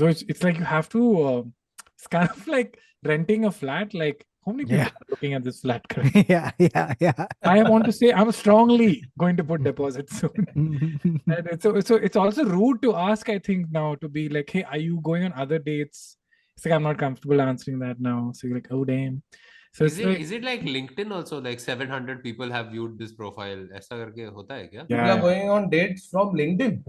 so 0.00 0.06
it's, 0.06 0.22
it's 0.32 0.42
like 0.46 0.58
you 0.58 0.64
have 0.70 0.88
to 0.94 1.02
uh, 1.28 1.42
it's 1.96 2.06
kind 2.16 2.28
of 2.34 2.46
like 2.46 2.78
renting 3.10 3.46
a 3.46 3.52
flat 3.60 3.94
like 3.94 4.26
how 4.44 4.50
many 4.52 4.64
people 4.64 4.78
yeah. 4.78 4.86
are 4.86 5.06
looking 5.08 5.34
at 5.34 5.44
this 5.44 5.60
flat 5.60 5.88
curve? 5.88 6.10
yeah, 6.28 6.50
yeah, 6.58 6.94
yeah. 6.98 7.26
I 7.44 7.62
want 7.62 7.84
to 7.84 7.92
say 7.92 8.12
I'm 8.12 8.32
strongly 8.32 9.04
going 9.18 9.36
to 9.36 9.44
put 9.44 9.60
mm-hmm. 9.60 9.64
deposits 9.64 10.18
soon. 10.20 10.46
Mm-hmm. 10.56 11.30
and 11.30 11.46
it's, 11.46 11.62
so, 11.62 11.78
so 11.80 11.94
it's 11.94 12.16
also 12.16 12.44
rude 12.44 12.82
to 12.82 12.96
ask, 12.96 13.28
I 13.28 13.38
think, 13.38 13.70
now 13.70 13.94
to 13.96 14.08
be 14.08 14.28
like, 14.28 14.50
hey, 14.50 14.64
are 14.64 14.78
you 14.78 15.00
going 15.02 15.24
on 15.24 15.32
other 15.34 15.58
dates? 15.58 16.16
It's 16.56 16.66
like, 16.66 16.74
I'm 16.74 16.82
not 16.82 16.98
comfortable 16.98 17.40
answering 17.40 17.78
that 17.80 18.00
now. 18.00 18.32
So 18.34 18.48
you're 18.48 18.56
like, 18.56 18.68
oh, 18.70 18.84
damn. 18.84 19.22
So 19.74 19.84
is 19.84 19.98
it, 19.98 20.06
like, 20.06 20.20
is 20.20 20.30
it 20.32 20.44
like 20.44 20.62
LinkedIn 20.62 21.10
also? 21.12 21.40
Like 21.40 21.58
700 21.58 22.22
people 22.22 22.50
have 22.50 22.72
viewed 22.72 22.98
this 22.98 23.12
profile. 23.12 23.66
Aisa 23.74 23.92
karke 23.92 24.32
hota? 24.32 24.68
Yeah. 24.70 24.82
People 24.82 24.98
are 24.98 25.20
going 25.20 25.48
on 25.48 25.70
dates 25.70 26.08
from 26.08 26.34
LinkedIn. 26.34 26.82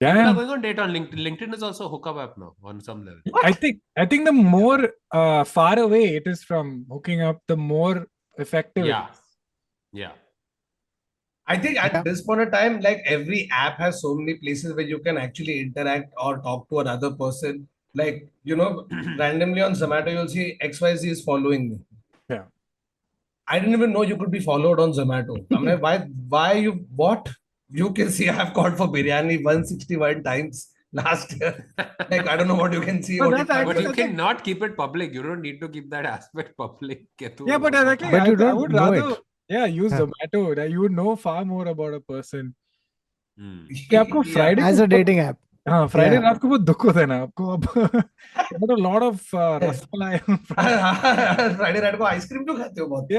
People 0.00 0.16
yeah 0.16 0.30
are 0.30 0.34
going 0.34 0.50
on 0.50 0.60
date 0.60 0.78
on 0.78 0.90
LinkedIn. 0.90 1.20
LinkedIn 1.26 1.54
is 1.54 1.62
also 1.62 1.86
a 1.86 1.88
hookup 1.88 2.16
app 2.16 2.36
now 2.36 2.54
on 2.62 2.80
some 2.80 3.04
level. 3.04 3.20
I 3.42 3.52
think 3.52 3.80
I 3.96 4.06
think 4.06 4.24
the 4.24 4.32
more 4.32 4.90
uh, 5.12 5.44
far 5.44 5.78
away 5.78 6.16
it 6.16 6.26
is 6.26 6.42
from 6.42 6.84
hooking 6.90 7.22
up, 7.22 7.40
the 7.46 7.56
more 7.56 8.06
effective. 8.38 8.86
Yeah. 8.86 9.06
Yeah. 9.92 10.12
I 11.46 11.58
think 11.58 11.78
at 11.82 11.92
Yeah. 11.92 12.02
this 12.02 12.22
point 12.22 12.40
of 12.40 12.50
time, 12.50 12.80
like 12.80 13.02
every 13.04 13.48
app 13.52 13.78
has 13.78 14.00
so 14.02 14.14
many 14.14 14.34
places 14.34 14.74
where 14.74 14.84
you 14.86 14.98
can 14.98 15.16
actually 15.18 15.60
interact 15.60 16.12
or 16.16 16.38
talk 16.38 16.68
to 16.70 16.80
another 16.80 17.10
person. 17.12 17.68
Like, 17.94 18.28
you 18.42 18.56
know, 18.56 18.88
randomly 19.18 19.60
on 19.62 19.74
Zomato, 19.74 20.10
you'll 20.12 20.28
see 20.28 20.58
XYZ 20.62 21.04
is 21.10 21.22
following 21.22 21.68
me. 21.70 21.78
Yeah. 22.28 22.44
I 23.46 23.58
didn't 23.58 23.74
even 23.74 23.92
know 23.92 24.02
you 24.02 24.16
could 24.16 24.30
be 24.30 24.40
followed 24.40 24.80
on 24.80 24.92
Zomato. 24.92 25.36
I'm 25.52 25.64
like, 25.64 25.82
why, 25.82 25.98
why 26.28 26.52
you, 26.54 26.86
what? 26.96 27.30
You 27.73 27.91
can 27.93 28.09
see 28.09 28.27
I've 28.29 28.53
called 28.53 28.75
for 28.77 28.87
biryani 28.87 29.43
161 29.43 30.23
times 30.23 30.67
last 30.91 31.33
year. 31.39 31.51
Like, 32.11 32.27
I 32.27 32.35
don't 32.35 32.47
know 32.47 32.55
what 32.55 32.73
you 32.73 32.81
can 32.81 33.01
see. 33.03 33.19
But 33.19 33.31
what 33.31 33.47
that's 33.47 33.59
you 33.59 33.65
But 33.65 33.75
can't 33.75 33.77
you 33.77 33.81
see. 33.83 33.89
Actually- 33.89 34.03
cannot 34.07 34.43
keep 34.43 34.63
it 34.63 34.75
public. 34.77 35.13
You 35.13 35.23
don't 35.23 35.41
need 35.41 35.59
to 35.61 35.69
keep 35.69 35.89
that 35.91 36.05
aspect 36.05 36.55
public. 36.57 37.03
कि 37.19 37.29
तू- 37.37 37.47
Yeah, 37.51 37.59
but 37.65 37.75
exactly. 37.81 38.09
But 38.15 38.21
I, 38.21 38.25
you 38.31 38.33
I 38.33 38.35
don't 38.43 38.57
would 38.61 38.71
know 38.71 38.85
rather 38.91 39.11
it. 39.11 39.19
yeah 39.57 39.65
use 39.65 39.91
Yeah. 39.91 39.99
Zomato. 39.99 40.41
That 40.61 40.71
you 40.71 40.81
would 40.85 40.97
know 41.01 41.15
far 41.27 41.43
more 41.51 41.67
about 41.75 41.93
a 41.93 42.01
person. 42.13 42.49
Hmm. 43.37 43.59
कि 43.91 43.95
आपको 44.01 44.23
Yeah. 44.25 44.33
Friday 44.39 44.63
As 44.71 44.79
को 44.79 44.83
a 44.83 44.87
बहुत- 44.87 44.97
dating 44.97 45.19
app. 45.27 45.37
हाँ 45.69 45.83
Friday 45.93 46.17
Yeah. 46.17 46.23
रात 46.23 46.39
को 46.41 46.47
बहुत 46.47 46.61
दुख 46.71 46.85
होता 46.85 46.99
है 46.99 47.05
ना 47.13 47.21
आपको 47.23 47.51
अब 47.53 47.65
but 48.63 48.71
a 48.75 48.81
lot 48.87 49.03
of 49.11 49.21
uh, 49.43 49.59
rasmalai 49.63 50.13
on 50.27 50.39
Friday. 50.49 51.55
Friday 51.61 51.81
night 51.85 51.97
को 51.97 52.03
आइसक्रीम 52.13 52.43
क्यों 52.45 52.57
खाते 52.57 52.81
हो 52.81 52.87
बहुत 52.95 53.11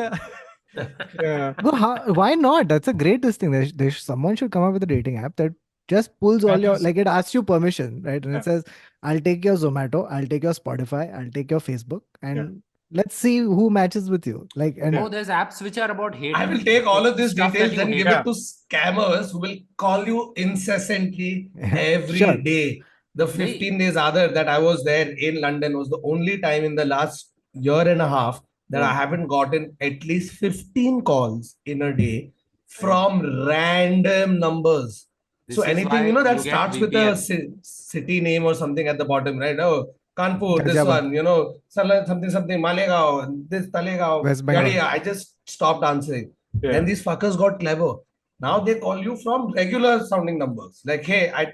yeah 0.76 0.88
yeah 1.22 1.54
Well, 1.64 1.76
how, 1.76 2.14
why 2.14 2.34
not? 2.36 2.68
That's 2.68 2.86
the 2.88 2.94
greatest 2.94 3.40
thing. 3.40 3.52
There, 3.52 3.66
there, 3.74 3.92
someone 3.92 4.36
should 4.36 4.52
come 4.52 4.64
up 4.64 4.74
with 4.74 4.84
a 4.84 4.88
dating 4.88 5.18
app 5.18 5.36
that 5.38 5.54
just 5.88 6.12
pulls 6.20 6.44
all 6.44 6.52
That 6.52 6.62
your 6.62 6.76
is- 6.76 6.84
like 6.84 6.98
it 6.98 7.08
asks 7.08 7.34
you 7.34 7.44
permission, 7.44 8.02
right? 8.04 8.24
And 8.24 8.34
Yeah. 8.34 8.40
it 8.40 8.44
says, 8.46 8.64
"I'll 9.04 9.20
take 9.20 9.44
your 9.46 9.56
Zomato, 9.56 10.08
I'll 10.12 10.26
take 10.28 10.44
your 10.44 10.54
Spotify, 10.54 11.04
I'll 11.18 11.30
take 11.32 11.52
your 11.52 11.60
Facebook, 11.60 12.02
and 12.24 12.64
let's 12.92 13.16
see 13.16 13.38
who 13.38 13.70
matches 13.70 14.10
with 14.10 14.26
you." 14.26 14.48
Like, 14.56 14.78
and 14.82 14.98
Oh, 14.98 15.10
there's 15.10 15.28
apps 15.28 15.62
which 15.62 15.78
are 15.78 15.92
about 15.92 16.16
hate. 16.16 16.36
I 16.36 16.46
will 16.48 16.60
take 16.72 16.88
all 16.88 17.06
of 17.06 17.18
these 17.18 17.36
details 17.36 17.74
you 17.74 17.82
and 17.82 17.94
give 17.94 18.08
it 18.08 18.24
to 18.32 18.34
scammers 18.42 19.32
who 19.32 19.40
will 19.46 19.58
call 19.78 20.06
you 20.08 20.34
incessantly 20.38 21.52
every 21.62 22.20
day. 22.44 22.76
Sure. 22.78 22.86
The 23.18 23.28
15 23.28 23.78
days 23.78 23.96
other 23.96 24.28
that 24.28 24.50
I 24.50 24.58
was 24.60 24.84
there 24.84 25.10
in 25.10 25.40
London 25.40 25.78
was 25.78 25.90
the 25.90 26.00
only 26.04 26.38
time 26.40 26.64
in 26.66 26.76
the 26.76 26.84
last 26.84 27.32
year 27.54 27.88
and 27.88 28.02
a 28.02 28.10
half 28.10 28.42
that 28.70 28.82
I 28.82 28.93
haven't 28.93 29.28
gotten 29.28 29.78
at 29.80 30.03
least 30.03 30.34
15 30.34 31.01
calls 31.01 31.55
in 31.66 31.82
a 31.82 31.95
day 31.95 32.32
from 32.68 33.45
random 33.47 34.39
numbers. 34.39 35.07
This 35.47 35.57
so 35.57 35.63
anything 35.63 36.07
you 36.07 36.13
know 36.13 36.24
that 36.24 36.38
get 36.43 36.51
starts 36.51 36.78
with 36.80 36.95
a 36.95 37.16
city 37.61 38.20
name 38.20 38.43
or 38.43 38.55
something 38.55 38.88
at 38.88 38.97
the 38.97 39.05
bottom, 39.05 39.38
right? 39.38 39.59
Oh, 39.59 39.93
Kanpur, 40.18 40.63
this 40.63 40.84
one, 40.84 41.13
you 41.13 41.22
know, 41.22 41.55
something, 41.68 42.30
something, 42.30 42.61
Malegaon, 42.61 43.47
this 43.49 43.68
Talegaon, 43.68 44.24
West 44.24 44.43
yada, 44.47 44.88
I 44.88 44.99
just 44.99 45.36
stopped 45.45 45.84
answering. 45.84 46.32
yeah 46.61 46.72
Then 46.72 46.86
these 46.86 47.03
fuckers 47.03 47.38
got 47.38 47.59
clever. 47.59 47.95
Now 48.39 48.59
they 48.59 48.80
call 48.80 48.97
you 48.97 49.18
from 49.18 49.51
regular 49.51 50.05
sounding 50.05 50.38
numbers. 50.39 50.82
Like, 50.86 51.05
hey, 51.05 51.32
I 51.32 51.53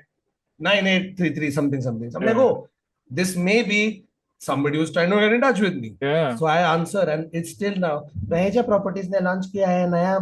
9833 0.59 1.51
something 1.51 1.81
something. 1.81 2.11
So 2.11 2.19
I'm 2.19 2.25
like, 2.25 2.37
oh, 2.37 2.69
this 3.09 3.35
may 3.35 3.63
be 3.63 4.05
somebody 4.49 4.77
who's 4.79 4.91
trying 4.91 5.09
to 5.11 5.19
get 5.23 5.33
in 5.33 5.41
touch 5.41 5.59
with 5.59 5.75
me. 5.81 5.89
yeah 6.01 6.35
So 6.35 6.45
I 6.45 6.59
answer 6.73 7.01
and 7.15 7.29
it's 7.39 7.51
still 7.57 7.75
now. 7.87 7.95
Raheja 8.35 8.63
Properties 8.69 9.09
ने 9.15 9.23
launch 9.29 9.49
किया 9.55 9.67
है 9.69 9.89
नया 9.91 10.15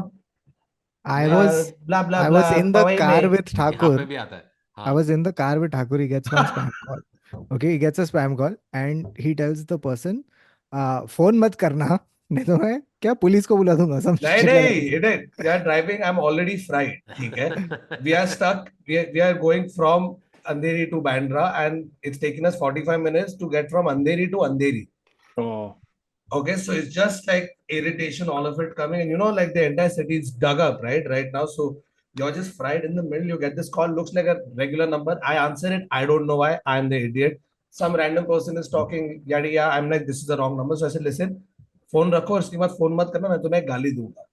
I 1.06 1.28
was 1.34 1.72
blah 1.90 2.04
blah 2.08 2.24
I 2.28 2.30
was 2.38 2.52
in 2.62 2.72
the 2.78 2.84
car 3.04 3.22
with 3.36 3.54
यहाँ 3.54 3.72
पे 3.72 3.78
Thakur. 3.78 4.06
भी 4.06 4.16
आता 4.24 4.36
है. 4.36 4.44
I 4.78 4.88
हाँ. 4.88 4.94
was 4.96 5.10
in 5.10 5.24
the 5.24 5.34
car 5.34 5.54
with 5.60 5.72
Thakur. 5.72 6.00
He 6.00 6.08
gets 6.08 6.32
one 6.32 6.46
spam 6.46 6.70
call. 6.88 7.00
Okay, 7.56 7.72
he 7.72 7.78
gets 7.78 8.00
a 8.00 8.06
spam 8.10 8.38
call 8.38 8.56
and 8.74 9.08
he 9.16 9.34
tells 9.36 9.66
the 9.72 9.78
person, 9.88 10.24
uh, 10.74 11.08
"phone 11.16 11.40
मत 11.40 11.56
करना, 11.64 12.00
नहीं 12.32 12.46
तो 12.46 12.58
मैं 12.58 12.80
क्या 13.02 13.14
पुलिस 13.24 13.46
को 13.48 13.58
बुला 13.58 13.76
दूँगा." 13.82 14.00
Some 14.06 14.18
नहीं. 14.24 14.44
नहीं, 14.44 14.80
it 15.00 15.06
is. 15.12 15.28
We 15.40 15.50
are 15.56 15.60
driving. 15.68 16.04
I'm 16.10 16.20
already 16.28 16.58
fried. 16.68 16.96
ठीक 17.18 17.38
है. 17.38 17.50
We 18.08 18.16
are 18.22 18.28
stuck. 18.36 18.72
We 18.88 18.98
are, 19.02 19.08
we 19.14 19.22
are 19.30 19.34
going 19.46 19.70
from 19.70 20.16
Andheri 20.49 20.91
to 20.91 21.01
Bandra, 21.01 21.55
and 21.55 21.91
it's 22.03 22.19
taken 22.19 22.45
us 22.47 22.57
45 22.57 23.01
minutes 23.01 23.37
to 23.37 23.51
get 23.51 23.71
from 23.71 23.87
Andheri 23.87 24.31
to 24.31 24.39
Andheri. 24.49 24.89
oh 25.39 25.77
Okay, 26.33 26.57
so 26.57 26.73
it's 26.73 26.93
just 26.93 27.27
like 27.29 27.51
irritation, 27.69 28.29
all 28.29 28.47
of 28.47 28.59
it 28.59 28.75
coming, 28.75 29.01
and 29.03 29.11
you 29.11 29.17
know, 29.17 29.31
like 29.31 29.55
the 29.55 29.65
entire 29.67 29.89
city 29.89 30.17
is 30.17 30.31
dug 30.31 30.59
up, 30.59 30.83
right? 30.83 31.09
Right 31.09 31.29
now, 31.33 31.47
so 31.47 31.77
you're 32.17 32.33
just 32.33 32.57
fried 32.57 32.85
in 32.85 32.95
the 32.95 33.03
middle. 33.03 33.27
You 33.27 33.39
get 33.39 33.57
this 33.57 33.69
call, 33.69 33.89
looks 33.89 34.13
like 34.15 34.27
a 34.27 34.39
regular 34.55 34.87
number. 34.87 35.21
I 35.25 35.37
answer 35.37 35.73
it. 35.73 35.87
I 35.91 36.07
don't 36.07 36.27
know 36.27 36.37
why. 36.37 36.59
I'm 36.67 36.89
the 36.89 36.97
idiot. 36.97 37.41
Some 37.71 37.95
random 37.95 38.27
person 38.27 38.57
is 38.57 38.69
talking, 38.69 39.23
yada 39.27 39.49
yada. 39.49 39.75
I'm 39.75 39.91
like, 39.91 40.07
this 40.07 40.17
is 40.17 40.27
the 40.27 40.37
wrong 40.37 40.57
number. 40.57 40.77
So 40.77 40.87
I 40.87 40.89
said, 40.89 41.03
listen, 41.03 41.43
phone 41.93 42.11
रखो 42.13 42.35
और 42.35 42.41
इसके 42.41 42.57
बाद 42.57 42.77
phone 42.79 42.97
मत 43.01 43.11
करना, 43.15 43.29
मैं 43.29 43.43
तुम्हें 43.43 43.69
गाली 43.69 43.93
दूंगा. 43.97 44.25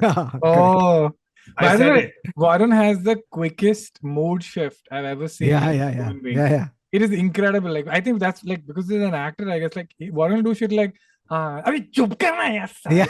Correct. 0.00 0.38
oh 0.44 1.06
I 1.06 1.25
By 1.59 1.75
the 1.75 1.89
way, 1.89 2.13
Varun 2.37 2.73
has 2.73 3.01
the 3.03 3.17
quickest 3.31 3.99
mode 4.01 4.43
shift 4.43 4.87
I've 4.91 5.05
ever 5.05 5.27
seen. 5.27 5.49
Yeah, 5.49 5.71
yeah, 5.71 5.91
yeah. 5.91 6.11
yeah, 6.23 6.49
yeah. 6.49 6.67
It 6.91 7.01
is 7.01 7.11
incredible. 7.11 7.71
Like 7.71 7.87
I 7.87 8.01
think 8.01 8.19
that's 8.19 8.43
like 8.43 8.65
because 8.65 8.89
he's 8.89 9.01
an 9.01 9.13
actor. 9.13 9.49
I 9.49 9.59
guess 9.59 9.75
like 9.75 9.91
Varun 10.01 10.43
do 10.43 10.53
shit 10.53 10.71
like, 10.71 10.95
uh, 11.29 11.61
I 11.65 11.71
mean, 11.71 11.89
chup 11.91 12.17
karna, 12.17 12.53
yes, 12.53 12.73
sir. 12.81 12.91
yeah, 12.91 13.05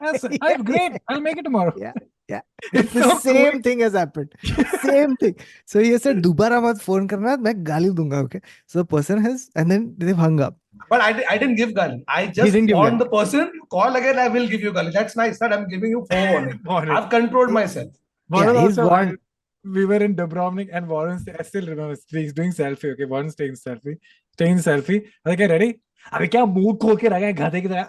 yes, 0.00 0.24
I'm 0.40 0.64
great. 0.64 0.92
I'll 1.08 1.20
make 1.20 1.36
it 1.36 1.42
tomorrow. 1.42 1.74
Yeah. 1.76 1.92
Yeah, 2.28 2.42
it's 2.74 2.92
the 2.92 3.02
so 3.04 3.18
same 3.20 3.62
thing 3.62 3.80
has 3.80 3.94
happened. 3.94 4.34
same 4.82 5.16
thing. 5.16 5.36
So 5.64 5.80
he 5.80 5.96
said, 5.96 6.22
"Dubara 6.22 6.62
mat 6.62 6.78
phone 6.78 7.08
karna, 7.08 7.38
main 7.38 7.64
gali 7.64 7.90
dunga." 7.90 8.18
Okay. 8.24 8.40
So 8.66 8.80
the 8.80 8.84
person 8.84 9.22
has, 9.22 9.48
and 9.56 9.70
then 9.70 9.94
they've 9.96 10.14
hung 10.14 10.38
up. 10.38 10.58
But 10.90 11.00
I, 11.00 11.24
I 11.30 11.38
didn't 11.38 11.56
give 11.56 11.74
gun. 11.74 12.04
I 12.08 12.26
just 12.26 12.56
warned 12.72 13.00
the 13.00 13.06
person, 13.06 13.50
call 13.70 13.94
again, 13.94 14.18
I 14.18 14.28
will 14.28 14.48
give 14.48 14.60
you 14.60 14.72
gun. 14.72 14.90
That's 14.92 15.16
nice, 15.16 15.38
sir. 15.38 15.46
I'm 15.46 15.68
giving 15.68 15.90
you 15.90 16.06
forewarning. 16.10 16.60
I've 16.68 17.10
controlled 17.10 17.50
myself. 17.50 17.92
Varun 18.30 18.54
yeah, 18.54 18.60
also, 18.60 18.88
warned. 18.88 19.18
We 19.64 19.84
were 19.84 19.96
in 19.96 20.14
Dubrovnik 20.14 20.68
and 20.72 20.86
Varun, 20.86 21.38
I 21.38 21.42
still 21.42 21.66
remember, 21.66 21.96
he's 22.10 22.32
doing 22.32 22.52
selfie. 22.52 22.92
Okay, 22.92 23.04
Varun's 23.04 23.34
taking 23.34 23.56
selfie. 23.56 23.98
Taking 24.36 24.58
selfie. 24.58 25.06
Okay, 25.26 25.46
was 25.46 25.50
ready? 25.50 25.80
अबे 26.12 26.26
क्या 26.32 26.44
मुंह 26.44 26.76
खोल 26.82 26.96
के 26.96 27.08
रखा 27.08 27.26
है 27.26 27.32
गधे 27.40 27.60
की 27.60 27.68
तरह 27.68 27.84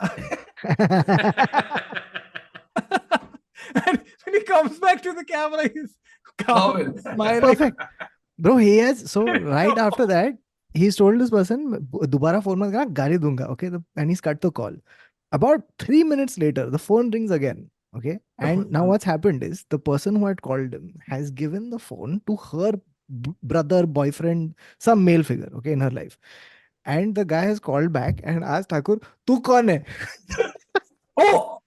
and 3.85 3.99
when 4.23 4.35
he 4.35 4.41
comes 4.47 4.79
back 4.79 5.01
to 5.03 5.13
the 5.13 5.23
camera 5.23 5.63
he's 5.63 5.91
calm, 6.37 6.77
oh, 6.77 7.01
smiling. 7.01 7.41
perfect 7.41 7.81
bro 8.39 8.57
he 8.57 8.77
has 8.77 9.03
so 9.11 9.23
right 9.53 9.77
after 9.77 10.07
that 10.07 10.33
he's 10.73 10.95
told 10.95 11.19
this 11.19 11.29
person 11.29 11.65
दोबारा 12.15 12.39
फ़ोन 12.39 12.59
मत 12.59 12.71
करना 12.71 12.93
गाली 12.93 13.17
दूँगा 13.17 13.49
okay 13.51 13.69
the, 13.69 13.83
and 13.95 14.09
he's 14.09 14.21
cut 14.21 14.41
the 14.41 14.51
call 14.51 14.75
about 15.31 15.63
3 15.79 16.03
minutes 16.03 16.37
later 16.37 16.69
the 16.69 16.79
phone 16.79 17.11
rings 17.11 17.31
again 17.31 17.69
okay 17.95 18.19
and 18.39 18.71
now 18.71 18.85
what's 18.85 19.03
happened 19.03 19.43
is 19.43 19.65
the 19.69 19.79
person 19.79 20.15
who 20.15 20.25
had 20.25 20.41
called 20.41 20.73
him 20.73 20.93
has 21.07 21.31
given 21.31 21.69
the 21.69 21.79
phone 21.79 22.21
to 22.27 22.35
her 22.35 22.71
b- 23.09 23.35
brother 23.43 23.85
boyfriend 23.85 24.53
some 24.79 25.03
male 25.03 25.23
figure 25.23 25.49
okay 25.55 25.71
in 25.71 25.79
her 25.79 25.91
life 25.91 26.17
and 26.85 27.15
the 27.15 27.25
guy 27.25 27.41
has 27.41 27.59
called 27.59 27.91
back 27.91 28.21
and 28.23 28.43
asked 28.43 28.69
Thakur 28.69 28.99
tu 29.25 29.39
kaun 29.41 29.69
hai 29.69 29.79
oh 31.17 31.59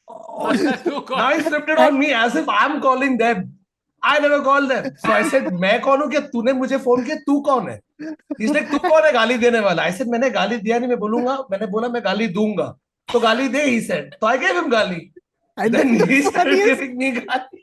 तू 0.85 1.17
Now 1.17 1.33
he 1.33 1.43
flipped 1.43 1.69
it 1.69 1.79
on 1.79 1.99
me 1.99 2.13
as 2.13 2.37
if 2.37 2.49
I'm 2.49 2.81
calling 2.81 3.17
them. 3.19 3.59
I 4.03 4.19
never 4.19 4.43
called 4.43 4.71
them. 4.71 4.97
So 4.99 5.13
I 5.13 5.23
said, 5.29 5.45
मैं 5.53 5.81
कौन 5.81 6.01
हूँ 6.03 6.11
क्या 6.11 6.21
तूने 6.33 6.53
मुझे 6.53 6.77
phone 6.77 7.05
किया 7.05 7.17
तू 7.27 7.41
कौन 7.49 7.69
है 7.69 7.81
Like, 8.03 8.71
तू 8.71 8.79
कौन 8.89 9.05
है 9.05 9.13
गाली 9.13 9.37
देने 9.39 9.61
वाला 9.61 9.87
I 9.89 9.93
said, 9.99 10.09
मैंने 10.09 10.31
गाली 10.31 10.57
दिया 10.57 10.79
नहीं 10.79 10.89
मैं 10.89 10.99
बोलूँगा 10.99 11.37
मैंने 11.51 11.67
बोला 11.77 11.89
मैं 11.89 12.05
गाली 12.05 12.29
दूँगा 12.39 12.69
तो 13.13 13.21
गाली 13.21 13.49
दे 13.49 13.67
he 13.67 13.81
said 13.91 14.17
so 14.21 14.27
I 14.27 14.37
gave 14.37 14.57
him 14.63 14.71
गाली 14.73 15.11
and 15.59 15.75
then 15.75 15.99
then 15.99 16.09
he 16.09 16.21
the 16.23 16.31
started 16.31 16.59
funniest 16.59 16.81
giving 16.81 16.97
me 16.99 17.13
गाली 17.21 17.63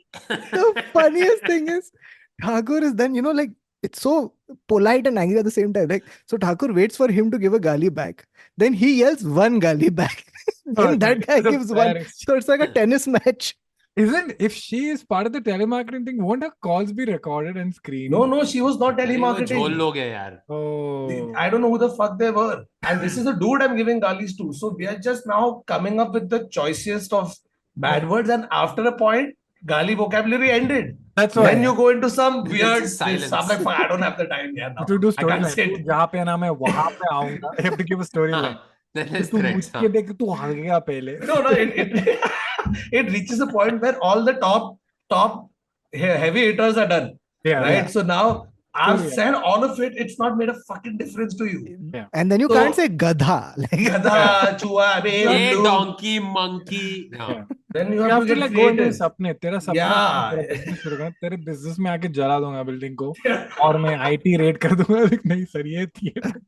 the 0.50 0.84
funniest 0.92 1.46
thing 1.46 1.68
is 1.68 1.92
Thakur 2.40 2.82
is 2.82 2.94
then, 2.94 3.14
you 3.14 3.22
know, 3.22 3.32
like 3.32 3.50
it's 3.82 4.00
so 4.00 4.34
polite 4.68 5.06
and 5.06 5.18
angry 5.18 5.38
at 5.38 5.44
the 5.44 5.50
same 5.50 5.72
time. 5.72 5.88
Like, 5.88 6.04
so 6.26 6.36
Thakur 6.36 6.72
waits 6.72 6.96
for 6.96 7.10
him 7.10 7.30
to 7.30 7.38
give 7.38 7.54
a 7.54 7.60
gali 7.60 7.92
back. 7.92 8.26
Then 8.56 8.72
he 8.72 9.00
yells 9.00 9.22
one 9.24 9.60
gali 9.60 9.94
back. 9.94 10.24
then 10.66 10.98
that 10.98 11.26
guy 11.26 11.40
the 11.40 11.50
gives 11.50 11.72
one. 11.72 11.94
fairest. 11.94 12.26
So 12.26 12.36
it's 12.36 12.48
like 12.48 12.60
a 12.60 12.66
tennis 12.66 13.06
match. 13.06 13.56
isn't 14.03 14.31
if 14.45 14.55
she 14.61 14.79
is 14.93 15.03
part 15.11 15.27
of 15.27 15.31
the 15.33 15.39
telemarketing 15.43 16.05
thing 16.07 16.17
won't 16.29 16.43
her 16.45 16.49
calls 16.67 16.89
be 16.95 17.05
recorded 17.09 17.59
and 17.61 17.75
screened 17.75 18.11
no 18.15 18.23
no 18.31 18.39
she 18.53 18.61
was 18.63 18.79
not 18.81 18.97
अरे 19.03 19.15
वो 19.17 19.29
झोल 19.33 19.45
telemarketing 19.45 19.77
लोग 19.81 19.97
है 19.97 20.07
यार 20.09 20.33
oh 20.55 21.37
I 21.43 21.45
don't 21.53 21.63
know 21.65 21.69
who 21.75 21.79
the 21.83 21.89
fuck 21.99 22.17
they 22.23 22.31
were. 22.39 22.57
And 22.89 23.01
this 23.05 23.15
is 23.21 23.27
the 23.29 23.33
dude 23.43 23.63
I'm 23.67 23.75
giving 23.77 24.01
galis 24.05 24.35
to. 24.41 24.47
So 24.57 24.71
we 24.81 24.87
are 24.93 24.97
just 25.07 25.29
now 25.31 25.39
coming 25.73 26.01
up 26.05 26.13
with 26.17 26.27
the 26.33 26.39
choicest 26.57 27.15
of 27.19 27.33
bad 27.85 28.07
words. 28.09 28.33
And 28.37 28.47
after 28.59 28.85
a 28.91 28.93
point, 29.03 29.33
gali 29.73 29.95
vocabulary 30.03 30.51
ended. 30.59 30.91
that's 31.19 31.35
why 31.41 31.45
Then 31.47 31.63
you 31.67 31.73
go 31.79 31.87
into 31.95 32.09
some 32.17 32.37
It's 32.41 32.55
weird 32.57 32.83
just 32.85 32.99
this. 33.05 33.31
I'm 33.31 33.31
silence. 33.31 33.49
like, 33.51 33.61
"Fuck, 33.67 33.79
I 33.83 33.87
don't 33.93 34.05
have 34.09 34.17
the 34.21 34.25
time 34.33 34.53
yeah, 34.61 34.73
now. 34.77 34.85
to 34.91 34.97
do 35.05 35.11
I 35.13 35.17
story 35.17 35.31
can't 35.33 35.45
line 35.47 35.55
sit. 35.57 35.73
तू 35.77 35.83
जहाँ 35.91 36.07
पे 36.15 36.23
ना 36.31 36.35
मैं 36.43 36.49
वहां 36.63 36.87
पे 37.01 37.13
आऊंगा 37.15 37.51
I 37.59 37.67
have 37.69 37.77
to 37.83 37.87
give 37.91 38.03
a 38.07 38.09
story 38.13 38.33
line 38.35 38.47
हाँ, 38.49 38.55
then 38.99 39.07
तो 39.13 39.17
his 39.19 39.29
तू 39.35 39.41
threats, 39.43 39.55
मुझके 39.61 39.85
हाँ. 39.85 39.91
देख 39.97 40.11
तू 40.23 40.25
भागेगा 40.33 40.79
पहले 40.91 41.17
No, 41.31 41.39
no, 41.47 41.55
it, 41.63 41.79
it, 41.85 42.29
it 42.91 43.11
reaches 43.17 43.39
a 43.39 43.47
point 43.47 43.81
where 43.81 43.97
all 44.09 44.23
the 44.31 44.33
top 44.33 44.73
top 45.09 45.39
he- 45.93 46.17
heavy 46.25 46.45
hitters 46.51 46.77
are 46.83 46.87
done. 46.97 47.07
yeah 47.45 47.61
right? 47.63 47.73
yeah. 47.79 47.87
So 47.95 48.01
now 48.11 48.25
I've 48.83 48.97
Story, 48.99 49.09
yeah. 49.09 49.15
said 49.17 49.35
all 49.49 49.63
of 49.65 49.77
it, 49.79 49.93
it's 50.03 50.15
not 50.21 50.33
made 50.37 50.49
a 50.49 50.55
fucking 50.69 50.95
difference 51.01 51.35
to 51.41 51.45
you. 51.49 51.59
And 52.21 52.31
then 52.33 52.41
you 52.43 52.47
So- 52.49 52.55
can't 52.55 52.75
say 52.79 52.87
gadha. 53.03 53.35
Like, 53.65 53.83
Gada, 53.85 54.15
chua, 54.63 54.87
Hey, 55.05 55.21
babe, 55.27 55.61
donkey, 55.67 56.15
monkey. 56.19 56.89
हाँ. 57.21 57.29
Yeah. 57.29 57.43
Then 57.77 57.93
you 57.93 57.99
You 57.99 58.01
have 58.03 58.11
have 58.11 58.25
to 58.25 58.27
to 58.27 58.35
get 58.35 58.41
like 58.41 58.55
go 58.57 58.65
into 58.71 58.81
creative. 58.81 58.97
सपने 58.97 59.33
तेरा 59.45 59.59
सपना 59.67 59.77
Yeah. 59.77 60.33
तेरा 60.33 60.49
business 60.49 60.81
शुरू 60.83 60.97
करना 60.97 61.09
तेरे 61.21 61.37
business 61.45 61.79
में 61.85 61.89
आके 61.91 62.07
जला 62.19 62.39
दूंगा 62.47 62.63
बिल्डिंग 62.71 62.95
को 63.03 63.13
और 63.67 63.77
मैं 63.85 63.95
आईटी 64.09 64.35
रेड 64.43 64.57
कर 64.65 64.75
दूंगा 64.81 65.01
लेकिन 65.03 65.31
नहीं 65.33 65.45
सर 65.55 65.67
ये 65.75 65.85
theatre 66.01 66.39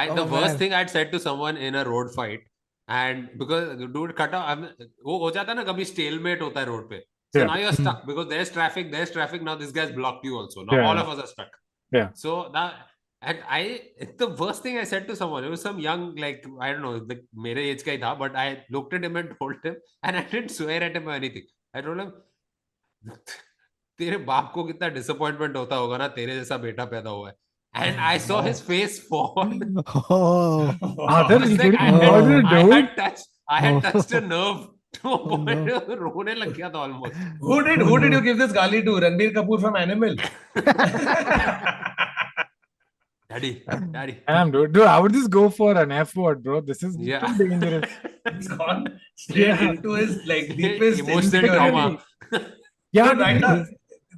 I 0.00 0.08
the 0.08 0.22
Oh, 0.22 0.26
worst 0.32 0.46
man. 0.52 0.58
thing 0.62 0.74
I'd 0.80 0.90
said 0.96 1.12
to 1.14 1.18
someone 1.28 1.58
in 1.68 1.74
a 1.74 1.84
road 1.90 2.10
fight, 2.18 2.40
and 2.87 3.29
because 3.37 3.75
dude 3.77 4.15
cut 4.15 4.33
off, 4.33 4.59
वो 5.05 5.17
हो 5.19 5.31
जाता 5.31 5.51
है 5.51 5.55
ना 5.55 5.63
कभी 5.63 5.85
stalemate 5.85 6.41
होता 6.41 6.59
है 6.59 6.67
road 6.67 6.89
पे. 6.89 7.01
So 7.35 7.39
Yeah. 7.39 7.47
now 7.47 7.55
you're 7.61 7.73
stuck 7.73 8.05
because 8.05 8.27
there's 8.27 8.51
traffic, 8.51 8.91
there's 8.91 9.11
traffic. 9.11 9.41
Now 9.41 9.55
this 9.55 9.71
guy's 9.71 9.91
blocked 9.91 10.25
you 10.25 10.37
also. 10.37 10.63
Now 10.63 10.77
Yeah. 10.77 10.87
all 10.89 10.97
of 10.97 11.09
us 11.09 11.23
are 11.23 11.27
stuck. 11.27 11.57
Yeah. 11.91 12.13
So 12.13 12.49
now, 12.53 12.71
and 13.21 13.39
I, 13.49 13.81
the 14.17 14.27
worst 14.27 14.63
thing 14.63 14.77
I 14.77 14.83
said 14.83 15.07
to 15.07 15.15
someone, 15.15 15.43
it 15.43 15.49
was 15.49 15.61
some 15.61 15.79
young, 15.79 16.15
like 16.15 16.45
I 16.61 16.71
don't 16.71 16.81
know, 16.81 16.93
like 17.11 17.25
मेरे 17.47 17.65
age 17.71 17.83
का 17.83 17.91
ही 17.91 18.01
था, 18.03 18.17
but 18.19 18.35
I 18.35 18.47
looked 18.75 18.93
at 18.93 19.03
him 19.09 19.17
and 19.21 19.35
told 19.41 19.65
him, 19.65 19.75
and 20.03 20.17
I 20.17 20.23
didn't 20.33 20.51
swear 20.51 20.81
at 20.83 20.95
him 20.95 21.09
or 21.09 21.15
anything. 21.15 21.47
I 21.73 21.81
told 21.81 21.99
him, 21.99 22.11
तेरे 23.99 24.17
बाप 24.25 24.51
को 24.53 24.63
कितना 24.63 24.93
disappointment 24.95 25.55
होता 25.55 25.75
होगा 25.75 25.97
ना 25.97 26.07
तेरे 26.07 26.35
जैसा 26.35 26.57
बेटा 26.57 26.85
पैदा 26.85 27.09
हुआ 27.09 27.29
है. 27.29 27.35
and 27.77 27.99
I 27.99 28.17
saw 28.17 28.41
his 28.41 28.61
face 28.61 28.99
fall. 28.99 29.33
Oh, 30.09 30.75
Aadar, 30.81 31.49
you 31.49 31.57
did 31.57 31.73
it! 31.73 31.79
I 31.79 31.91
had 32.73 32.95
touched, 32.95 33.27
I 33.49 33.61
had 33.61 33.75
oh. 33.75 33.81
touched 33.91 34.11
a 34.13 34.21
nerve. 34.21 34.67
रोने 35.05 36.33
लग 36.35 36.53
गया 36.57 36.69
था 36.69 36.79
almost 36.79 37.15
who 37.41 37.55
oh, 37.55 37.61
did 37.61 37.81
who 37.87 37.99
did 37.99 38.13
you 38.13 38.21
give 38.27 38.37
this 38.37 38.53
गाली 38.53 38.83
to? 38.85 38.93
Ranbir 39.03 39.33
Kapoor 39.33 39.59
from 39.61 39.75
animal. 39.75 40.15
Daddy 43.29 43.51
daddy. 43.91 44.15
Damn 44.27 44.51
dude. 44.51 44.73
Dude 44.73 44.83
I 44.83 44.99
would 44.99 45.13
just 45.13 45.29
go 45.29 45.49
for 45.49 45.77
an 45.81 45.91
f 45.91 46.15
word 46.15 46.41
bro. 46.43 46.61
This 46.61 46.81
is 46.81 46.97
yeah. 46.97 47.19
too 47.19 47.49
dangerous. 47.49 47.91
It's 48.25 48.47
gone. 48.47 48.99
Straight 49.15 49.47
yeah. 49.47 49.69
into 49.69 49.93
his 49.93 50.25
like 50.25 50.55
deepest 50.55 51.01
emotional 51.01 51.47
trauma. 51.47 51.85
Yeah 52.91 53.11
right 53.11 53.39
now 53.39 53.65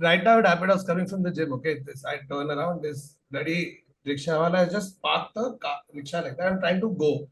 right 0.01 0.23
now 0.23 0.39
it 0.39 0.45
happened 0.45 0.71
i 0.71 0.75
was 0.75 0.83
coming 0.83 1.07
from 1.07 1.23
the 1.23 1.31
gym 1.31 1.53
okay? 1.53 1.79
This 1.85 2.05
i 2.05 2.19
turn 2.31 2.51
around 2.51 2.83
this 2.83 3.18
bloody 3.31 3.79
rickshaw 4.05 4.39
wala 4.41 4.57
has 4.59 4.71
just 4.71 5.01
parked 5.01 5.33
the 5.35 5.53
car, 5.57 5.77
rickshaw 5.93 6.21
like 6.21 6.37
that. 6.37 6.47
I'm 6.51 6.59
trying 6.59 6.81
to 6.81 6.89
go. 6.89 7.27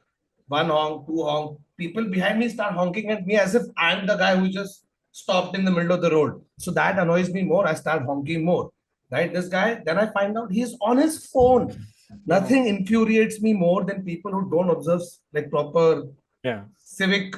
One 0.47 0.69
honk, 0.69 1.07
two 1.07 1.23
honk. 1.23 1.59
People 1.77 2.05
behind 2.09 2.39
me 2.39 2.49
start 2.49 2.73
honking 2.73 3.09
at 3.11 3.25
me 3.25 3.35
as 3.35 3.55
if 3.55 3.63
I'm 3.77 4.05
the 4.07 4.15
guy 4.15 4.35
who 4.35 4.49
just 4.49 4.85
stopped 5.11 5.57
in 5.57 5.65
the 5.65 5.71
middle 5.71 5.91
of 5.91 6.01
the 6.01 6.11
road. 6.11 6.41
So 6.59 6.71
that 6.71 6.97
annoys 6.99 7.29
me 7.31 7.43
more. 7.43 7.67
I 7.67 7.73
start 7.73 8.03
honking 8.05 8.45
more. 8.45 8.69
Right, 9.09 9.33
this 9.33 9.47
guy. 9.47 9.81
Then 9.85 9.97
I 9.97 10.07
find 10.07 10.37
out 10.37 10.51
he's 10.51 10.75
on 10.81 10.97
his 10.97 11.25
phone. 11.27 11.73
Nothing 12.25 12.67
infuriates 12.67 13.41
me 13.41 13.53
more 13.53 13.83
than 13.85 14.03
people 14.03 14.31
who 14.31 14.49
don't 14.49 14.69
observe 14.69 15.01
like 15.33 15.49
proper 15.49 16.03
Yeah. 16.43 16.63
civic 16.77 17.35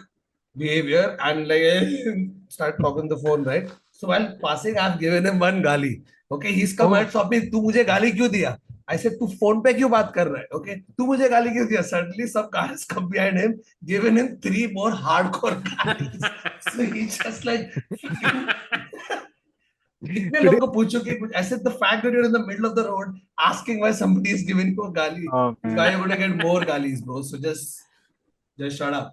behavior 0.57 1.15
and 1.19 1.47
like 1.47 1.89
start 2.49 2.79
talking 2.81 3.07
the 3.07 3.17
phone, 3.17 3.43
right? 3.43 3.69
So 3.91 4.07
while 4.07 4.35
passing, 4.43 4.77
I've 4.77 4.99
given 4.99 5.25
him 5.25 5.39
one 5.39 5.61
gali. 5.61 6.01
Okay 6.31 6.49
his 6.49 6.73
come 6.79 6.95
at 6.95 7.09
shop 7.11 7.29
में 7.31 7.49
तू 7.51 7.61
मुझे 7.61 7.83
गाली 7.83 8.11
क्यों 8.11 8.29
दिया? 8.31 8.57
ऐसे 8.91 9.09
तू 9.09 9.27
phone 9.29 9.61
पे 9.61 9.73
क्यों 9.73 9.89
बात 9.91 10.11
कर 10.15 10.27
रहा 10.27 10.41
है? 10.41 10.47
Okay 10.55 10.71
okay? 10.71 10.97
तू 10.97 11.05
मुझे 11.05 11.29
गाली 11.29 11.49
क्यों 11.49 11.67
दिया? 11.67 11.81
सडनली 11.81 12.27
सब 12.27 12.49
cars 12.53 12.83
come 12.93 13.07
behind 13.09 13.39
him 13.39 13.53
given 13.85 14.17
him 14.17 14.27
three 14.45 14.65
more 14.73 14.93
hardcore 15.03 15.53
so 16.67 16.81
he 16.93 17.05
just 17.05 17.45
like 17.45 17.71
कितने 20.03 20.39
लोगों 20.39 20.59
को 20.59 20.67
पूछो 20.73 20.99
कि 20.99 21.15
कुछ 21.15 21.31
ऐसे 21.35 21.55
the 21.55 21.69
fact 21.79 22.03
that 22.03 22.13
you 22.13 22.19
are 22.19 22.25
in 22.25 22.31
the 22.33 22.45
middle 22.47 22.65
of 22.65 22.73
the 22.73 22.85
road 22.87 23.17
asking 23.47 23.79
why 23.79 23.93
somebody 23.93 24.31
is 24.33 24.45
giving 24.47 24.69
you 24.69 24.83
a 24.83 24.91
गाली 24.93 25.27
guy 25.75 25.95
would 25.95 26.13
get 26.17 26.43
more 26.43 26.65
गालीज 26.65 27.01
bro 27.03 27.21
so 27.23 27.37
just 27.37 27.81
just 28.57 28.77
shut 28.77 28.93
up 28.93 29.11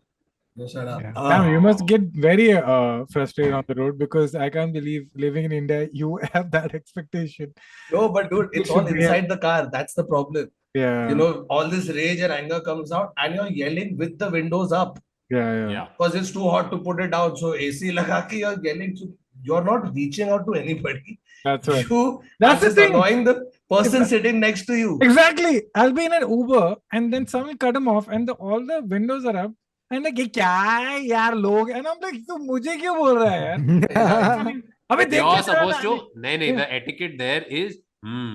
shut 0.59 0.65
up. 0.65 0.65
Just 0.65 0.75
shut 0.75 0.89
up. 0.89 1.03
Yeah. 1.03 1.13
Ah. 1.17 1.29
Damn, 1.29 1.53
you 1.53 1.61
must 1.61 1.87
get 1.87 2.03
very 2.03 2.53
uh, 2.53 3.05
frustrated 3.11 3.55
on 3.55 3.65
the 3.67 3.75
road 3.75 3.99
because 3.99 4.35
I 4.35 4.51
can't 4.51 4.73
believe 4.73 5.09
living 5.15 5.45
in 5.45 5.53
India, 5.53 5.89
you 5.93 6.19
have 6.33 6.51
that 6.51 6.75
expectation. 6.75 7.55
No, 7.93 8.09
but 8.09 8.31
dude, 8.31 8.51
it's 8.53 8.69
should 8.69 8.79
all 8.79 8.85
be- 8.85 9.03
inside 9.03 9.29
the 9.29 9.39
car. 9.39 9.69
That's 9.73 9.95
the 9.95 10.05
problem. 10.05 10.51
Yeah. 10.75 11.09
You 11.09 11.15
know, 11.15 11.47
all 11.49 11.69
this 11.69 11.89
rage 11.89 12.21
and 12.21 12.33
anger 12.33 12.61
comes 12.61 12.93
out, 12.93 13.13
and 13.17 13.35
you're 13.35 13.49
yelling 13.49 13.97
with 13.97 14.19
the 14.19 14.31
windows 14.31 14.73
up 14.73 14.99
yeah, 15.31 15.53
yeah. 15.55 15.69
Yeah. 15.71 15.87
because 15.97 16.15
it's 16.15 16.31
too 16.31 16.49
hot 16.49 16.71
to 16.71 16.79
put 16.79 17.01
it 17.01 17.11
down. 17.11 17.37
So 17.37 17.55
AC 17.55 17.93
laga 17.93 18.29
ke 18.29 18.35
you're 18.35 18.59
yelling. 18.63 18.97
So 18.97 19.09
you're 19.43 19.65
not 19.65 19.95
reaching 19.95 20.29
out 20.29 20.47
to 20.47 20.55
anybody. 20.55 21.21
That's 21.45 21.69
right. 21.69 21.89
You 21.89 22.23
That's 22.41 22.61
the 22.61 22.71
thing. 22.71 22.91
annoying 22.91 23.25
the 23.25 23.51
person 23.71 24.05
sitting 24.05 24.41
next 24.41 24.67
to 24.67 24.77
you. 24.77 24.99
Exactly. 25.01 25.63
I'll 25.75 25.93
be 25.93 26.05
in 26.05 26.13
an 26.13 26.29
Uber 26.29 26.77
and 26.93 27.13
then 27.13 27.27
someone 27.27 27.57
cut 27.59 27.77
him 27.77 27.89
off 27.89 28.09
and 28.09 28.29
the, 28.29 28.33
all 28.35 28.65
the 28.65 28.83
windows 28.83 29.25
are 29.25 29.37
up. 29.37 29.53
Like 29.91 30.19
ये 30.19 30.27
क्या 30.35 30.53
है 30.53 31.01
यार 31.07 31.35
लोग 31.35 31.71
है 31.71 31.83
ना 31.83 31.91
M 31.91 32.45
मुझे 32.47 32.77
क्यों 32.77 32.97
बोल 32.97 33.19
रहा 33.19 33.33
है 33.33 33.41
यार 33.41 34.63
अबे 34.91 35.05
देख 35.05 35.23
सपोज़ 35.45 35.83
टू 35.83 35.95
नहीं 36.17 36.39
नहीं 36.39 36.57
the 36.57 36.67
etiquette 36.73 37.19
there 37.19 37.47
is 37.61 37.73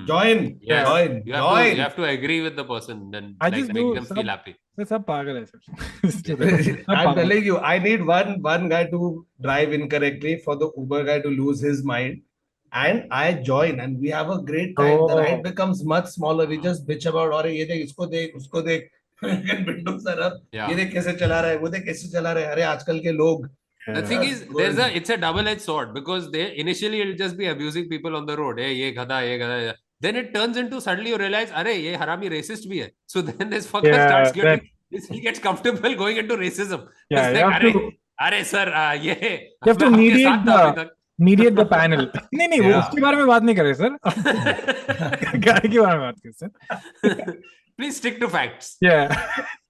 join 0.07 0.39
join 0.69 1.21
join 1.27 1.77
you 1.77 1.81
have 1.81 1.93
to 1.97 2.05
agree 2.05 2.39
with 2.41 2.53
the 2.53 2.65
person 2.69 2.99
then 3.11 3.35
like 3.43 3.71
make 3.73 3.93
them 3.93 4.15
feel 4.15 4.29
happy 4.29 4.55
मैं 4.79 4.85
सब 4.85 5.03
पागल 5.03 5.37
है 5.37 5.45
सब 6.11 6.43
I 6.43 7.05
am 7.05 7.13
telling 7.15 7.47
you 7.47 7.57
I 7.69 7.79
need 7.79 8.01
one 8.09 8.35
one 8.47 8.67
guy 8.69 8.83
to 8.91 9.13
drive 9.41 9.73
incorrectly 9.73 10.35
for 10.45 10.57
the 10.57 10.71
Uber 10.77 11.03
guy 11.05 11.19
to 11.19 11.29
lose 11.29 11.65
his 11.65 11.85
mind 11.85 12.21
And 12.73 13.07
I 13.11 13.33
join, 13.33 13.81
and 13.81 13.99
we 13.99 14.09
have 14.09 14.29
a 14.29 14.41
great 14.41 14.77
time. 14.77 14.97
Oh. 14.97 15.07
The 15.07 15.15
ride 15.17 15.43
becomes 15.43 15.83
much 15.83 16.05
smaller. 16.07 16.45
We 16.45 16.57
just 16.57 16.87
bitch 16.87 17.05
about, 17.05 17.33
or 17.33 17.49
ye 17.49 17.65
dek, 17.65 17.81
isko 17.85 18.07
dek, 18.09 18.33
usko 18.33 18.61
dek. 18.63 18.85
Window 19.23 19.97
sir 19.99 20.19
अब 20.27 20.39
Yeah. 20.57 20.69
ये 20.69 20.75
देख 20.75 20.91
कैसे 20.93 21.13
चला 21.23 21.39
रहा 21.41 21.51
है 21.51 21.57
वो 21.57 21.67
देख 21.75 21.83
कैसे 21.85 22.07
चला 22.17 22.31
रहा 22.31 22.43
है 22.43 22.51
अरे 22.51 22.61
आजकल 22.75 22.99
के 23.07 23.11
लोग 23.23 23.49
The 23.85 24.01
thing 24.09 24.19
That's 24.21 24.31
is, 24.31 24.41
there's 24.57 24.75
good. 24.75 24.79
a 24.85 24.97
it's 24.97 25.11
a 25.13 25.15
double-edged 25.21 25.61
sword 25.67 25.93
because 25.93 26.25
they 26.33 26.41
initially 26.63 26.97
it'll 27.03 27.15
just 27.21 27.37
be 27.37 27.47
abusing 27.51 27.85
people 27.93 28.17
on 28.17 28.27
the 28.27 28.35
road. 28.39 28.59
Hey, 28.63 28.67
ये 28.79 28.91
गधा, 28.97 29.19
ये 29.27 29.37
गधा. 29.39 29.55
ये- 29.61 29.73
Then 30.05 30.19
it 30.21 30.27
turns 30.35 30.59
into 30.61 30.81
suddenly 30.85 31.13
you 31.13 31.17
realize, 31.21 31.53
अरे 31.61 31.73
ये 31.75 31.95
हरामी 32.01 32.29
racist 32.33 32.67
भी 32.73 32.79
है. 32.79 32.89
So 33.13 33.23
then 33.29 33.49
this 33.53 33.65
fucker 33.71 33.91
Yeah, 33.93 34.03
starts 34.07 34.31
that- 34.35 34.37
getting 34.41 34.69
this 34.97 35.07
he 35.15 35.21
gets 35.23 35.43
comfortable 35.47 35.95
going 36.03 36.19
into 36.23 36.37
racism. 36.43 36.83
Yeah, 37.15 37.23
It's 37.23 37.27
you 37.27 37.39
like, 37.39 37.45
have 37.45 37.55
अरे 37.61 37.71
to 37.77 37.81
अरे 38.27 38.43
सर 38.51 38.69
आ, 38.69 38.91
ये 39.07 39.15
You 39.21 39.71
have 39.71 39.79
to 39.83 39.89
मैं 39.89 39.97
आपके 39.97 40.03
mediate 40.03 40.29
साथ 40.29 40.45
था 40.47 40.57
the- 40.57 40.67
अभी 40.67 40.83
तक. 40.83 40.95
mediate 41.29 41.55
the 41.61 41.67
panel 41.73 42.05
नहीं 42.33 42.47
नहीं 42.47 42.59
वो 42.61 42.69
Yeah. 42.71 42.79
उसके 42.83 43.01
बारे 43.01 43.17
में 43.17 43.27
बात 43.27 43.43
नहीं 43.43 43.55
कर 43.55 43.63
रहे 43.63 43.73
सर 43.73 43.97
गाड़ी 45.47 45.69
के 45.69 45.79
बारे 45.79 45.97
में 45.97 46.05
बात 46.07 46.19
कर 46.25 46.31
sir 46.31 47.41
please 47.81 47.97
stick 47.97 48.19
to 48.19 48.29
facts 48.29 48.77
yeah 48.79 49.07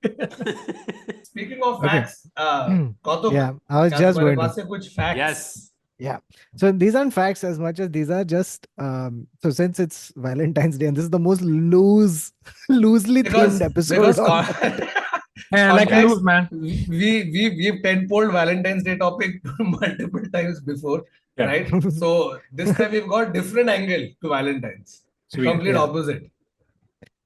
speaking 1.23 1.61
of 1.63 1.81
facts 1.81 2.27
uh 2.35 2.67
mm. 2.67 3.33
Yeah 3.33 3.53
i 3.69 3.81
was 3.83 3.93
just 3.93 4.19
going 4.19 4.37
to 4.37 4.89
facts. 4.89 5.17
yes 5.17 5.71
yeah 5.97 6.17
so 6.57 6.73
these 6.73 6.93
aren't 6.93 7.13
facts 7.13 7.45
as 7.45 7.57
much 7.57 7.79
as 7.79 7.89
these 7.89 8.09
are 8.09 8.25
just 8.25 8.67
um 8.77 9.27
so 9.41 9.49
since 9.49 9.79
it's 9.79 10.11
valentine's 10.17 10.77
day 10.77 10.87
and 10.87 10.97
this 10.97 11.05
is 11.05 11.09
the 11.09 11.19
most 11.19 11.41
loose 11.41 12.33
loosely 12.69 13.21
because, 13.21 13.61
themed 13.61 13.65
episode 13.65 14.01
because 14.01 14.19
like 15.51 15.91
I 15.91 16.03
lose, 16.03 16.21
man. 16.21 16.47
We 16.51 17.29
we 17.33 17.49
we've 17.57 17.81
tenfold 17.83 18.31
Valentine's 18.31 18.83
Day 18.83 18.97
topic 18.97 19.41
multiple 19.59 20.23
times 20.33 20.61
before, 20.61 21.03
yeah. 21.37 21.45
right? 21.45 21.83
So 21.93 22.39
this 22.51 22.75
time 22.77 22.91
we've 22.91 23.07
got 23.07 23.33
different 23.33 23.69
angle 23.69 24.07
to 24.21 24.29
Valentine's, 24.29 25.01
Sweet. 25.29 25.45
complete 25.45 25.71
yeah. 25.71 25.79
opposite. 25.79 26.31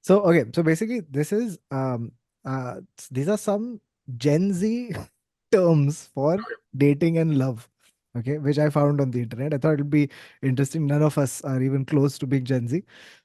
So 0.06 0.20
okay, 0.20 0.44
so 0.54 0.62
basically 0.62 1.00
this 1.00 1.32
is 1.32 1.58
um 1.72 2.12
uh 2.44 2.76
these 3.10 3.28
are 3.28 3.36
some 3.36 3.80
Gen 4.16 4.52
Z 4.52 4.94
terms 5.52 6.08
for 6.14 6.38
dating 6.76 7.18
and 7.18 7.36
love. 7.38 7.68
Okay, 8.16 8.38
which 8.38 8.58
I 8.58 8.70
found 8.70 9.00
on 9.00 9.10
the 9.10 9.22
internet. 9.22 9.52
I 9.52 9.58
thought 9.58 9.74
it'd 9.74 9.90
be 9.90 10.08
interesting. 10.42 10.86
None 10.86 11.02
of 11.02 11.18
us 11.18 11.42
are 11.42 11.60
even 11.60 11.84
close 11.84 12.18
to 12.18 12.26
being 12.26 12.44
Gen 12.44 12.68
Z. 12.68 12.82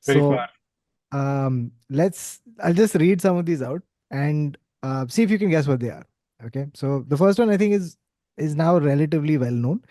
very 0.07 0.21
so 0.21 0.31
far 0.31 0.49
um 1.19 1.71
let's 1.89 2.41
I'll 2.63 2.73
just 2.73 2.95
read 2.95 3.21
some 3.21 3.37
of 3.37 3.45
these 3.45 3.61
out 3.61 3.83
and 4.09 4.57
uh, 4.81 5.05
see 5.07 5.21
if 5.23 5.29
you 5.29 5.37
can 5.37 5.51
guess 5.51 5.67
what 5.67 5.81
they 5.81 5.89
are. 5.89 6.05
Okay, 6.45 6.65
so 6.73 7.05
the 7.07 7.17
first 7.17 7.37
one 7.37 7.51
I 7.51 7.57
think 7.57 7.75
is 7.75 7.97
is 8.37 8.55
now 8.55 8.77
relatively 8.79 9.37
well 9.37 9.51
known, 9.51 9.83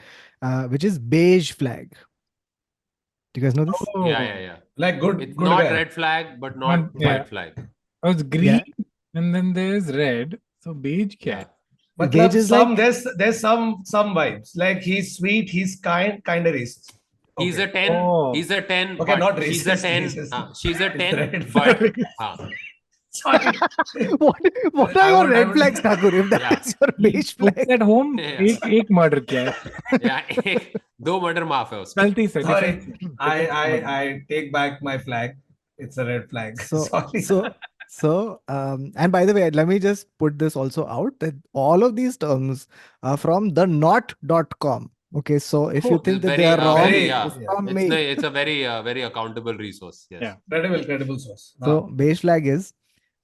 uh, 0.42 0.64
which 0.64 0.82
is 0.82 0.98
beige 0.98 1.52
flag. 1.52 1.94
Do 3.32 3.40
you 3.40 3.46
guys 3.46 3.54
know 3.54 3.66
this? 3.66 3.86
oh, 3.94 4.08
Yeah, 4.08 4.22
yeah, 4.22 4.40
yeah. 4.40 4.59
Like 4.76 5.00
good, 5.00 5.20
It's 5.22 5.36
good 5.36 5.44
not 5.44 5.62
guy. 5.62 5.72
red 5.72 5.92
flag, 5.92 6.40
but 6.40 6.58
not 6.58 6.68
One- 6.68 6.90
yeah. 6.98 7.18
white 7.18 7.28
flag. 7.28 7.52
oh, 8.02 8.10
it's 8.10 8.22
green 8.22 8.62
and 9.14 9.34
then 9.34 9.52
there's 9.52 9.88
red 9.94 10.38
so 10.62 10.72
beige 10.72 11.16
cat 11.18 11.48
But 11.96 12.12
Beige 12.12 12.34
is 12.36 12.48
some 12.48 12.68
like- 12.70 12.78
there's 12.78 13.00
there's 13.16 13.40
some 13.40 13.82
some 13.84 14.14
vibes. 14.14 14.50
Like 14.56 14.80
he's 14.90 15.16
sweet, 15.16 15.50
he's 15.50 15.72
kind, 15.76 16.22
kind 16.24 16.46
of 16.46 16.54
racist. 16.54 16.92
He's 17.38 17.58
a 17.58 17.66
10. 17.66 17.92
Oh. 17.92 18.32
He's 18.34 18.50
a 18.50 18.60
10. 18.60 19.00
Okay, 19.00 19.12
but 19.12 19.18
not 19.18 19.42
She's 19.42 19.66
a 19.66 19.76
10. 19.76 20.02
racist. 20.04 20.28
uh, 20.32 20.52
she's 20.60 20.80
a 20.80 20.86
It's 20.86 20.96
10. 20.98 21.50
But, 21.52 21.82
uh, 22.20 22.36
Sorry. 23.17 23.51
what 24.17 24.41
what 24.73 24.97
I 24.97 25.03
are 25.03 25.09
your 25.09 25.19
would- 25.19 25.35
I 25.35 25.37
red 25.39 25.47
would- 25.47 25.57
flags, 25.57 25.79
Thakur? 25.79 26.09
If 26.21 26.31
Yeah. 26.31 26.37
that's 26.49 26.73
your 26.81 26.89
beige 27.05 27.29
flag. 27.41 27.55
Folks 27.59 27.73
at 27.75 27.83
home 27.89 28.09
Yeah. 28.19 28.41
एक 28.47 28.65
एक 28.79 28.89
murder 28.97 29.21
किया 29.31 29.43
है 29.43 29.99
yeah, 30.07 30.47
एक, 30.53 30.73
दो 31.09 31.19
murder 31.25 31.45
माफ 31.53 31.71
है 31.73 31.79
उसका. 31.85 32.03
गलती 32.03 32.27
से 32.33 32.43
Sorry. 32.49 32.71
different- 32.73 33.13
I 33.29 33.37
I 33.37 33.69
different 33.69 33.87
I 33.93 34.01
take 34.33 34.51
back 34.57 34.81
my 34.89 34.97
flag. 35.05 35.37
It's 35.85 36.01
a 36.03 36.07
red 36.09 36.27
flag. 36.33 36.59
So 36.73 36.81
Sorry. 36.89 37.21
so 37.29 37.39
so 38.01 38.11
um 38.57 38.83
and 39.05 39.15
by 39.15 39.23
the 39.29 39.33
way, 39.39 39.47
let 39.61 39.71
me 39.71 39.79
just 39.87 40.07
put 40.25 40.37
this 40.43 40.59
also 40.65 40.85
out 40.99 41.17
that 41.25 41.39
all 41.65 41.87
of 41.89 41.95
these 42.03 42.17
terms 42.27 42.67
are 43.11 43.17
from 43.25 43.49
the 43.61 43.65
not.com. 43.79 44.91
Okay, 45.19 45.37
so 45.39 45.59
if 45.79 45.85
you 45.85 45.97
Oh, 45.97 45.99
think 46.05 46.21
that 46.23 46.29
very, 46.29 46.37
they 46.43 46.47
are 46.53 46.59
uh, 46.59 46.65
wrong, 46.65 46.77
very, 46.85 47.01
yeah. 47.09 47.27
it's 47.27 47.35
from 47.49 47.67
It's, 47.69 47.75
me. 47.75 47.83
no, 47.91 47.99
it's 48.13 48.25
a 48.29 48.31
very, 48.37 48.55
uh, 48.71 48.79
very 48.87 49.03
accountable 49.09 49.53
resource. 49.67 49.99
Yes. 50.15 50.23
Yeah. 50.25 50.33
credible, 50.53 50.83
credible 50.87 51.19
source. 51.25 51.45
So 51.67 51.75
Ah. 51.83 51.91
beige 52.01 52.23
flag 52.25 52.49
is 52.55 52.73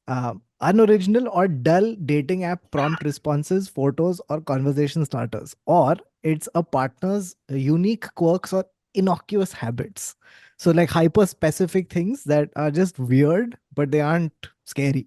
uh, 0.09 0.35
unoriginal 0.61 1.29
or 1.29 1.49
dull 1.49 1.95
dating 2.05 2.45
app 2.45 2.71
prompt 2.71 3.03
responses, 3.05 3.69
photos, 3.69 4.21
or 4.29 4.41
conversation 4.41 5.05
starters, 5.05 5.55
or 5.67 5.97
it's 6.23 6.49
a 6.55 6.63
partner's 6.63 7.37
unique 7.49 8.07
quirks 8.15 8.53
or 8.53 8.65
innocuous 8.95 9.53
habits. 9.53 10.17
So 10.59 10.71
like 10.71 10.89
hyper 10.91 11.27
specific 11.27 11.93
things 11.93 12.25
that 12.25 12.51
are 12.57 12.71
just 12.71 12.99
weird, 12.99 13.59
but 13.75 13.91
they 13.91 14.01
aren't 14.01 14.33
scary. 14.65 15.07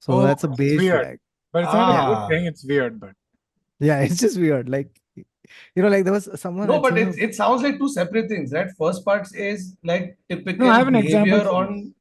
So 0.00 0.14
Oh, 0.14 0.22
that's 0.22 0.44
a 0.44 0.48
beige 0.48 0.78
weird. 0.80 1.02
flag. 1.04 1.18
but 1.52 1.64
it's 1.64 1.72
not 1.72 1.90
a 1.90 1.92
Ah. 1.92 2.06
good 2.14 2.28
thing 2.34 2.46
it's 2.46 2.64
weird 2.64 2.98
but 2.98 3.10
Yeah, 3.78 3.98
it's 4.00 4.16
just 4.18 4.38
weird. 4.38 4.68
Like 4.68 4.88
you 5.14 5.82
know, 5.82 5.88
like 5.88 6.04
there 6.04 6.12
was 6.12 6.28
someone. 6.40 6.68
No, 6.68 6.80
but 6.80 6.96
it, 6.96 7.18
it 7.18 7.34
sounds 7.34 7.62
like 7.62 7.76
two 7.78 7.88
separate 7.88 8.28
things, 8.28 8.52
right? 8.52 8.68
First 8.78 9.04
part 9.04 9.28
is 9.34 9.76
like 9.84 10.16
typical 10.30 10.70
I 10.70 10.78
have 10.78 10.88
an 10.88 10.94
behavior 10.94 11.18
example 11.22 11.50
for 11.52 11.56
on. 11.64 11.94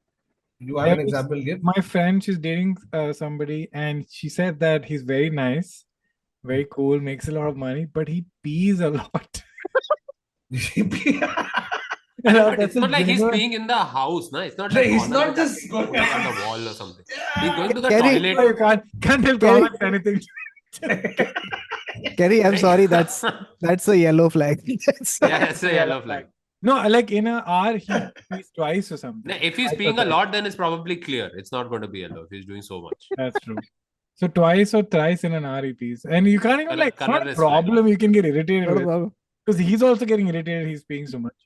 You 0.63 0.77
have 0.77 0.85
There 0.85 0.93
an 0.93 0.99
example, 1.07 1.41
give. 1.41 1.63
my 1.63 1.79
friend 1.91 2.23
she's 2.23 2.37
dating 2.37 2.77
uh, 2.93 3.11
somebody 3.13 3.61
and 3.73 4.05
she 4.17 4.29
said 4.29 4.59
that 4.59 4.85
he's 4.85 5.01
very 5.01 5.29
nice 5.31 5.85
very 6.43 6.65
cool 6.75 6.99
makes 6.99 7.27
a 7.27 7.31
lot 7.37 7.47
of 7.51 7.55
money 7.57 7.85
but 7.97 8.07
he 8.07 8.25
pees 8.43 8.79
a 8.79 8.89
lot 8.99 9.43
And 12.23 12.37
I 12.37 12.49
was 12.49 12.55
But 12.55 12.59
it's 12.65 12.75
not 12.75 12.91
like 12.91 13.05
he's 13.07 13.15
"Genuine- 13.17 13.37
being 13.39 13.53
in 13.53 13.65
the 13.65 13.77
house, 13.97 14.31
no? 14.31 14.39
It's 14.41 14.55
not 14.57 14.71
No, 14.73 14.79
like 14.81 14.89
he's 14.91 15.09
not 15.09 15.35
just 15.35 15.71
going- 15.71 15.87
going 15.91 15.97
on 16.17 16.35
the 16.35 16.41
wall 16.45 16.67
or 16.71 16.73
something. 16.81 17.05
He's 17.39 17.49
going 17.59 17.73
to 17.73 17.81
the 17.81 17.89
Can 17.89 18.03
he- 18.03 18.19
No, 18.19 18.35
toilet. 18.35 18.47
you 18.49 18.55
can't 18.63 18.83
can't 19.01 19.23
tell 19.25 19.37
Can 19.39 19.63
he- 19.63 19.69
comments 19.79 19.81
anything 19.89 20.21
Kerry, 22.17 22.43
I'm 22.45 22.57
sorry, 22.57 22.85
that's 22.85 23.23
that's 23.59 23.87
a 23.87 23.97
yellow 23.97 24.29
flag. 24.29 24.57
That's- 24.85 25.17
yeah, 25.21 25.45
it's 25.49 25.63
a 25.63 25.73
yellow 25.73 26.01
flag. 26.01 26.27
No 26.61 26.73
like 26.95 27.11
in 27.11 27.27
a 27.27 27.43
hour 27.45 27.77
he 27.77 27.93
pees 28.31 28.49
twice 28.55 28.91
or 28.91 28.97
something 28.97 29.29
No, 29.31 29.37
if 29.49 29.55
he's 29.57 29.71
I 29.71 29.75
peeing 29.75 30.01
a 30.01 30.05
lot, 30.05 30.31
then 30.31 30.45
it's 30.45 30.55
probably 30.55 30.95
clear. 30.97 31.29
It's 31.35 31.51
not 31.51 31.69
going 31.69 31.81
to 31.81 31.87
be 31.87 31.99
yellow 31.99 32.21
if 32.23 32.29
he's 32.31 32.45
doing 32.45 32.61
so 32.61 32.81
much. 32.81 33.07
that's 33.17 33.39
true 33.45 33.57
so 34.15 34.27
twice 34.27 34.73
or 34.73 34.83
thrice 34.83 35.23
in 35.23 35.33
an 35.33 35.45
hour 35.45 35.63
he 35.65 35.73
pees 35.73 36.05
and 36.17 36.27
you 36.27 36.39
can't 36.39 36.61
even 36.61 36.67
Colour- 36.73 36.83
like 36.85 36.93
it's 36.99 37.07
not 37.15 37.27
a 37.27 37.33
problem 37.35 37.87
you 37.87 37.97
can 37.97 38.11
get 38.11 38.25
irritated 38.25 38.69
with 38.69 38.83
problem. 38.83 39.13
because 39.45 39.59
he's 39.69 39.81
also 39.81 40.05
getting 40.05 40.27
irritated 40.27 40.67
he's 40.67 40.83
peeing 40.91 41.07
so 41.09 41.19
much 41.19 41.39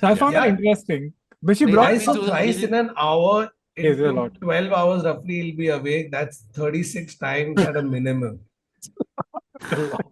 so 0.00 0.06
I 0.08 0.14
found 0.14 0.32
Yeah. 0.34 0.46
that 0.46 0.58
interesting 0.58 1.12
but 1.42 1.56
she 1.58 1.66
Like, 1.66 1.74
brought 1.74 1.88
I 1.88 1.98
Twice 1.98 2.08
or 2.08 2.14
to- 2.20 2.26
thrice 2.28 2.62
in 2.62 2.72
an 2.74 2.90
hour, 2.96 3.50
Is 3.76 4.00
a 4.00 4.10
lot. 4.12 4.40
12 4.40 4.72
hours 4.72 5.04
roughly, 5.04 5.34
he'll 5.42 5.56
be 5.56 5.68
awake. 5.68 6.10
That's 6.12 6.36
36 6.54 7.16
times 7.18 7.60
at 7.60 7.76
a 7.76 7.82
minimum. 7.94 8.40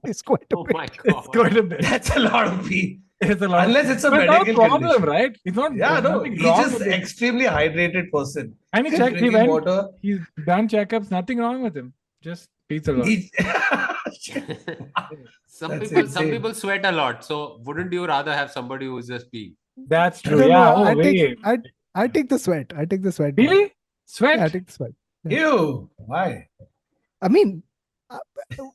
It's 0.05 0.23
quite 0.23 0.43
a 0.53 0.57
Oh 0.57 0.65
bit. 0.65 0.91
it's 1.05 1.27
quite 1.29 1.57
a 1.57 1.63
bit 1.63 1.81
That's 1.83 2.11
a 2.17 2.21
lot 2.21 2.47
of 2.49 2.67
pee. 2.67 3.01
It's 3.31 3.43
a 3.43 3.49
lot 3.49 3.67
Unless 3.67 3.89
it's 3.95 4.05
a 4.05 4.11
but 4.11 4.21
it's 4.21 4.27
not 4.31 4.43
a 4.43 4.45
medical 4.45 4.55
problem 4.67 4.83
condition. 4.93 5.09
right 5.15 5.39
it's 5.45 5.57
not 5.57 5.75
Yeah, 5.77 6.01
there's 6.01 6.05
no, 6.05 6.17
nothing 6.19 6.33
he's 6.33 6.43
just 6.43 6.79
with 6.79 6.87
it. 6.89 6.93
extremely 7.01 7.45
hydrated 7.47 8.11
person. 8.11 8.55
and 8.73 8.87
he 8.87 8.91
He's 8.91 8.99
checked 9.01 9.17
he 9.25 9.31
went 9.31 9.49
water. 9.49 9.89
he's 10.01 10.21
done 10.47 10.69
checkups 10.69 11.11
nothing 11.11 11.39
wrong 11.39 11.63
with 11.63 11.77
him 11.77 11.93
just 12.23 12.49
pees 12.69 12.89
a 12.89 12.93
lot 12.93 13.07
some 15.47 15.71
That's 15.71 15.91
people 15.91 16.09
some 16.09 16.29
people 16.31 16.55
sweat 16.55 16.85
a 16.85 16.93
lot. 16.93 17.25
So 17.25 17.61
wouldn't 17.65 17.93
you 17.93 18.07
rather 18.07 18.35
have 18.35 18.51
somebody 18.51 18.87
who's 18.87 19.09
just 19.09 19.33
peeing? 19.33 19.55
that's 19.89 20.21
true 20.23 20.39
don't 20.39 20.49
yeah 20.51 20.65
know, 20.65 20.77
oh 20.77 20.85
I 20.85 20.95
wait 20.95 21.13
take 21.19 21.39
I 21.45 21.59
I 21.95 22.09
take 22.09 22.29
the 22.29 22.39
sweat. 22.39 22.73
I 22.77 22.85
take 22.85 23.03
the 23.03 23.13
sweat. 23.13 23.37
part. 23.37 23.49
really 23.49 23.73
sweat 24.07 24.39
Yeah, 24.39 24.45
I 24.45 24.49
take 24.49 24.67
the 24.67 24.73
sweat. 24.73 24.93
Ew, 25.29 25.91
why? 25.97 26.49
I 27.23 27.29
mean, 27.29 27.63
uh, 28.11 28.19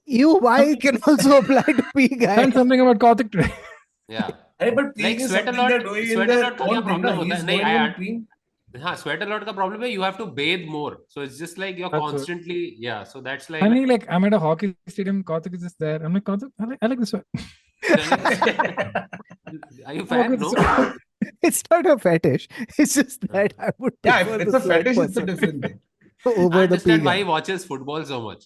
you 0.05 0.35
why 0.37 0.75
can 0.85 0.99
also 1.05 1.37
apply 1.39 1.63
to 1.63 1.85
pee 1.95 2.07
Learn 2.11 2.19
guy. 2.19 2.49
something 2.51 2.79
about 2.85 2.99
Kautuk 2.99 3.31
today 3.31 3.53
yeah. 4.07 4.29
अरे 4.61 4.71
but 4.71 4.99
like 5.05 5.19
sweat 5.21 5.49
a 5.49 5.51
lot 5.55 5.73
sweat 6.11 6.31
a 6.35 6.38
lot 6.43 6.57
का 6.59 6.65
problem 6.85 7.17
होता 7.17 7.35
है? 7.35 7.57
I 8.75 8.81
हाँ 8.81 8.95
sweat 9.01 9.21
a 9.21 9.27
lot 9.31 9.43
का 9.45 9.53
problem 9.57 9.84
है 9.84 9.89
you 9.93 10.01
have 10.01 10.17
to 10.17 10.25
bathe 10.39 10.65
more. 10.75 10.97
So 11.15 11.21
it's 11.21 11.38
just 11.38 11.59
like 11.63 11.77
you're 11.81 11.91
constantly 11.95 12.75
yeah 12.85 13.03
so 13.11 13.21
that's 13.27 13.49
like 13.55 13.63
I 13.63 13.69
mean 13.69 13.88
like 13.91 14.07
I'm 14.09 14.27
at 14.29 14.34
a 14.34 14.39
hockey 14.39 14.75
stadium 14.95 15.23
Kautuk 15.23 15.57
is 15.59 15.61
just 15.61 15.79
there. 15.85 15.99
I'm 16.03 16.13
like 16.19 16.25
Kautuk 16.31 16.51
I 16.59 16.69
like, 16.71 16.79
I 16.81 16.88
like 16.88 16.99
the 16.99 17.05
sweat. 17.05 17.25
Are 19.85 19.93
you 19.93 20.05
fat? 20.05 20.31
No? 20.39 20.93
it's 21.49 21.63
not 21.71 21.85
a 21.85 21.97
fetish. 21.97 22.47
It's 22.77 22.95
just 22.95 23.23
uh-huh. 23.23 23.34
that 23.34 23.53
I 23.59 23.71
would 23.77 23.93
it's 24.03 24.53
a 24.53 24.59
fetish 24.59 24.97
it's 24.97 25.17
a 25.17 25.25
different 25.25 25.65
thing. 25.65 25.79
Over 26.25 26.59
I 26.59 26.63
understand 26.63 27.01
the 27.01 27.05
why 27.05 27.17
he 27.17 27.23
watches 27.23 27.63
football 27.63 28.03
so 28.03 28.21
much. 28.21 28.45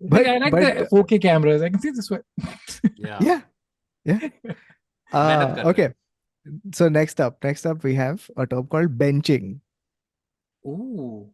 But, 0.00 0.26
I 0.28 0.38
like 0.38 0.52
the 0.52 0.86
four 0.88 1.02
K 1.04 1.18
cameras. 1.18 1.62
I 1.62 1.70
can 1.70 1.80
see 1.80 1.90
the 1.90 2.02
sweat. 2.02 2.22
Yeah. 2.96 3.18
Yeah 3.20 3.40
yeah. 4.04 4.28
Uh, 5.12 5.64
okay. 5.66 5.88
So 6.72 6.88
next 6.88 7.20
up 7.20 7.42
next 7.42 7.66
up 7.66 7.82
we 7.82 7.96
have 7.96 8.30
a 8.36 8.46
term 8.46 8.68
called 8.68 8.96
benching. 8.96 9.58
Ooh. 10.64 11.28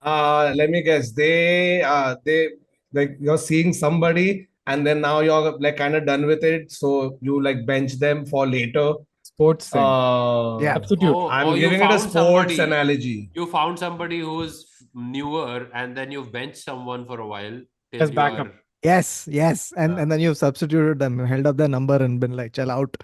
Uh, 0.00 0.54
let 0.56 0.70
me 0.70 0.82
guess. 0.82 1.12
They 1.12 1.82
uh, 1.82 2.16
they 2.24 2.56
like 2.94 3.18
you're 3.20 3.36
seeing 3.36 3.74
somebody 3.74 4.48
and 4.66 4.86
then 4.86 5.00
now 5.00 5.20
you're 5.20 5.58
like 5.58 5.76
kind 5.76 5.94
of 5.94 6.06
done 6.06 6.26
with 6.26 6.44
it. 6.44 6.70
So 6.70 7.18
you 7.20 7.42
like 7.42 7.66
bench 7.66 7.98
them 7.98 8.24
for 8.24 8.46
later. 8.46 8.94
Sports 9.22 9.70
thing. 9.70 9.82
Uh, 9.82 10.58
yeah. 10.58 10.74
Substitute 10.74 11.14
oh, 11.14 11.28
i'm 11.28 11.48
oh, 11.48 11.56
giving 11.56 11.80
it 11.80 11.90
a 11.90 11.98
sports 11.98 12.12
somebody, 12.12 12.58
analogy. 12.58 13.30
You 13.34 13.46
found 13.46 13.78
somebody 13.78 14.20
who's 14.20 14.66
newer 14.94 15.68
and 15.74 15.96
then 15.96 16.10
you've 16.10 16.32
benched 16.32 16.64
someone 16.64 17.06
for 17.06 17.20
a 17.20 17.26
while 17.26 17.60
as 17.92 18.10
backup. 18.10 18.46
are, 18.46 18.62
Yes, 18.82 19.26
yes. 19.30 19.72
And 19.76 19.92
Yeah. 19.94 20.02
and 20.02 20.12
then 20.12 20.20
you've 20.20 20.36
substituted 20.38 20.98
them, 20.98 21.18
held 21.18 21.46
up 21.46 21.56
their 21.56 21.68
number 21.68 21.96
and 21.96 22.20
been 22.20 22.36
like, 22.36 22.52
chill 22.52 22.70
out. 22.70 22.96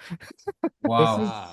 Wow. 0.82 1.50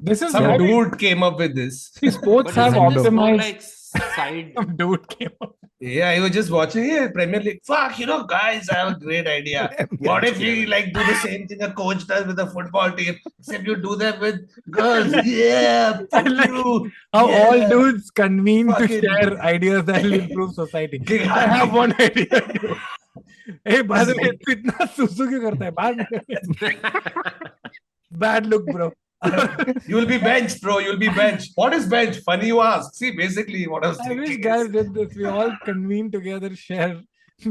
This 0.00 0.22
is 0.22 0.32
Some 0.32 0.44
I 0.44 0.56
mean, 0.58 0.68
dude 0.68 0.98
came 0.98 1.22
up 1.22 1.38
with 1.38 1.54
this. 1.54 1.90
see, 1.94 2.10
sports 2.10 2.54
But 2.54 2.54
have 2.54 2.72
isn't 2.74 3.02
this 3.04 3.12
more 3.12 3.28
optimized. 3.28 3.38
like 3.38 3.62
side? 3.62 4.52
Some 4.56 4.76
dude 4.76 5.06
came 5.08 5.30
up. 5.42 5.54
Yeah, 5.80 6.10
I 6.10 6.20
was 6.20 6.30
just 6.30 6.50
watching 6.50 6.84
it, 6.88 7.12
Premier 7.12 7.40
League. 7.40 7.58
Fuck, 7.66 7.98
you 7.98 8.06
know, 8.06 8.22
guys, 8.24 8.68
I 8.70 8.76
have 8.76 8.92
a 8.96 8.98
great 9.00 9.26
idea. 9.26 9.68
What 9.98 10.24
if 10.24 10.38
we 10.38 10.64
like 10.64 10.92
do 10.94 11.04
the 11.04 11.14
same 11.16 11.46
thing 11.48 11.60
a 11.62 11.72
coach 11.72 12.06
does 12.06 12.24
with 12.26 12.38
a 12.38 12.46
football 12.46 12.90
team, 12.92 13.18
except 13.40 13.66
you 13.66 13.76
do 13.82 13.96
that 13.96 14.18
with 14.20 14.36
girls? 14.70 15.12
Yeah, 15.26 16.02
fuck 16.10 16.26
like 16.28 16.48
you. 16.48 16.90
How 17.12 17.28
all 17.30 17.68
dudes 17.68 18.10
convene 18.12 18.68
to 18.68 18.74
Fucking- 18.74 19.00
share 19.02 19.38
ideas 19.42 19.84
that 19.86 20.04
will 20.04 20.14
improve 20.14 20.54
society. 20.54 21.02
I 21.24 21.46
have 21.58 21.74
one 21.74 21.92
idea. 22.00 22.78
Hey, 23.64 23.82
by 23.82 24.04
the 24.04 24.14
तू 24.14 24.52
इतना 24.52 24.86
सुसु 24.96 25.28
क्यों 25.28 25.40
करता 25.50 25.64
है? 25.64 25.70
बाद 25.80 26.06
में 26.12 27.42
bad 28.26 28.46
look, 28.46 28.66
bro. 28.66 28.92
You'll 29.86 30.06
be 30.06 30.18
benched, 30.18 30.60
bro. 30.62 30.78
You'll 30.78 30.98
be 30.98 31.08
benched. 31.08 31.52
What 31.54 31.72
is 31.74 31.86
bench? 31.86 32.16
Funny 32.28 32.48
you 32.48 32.60
ask. 32.60 32.94
See, 32.94 33.10
basically, 33.12 33.66
what 33.68 33.84
I 33.84 33.88
was 33.88 34.00
I 34.00 34.08
thinking. 34.08 34.20
wish 34.20 34.30
is- 34.30 34.44
guys 34.46 34.68
did 34.76 34.92
this. 34.94 35.14
We 35.16 35.26
all 35.26 35.52
convene 35.64 36.10
together, 36.10 36.50
share 36.56 37.00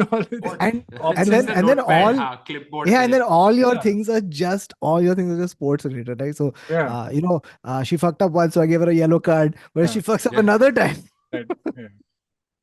knowledge. 0.01 0.43
And 0.59 0.83
and 1.21 1.27
then 1.35 1.49
and 1.49 1.67
then 1.69 1.79
all 1.79 2.13
हाँ, 2.19 2.45
clipboard 2.49 2.87
yeah, 2.89 3.01
and 3.07 3.13
then 3.13 3.21
all 3.21 3.51
your 3.61 3.73
Yeah. 3.75 3.81
things 3.87 4.09
are 4.09 4.21
just 4.41 4.73
all 4.81 5.01
your 5.07 5.15
things 5.15 5.33
are 5.37 5.39
just 5.41 5.57
sports 5.59 5.85
related, 5.85 6.21
right? 6.25 6.35
So 6.35 6.53
Yeah. 6.69 6.91
uh, 6.97 7.09
you 7.09 7.21
know, 7.21 7.41
uh, 7.63 7.81
she 7.83 7.97
fucked 8.05 8.21
up 8.21 8.31
once, 8.43 8.53
so 8.59 8.61
I 8.61 8.67
gave 8.75 8.81
her 8.81 8.89
a 8.89 8.99
yellow 8.99 9.19
card. 9.31 9.55
But 9.73 9.81
Yeah. 9.85 9.91
she 9.95 10.01
fucks 10.11 10.25
up 10.31 10.33
Yeah. 10.33 10.45
another 10.47 10.71
time, 10.71 10.95
Right. 11.33 11.45
yeah. 11.77 11.87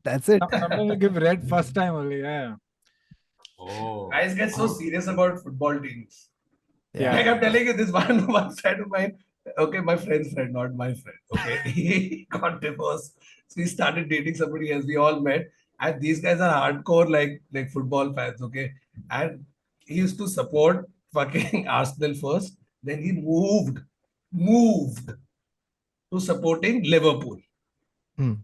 that's 0.04 0.28
it. 0.28 0.42
Sometimes 0.50 0.90
you 0.92 0.96
give 0.96 1.16
red 1.16 1.48
first 1.48 1.74
time 1.74 1.94
only. 2.04 2.20
Yeah. 2.20 2.54
Oh. 3.58 4.08
Guys 4.08 4.34
get 4.34 4.52
so 4.52 4.66
serious 4.66 5.06
about 5.06 5.42
football 5.42 5.78
teams. 5.78 6.28
Yeah. 6.94 7.14
Like 7.14 7.26
I'm 7.26 7.40
telling 7.40 7.66
you, 7.66 7.72
this 7.72 7.90
one 8.00 8.26
one 8.26 8.54
friend 8.54 8.80
of 8.80 8.88
mine, 8.88 9.18
okay, 9.58 9.80
my 9.80 9.96
friend's 9.96 10.32
friend, 10.32 10.52
not 10.52 10.74
my 10.74 10.94
friend. 10.94 11.18
Okay, 11.34 11.70
he 11.70 12.26
got 12.30 12.60
divorced. 12.60 13.14
So 13.48 13.60
he 13.60 13.66
started 13.66 14.08
dating 14.08 14.34
somebody 14.34 14.72
else. 14.72 14.84
We 14.84 14.96
all 14.96 15.20
met, 15.20 15.50
and 15.80 16.00
these 16.00 16.20
guys 16.20 16.40
are 16.40 16.52
hardcore 16.72 17.10
like 17.10 17.42
like 17.52 17.70
football 17.70 18.12
fans. 18.12 18.42
Okay, 18.42 18.72
and 19.10 19.44
he 19.80 19.94
used 19.94 20.18
to 20.18 20.28
support 20.28 20.88
fucking 21.12 21.66
Arsenal 21.78 22.14
first. 22.14 22.56
Then 22.82 23.02
he 23.02 23.12
moved, 23.12 23.78
moved 24.32 25.12
to 26.12 26.20
supporting 26.20 26.84
Liverpool. 26.84 27.38
Hmm. 28.16 28.34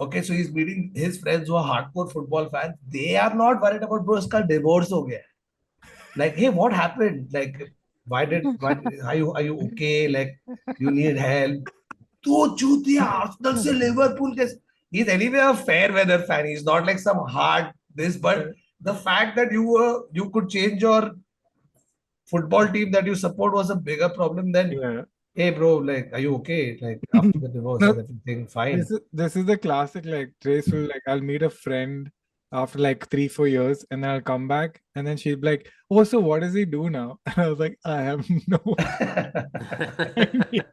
Okay, 0.00 0.22
so 0.22 0.32
he's 0.32 0.50
meeting 0.52 0.90
his 0.94 1.18
friends 1.18 1.48
who 1.48 1.54
are 1.54 1.64
hardcore 1.64 2.10
football 2.12 2.48
fans. 2.48 2.74
They 2.88 3.16
are 3.16 3.34
not 3.34 3.60
worried 3.60 3.82
about 3.82 4.04
bro, 4.04 4.16
इसका 4.18 4.48
divorce 4.48 4.90
हो 4.90 5.02
गया. 5.08 5.20
Like, 6.16 6.34
hey, 6.36 6.48
what 6.48 6.72
happened? 6.72 7.28
Like, 7.32 7.72
why 8.06 8.24
did 8.24 8.44
why 8.60 8.74
are 9.04 9.14
you 9.14 9.32
are 9.32 9.42
you 9.42 9.60
okay? 9.66 10.08
Like, 10.08 10.38
you 10.78 10.90
need 10.90 11.16
help. 11.16 11.70
तो 12.26 12.56
चूतिया 12.56 13.04
Arsenal 13.22 13.62
से 13.62 13.72
Liverpool 13.78 14.36
के 14.36 14.48
he's 14.90 15.08
anyway 15.08 15.38
a 15.38 15.54
fair 15.54 15.92
weather 15.92 16.18
fan. 16.20 16.46
He's 16.46 16.64
not 16.64 16.86
like 16.86 16.98
some 16.98 17.18
hard 17.18 17.72
this, 17.94 18.16
but 18.16 18.48
the 18.80 18.94
fact 18.94 19.36
that 19.36 19.52
you 19.52 19.62
were 19.62 20.02
you 20.12 20.30
could 20.30 20.48
change 20.48 20.82
your 20.82 21.12
football 22.26 22.68
team 22.68 22.90
that 22.92 23.06
you 23.06 23.14
support 23.14 23.52
was 23.52 23.70
a 23.70 23.76
bigger 23.76 24.08
problem 24.08 24.52
than 24.52 24.72
Yeah. 24.72 25.02
hey 25.35 25.51
bro, 25.51 25.77
like, 25.77 26.09
are 26.13 26.19
you 26.19 26.35
okay? 26.35 26.77
Like 26.81 26.99
after 27.13 27.39
the 27.39 27.47
divorce, 27.49 27.81
No. 27.81 27.89
everything 27.91 28.47
fine? 28.47 28.77
This 28.79 28.91
is 28.91 28.99
this 29.13 29.35
is 29.35 29.45
the 29.45 29.57
classic 29.57 30.05
like 30.05 30.31
Trace 30.41 30.67
will 30.67 30.87
like 30.87 31.01
I'll 31.07 31.21
meet 31.21 31.41
a 31.43 31.49
friend 31.49 32.09
after 32.51 32.79
like 32.79 33.07
three, 33.09 33.27
four 33.27 33.47
years 33.47 33.85
and 33.91 34.03
then 34.03 34.09
I'll 34.09 34.21
come 34.21 34.47
back 34.47 34.81
and 34.95 35.05
then 35.05 35.17
she'll 35.17 35.37
be 35.37 35.45
like, 35.47 35.69
Oh, 35.91 36.03
so 36.03 36.19
what 36.19 36.41
does 36.41 36.53
he 36.55 36.65
do 36.65 36.89
now? 36.89 37.19
And 37.27 37.37
I 37.37 37.47
was 37.49 37.59
like, 37.59 37.77
I 37.85 38.01
have 38.01 38.27
no 38.47 38.59
idea. 40.17 40.65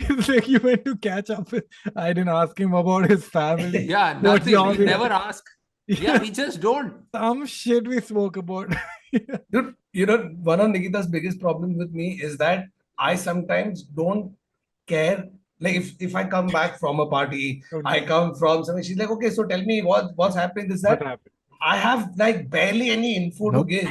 It's 0.00 0.28
like 0.28 0.48
you 0.48 0.60
went 0.60 0.84
to 0.84 0.96
catch 0.96 1.30
up 1.30 1.50
with 1.52 1.64
I 1.96 2.12
didn't 2.12 2.28
ask 2.28 2.58
him 2.58 2.74
about 2.74 3.08
his 3.10 3.24
family. 3.24 3.86
Yeah, 3.86 4.14
What 4.14 4.22
nothing. 4.22 4.52
job 4.52 4.68
We 4.72 4.76
he 4.78 4.84
never 4.84 5.06
ask. 5.06 5.44
Yeah, 5.88 6.20
we 6.20 6.30
just 6.30 6.60
don't. 6.60 6.94
Some 7.14 7.44
shit 7.46 7.86
we 7.88 8.00
spoke 8.00 8.36
about. 8.36 8.72
Dude, 9.50 9.74
you 9.92 10.06
know, 10.06 10.18
one 10.42 10.60
of 10.60 10.70
Nikita's 10.70 11.06
biggest 11.06 11.40
problems 11.40 11.76
with 11.76 11.92
me 11.92 12.20
is 12.22 12.36
that 12.38 12.66
I 12.98 13.14
sometimes 13.16 13.82
don't 13.82 14.32
care. 14.86 15.28
Like 15.60 15.76
if, 15.76 15.94
if 16.00 16.14
I 16.16 16.24
come 16.24 16.48
back 16.48 16.78
from 16.80 16.98
a 17.00 17.06
party, 17.06 17.62
I 17.84 18.00
come 18.00 18.34
from 18.34 18.64
something, 18.64 18.82
she's 18.82 18.96
like, 18.98 19.10
okay, 19.10 19.30
so 19.30 19.44
tell 19.44 19.62
me 19.62 19.80
what 19.82 20.10
what's 20.16 20.34
happening, 20.34 20.68
this, 20.68 20.82
what 20.82 20.98
that. 20.98 21.06
happened? 21.06 21.30
I 21.62 21.76
have 21.76 22.10
like 22.16 22.50
barely 22.50 22.90
any 22.90 23.16
info 23.16 23.50
to 23.52 23.64
give. 23.64 23.88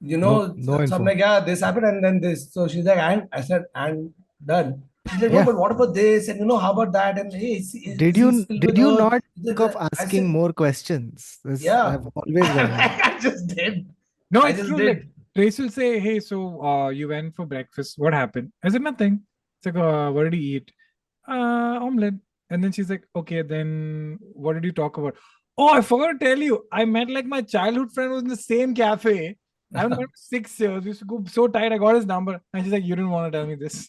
You 0.00 0.16
know, 0.16 0.46
No- 0.46 0.54
no 0.56 0.78
so, 0.78 0.86
so. 0.86 0.96
I'm 0.96 1.04
like, 1.04 1.18
yeah, 1.18 1.40
this 1.40 1.60
happened 1.60 1.86
and 1.86 2.02
then 2.04 2.20
this. 2.20 2.52
So 2.52 2.66
she's 2.66 2.84
like, 2.84 2.98
and 2.98 3.28
I 3.32 3.42
said, 3.42 3.64
and 3.74 4.12
done. 4.44 4.82
She's 5.10 5.20
like, 5.22 5.32
Yeah. 5.32 5.40
no, 5.40 5.52
but 5.52 5.56
what 5.56 5.70
about 5.72 5.94
this? 5.94 6.28
And 6.28 6.40
you 6.40 6.46
know, 6.46 6.56
how 6.58 6.72
about 6.72 6.92
that? 6.92 7.18
And 7.18 7.32
hey, 7.32 7.52
is, 7.58 7.74
is, 7.74 7.98
Did 7.98 8.16
you 8.16 8.44
did 8.46 8.76
you 8.78 8.96
not 8.96 9.22
think 9.44 9.60
of 9.60 9.76
asking 9.76 10.24
said, 10.24 10.24
more 10.38 10.52
questions? 10.52 11.38
This 11.44 11.62
Yeah. 11.62 11.86
I've 11.88 12.06
always 12.14 12.44
done. 12.46 12.70
I 13.10 13.18
just 13.20 13.46
did. 13.48 13.86
No, 14.30 14.42
I 14.42 14.48
it's 14.50 14.58
just 14.60 14.68
true. 14.70 14.78
did. 14.78 14.96
Like, 14.96 15.06
Trace 15.34 15.58
will 15.58 15.70
say, 15.70 15.98
Hey, 15.98 16.20
so 16.20 16.62
uh, 16.62 16.88
you 16.88 17.08
went 17.08 17.34
for 17.34 17.46
breakfast. 17.46 17.94
What 17.98 18.12
happened? 18.12 18.52
I 18.62 18.68
said, 18.70 18.82
Nothing. 18.82 19.22
It's 19.58 19.66
like, 19.66 19.76
uh, 19.82 20.10
What 20.10 20.24
did 20.24 20.34
you 20.34 20.56
eat? 20.56 20.72
Uh, 21.26 21.78
omelette. 21.80 22.14
And 22.50 22.62
then 22.62 22.72
she's 22.72 22.90
like, 22.90 23.04
Okay, 23.16 23.42
then 23.42 24.18
what 24.20 24.54
did 24.54 24.64
you 24.64 24.72
talk 24.72 24.96
about? 24.98 25.16
Oh, 25.56 25.68
I 25.68 25.80
forgot 25.80 26.12
to 26.12 26.24
tell 26.24 26.38
you. 26.38 26.64
I 26.72 26.84
met 26.84 27.10
like 27.10 27.26
my 27.26 27.42
childhood 27.42 27.92
friend 27.92 28.10
was 28.10 28.22
in 28.22 28.28
the 28.28 28.36
same 28.36 28.74
cafe. 28.74 29.36
I 29.74 29.78
haven't 29.78 29.90
met 29.90 30.00
him 30.00 30.08
for 30.08 30.16
six 30.16 30.58
years. 30.60 30.82
We 30.82 30.88
used 30.90 31.00
to 31.00 31.06
go 31.06 31.24
so 31.30 31.46
tight. 31.48 31.72
I 31.72 31.78
got 31.78 31.94
his 31.94 32.06
number. 32.06 32.40
And 32.52 32.64
she's 32.64 32.72
like, 32.72 32.84
You 32.84 32.96
didn't 32.96 33.10
want 33.10 33.32
to 33.32 33.38
tell 33.38 33.46
me 33.46 33.54
this. 33.54 33.88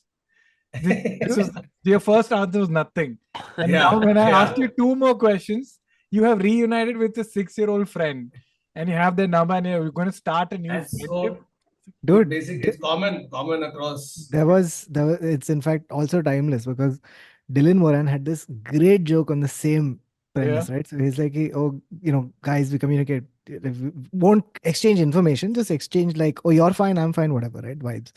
This, 0.81 1.19
this 1.27 1.37
was 1.37 1.51
your 1.83 1.99
first 1.99 2.31
answer 2.31 2.59
was 2.59 2.69
nothing. 2.69 3.17
And 3.57 3.71
Yeah, 3.71 3.91
now 3.91 3.99
when 3.99 4.17
I 4.17 4.29
yeah. 4.29 4.41
asked 4.41 4.57
you 4.57 4.69
two 4.69 4.95
more 4.95 5.15
questions, 5.15 5.79
you 6.09 6.23
have 6.23 6.39
reunited 6.39 6.97
with 6.97 7.17
a 7.17 7.23
six-year-old 7.23 7.89
friend, 7.89 8.31
and 8.75 8.89
you 8.89 8.95
have 8.95 9.15
their 9.15 9.27
number, 9.27 9.55
and 9.55 9.65
you're 9.65 9.91
going 9.91 10.07
to 10.07 10.13
start 10.13 10.53
a 10.53 10.57
new 10.57 10.71
And 10.71 10.87
friendship. 10.89 11.09
so 11.09 11.37
Dude, 12.05 12.29
basically 12.29 12.69
it's 12.69 12.77
common, 12.77 13.27
common 13.29 13.63
across. 13.63 14.29
There 14.31 14.45
was, 14.45 14.87
there 14.89 15.05
was, 15.05 15.17
it's 15.21 15.49
in 15.49 15.61
fact 15.61 15.91
also 15.91 16.21
timeless 16.21 16.65
because 16.65 16.99
Dylan 17.51 17.75
Moran 17.75 18.07
had 18.07 18.23
this 18.23 18.45
great 18.63 19.03
joke 19.03 19.29
on 19.29 19.41
the 19.41 19.49
same 19.49 19.99
premise, 20.33 20.69
right? 20.69 20.87
So 20.87 20.97
he's 20.97 21.19
like, 21.19 21.35
oh, 21.53 21.81
you 22.01 22.11
know, 22.11 22.31
guys, 22.41 22.71
we 22.71 22.79
communicate, 22.79 23.23
we 23.47 23.91
won't 24.13 24.45
exchange 24.63 24.99
information, 24.99 25.53
just 25.53 25.71
exchange 25.71 26.15
like, 26.15 26.39
oh, 26.45 26.51
you're 26.51 26.73
fine, 26.73 26.97
I'm 26.97 27.13
fine, 27.13 27.33
whatever, 27.33 27.59
right? 27.59 27.77
Vibes. 27.77 28.11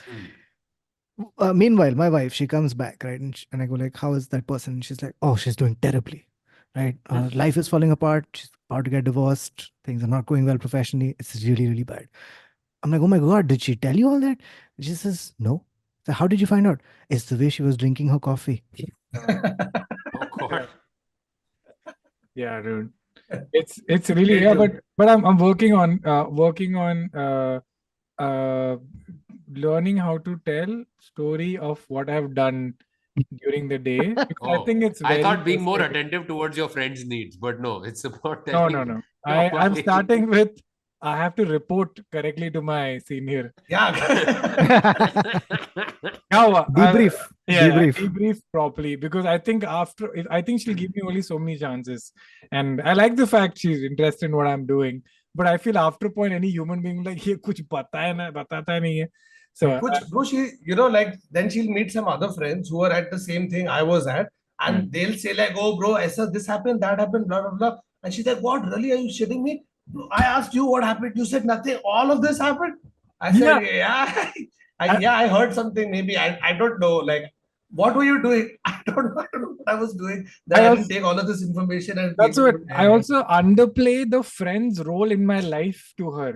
Uh, 1.38 1.52
meanwhile, 1.52 1.94
my 1.94 2.08
wife, 2.08 2.32
she 2.32 2.46
comes 2.46 2.74
back, 2.74 3.02
right? 3.02 3.20
And, 3.20 3.36
sh 3.36 3.46
and 3.50 3.62
I 3.62 3.66
go 3.66 3.74
like, 3.74 3.96
how 3.96 4.12
is 4.12 4.28
that 4.28 4.46
person? 4.46 4.74
And 4.74 4.84
she's 4.84 5.02
like, 5.02 5.14
oh, 5.22 5.34
she's 5.34 5.56
doing 5.56 5.76
terribly, 5.82 6.25
right? 6.76 6.96
Uh, 7.08 7.30
life 7.34 7.56
is 7.56 7.68
falling 7.68 7.90
apart. 7.90 8.26
She's 8.34 8.50
about 8.70 8.84
to 8.84 8.90
get 8.90 9.04
divorced. 9.04 9.72
Things 9.84 10.04
are 10.04 10.08
not 10.08 10.26
going 10.26 10.44
well 10.44 10.58
professionally. 10.58 11.16
It's 11.18 11.42
really, 11.44 11.66
really 11.68 11.84
bad. 11.84 12.08
I'm 12.82 12.90
like, 12.90 13.00
oh 13.00 13.08
my 13.08 13.18
God, 13.18 13.48
did 13.48 13.62
she 13.62 13.74
tell 13.74 13.96
you 13.96 14.08
all 14.08 14.20
that? 14.20 14.38
She 14.78 14.94
says, 14.94 15.32
no. 15.38 15.64
So 16.04 16.12
how 16.12 16.28
did 16.28 16.40
you 16.40 16.46
find 16.46 16.66
out? 16.66 16.80
It's 17.08 17.24
the 17.24 17.36
way 17.36 17.48
she 17.48 17.62
was 17.62 17.76
drinking 17.76 18.08
her 18.08 18.20
coffee. 18.20 18.62
Oh 20.18 20.48
god. 20.48 20.68
Yeah, 22.34 22.60
dude. 22.60 22.92
It's 23.52 23.80
it's 23.88 24.10
really 24.10 24.40
yeah, 24.40 24.54
but 24.54 24.72
but 24.96 25.08
I'm 25.08 25.24
I'm 25.24 25.38
working 25.38 25.72
on 25.74 26.00
uh 26.04 26.26
working 26.28 26.76
on 26.76 27.10
uh 27.14 27.60
uh 28.18 28.76
learning 29.52 29.96
how 29.96 30.18
to 30.18 30.38
tell 30.44 30.84
story 31.00 31.56
of 31.58 31.84
what 31.88 32.08
I've 32.08 32.34
done 32.34 32.74
during 33.43 33.67
the 33.67 33.77
day. 33.77 34.13
Because 34.13 34.47
I 34.49 34.57
Oh, 34.57 34.65
think 34.65 34.83
it's 34.83 35.01
I 35.03 35.09
very 35.09 35.23
thought 35.23 35.43
being 35.45 35.61
more 35.61 35.77
frustrating. 35.77 36.07
attentive 36.07 36.27
towards 36.27 36.57
your 36.57 36.69
friends' 36.69 37.05
needs, 37.05 37.35
but 37.35 37.59
no, 37.59 37.83
it's 37.83 38.03
about 38.05 38.45
No, 38.47 38.53
telling 38.69 38.73
no, 38.73 38.83
no. 38.83 39.01
I, 39.25 39.49
I'm 39.49 39.73
why. 39.73 39.81
starting 39.81 40.29
with 40.29 40.51
I 41.03 41.17
have 41.17 41.33
to 41.35 41.45
report 41.45 41.99
correctly 42.11 42.51
to 42.51 42.61
my 42.61 42.99
senior. 42.99 43.53
Yeah. 43.67 43.91
Now, 46.31 46.51
uh, 46.53 46.65
Debrief. 46.69 47.15
yeah, 47.47 47.65
yeah, 47.65 47.69
debrief. 47.71 47.95
debrief 47.95 48.41
properly 48.53 48.95
because 48.95 49.25
I 49.25 49.37
think 49.37 49.63
after 49.63 50.13
if 50.15 50.27
I 50.29 50.41
think 50.41 50.61
she'll 50.61 50.75
give 50.75 50.95
me 50.95 51.01
only 51.05 51.21
so 51.21 51.37
many 51.39 51.57
chances, 51.57 52.11
and 52.51 52.81
I 52.81 52.93
like 52.93 53.15
the 53.15 53.27
fact 53.27 53.57
she's 53.57 53.83
interested 53.83 54.27
in 54.27 54.35
what 54.35 54.47
I'm 54.47 54.65
doing. 54.65 55.01
But 55.35 55.47
I 55.47 55.57
feel 55.57 55.77
after 55.77 56.07
a 56.07 56.11
point, 56.11 56.33
any 56.33 56.49
human 56.49 56.81
being 56.81 57.03
like 57.03 57.17
ये 57.25 57.35
कुछ 57.41 57.61
पता 57.67 58.01
है 58.01 58.13
ना 58.17 58.29
बताता 58.31 58.79
नहीं 58.79 58.97
है. 58.99 59.07
so 59.58 59.70
uh, 59.72 59.80
Which, 59.84 59.98
bro, 60.10 60.22
she, 60.30 60.40
you 60.70 60.74
know, 60.78 60.86
like 60.96 61.12
then 61.36 61.46
she'll 61.52 61.70
meet 61.76 61.90
some 61.92 62.08
other 62.14 62.30
friends 62.38 62.68
who 62.70 62.82
are 62.86 62.92
at 63.00 63.06
the 63.10 63.18
same 63.26 63.44
thing 63.52 63.68
I 63.76 63.82
was 63.90 64.06
at, 64.16 64.26
and 64.66 64.74
Hmm. 64.82 64.88
they'll 64.96 65.16
say 65.22 65.32
like, 65.38 65.54
"Oh, 65.62 65.70
bro, 65.78 65.94
Esa, 66.06 66.26
this 66.34 66.46
happened, 66.54 66.82
that 66.86 66.98
happened, 67.04 67.26
blah 67.30 67.40
blah 67.44 67.54
blah," 67.60 67.74
and 68.02 68.12
she's 68.16 68.26
like, 68.30 68.42
"What? 68.48 68.66
Really? 68.72 68.90
Are 68.96 69.00
you 69.04 69.12
shitting 69.18 69.42
me? 69.46 69.54
I 70.20 70.24
asked 70.34 70.52
you 70.58 70.66
what 70.72 70.84
happened. 70.90 71.12
You 71.22 71.24
said 71.32 71.46
nothing. 71.52 71.78
All 71.94 72.10
of 72.16 72.20
this 72.26 72.38
happened." 72.48 72.74
I 73.28 73.32
said, 73.38 73.62
"Yeah, 73.78 73.94
I, 74.16 74.32
I- 74.88 74.98
yeah, 75.06 75.16
I 75.22 75.26
heard 75.36 75.54
something. 75.60 75.90
Maybe 75.98 76.18
I, 76.26 76.28
I 76.50 76.52
don't 76.62 76.78
know. 76.84 76.96
Like, 77.12 77.24
what 77.82 77.96
were 77.96 78.04
you 78.04 78.18
doing? 78.22 78.50
I 78.66 78.74
don't 78.90 79.06
know, 79.06 79.22
I 79.22 79.26
don't 79.32 79.42
know 79.46 79.54
what 79.60 79.68
I 79.74 79.78
was 79.84 79.94
doing. 79.94 80.26
That 80.48 80.60
I 80.60 80.64
I, 80.64 80.68
also- 80.68 80.82
didn't 80.82 80.90
take 80.96 81.04
all 81.12 81.18
of 81.24 81.26
this 81.30 81.42
information 81.46 81.98
and 82.04 82.14
that's 82.18 82.38
what 82.46 82.56
I 82.82 82.88
also 82.96 83.22
underplay 83.40 83.96
the 84.16 84.22
friend's 84.22 84.84
role 84.90 85.10
in 85.16 85.24
my 85.32 85.40
life 85.40 85.82
to 86.02 86.10
her. 86.18 86.32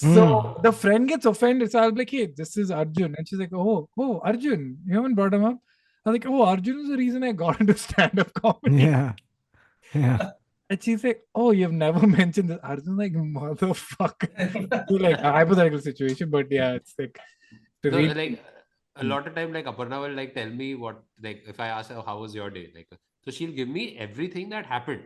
So 0.00 0.40
Hmm. 0.40 0.62
the 0.62 0.70
friend 0.72 1.08
gets 1.08 1.26
offended. 1.26 1.72
So 1.72 1.80
I'll 1.80 1.90
be 1.90 2.02
like, 2.02 2.10
hey, 2.10 2.26
this 2.26 2.56
is 2.56 2.70
Arjun. 2.70 3.14
And 3.18 3.26
she's 3.28 3.38
like, 3.40 3.52
oh, 3.52 3.88
oh, 3.98 4.20
Arjun, 4.24 4.78
you 4.86 4.94
haven't 4.94 5.14
brought 5.16 5.34
him 5.34 5.44
up? 5.44 5.58
I'm 6.06 6.12
like, 6.12 6.26
oh, 6.26 6.42
Arjun 6.42 6.78
is 6.80 6.88
the 6.88 6.96
reason 6.96 7.24
I 7.24 7.32
got 7.32 7.60
into 7.62 7.76
stand-up 7.76 8.32
comedy. 8.34 8.82
Yeah. 8.84 9.12
Yeah. 9.94 10.30
And 10.70 10.82
she's 10.82 11.02
like, 11.02 11.22
oh, 11.34 11.50
you've 11.50 11.72
never 11.72 12.06
mentioned 12.20 12.50
this. 12.50 12.58
Arjun's 12.62 12.98
like, 12.98 13.14
motherfucker. 13.14 14.90
Like 15.00 15.18
a 15.18 15.32
hypothetical 15.32 15.80
situation, 15.80 16.28
but 16.30 16.52
yeah, 16.52 16.72
it's 16.74 16.94
like 16.98 17.18
to 17.82 17.90
No, 17.90 17.96
read- 17.96 18.16
like 18.16 18.44
a 18.96 19.04
lot 19.04 19.26
of 19.26 19.34
time, 19.34 19.52
like 19.54 19.64
Aparna 19.64 20.00
will 20.02 20.12
like 20.14 20.34
tell 20.34 20.50
me 20.50 20.74
what 20.74 21.02
like 21.22 21.42
if 21.46 21.58
I 21.58 21.68
ask 21.68 21.90
her 21.90 22.02
how 22.04 22.18
was 22.18 22.34
your 22.34 22.50
day, 22.50 22.70
like 22.74 22.88
so 23.24 23.30
she'll 23.30 23.52
give 23.60 23.68
me 23.68 23.96
everything 23.96 24.50
that 24.50 24.66
happened, 24.66 25.04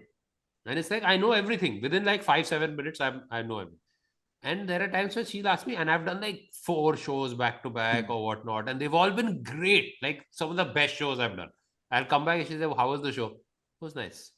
and 0.66 0.78
it's 0.81 0.90
like 0.90 1.05
I 1.05 1.16
know 1.16 1.31
everything 1.31 1.81
within 1.81 2.05
like 2.05 2.24
five 2.24 2.44
seven 2.47 2.74
minutes. 2.74 3.01
I'm 3.01 3.23
I 3.31 3.43
know 3.43 3.60
everything. 3.60 3.78
And 4.43 4.69
there 4.69 4.82
are 4.82 4.89
times 4.89 5.14
where 5.16 5.24
she'll 5.24 5.47
ask 5.48 5.66
me, 5.66 5.77
and 5.77 5.90
I've 5.90 6.05
done 6.05 6.20
like 6.20 6.40
four 6.52 6.97
shows 6.97 7.35
back 7.35 7.62
to 7.62 7.70
back 7.70 8.06
Hmm. 8.06 8.12
or 8.12 8.24
whatnot, 8.24 8.69
and 8.69 8.81
they've 8.81 8.93
all 9.01 9.10
been 9.10 9.43
great, 9.43 9.94
like 10.02 10.27
some 10.31 10.51
of 10.51 10.56
the 10.56 10.64
best 10.78 10.94
shows 10.97 11.20
I've 11.20 11.36
done. 11.36 11.51
I'll 11.90 12.05
come 12.06 12.24
back 12.24 12.40
and 12.40 12.48
she'll 12.48 12.59
say, 12.59 12.74
"How 12.77 12.90
was 12.90 13.02
the 13.02 13.12
show?" 13.12 13.27
It 13.27 13.85
was 13.89 13.94
nice. 13.94 14.32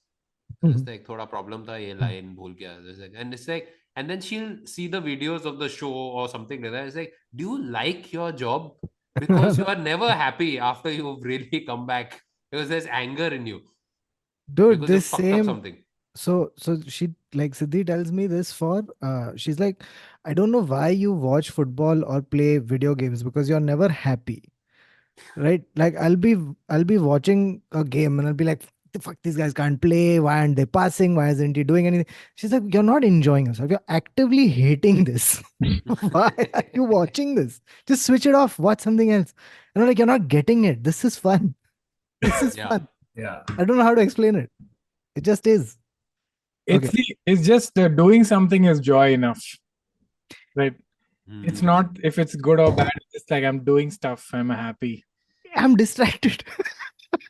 It's 0.63 0.83
Mhm. 0.83 0.89
like 0.89 1.07
thoda 1.07 1.29
problem 1.29 1.65
tha 1.65 1.81
ye 1.81 1.95
line 1.95 2.35
bhul 2.37 2.57
gaya. 2.59 2.81
It's 2.93 2.99
like- 3.05 3.15
And 3.17 3.33
it's 3.33 3.49
like, 3.49 3.69
and 3.97 4.11
then 4.11 4.21
she'll 4.21 4.67
see 4.67 4.89
the 4.89 5.01
videos 5.01 5.47
of 5.53 5.59
the 5.59 5.69
show 5.69 5.93
or 5.93 6.29
something 6.29 6.61
like 6.63 6.73
that. 6.73 6.87
It's 6.89 6.97
like, 6.97 7.15
do 7.35 7.45
you 7.45 7.63
like 7.79 8.13
your 8.13 8.31
job? 8.33 8.73
Because 9.15 9.59
you 9.59 9.65
are 9.73 9.77
never 9.91 10.11
happy 10.11 10.59
after 10.59 10.91
you've 10.91 11.23
really 11.25 11.61
come 11.71 11.87
back 11.87 12.21
because 12.51 12.69
there's 12.69 12.87
anger 12.87 13.29
in 13.39 13.47
you 13.47 13.61
Dude, 14.53 14.81
because 14.81 14.89
this 14.95 15.07
same 15.07 15.45
something. 15.45 15.77
so 16.15 16.53
so 16.57 16.81
she 16.97 17.15
like 17.35 17.53
Siddhi 17.53 17.87
tells 17.87 18.11
me 18.13 18.27
this 18.27 18.53
for 18.53 18.85
uh 19.03 19.33
she's 19.37 19.59
like, 19.61 19.83
I 20.25 20.35
don't 20.35 20.51
know 20.51 20.63
why 20.63 20.89
you 20.91 21.13
watch 21.13 21.51
football 21.51 22.05
or 22.05 22.23
play 22.23 22.59
video 22.59 22.95
games 22.95 23.23
because 23.23 23.49
you're 23.49 23.61
never 23.61 23.89
happy. 23.89 24.43
Right? 25.37 25.63
Like 25.77 25.97
I'll 25.97 26.17
be 26.17 26.37
I'll 26.69 26.85
be 26.85 26.99
watching 26.99 27.63
a 27.73 27.85
game 27.85 28.19
and 28.19 28.29
I'll 28.29 28.35
be 28.35 28.45
like, 28.45 28.63
the 28.93 29.01
fuck 29.01 29.17
these 29.23 29.37
guys 29.37 29.53
can't 29.53 29.81
play. 29.81 30.21
Why 30.21 30.39
aren't 30.41 30.57
they 30.57 30.67
passing? 30.67 31.15
Why 31.17 31.29
isn't 31.31 31.57
he 31.57 31.65
doing 31.65 31.87
anything? 31.87 32.07
She's 32.37 32.53
like, 32.53 32.63
You're 32.73 32.83
not 32.83 33.05
enjoying 33.05 33.47
yourself. 33.47 33.71
You're 33.71 33.81
actively 33.89 34.49
hating 34.49 35.05
this. 35.05 35.43
why 36.11 36.31
are 36.55 36.65
you 36.73 36.85
watching 36.85 37.35
this? 37.35 37.61
Just 37.87 38.07
switch 38.07 38.27
it 38.27 38.35
off, 38.35 38.59
watch 38.59 38.81
something 38.81 39.11
else. 39.13 39.35
And 39.75 39.83
I'm 39.83 39.89
like, 39.89 39.99
you're 39.99 40.07
not 40.07 40.29
getting 40.29 40.65
it. 40.65 40.83
This 40.85 41.05
is 41.05 41.17
fun. 41.19 41.55
This 42.23 42.43
is 42.43 42.57
Yeah. 42.57 42.69
fun. 42.69 42.89
yeah. 43.17 43.43
I 43.59 43.65
don't 43.65 43.77
know 43.77 43.83
how 43.85 43.95
to 43.95 44.01
explain 44.01 44.35
it. 44.37 44.51
It 45.17 45.23
just 45.25 45.47
is. 45.47 45.77
It's 46.67 46.89
okay. 46.89 46.97
the, 46.97 47.17
it's 47.27 47.47
just 47.47 47.79
uh, 47.79 47.89
doing 47.89 48.25
something 48.25 48.65
is 48.65 48.81
joy 48.81 49.13
enough. 49.13 49.43
Right. 50.57 50.75
It's 51.43 51.61
Hmm. 51.61 51.67
not 51.67 51.99
if 52.03 52.19
it's 52.19 52.35
good 52.37 52.61
or 52.61 52.71
bad. 52.73 52.91
It's 53.13 53.31
like 53.31 53.45
I'm 53.45 53.65
doing 53.65 53.91
stuff. 53.91 54.29
I'm 54.33 54.51
happy. 54.51 55.05
I'm 55.57 55.77
distracted. 55.77 56.45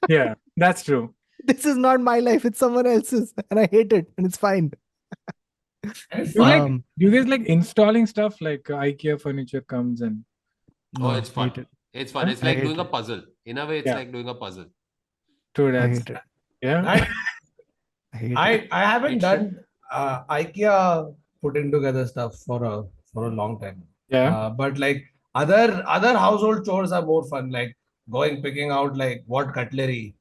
Yeah, 0.09 0.35
that's 0.56 0.82
true. 0.82 1.15
this 1.44 1.65
is 1.66 1.77
not 1.77 2.01
my 2.01 2.19
life. 2.19 2.44
It's 2.47 2.59
someone 2.59 2.86
else's. 2.86 3.32
And 3.51 3.61
I 3.61 3.69
hate 3.70 3.93
it. 3.93 4.06
And 4.16 4.27
it's 4.27 4.36
fine. 4.39 4.73
And 5.82 5.93
it's 6.23 6.35
You 6.35 6.40
like- 6.40 6.61
Um, 6.62 6.85
Do 6.98 7.06
you 7.06 7.11
guys 7.12 7.27
like 7.28 7.43
installing 7.47 8.06
stuff 8.06 8.40
like 8.40 8.69
uh, 8.70 8.74
IKEA 8.77 9.20
furniture 9.20 9.61
comes 9.61 10.01
and 10.01 10.24
Oh, 10.98 11.11
no, 11.12 11.15
it's 11.19 11.28
fun. 11.28 11.52
it. 11.56 11.66
It's 11.93 12.12
fun. 12.12 12.28
I 12.28 12.32
It's 12.32 12.43
like 12.43 12.56
hate 12.59 12.65
doing 12.65 12.78
a 12.78 12.85
puzzle. 12.86 13.23
In 13.44 13.59
a 13.59 13.66
way, 13.66 13.78
it's 13.81 13.86
Yeah. 13.86 13.94
like 13.94 14.11
doing 14.12 14.28
a 14.28 14.35
puzzle. 14.35 14.66
true 15.55 15.69
I 15.69 15.86
that's 15.86 16.02
yeah. 16.62 16.82
I, 16.86 17.06
I 18.15 18.35
I, 18.36 18.69
I 18.70 18.91
haven't 18.91 19.19
done 19.19 19.59
uh, 19.91 20.24
IKEA 20.24 21.15
putting 21.43 21.70
together 21.70 22.07
stuff 22.07 22.36
for 22.47 22.65
a 22.65 22.85
for 23.12 23.27
a 23.27 23.31
long 23.31 23.61
time. 23.61 23.82
Yeah. 24.09 24.36
Uh, 24.36 24.51
but 24.51 24.78
like 24.78 25.05
other 25.35 25.82
other 25.86 26.16
household 26.16 26.65
chores 26.65 26.93
are 26.93 27.05
more 27.05 27.24
fun. 27.28 27.51
Like 27.51 27.77
going 28.11 28.43
picking 28.43 28.70
out 28.70 28.97
like 28.97 29.24
what 29.27 29.53
cutlery, 29.53 30.15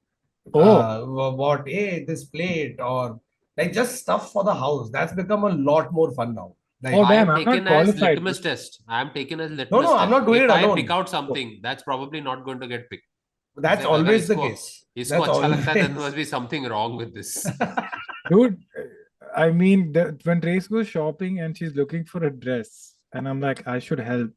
uh, 0.53 0.59
oh, 0.59 1.27
uh, 1.27 1.31
what 1.31 1.67
hey 1.67 2.03
this 2.05 2.23
plate 2.25 2.79
or 2.79 3.19
like 3.57 3.73
just 3.73 3.95
stuff 3.95 4.31
for 4.31 4.43
the 4.43 4.53
house. 4.53 4.89
That's 4.89 5.13
become 5.13 5.43
a 5.43 5.49
lot 5.49 5.93
more 5.93 6.11
fun 6.11 6.35
now. 6.35 6.55
Like, 6.81 6.95
oh, 6.95 7.07
damn, 7.07 7.29
I'm, 7.29 7.37
I'm 7.37 7.45
taken 7.45 7.67
as 7.67 8.01
litmus 8.01 8.39
test. 8.41 8.81
I'm 8.89 9.11
taken 9.11 9.39
as 9.39 9.51
litmus. 9.51 9.71
No, 9.71 9.81
no, 9.81 9.87
test. 9.87 10.01
I'm 10.01 10.09
not 10.09 10.25
doing 10.25 10.41
if 10.43 10.49
it 10.49 10.51
I 10.51 10.75
pick 10.75 10.89
out 10.89 11.07
something, 11.07 11.59
that's 11.63 11.81
probably 11.81 12.19
not 12.19 12.43
going 12.43 12.59
to 12.59 12.67
get 12.67 12.89
picked. 12.89 13.05
That's 13.55 13.85
always 13.85 14.27
the 14.27 14.33
score. 14.33 14.49
case. 14.49 14.82
He's 14.95 15.09
there 15.09 15.19
must 15.89 16.15
be 16.15 16.23
something 16.25 16.65
wrong 16.65 16.97
with 16.97 17.13
this. 17.13 17.47
Dude, 18.29 18.57
I 19.35 19.49
mean, 19.49 19.93
when 20.23 20.41
Trace 20.41 20.67
goes 20.67 20.87
shopping 20.87 21.39
and 21.39 21.57
she's 21.57 21.75
looking 21.75 22.05
for 22.05 22.23
a 22.23 22.31
dress, 22.31 22.93
and 23.13 23.27
I'm 23.27 23.41
like, 23.41 23.67
I 23.67 23.79
should 23.79 23.99
help. 23.99 24.31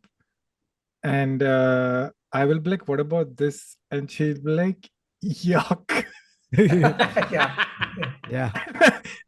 And 1.02 1.42
uh, 1.42 2.10
I 2.32 2.44
will 2.46 2.60
be 2.60 2.70
like, 2.70 2.88
what 2.88 3.00
about 3.00 3.36
this? 3.36 3.76
And 3.90 4.10
she'll 4.10 4.40
be 4.40 4.50
like, 4.50 4.90
yuck. 5.24 6.04
yeah. 6.52 7.64
Yeah. 8.30 8.52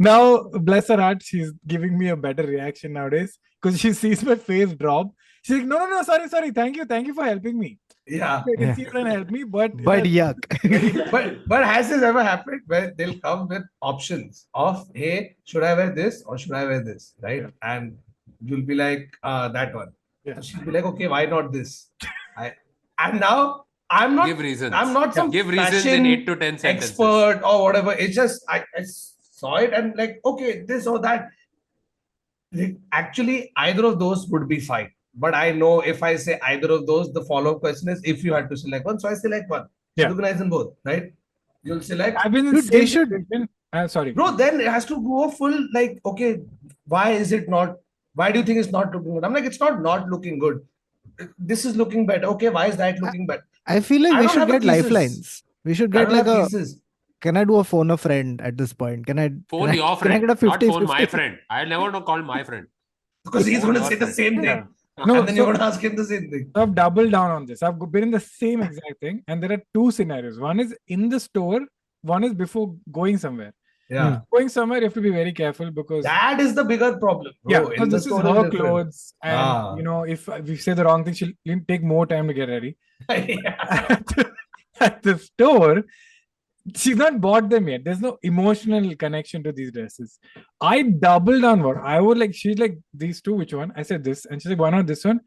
now, 0.01 0.43
bless 0.43 0.89
her 0.89 1.01
heart, 1.01 1.23
she's 1.23 1.53
giving 1.67 1.99
me 1.99 2.09
a 2.09 2.17
better 2.17 2.45
reaction 2.45 2.95
nowadays 2.95 3.39
because 3.61 3.79
she 3.79 3.93
sees 3.93 4.23
my 4.25 4.35
face 4.35 4.73
drop. 4.73 5.11
She's 5.43 5.59
like, 5.59 5.67
no, 5.67 5.79
no, 5.79 5.87
no, 5.87 6.03
sorry, 6.03 6.29
sorry. 6.29 6.51
Thank 6.51 6.77
you. 6.77 6.85
Thank 6.85 7.07
you 7.07 7.15
for 7.15 7.25
helping 7.25 7.59
me. 7.59 7.79
Yeah. 8.09 8.43
I 8.47 8.57
can 8.57 8.61
Yeah. 8.69 8.75
see 8.75 8.83
you 8.83 8.91
can 8.91 9.07
help 9.07 9.31
me, 9.31 9.45
but 9.45 9.77
But 9.85 10.07
yeah, 10.07 10.33
yuck. 10.33 11.11
But 11.11 11.47
but 11.47 11.65
has 11.65 11.89
this 11.91 12.03
ever 12.03 12.23
happened 12.25 12.63
where 12.67 12.93
they'll 12.97 13.19
come 13.21 13.49
with 13.49 13.63
options 13.83 14.47
of 14.55 14.89
hey, 14.95 15.37
should 15.45 15.63
I 15.63 15.75
wear 15.75 15.91
this 15.95 16.23
or 16.27 16.39
should 16.39 16.53
I 16.53 16.65
wear 16.65 16.83
this? 16.83 17.15
Right? 17.21 17.47
And 17.63 17.99
you'll 18.45 18.63
be 18.73 18.75
like, 18.75 19.09
uh, 19.23 19.49
that 19.49 19.75
one. 19.75 19.93
Yeah. 20.25 20.35
So 20.37 20.43
she'll 20.43 20.65
be 20.65 20.73
like, 20.73 20.85
okay, 20.85 21.09
why 21.09 21.25
not 21.27 21.53
this? 21.53 21.91
I 22.37 22.55
and 22.99 23.21
now 23.21 23.65
I'm 23.91 24.15
not 24.15 24.27
Give 24.27 24.39
reasons. 24.41 24.75
I'm 24.75 24.93
not 24.93 25.15
some 25.15 25.31
Give 25.31 25.49
reasons 25.49 25.75
in 25.75 25.83
fashion 25.83 26.07
eight 26.07 26.27
to 26.27 26.37
ten 26.37 26.59
sentences. 26.59 26.91
expert 26.91 27.41
or 27.45 27.63
whatever. 27.65 27.93
It's 27.93 28.15
just 28.15 28.45
I, 28.49 28.65
I 28.77 28.85
saw 28.85 29.57
it 29.57 29.73
and 29.73 29.97
like, 29.97 30.21
okay, 30.25 30.63
this 30.63 30.87
or 30.87 30.99
that. 31.01 31.31
Like, 32.53 32.77
Actually, 32.93 33.53
either 33.57 33.85
of 33.87 33.99
those 33.99 34.27
would 34.29 34.49
be 34.49 34.59
fine. 34.61 34.91
But 35.19 35.35
I 35.35 35.51
know 35.51 35.81
if 35.81 36.03
I 36.03 36.15
say 36.17 36.39
either 36.43 36.71
of 36.71 36.87
those, 36.87 37.13
the 37.13 37.25
follow-up 37.25 37.61
question 37.61 37.89
is 37.89 38.01
if 38.05 38.23
you 38.25 38.33
had 38.33 38.49
to 38.51 38.57
select 38.57 38.87
one. 38.87 39.01
So 39.01 39.09
I 39.09 39.15
select 39.15 39.51
one. 39.51 39.67
Yeah. 39.97 40.05
Recognize 40.05 40.39
them 40.39 40.51
both, 40.51 40.75
right? 40.85 41.13
You'll 41.65 41.81
select. 41.83 42.19
I've 42.25 42.31
been 42.33 42.47
in 42.47 42.55
Dude, 42.55 42.65
the 42.65 42.71
they 42.71 42.87
same 42.87 42.87
should- 42.87 43.09
situation. 43.09 43.49
Uh, 43.73 43.87
sorry. 43.87 44.13
Bro, 44.13 44.37
then 44.37 44.61
it 44.61 44.69
has 44.69 44.87
to 44.87 44.97
go 45.03 45.31
full 45.31 45.55
like, 45.75 45.99
okay, 46.07 46.39
why 46.87 47.11
is 47.11 47.33
it 47.33 47.49
not? 47.51 47.77
Why 48.15 48.31
do 48.33 48.39
you 48.39 48.45
think 48.45 48.59
it's 48.61 48.71
not 48.73 48.95
looking 48.95 49.13
good? 49.15 49.25
I'm 49.25 49.35
like, 49.35 49.45
it's 49.45 49.61
not 49.61 49.83
not 49.83 50.09
looking 50.09 50.39
good. 50.39 50.65
This 51.39 51.65
is 51.67 51.77
looking 51.77 52.07
better. 52.07 52.27
Okay, 52.29 52.49
why 52.49 52.67
is 52.67 52.77
that 52.79 52.99
looking 53.01 53.27
better? 53.27 53.45
I 53.67 53.81
feel 53.81 54.03
like 54.03 54.15
I 54.15 54.21
we 54.23 54.29
should 54.29 54.49
get 54.49 54.65
lifelines. 54.65 55.43
We 55.65 55.75
should 55.75 55.93
get 55.93 56.11
like 56.11 56.27
a. 56.27 56.45
pieces. 56.45 56.81
Can 57.21 57.37
I 57.37 57.45
do 57.45 57.57
a 57.57 57.65
phone 57.65 57.91
a 57.91 57.97
friend 57.99 58.41
at 58.41 58.57
this 58.57 58.73
point? 58.73 59.05
Can 59.05 59.19
I? 59.19 59.29
Phone 59.51 59.67
can 59.67 59.71
I, 59.71 59.75
your 59.75 59.97
Can 59.97 60.13
I 60.13 60.21
friend, 60.21 60.21
get 60.29 60.31
a 60.31 60.37
50 60.37 60.67
not 60.67 60.75
phone 60.75 60.85
my 60.87 61.05
friend. 61.07 61.39
I 61.51 61.65
never 61.65 61.91
know 61.91 62.01
call 62.01 62.23
my 62.23 62.45
friend. 62.45 62.67
Because 63.25 63.45
he's 63.45 63.59
Phone 63.61 63.75
going 63.75 63.75
to 63.75 63.81
your 63.81 63.91
say 63.91 64.07
the 64.07 64.13
same 64.13 64.41
thing. 64.41 64.69
Yeah. 64.99 65.05
No, 65.05 65.15
and 65.21 65.29
then 65.29 65.35
so- 65.35 65.37
you're 65.37 65.47
going 65.47 65.59
to 65.59 65.65
ask 65.65 65.81
him 65.81 65.97
the 65.97 66.05
same 66.05 66.31
thing. 66.31 66.51
So 66.55 66.63
I've 66.63 66.75
doubled 66.75 67.11
down 67.13 67.31
on 67.31 67.47
this. 67.47 67.63
I've 67.63 67.79
been 67.93 68.03
in 68.05 68.11
the 68.11 68.21
same 68.21 68.63
exact 68.63 69.01
thing, 69.01 69.23
and 69.29 69.43
there 69.43 69.53
are 69.53 69.63
two 69.75 69.91
scenarios. 69.91 70.39
One 70.41 70.61
is 70.61 70.75
in 70.89 71.09
the 71.09 71.21
store, 71.21 71.61
one 72.03 72.25
is 72.25 72.35
before 72.35 72.75
going 72.91 73.19
somewhere. 73.19 73.53
Yeah. 73.91 74.21
Going 74.31 74.49
somewhere, 74.51 74.79
you 74.81 74.85
have 74.85 74.95
to 74.95 75.01
be 75.01 75.11
very 75.11 75.33
careful 75.33 75.71
because 75.71 76.05
That 76.05 76.41
is 76.41 76.55
the 76.55 76.65
bigger 76.65 76.99
problem. 76.99 77.33
yeah, 77.47 77.61
bro. 77.61 77.69
because 77.71 77.83
In 77.85 77.89
the 77.89 77.97
this 77.97 78.07
is 78.07 78.13
her 78.13 78.23
different. 78.23 78.53
clothes, 78.55 79.15
and 79.23 79.41
Ah. 79.41 79.77
you 79.77 79.83
know, 79.83 80.03
if 80.03 80.29
we 80.49 80.57
say 80.57 80.75
the 80.75 80.85
wrong 80.85 81.05
thing, 81.05 81.15
she'll 81.15 81.61
take 81.67 81.83
more 81.83 82.05
time 82.07 82.29
to 82.29 82.35
get 82.35 82.49
ready. 82.51 82.77
yeah. 83.09 83.87
at, 83.89 84.07
the, 84.17 84.31
at 84.81 85.03
the 85.03 85.19
store, 85.19 85.85
she's 86.77 86.97
not 86.97 87.21
bought 87.21 87.49
them 87.51 87.69
yet. 87.69 87.85
There's 87.85 88.01
no 88.01 88.19
emotional 88.23 88.95
connection 88.97 89.43
to 89.45 89.53
these 89.53 89.73
dresses. 89.73 90.19
I 90.61 90.83
doubled 90.83 91.45
on 91.45 91.63
what 91.63 91.77
I 91.79 92.01
would 92.01 92.19
like. 92.19 92.35
She's 92.35 92.59
like, 92.59 92.79
these 92.95 93.21
two, 93.23 93.35
which 93.35 93.55
one? 93.55 93.73
I 93.77 93.83
said 93.83 94.05
this, 94.05 94.25
and 94.27 94.41
she's 94.41 94.51
like, 94.51 94.59
why 94.59 94.71
not 94.71 94.87
this 94.87 95.05
one? 95.05 95.21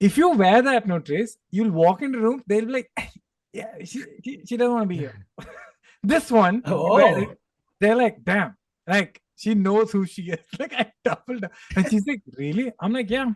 If 0.00 0.16
you 0.16 0.30
wear 0.30 0.62
that, 0.62 0.86
no 0.86 0.98
trace, 0.98 1.36
you'll 1.50 1.70
walk 1.70 2.02
into 2.02 2.18
the 2.18 2.24
room, 2.24 2.42
they'll 2.46 2.66
be 2.66 2.72
like, 2.72 2.90
yeah, 3.52 3.72
she, 3.84 4.02
she, 4.24 4.40
she 4.46 4.56
doesn't 4.56 4.72
want 4.74 4.84
to 4.84 4.88
be 4.88 4.96
here. 4.98 5.26
this 6.02 6.30
one, 6.30 6.62
you 6.66 6.76
wear 6.92 7.18
it, 7.20 7.28
Oh. 7.30 7.34
they're 7.80 7.96
like, 7.96 8.16
damn, 8.24 8.56
like 8.86 9.20
she 9.36 9.54
knows 9.54 9.92
who 9.92 10.04
she 10.06 10.22
is. 10.30 10.38
Like 10.58 10.74
I 10.74 10.92
doubled, 11.04 11.42
down. 11.42 11.50
and 11.76 11.88
she's 11.90 12.06
like, 12.06 12.22
really? 12.36 12.72
I'm 12.80 12.92
like, 12.92 13.10
yeah. 13.10 13.26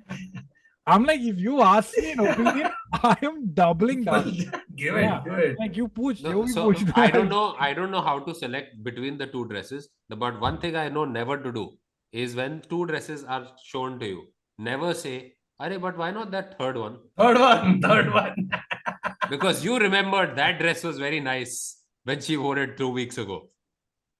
I'm 0.86 1.04
like, 1.04 1.20
if 1.20 1.38
you 1.38 1.62
ask 1.62 1.96
me 1.98 2.12
an 2.12 2.20
opinion, 2.20 2.70
I 2.92 3.16
am 3.22 3.52
doubling 3.54 4.04
Well, 4.04 4.22
down. 4.22 4.32
give 4.76 4.96
it, 4.96 5.02
Yeah. 5.02 5.20
give 5.24 5.38
it. 5.38 5.58
Like 5.58 5.76
you 5.76 5.88
push, 5.88 6.20
No, 6.22 6.44
you 6.44 6.48
so 6.52 6.72
push. 6.72 6.84
I 6.94 7.10
don't 7.10 7.28
know. 7.28 7.56
I 7.58 7.72
don't 7.74 7.90
know 7.90 8.00
how 8.00 8.18
to 8.20 8.34
select 8.34 8.82
between 8.84 9.18
the 9.18 9.26
two 9.26 9.46
dresses. 9.48 9.88
But 10.08 10.40
one 10.40 10.58
thing 10.58 10.76
I 10.76 10.88
know 10.88 11.04
never 11.04 11.36
to 11.42 11.52
do 11.52 11.76
is 12.12 12.36
when 12.36 12.62
two 12.70 12.86
dresses 12.86 13.24
are 13.24 13.48
shown 13.64 13.98
to 13.98 14.06
you, 14.06 14.22
never 14.58 14.94
say, 14.94 15.34
"Arey, 15.60 15.80
but 15.80 15.98
why 15.98 16.10
not 16.12 16.30
that 16.36 16.56
third 16.58 16.76
one?" 16.76 16.98
Third 17.18 17.38
one, 17.38 17.80
third 17.82 18.12
one. 18.14 18.50
Because 19.30 19.64
you 19.64 19.76
remembered 19.78 20.36
that 20.36 20.60
dress 20.60 20.84
was 20.84 20.98
very 20.98 21.18
nice 21.18 21.78
when 22.04 22.20
she 22.20 22.36
wore 22.36 22.58
it 22.58 22.76
two 22.76 22.88
weeks 22.88 23.18
ago. 23.18 23.50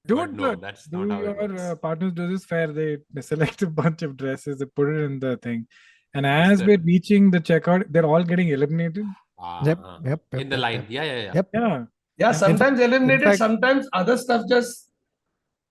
Dude, 0.04 0.18
But 0.18 0.32
no, 0.32 0.42
look, 0.50 0.60
that's 0.60 0.86
do 0.88 1.04
not 1.06 1.14
how 1.14 1.20
it 1.20 1.24
your 1.26 1.34
works. 1.48 1.62
uh, 1.62 1.74
partners 1.76 2.12
do 2.12 2.26
this 2.32 2.44
fair? 2.44 2.66
They, 2.72 2.98
they 3.12 3.20
select 3.20 3.62
a 3.62 3.68
bunch 3.82 4.02
of 4.02 4.16
dresses, 4.16 4.58
they 4.58 4.64
put 4.66 4.88
it 4.88 5.04
in 5.04 5.20
the 5.20 5.36
thing, 5.36 5.68
and 6.16 6.26
as 6.26 6.64
we're 6.64 6.78
reaching 6.90 7.30
the 7.30 7.40
checkout, 7.40 7.84
they're 7.90 8.06
all 8.06 8.22
getting 8.32 8.48
eliminated. 8.48 9.04
Ah, 9.38 9.62
Yep, 9.64 9.78
yep, 10.04 10.20
yep, 10.32 10.40
In 10.40 10.48
the 10.48 10.56
line. 10.56 10.80
yep. 10.82 10.90
Yeah, 10.90 11.04
yeah, 11.04 11.22
yeah. 11.22 11.32
Yep. 11.34 11.48
Yeah, 11.54 11.84
Yeah, 12.18 12.32
sometimes 12.32 12.80
eliminated, 12.80 13.24
fact- 13.24 13.38
sometimes 13.38 13.88
other 13.92 14.16
stuff 14.16 14.44
just. 14.48 14.88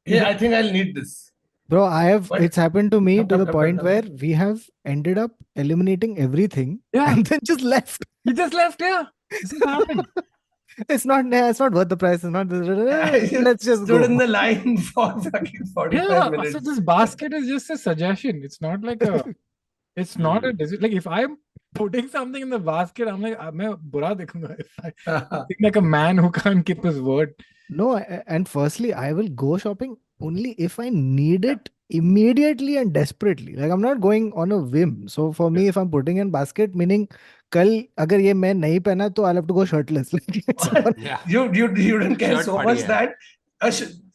Hey, 0.05 0.19
I 0.21 0.33
think 0.37 0.53
I'll 0.53 0.71
need 0.71 0.93
this. 0.95 1.31
Bro, 1.67 1.85
I 1.85 2.03
have 2.05 2.29
But- 2.29 2.43
it's 2.43 2.55
happened 2.55 2.91
to 2.91 3.01
me 3.01 3.15
Yup, 3.17 3.29
to 3.29 3.35
yup, 3.37 3.39
the 3.39 3.45
yup, 3.45 3.53
point 3.53 3.75
yup, 3.77 3.85
where 3.85 4.03
we 4.21 4.31
have 4.33 4.61
ended 4.85 5.17
up 5.17 5.31
eliminating 5.55 6.19
everything 6.19 6.79
yeah. 6.93 7.11
and 7.11 7.25
then 7.25 7.39
just 7.43 7.61
left. 7.61 8.05
He 8.23 8.33
just 8.33 8.53
left. 8.53 8.79
Yeah, 8.81 9.05
this 9.31 9.51
has 9.51 9.63
happened. 9.63 10.05
It's 10.89 11.05
not 11.05 11.25
it's 11.31 11.59
not 11.59 11.71
worth 11.71 11.87
the 11.87 11.95
price. 11.95 12.15
It's 12.15 12.25
not 12.25 12.49
let's 13.47 13.63
just 13.63 13.83
Stood 13.85 14.01
go. 14.01 14.03
in 14.03 14.17
the 14.17 14.27
line 14.27 14.77
for 14.77 15.05
fucking 15.21 15.65
45 15.73 15.93
yeah, 16.09 16.29
minutes. 16.29 16.51
so 16.51 16.59
this 16.59 16.81
basket 16.81 17.33
is 17.33 17.47
just 17.47 17.69
a 17.69 17.77
suggestion. 17.77 18.41
It's 18.43 18.59
not 18.59 18.81
like 18.81 19.01
a 19.03 19.23
It's 19.96 20.16
not 20.18 20.44
a 20.44 20.52
decision. 20.52 20.82
Like 20.82 20.92
if 20.92 21.06
I'm 21.06 21.36
putting 21.74 22.08
something 22.08 22.42
in 22.42 22.50
the 22.50 22.58
basket, 22.58 23.08
I'm 23.08 23.20
like, 23.22 23.38
I'm 23.40 23.58
bura 23.58 24.16
dikhunga 24.20 24.58
if 24.58 24.70
I 24.84 24.92
think 25.48 25.60
like 25.60 25.76
a 25.76 25.80
man 25.82 26.18
who 26.18 26.30
can't 26.30 26.64
keep 26.64 26.82
his 26.84 27.00
word. 27.00 27.34
No, 27.68 27.96
a- 27.96 28.22
and 28.26 28.48
firstly, 28.48 28.92
I 28.94 29.12
will 29.12 29.28
go 29.28 29.58
shopping 29.58 29.96
only 30.20 30.52
if 30.52 30.78
I 30.80 30.88
need 30.88 31.44
it 31.44 31.70
immediately 31.90 32.76
and 32.76 32.92
desperately. 32.92 33.56
Like 33.56 33.70
I'm 33.70 33.80
not 33.80 34.00
going 34.00 34.32
on 34.34 34.52
a 34.52 34.58
whim. 34.58 35.08
So 35.08 35.32
for 35.32 35.50
me, 35.50 35.66
if 35.68 35.76
I'm 35.76 35.90
putting 35.90 36.16
in 36.18 36.30
basket, 36.30 36.74
meaning 36.74 37.08
कल 37.52 37.84
अगर 37.98 38.20
ये 38.20 38.32
मैं 38.34 38.54
नहीं 38.54 38.80
पहना 38.80 39.08
तो 39.14 39.22
I'll 39.26 39.34
have 39.34 39.46
to 39.48 39.54
go 39.54 39.64
shirtless. 39.64 40.12
Like 40.12 40.36
it's 40.48 40.66
What? 40.72 40.84
not- 40.84 40.98
Yeah. 40.98 41.18
you 41.26 41.52
you 41.52 41.74
you 41.74 41.98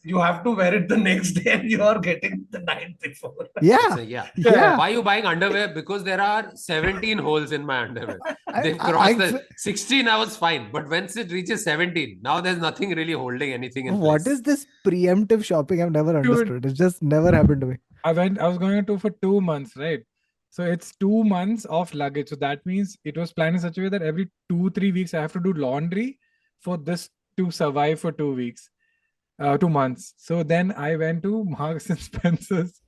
didn't 0.03 0.19
care 0.19 0.33
Shirt 0.33 0.43
so 0.43 0.43
padi 0.43 0.43
much 0.43 0.43
hai. 0.43 0.43
that 0.43 0.43
sh- 0.43 0.43
you 0.43 0.43
have 0.43 0.43
to 0.43 0.51
wear 0.55 0.73
it 0.75 0.89
the 0.89 0.97
next 0.97 1.31
day 1.33 1.51
and 1.51 1.69
you 1.71 1.83
are 1.83 1.99
getting 1.99 2.45
the 2.51 2.59
night 2.59 2.99
before. 3.01 3.33
yeah, 3.61 3.95
So, 3.95 4.01
yeah. 4.01 4.27
yeah. 4.35 4.77
Why 4.77 4.89
are 4.89 4.93
you 4.93 5.03
buying 5.03 5.25
underwear? 5.25 5.67
Because 5.73 6.03
there 6.03 6.21
are 6.21 6.51
17 6.55 7.17
holes 7.17 7.51
in 7.51 7.65
my 7.65 7.83
underwear. 7.83 8.19
They've 8.63 8.79
I- 8.79 8.91
crossed 8.91 9.17
the 9.17 9.43
16, 9.57 10.07
I 10.07 10.17
was 10.17 10.37
fine. 10.37 10.69
But 10.71 10.89
once 10.89 11.15
it 11.17 11.31
reaches 11.31 11.63
17, 11.63 12.19
now 12.21 12.41
there's 12.41 12.57
nothing 12.57 12.89
really 12.95 13.13
holding 13.13 13.53
anything 13.53 13.85
in 13.87 13.99
What 13.99 14.23
place. 14.23 14.35
is 14.35 14.41
this 14.41 14.65
preemptive 14.85 15.43
shopping? 15.43 15.81
I've 15.81 15.91
never 15.91 16.13
Dude. 16.21 16.31
understood. 16.31 16.65
It's 16.65 16.77
just 16.77 17.01
never 17.01 17.31
happened 17.31 17.61
to 17.61 17.67
me. 17.67 17.77
I 18.03 18.11
went, 18.13 18.39
I 18.39 18.47
was 18.47 18.57
going 18.57 18.85
to 18.85 18.97
for 18.97 19.11
two 19.11 19.41
months, 19.41 19.77
right? 19.77 20.01
So 20.49 20.63
it's 20.63 20.93
two 20.99 21.23
months 21.23 21.65
of 21.65 21.93
luggage. 21.93 22.29
So 22.29 22.35
that 22.37 22.65
means 22.65 22.97
it 23.05 23.17
was 23.17 23.31
planned 23.31 23.55
in 23.55 23.61
such 23.61 23.77
a 23.77 23.81
way 23.83 23.89
that 23.89 24.01
every 24.01 24.29
two, 24.49 24.69
three 24.71 24.91
weeks 24.91 25.13
I 25.13 25.21
have 25.21 25.31
to 25.33 25.39
do 25.39 25.53
laundry 25.53 26.19
for 26.59 26.77
this 26.77 27.09
to 27.37 27.51
survive 27.51 27.99
for 27.99 28.11
two 28.11 28.33
weeks, 28.33 28.69
uh, 29.41 29.57
two 29.57 29.69
months. 29.69 30.13
So 30.17 30.43
then 30.43 30.71
I 30.77 30.95
went 30.95 31.23
to 31.23 31.43
Marks 31.45 31.89
and 31.89 31.99
Spencer's 31.99 32.81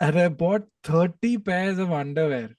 and 0.00 0.18
I 0.18 0.28
bought 0.28 0.64
30 0.84 1.38
pairs 1.38 1.78
of 1.78 1.92
underwear 1.92 2.56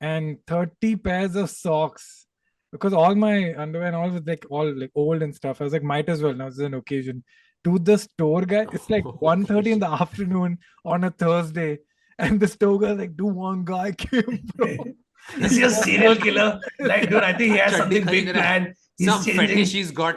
and 0.00 0.38
30 0.46 0.96
pairs 0.96 1.34
of 1.36 1.50
socks 1.50 2.26
because 2.72 2.92
all 2.92 3.14
my 3.14 3.54
underwear 3.54 3.88
and 3.88 3.96
all 3.96 4.10
was 4.10 4.22
like 4.26 4.46
all 4.50 4.72
like 4.72 4.90
old 4.94 5.22
and 5.22 5.34
stuff. 5.34 5.60
I 5.60 5.64
was 5.64 5.72
like, 5.72 5.82
might 5.82 6.08
as 6.08 6.22
well. 6.22 6.34
Now 6.34 6.46
this 6.46 6.54
is 6.54 6.60
an 6.60 6.74
occasion. 6.74 7.24
To 7.64 7.78
the 7.78 7.96
store 7.96 8.42
guy, 8.42 8.66
it's 8.72 8.90
like 8.90 9.06
Oh, 9.06 9.18
1.30 9.22 9.66
in 9.66 9.78
the 9.78 9.88
afternoon 9.90 10.58
on 10.84 11.04
a 11.04 11.10
Thursday. 11.10 11.78
And 12.18 12.38
the 12.38 12.46
store 12.48 12.78
guy 12.78 12.92
like, 12.92 13.16
do 13.16 13.26
one 13.26 13.64
guy 13.64 13.92
came, 13.92 14.42
bro. 14.54 14.76
Is 15.38 15.56
he 15.56 15.62
a 15.62 15.70
serial 15.70 16.14
killer? 16.16 16.60
Like, 16.78 17.08
dude, 17.08 17.22
I 17.22 17.32
think 17.32 17.52
he 17.52 17.58
has 17.58 17.72
Chutney 17.76 18.00
something 18.00 18.04
big 18.06 18.26
khareed 18.28 18.34
planned. 18.34 18.74
He's 18.98 19.08
Some 19.08 19.24
changing. 19.24 19.46
fetish 19.48 19.72
he's 19.72 19.90
got 19.90 20.16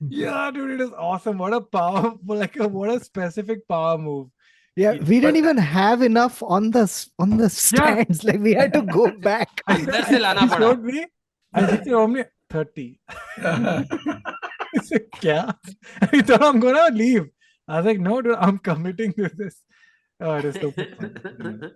yeah, 0.00 0.50
dude, 0.52 0.70
it 0.72 0.80
is 0.80 0.92
awesome. 0.92 1.38
What 1.38 1.52
a 1.52 1.60
power, 1.60 2.14
like 2.26 2.56
a, 2.56 2.68
what 2.68 2.90
a 2.90 3.00
specific 3.00 3.66
power 3.68 3.98
move. 3.98 4.28
Yeah, 4.76 4.92
we 4.92 5.18
didn't 5.18 5.36
even 5.36 5.56
have 5.56 6.02
enough 6.02 6.40
on 6.42 6.70
the 6.70 6.86
on 7.18 7.36
the 7.36 7.50
stands. 7.50 8.22
Yeah. 8.22 8.32
Like 8.32 8.40
we 8.40 8.54
had 8.54 8.72
to 8.74 8.82
go 8.82 9.10
back. 9.18 9.60
he 9.68 9.84
showed. 9.84 10.22
I 11.52 11.66
think 11.66 11.88
only 11.88 12.24
thirty. 12.48 13.00
I 13.38 13.84
said, 14.82 15.06
yeah. 15.22 15.52
I 16.02 16.22
thought 16.22 16.42
I'm 16.42 16.60
gonna 16.60 16.94
leave. 16.94 17.26
I 17.66 17.78
was 17.78 17.86
like, 17.86 17.98
no, 17.98 18.22
dude, 18.22 18.36
I'm 18.36 18.58
committing 18.58 19.12
to 19.14 19.28
this. 19.34 19.62
Oh, 20.20 20.36
it 20.36 20.44
is 20.44 20.54
so 20.54 20.72
it 20.76 21.74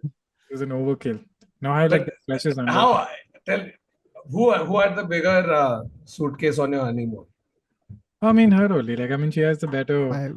was 0.51 0.61
an 0.61 0.71
overkill. 0.71 1.25
Now 1.61 1.73
I 1.73 1.87
like 1.87 2.09
flashes. 2.27 2.59
How 2.69 3.09
tell 3.47 3.67
who 4.31 4.53
who 4.53 4.77
are 4.77 4.95
the 4.95 5.05
bigger 5.05 5.53
uh, 5.53 5.83
suitcase 6.05 6.59
on 6.59 6.73
your 6.73 6.85
honeymoon? 6.85 7.27
I 8.23 8.33
mean, 8.33 8.51
her 8.53 8.73
only. 8.73 8.97
Like, 8.97 9.11
I 9.11 9.17
mean, 9.17 9.31
she 9.31 9.41
has 9.41 9.59
the 9.59 9.67
better. 9.67 10.13
I- 10.13 10.33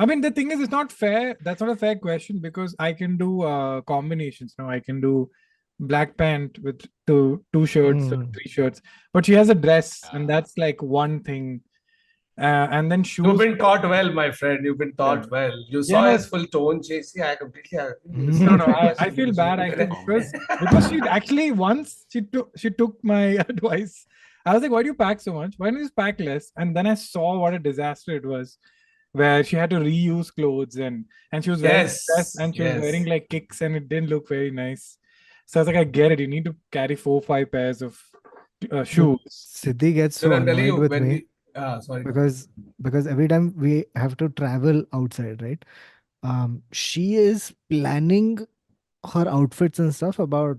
I 0.00 0.04
mean, 0.06 0.20
the 0.20 0.32
thing 0.32 0.50
is, 0.50 0.58
it's 0.60 0.72
not 0.72 0.90
fair. 0.90 1.36
That's 1.42 1.60
not 1.60 1.70
a 1.70 1.76
fair 1.76 1.94
question 1.94 2.40
because 2.40 2.74
I 2.80 2.92
can 2.92 3.16
do 3.16 3.42
uh, 3.42 3.82
combinations. 3.82 4.54
No, 4.58 4.68
I 4.68 4.80
can 4.80 5.00
do 5.00 5.30
black 5.78 6.16
pant 6.16 6.58
with 6.64 6.80
two 7.06 7.44
two 7.52 7.66
shirts 7.66 8.10
or 8.12 8.16
Mm. 8.16 8.34
three 8.34 8.50
shirts, 8.54 8.82
but 9.12 9.24
she 9.24 9.32
has 9.34 9.48
a 9.48 9.54
dress, 9.54 10.00
Ah. 10.06 10.16
and 10.16 10.28
that's 10.28 10.58
like 10.58 10.82
one 10.82 11.20
thing. 11.28 11.60
Uh, 12.48 12.66
and 12.78 12.90
then 12.90 13.04
shoes. 13.04 13.26
You've 13.26 13.38
been 13.38 13.56
taught 13.58 13.88
well, 13.88 14.10
my 14.12 14.30
friend. 14.32 14.64
You've 14.64 14.78
been 14.78 14.94
taught 14.96 15.30
well. 15.30 15.52
You 15.68 15.82
saw 15.84 16.02
no. 16.04 16.12
his 16.12 16.26
full 16.26 16.46
tone 16.46 16.82
change. 16.82 17.04
See, 17.12 17.22
I 17.22 17.36
completely. 17.36 17.78
No, 18.46 18.56
no, 18.56 18.64
I, 18.64 18.94
I 18.98 19.10
feel 19.10 19.32
bad. 19.32 19.60
I 19.60 19.70
think 19.70 19.90
because 20.04 20.32
because 20.64 20.88
she 20.90 21.00
actually 21.18 21.50
once 21.52 22.06
she 22.12 22.22
took 22.22 22.50
she 22.56 22.70
took 22.70 22.96
my 23.04 23.22
advice. 23.54 24.04
I 24.46 24.54
was 24.54 24.62
like, 24.62 24.70
why 24.70 24.82
do 24.82 24.88
you 24.88 24.94
pack 24.94 25.20
so 25.20 25.32
much? 25.34 25.54
Why 25.58 25.66
don't 25.68 25.78
you 25.78 25.84
just 25.84 25.96
pack 25.96 26.18
less? 26.20 26.50
And 26.56 26.74
then 26.76 26.86
I 26.86 26.94
saw 26.94 27.38
what 27.38 27.54
a 27.54 27.58
disaster 27.58 28.12
it 28.16 28.24
was, 28.24 28.58
where 29.12 29.42
she 29.44 29.56
had 29.56 29.70
to 29.70 29.76
reuse 29.76 30.34
clothes 30.34 30.76
and 30.76 31.04
and 31.32 31.44
she 31.44 31.50
was 31.50 31.62
wearing 31.62 31.86
Yes, 31.86 32.08
a 32.08 32.14
dress 32.14 32.36
and 32.38 32.54
she 32.54 32.62
was 32.62 32.74
wearing 32.82 33.04
like 33.06 33.28
kicks 33.28 33.60
and 33.60 33.76
it 33.76 33.88
didn't 33.88 34.08
look 34.08 34.28
very 34.28 34.50
nice. 34.50 34.98
So 35.46 35.60
I 35.60 35.62
was 35.62 35.66
like, 35.66 35.76
I 35.76 35.84
get 35.84 36.12
it. 36.12 36.20
You 36.20 36.28
need 36.28 36.44
to 36.44 36.54
carry 36.70 36.96
four 36.96 37.20
five 37.20 37.50
pairs 37.50 37.82
of 37.82 38.00
uh, 38.70 38.84
shoes. 38.84 39.18
Siddhi 39.28 39.94
gets 39.94 40.18
so 40.18 40.28
So 40.28 40.34
I'm 40.36 40.46
telling 40.46 40.64
annoyed 40.64 40.84
you, 40.84 40.90
with 40.90 41.02
me 41.02 41.08
we, 41.14 41.26
ah, 41.56 41.80
sorry. 41.80 42.04
because 42.04 42.48
because 42.82 43.06
every 43.06 43.28
time 43.28 43.54
we 43.56 43.84
have 43.96 44.16
to 44.18 44.28
travel 44.30 44.84
outside, 44.92 45.42
right? 45.42 45.64
Um, 46.22 46.62
she 46.72 47.14
is 47.16 47.54
planning 47.68 48.38
her 49.12 49.26
outfits 49.28 49.78
and 49.78 49.94
stuff 49.94 50.18
about 50.18 50.58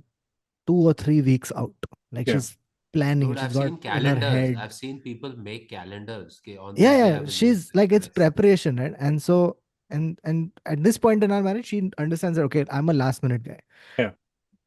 two 0.67 0.75
or 0.75 0.93
three 0.93 1.21
weeks 1.21 1.51
out. 1.55 1.73
Like 2.11 2.27
Yeah. 2.27 2.33
she's 2.33 2.57
planning. 2.93 3.29
Dude, 3.29 3.39
she's 3.39 3.45
I've 3.45 3.53
got 3.53 3.63
seen 3.63 3.73
in 3.73 3.81
her 3.83 3.89
calendars. 3.89 4.31
head. 4.31 4.55
I've 4.57 4.73
seen 4.73 4.99
people 5.01 5.35
make 5.37 5.69
calendars. 5.69 6.41
ke 6.45 6.57
on 6.59 6.75
yeah 6.75 6.75
this 6.75 6.81
day 6.83 7.01
I 7.03 7.07
yeah 7.07 7.19
will 7.19 7.27
she's 7.27 7.71
like 7.75 7.91
it's 7.91 8.07
preparation 8.07 8.77
right 8.77 8.93
and 8.99 9.21
so 9.21 9.57
and 9.89 10.19
and 10.23 10.51
at 10.65 10.83
this 10.83 10.97
point 10.97 11.23
in 11.23 11.31
our 11.31 11.41
marriage 11.43 11.65
she 11.67 11.79
understands 11.97 12.37
that 12.37 12.43
okay 12.49 12.65
i'm 12.71 12.87
a 12.89 12.93
last 12.93 13.23
minute 13.23 13.43
guy 13.43 13.59
Yeah. 13.97 14.11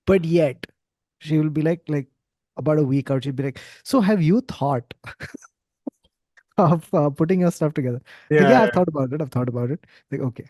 but 0.06 0.24
yet 0.24 0.66
she 1.20 1.38
will 1.38 1.48
be 1.50 1.62
like 1.62 1.80
like 1.88 2.08
about 2.62 2.78
a 2.78 2.84
week 2.84 3.10
out 3.10 3.24
she'll 3.24 3.32
be 3.32 3.42
like 3.44 3.60
so 3.84 4.00
have 4.08 4.22
you 4.22 4.42
thought 4.42 4.92
of 6.58 6.92
uh, 6.94 7.10
putting 7.10 7.40
your 7.40 7.50
stuff 7.50 7.72
together 7.74 8.00
Like, 8.30 8.40
yeah 8.40 8.62
i've 8.62 8.72
thought 8.72 8.88
about 8.88 9.12
it 9.12 9.22
i've 9.22 9.30
thought 9.30 9.48
about 9.48 9.70
it 9.70 9.86
like 10.10 10.20
okay 10.20 10.44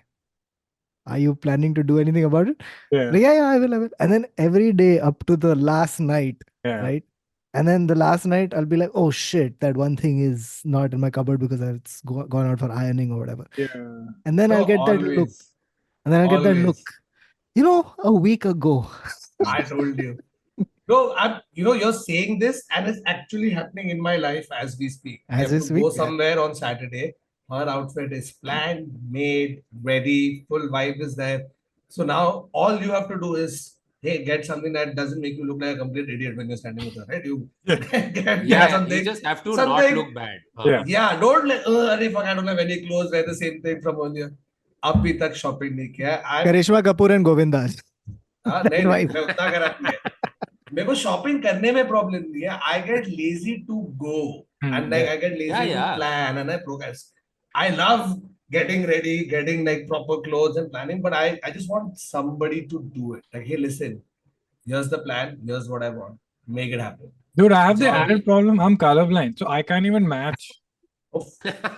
are 1.06 1.18
you 1.18 1.34
planning 1.34 1.74
to 1.74 1.82
do 1.82 1.98
anything 1.98 2.24
about 2.24 2.48
it 2.48 2.60
yeah, 2.90 3.10
like, 3.10 3.22
yeah 3.22 3.34
yeah 3.34 3.46
i 3.46 3.58
will 3.58 3.74
i 3.74 3.78
will 3.78 3.90
and 4.00 4.12
then 4.12 4.26
every 4.38 4.72
day 4.72 4.98
up 5.00 5.24
to 5.26 5.36
the 5.36 5.54
last 5.54 6.00
night 6.00 6.36
yeah. 6.64 6.80
right? 6.80 7.04
And 7.54 7.68
then 7.68 7.86
the 7.86 7.94
last 7.94 8.26
night, 8.26 8.52
I'll 8.52 8.64
be 8.64 8.76
like, 8.76 8.90
oh 8.94 9.10
shit, 9.10 9.60
that 9.60 9.76
one 9.76 9.96
thing 9.96 10.18
is 10.18 10.60
not 10.64 10.92
in 10.92 11.00
my 11.00 11.10
cupboard 11.10 11.38
because 11.40 11.60
it's 11.60 12.00
go- 12.02 12.26
gone 12.26 12.50
out 12.50 12.58
for 12.58 12.70
ironing 12.70 13.12
or 13.12 13.20
whatever. 13.20 13.46
yeah. 13.56 13.66
And 14.26 14.38
then 14.38 14.50
oh, 14.50 14.56
I'll 14.56 14.60
No, 14.62 14.66
get 14.66 14.86
that 14.86 15.00
look. 15.00 15.28
And 16.04 16.12
then 16.12 16.20
I'll 16.20 16.28
get 16.28 16.42
that 16.42 16.56
look. 16.56 16.76
You 17.54 17.62
know, 17.62 17.94
a 18.00 18.12
week 18.12 18.44
ago. 18.44 18.90
I 19.46 19.62
told 19.62 19.98
you. 19.98 20.18
No, 20.88 21.14
I'm, 21.16 21.40
you 21.52 21.64
know, 21.64 21.72
you're 21.72 21.92
saying 21.94 22.40
this, 22.40 22.64
and 22.74 22.86
it's 22.88 23.00
actually 23.06 23.50
happening 23.50 23.88
in 23.88 24.00
my 24.00 24.16
life 24.16 24.46
as 24.52 24.76
we 24.78 24.88
speak. 24.88 25.22
I 25.30 25.42
As 25.42 25.50
have 25.50 25.52
we 25.52 25.58
go 25.80 25.88
speak, 25.90 25.96
yeah. 25.96 26.04
somewhere 26.04 26.40
on 26.40 26.54
Saturday. 26.54 27.14
Her 27.48 27.68
outfit 27.68 28.12
is 28.12 28.32
planned, 28.32 28.90
made, 29.08 29.62
ready, 29.82 30.44
full 30.48 30.68
vibe 30.68 31.00
is 31.00 31.14
there. 31.14 31.46
So 31.88 32.04
now 32.04 32.48
all 32.52 32.80
you 32.82 32.90
have 32.90 33.08
to 33.08 33.18
do 33.18 33.36
is, 33.36 33.73
hey, 34.04 34.14
get 34.24 34.44
something 34.46 34.74
that 34.76 34.90
doesn't 34.96 35.20
make 35.24 35.36
you 35.40 35.44
look 35.50 35.60
like 35.64 35.74
a 35.76 35.78
complete 35.82 36.08
idiot 36.14 36.36
when 36.40 36.48
you're 36.52 36.60
standing 36.62 36.88
with 36.88 36.96
her, 37.00 37.04
right? 37.12 37.24
You 37.30 37.36
Yeah. 37.72 37.84
get, 37.84 38.14
get 38.18 38.44
Yeah, 38.52 38.64
something. 38.74 38.98
you 38.98 39.04
just 39.10 39.28
have 39.30 39.42
to 39.44 39.54
something- 39.60 39.94
not 39.94 39.98
look 39.98 40.10
bad. 40.16 40.40
Huh. 40.58 40.70
Yeah. 40.72 40.90
Yeah, 40.94 41.20
don't 41.20 41.46
let, 41.52 41.62
oh, 41.66 41.76
fuck, 42.16 42.26
I 42.32 42.34
don't 42.38 42.50
have 42.52 42.62
any 42.64 42.78
clothes, 42.86 43.12
wear 43.12 43.24
the 43.28 43.36
same 43.42 43.60
thing 43.66 43.80
from 43.86 44.02
earlier. 44.06 44.30
अभी 44.84 45.12
तक 45.12 45.34
shopping 45.34 45.76
नहीं 45.76 45.88
किया 45.88 46.22
है। 46.26 46.44
Karishma 46.44 46.82
Kapoor 46.82 47.10
and 47.16 47.26
Govindas. 47.28 47.76
हाँ, 48.48 48.62
नहीं, 48.64 48.82
नहीं. 48.84 49.06
मैं 49.06 49.20
उतना 49.20 49.50
करा 49.50 49.66
है। 49.66 49.92
मेरे 50.72 50.86
को 50.86 50.94
शॉपिंग 50.94 51.42
करने 51.42 51.72
में 51.72 51.88
प्रॉब्लम 51.88 52.22
नहीं 52.30 52.42
है 52.42 52.58
I 52.72 52.80
get 52.80 53.06
lazy 53.08 53.56
to 53.68 53.74
go 54.04 54.46
Hmm, 54.64 54.74
and 54.76 54.92
like 54.92 55.08
I 55.12 55.16
get 55.22 55.34
lazy 55.38 55.48
Yeah, 55.48 55.64
to 55.64 55.70
yeah. 55.70 55.96
plan 55.96 56.38
and 56.42 56.50
I 56.52 56.54
progress. 56.66 57.00
I 57.62 57.64
love 57.80 58.04
getting 58.50 58.86
ready, 58.86 59.24
getting 59.26 59.64
like 59.64 59.86
proper 59.88 60.20
clothes 60.20 60.56
and 60.56 60.70
planning, 60.70 61.00
but 61.02 61.12
I, 61.12 61.38
I 61.44 61.50
just 61.50 61.68
want 61.68 61.98
somebody 61.98 62.66
to 62.66 62.82
do 62.94 63.14
it. 63.14 63.24
Like, 63.32 63.44
hey, 63.46 63.56
listen, 63.56 64.02
here's 64.66 64.88
the 64.88 64.98
plan, 64.98 65.38
here's 65.46 65.68
what 65.68 65.82
I 65.82 65.88
want. 65.90 66.18
Make 66.46 66.72
it 66.72 66.80
happen. 66.80 67.10
Dude, 67.36 67.52
I 67.52 67.66
have 67.66 67.78
the 67.78 67.86
Sorry. 67.86 67.98
added 67.98 68.24
problem. 68.24 68.60
I'm 68.60 68.76
colorblind, 68.76 69.38
so 69.38 69.48
I 69.48 69.62
can't 69.62 69.86
even 69.86 70.06
match. 70.08 70.50
Oh, 71.16 71.24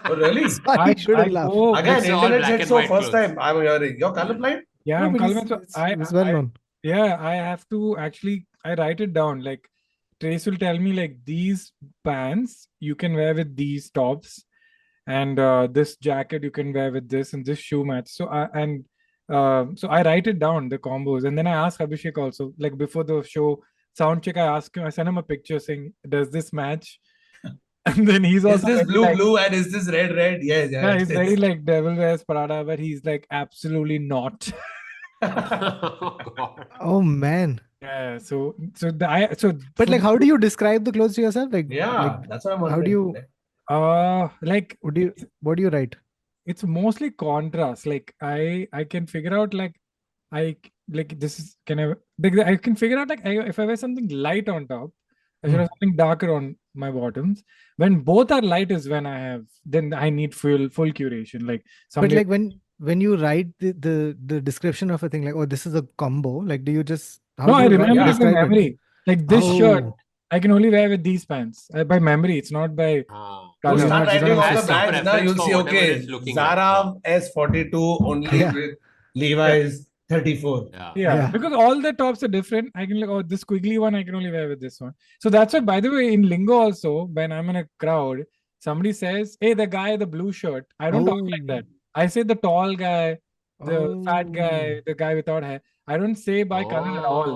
oh 0.07 0.17
really? 0.17 0.45
I 0.67 0.77
I, 0.77 0.83
I 0.85 0.95
shouldn't 0.95 1.31
laugh. 1.33 1.51
go, 1.51 1.75
Again, 1.75 1.99
It's 1.99 2.07
internet 2.09 2.45
said 2.47 2.69
so 2.69 2.77
first 2.79 2.89
clothes. 2.89 3.11
time 3.11 3.37
I'm 3.39 3.57
hearing. 3.61 3.97
You're 3.99 4.15
colorblind? 4.15 4.63
yeah, 4.87 5.01
No, 5.01 5.07
I'm 5.09 5.15
colorblind. 5.19 5.49
So 5.49 5.55
it's- 5.57 5.77
I, 5.77 5.91
it's 5.93 6.11
well 6.11 6.25
I- 6.25 6.33
known. 6.33 6.53
yeah, 6.83 7.19
I 7.21 7.35
have 7.35 7.69
to 7.69 7.99
actually 7.99 8.47
I 8.65 8.73
write 8.73 9.03
it 9.03 9.13
down. 9.13 9.43
Like 9.45 9.69
Trace 10.21 10.47
will 10.47 10.57
tell 10.57 10.79
me 10.79 10.95
like 10.95 11.19
these 11.27 11.71
pants 12.03 12.69
you 12.81 12.95
can 12.95 13.13
wear 13.15 13.35
with 13.35 13.55
these 13.55 13.91
tops, 13.91 14.43
and 15.07 15.39
uh, 15.39 15.69
this 15.71 15.97
jacket 15.97 16.43
you 16.43 16.51
can 16.51 16.73
wear 16.73 16.91
with 16.93 17.09
this, 17.09 17.33
and 17.33 17.45
this 17.45 17.59
shoe 17.59 17.85
match. 17.85 18.09
So 18.11 18.27
I 18.27 18.49
and 18.55 18.85
uh, 19.29 19.67
so 19.75 19.89
I 19.89 20.03
write 20.03 20.27
it 20.27 20.39
down 20.39 20.69
the 20.69 20.79
combos, 20.79 21.25
and 21.25 21.37
then 21.37 21.47
I 21.47 21.67
ask 21.67 21.81
Abhishek 21.81 22.19
also. 22.19 22.53
Like 22.59 22.77
before 22.77 23.05
the 23.05 23.23
show 23.23 23.63
sound 23.95 24.23
check, 24.23 24.37
I 24.37 24.47
ask 24.57 24.77
him. 24.77 24.85
I 24.85 24.91
send 24.91 25.09
him 25.09 25.19
a 25.19 25.23
picture 25.23 25.59
saying, 25.59 25.93
"Does 26.09 26.31
this 26.31 26.53
match?" 26.53 26.99
And 27.87 28.07
then 28.09 28.25
he's 28.25 28.45
also 28.45 28.67
Is 28.67 28.79
this 28.79 28.87
blue, 28.87 29.03
like, 29.03 29.17
blue, 29.17 29.37
and 29.37 29.55
is 29.55 29.71
this 29.71 29.87
red, 29.89 30.13
red? 30.17 30.43
Yes, 30.43 30.71
yeah. 30.73 30.87
Yeah, 30.89 30.95
he's 30.99 31.03
is. 31.11 31.17
very 31.17 31.37
like 31.47 31.65
Devil 31.65 31.95
Wears 31.95 32.25
Prada, 32.25 32.65
but 32.65 32.81
he's 32.81 33.05
like 33.05 33.29
absolutely 33.31 34.01
not. 34.01 34.51
oh. 35.23 36.19
Oh 36.81 37.01
man. 37.03 37.61
Yeah, 37.83 38.19
so 38.19 38.55
so 38.75 38.91
the 38.91 39.09
I 39.09 39.33
so 39.35 39.53
But 39.77 39.89
so 39.89 39.93
like, 39.93 40.01
how 40.01 40.17
do 40.17 40.27
you 40.27 40.39
describe 40.39 40.85
the 40.85 40.93
clothes 40.93 41.15
to 41.17 41.23
yourself? 41.23 41.53
Like, 41.53 41.67
yeah, 41.71 42.03
like, 42.03 42.29
that's 42.29 42.45
what 42.45 42.55
I'm 42.55 42.61
how 42.61 42.67
do 42.67 42.73
wondering. 42.73 42.91
you- 42.91 43.15
uh 43.69 44.29
like 44.43 44.77
what 44.81 44.95
do 44.95 45.01
you 45.03 45.15
what 45.41 45.57
do 45.57 45.63
you 45.63 45.71
write? 45.71 45.97
it's 46.47 46.63
mostly 46.63 47.11
contrast. 47.11 47.87
Like 47.87 48.15
I 48.23 48.69
I 48.73 48.85
can 48.85 49.07
figure 49.07 49.37
out 49.37 49.53
like 49.53 49.75
i 50.33 50.57
like 50.99 51.19
this 51.19 51.39
is 51.41 51.57
can 51.67 51.81
I 51.81 51.87
like 52.25 52.39
I 52.51 52.55
can 52.57 52.77
figure 52.77 52.99
out 52.99 53.09
like 53.09 53.25
I, 53.27 53.33
if 53.53 53.59
I 53.59 53.65
wear 53.65 53.77
something 53.77 54.07
light 54.09 54.49
on 54.49 54.69
top, 54.69 54.91
I 55.43 55.49
should 55.49 55.59
have 55.59 55.69
something 55.75 55.97
darker 55.97 56.33
on 56.33 56.55
my 56.75 56.91
bottoms. 56.93 57.43
When 57.79 57.97
both 58.13 58.31
are 58.31 58.43
light 58.43 58.71
is 58.71 58.89
when 58.89 59.07
I 59.07 59.19
have 59.19 59.43
then 59.65 59.93
I 59.93 60.09
need 60.11 60.35
full 60.37 60.69
full 60.69 60.93
curation. 60.93 61.49
Like 61.49 61.65
But 61.97 62.13
like 62.13 62.29
when 62.29 62.61
when 62.79 63.01
you 63.01 63.17
write 63.17 63.49
the, 63.59 63.73
the 63.73 64.17
the 64.27 64.41
description 64.41 64.91
of 64.93 65.03
a 65.03 65.09
thing, 65.09 65.25
like, 65.25 65.35
oh, 65.35 65.47
this 65.47 65.67
is 65.67 65.75
a 65.75 65.83
combo. 65.97 66.37
Like, 66.39 66.63
do 66.65 66.71
you 66.71 66.85
just 66.85 67.21
how 67.39 67.47
no, 67.47 67.53
do 67.55 67.59
I 67.59 67.63
you 67.65 67.71
write- 67.71 67.89
remember 67.89 68.03
it 68.03 68.05
by 68.05 68.11
describe 68.13 68.35
it? 68.35 68.41
memory. 68.49 68.79
Like 69.09 69.27
this 69.27 69.45
shirt, 69.57 69.85
Oh. 69.85 69.97
I 70.31 70.39
can 70.41 70.51
only 70.51 70.71
wear 70.71 70.89
with 70.89 71.03
these 71.05 71.25
pants 71.25 71.69
uh, 71.75 71.85
by 71.85 71.99
memory. 72.01 72.37
It's 72.39 72.53
not 72.53 72.75
by 72.77 73.05
Ah. 73.11 73.49
You 73.73 73.77
color. 73.79 73.87
start 73.87 74.03
It's 74.03 74.13
writing 74.23 74.29
not- 74.29 74.37
all 74.37 74.43
Has 74.51 74.61
the 74.61 74.67
some 74.67 74.89
brands 74.91 75.05
now, 75.05 75.13
preference 75.13 75.37
you'll 75.37 75.47
see, 75.47 75.55
okay, 75.69 75.87
it's 75.95 76.07
looking 76.09 76.39
at. 76.39 76.59
Zara 76.59 76.95
S42 77.05 77.99
only 78.13 78.39
Yeah. 78.39 78.53
with 78.53 78.75
Levi's 79.15 79.91
34. 80.09 80.69
Yeah. 80.73 80.93
Yeah, 80.95 81.15
Yeah. 81.15 81.31
because 81.31 81.53
all 81.53 81.81
the 81.81 81.93
tops 81.93 82.23
are 82.23 82.29
different. 82.29 82.71
I 82.75 82.87
can 82.87 83.01
like, 83.01 83.11
oh, 83.11 83.23
this 83.23 83.43
squiggly 83.45 83.79
one 83.79 83.95
I 83.95 84.03
can 84.05 84.15
only 84.15 84.31
wear 84.31 84.49
with 84.49 84.61
this 84.61 84.81
one. 84.81 84.95
So 85.21 85.31
that's 85.31 85.53
why, 85.55 85.61
by 85.61 85.81
the 85.81 85.91
way, 85.91 86.13
in 86.13 86.29
lingo 86.29 86.55
also, 86.55 87.07
when 87.07 87.33
I'm 87.33 87.49
in 87.51 87.57
a 87.57 87.65
crowd, 87.79 88.25
somebody 88.61 88.93
says, 88.93 89.37
"Hey, 89.41 89.55
the 89.55 89.67
guy, 89.67 89.97
the 89.97 90.07
blue 90.07 90.33
shirt." 90.33 90.67
I 90.79 90.91
don't 90.91 91.07
talk 91.07 91.23
like 91.35 91.43
Oh. 91.45 91.53
that. 91.55 91.65
I 91.95 92.07
say 92.07 92.23
the 92.23 92.37
tall 92.37 92.75
guy, 92.75 93.19
the 93.61 94.03
fat 94.05 94.31
guy, 94.33 94.77
Oh. 94.79 94.81
the 94.87 94.95
guy 94.95 95.15
without 95.15 95.43
hair. 95.43 95.61
I 95.89 95.97
don't 95.99 96.15
say 96.17 96.43
by 96.43 96.63
color 96.65 96.99
at 96.99 97.05
all. 97.05 97.35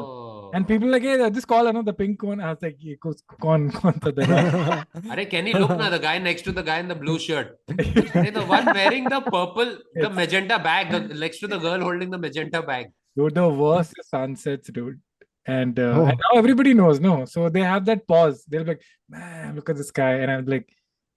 And 0.52 0.66
people 0.66 0.89
like, 0.89 1.02
hey, 1.02 1.28
this 1.31 1.44
color, 1.44 1.72
no, 1.72 1.82
the 1.82 1.93
pink 1.93 2.22
one. 2.22 2.40
I 2.40 2.51
was 2.51 2.62
like, 2.62 2.77
"Ye 2.81 2.97
kus- 2.97 3.22
kaun 3.40 3.70
kaun 3.70 3.98
tha 4.05 4.12
tera?" 4.12 4.86
Arey, 5.14 5.27
can 5.35 5.47
you 5.47 5.55
look 5.59 5.70
now? 5.82 5.90
The 5.90 5.98
guy 5.98 6.18
next 6.18 6.43
to 6.48 6.52
the 6.52 6.62
guy 6.62 6.78
in 6.78 6.89
the 6.89 6.94
blue 6.94 7.18
shirt. 7.18 7.59
Arey, 7.68 8.32
the 8.39 8.44
one 8.44 8.66
wearing 8.78 9.05
the 9.05 9.20
purple, 9.20 9.77
the 9.94 10.01
It's- 10.06 10.14
magenta 10.14 10.59
bag, 10.59 10.90
the, 10.90 11.01
next 11.14 11.39
to 11.40 11.47
the 11.47 11.59
girl 11.59 11.81
holding 11.81 12.10
the 12.10 12.18
magenta 12.18 12.62
bag. 12.62 12.90
Dude, 13.16 13.35
the 13.35 13.48
worst 13.48 13.94
is 13.98 14.09
sunsets, 14.09 14.70
dude. 14.70 15.01
And, 15.47 15.78
uh, 15.78 15.82
Oh. 15.97 16.06
and 16.06 16.18
now 16.24 16.39
everybody 16.39 16.74
knows, 16.74 17.01
no. 17.01 17.24
So 17.24 17.48
they 17.48 17.62
have 17.62 17.85
that 17.86 18.06
pause. 18.06 18.44
They'll 18.48 18.64
be 18.64 18.70
like, 18.72 18.82
man, 19.09 19.56
look 19.56 19.70
at 19.70 19.77
this 19.77 19.90
guy. 19.90 20.12
And 20.24 20.31
I'm 20.31 20.44
like, 20.47 20.68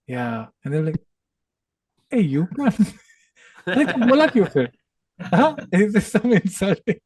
yeah. 0.06 0.46
And 0.64 0.72
they're 0.74 0.82
like, 0.82 1.00
hey, 2.10 2.20
you 2.20 2.46
can't. 2.56 2.94
like, 3.66 3.94
bola 4.08 4.28
kyun 4.28 4.50
fir? 4.52 4.68
Huh? 5.20 5.56
Is 5.72 5.92
this 5.92 6.08
some 6.10 6.32
insulting? 6.32 7.00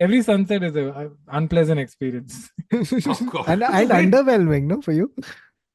Every 0.00 0.22
sunset 0.22 0.62
is 0.62 0.74
an 0.76 1.12
unpleasant 1.28 1.78
experience. 1.80 2.50
Oh, 2.72 3.28
God. 3.30 3.48
and 3.48 3.62
and 3.62 3.90
underwhelming, 3.90 4.64
no, 4.64 4.80
for 4.82 4.92
you. 4.92 5.12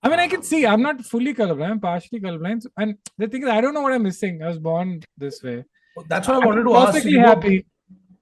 I 0.04 0.10
mean, 0.10 0.20
I 0.20 0.28
can 0.28 0.44
see 0.44 0.66
I'm 0.66 0.82
not 0.82 1.04
fully 1.06 1.34
colorblind. 1.34 1.72
I'm 1.72 1.80
partially 1.80 2.20
colorblind. 2.20 2.64
So- 2.64 2.70
And 2.78 2.98
the 3.18 3.28
thing 3.28 3.44
is, 3.44 3.50
I 3.50 3.62
don't 3.62 3.74
know 3.74 3.82
what 3.82 3.94
I'm 3.94 4.04
missing. 4.04 4.44
I 4.44 4.48
was 4.50 4.60
born 4.60 5.02
this 5.18 5.42
way. 5.44 5.64
That's 6.08 6.28
what 6.28 6.38
I 6.38 6.40
I'm 6.42 6.48
wanted 6.48 6.64
to 6.64 6.76
ask 6.76 6.88
perfectly 6.88 7.12
you. 7.12 7.20
happy. 7.20 7.66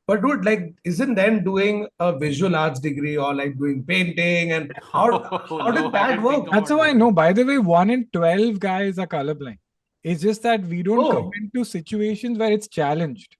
But 0.07 0.21
dude, 0.21 0.45
like, 0.45 0.75
isn't 0.83 1.15
then 1.15 1.43
doing 1.43 1.87
a 1.99 2.17
visual 2.17 2.55
arts 2.55 2.79
degree 2.79 3.17
or 3.17 3.33
like 3.33 3.57
doing 3.57 3.83
painting 3.83 4.51
and 4.51 4.71
how 4.93 5.09
Oh, 5.11 5.37
how 5.63 5.69
no, 5.71 5.81
did 5.83 5.91
that 5.93 6.21
work? 6.21 6.45
That's 6.51 6.69
how 6.69 6.81
I 6.81 6.93
know. 6.93 7.11
By 7.11 7.33
the 7.33 7.43
way, 7.43 7.57
one 7.57 7.89
in 7.89 8.05
12 8.13 8.59
guys 8.59 8.99
are 8.99 9.07
colorblind. 9.07 9.57
It's 10.03 10.21
just 10.21 10.43
that 10.43 10.61
we 10.63 10.83
don't 10.83 10.99
Oh. 10.99 11.11
come 11.13 11.31
into 11.41 11.63
situations 11.65 12.37
where 12.37 12.51
it's 12.51 12.67
challenged. 12.67 13.35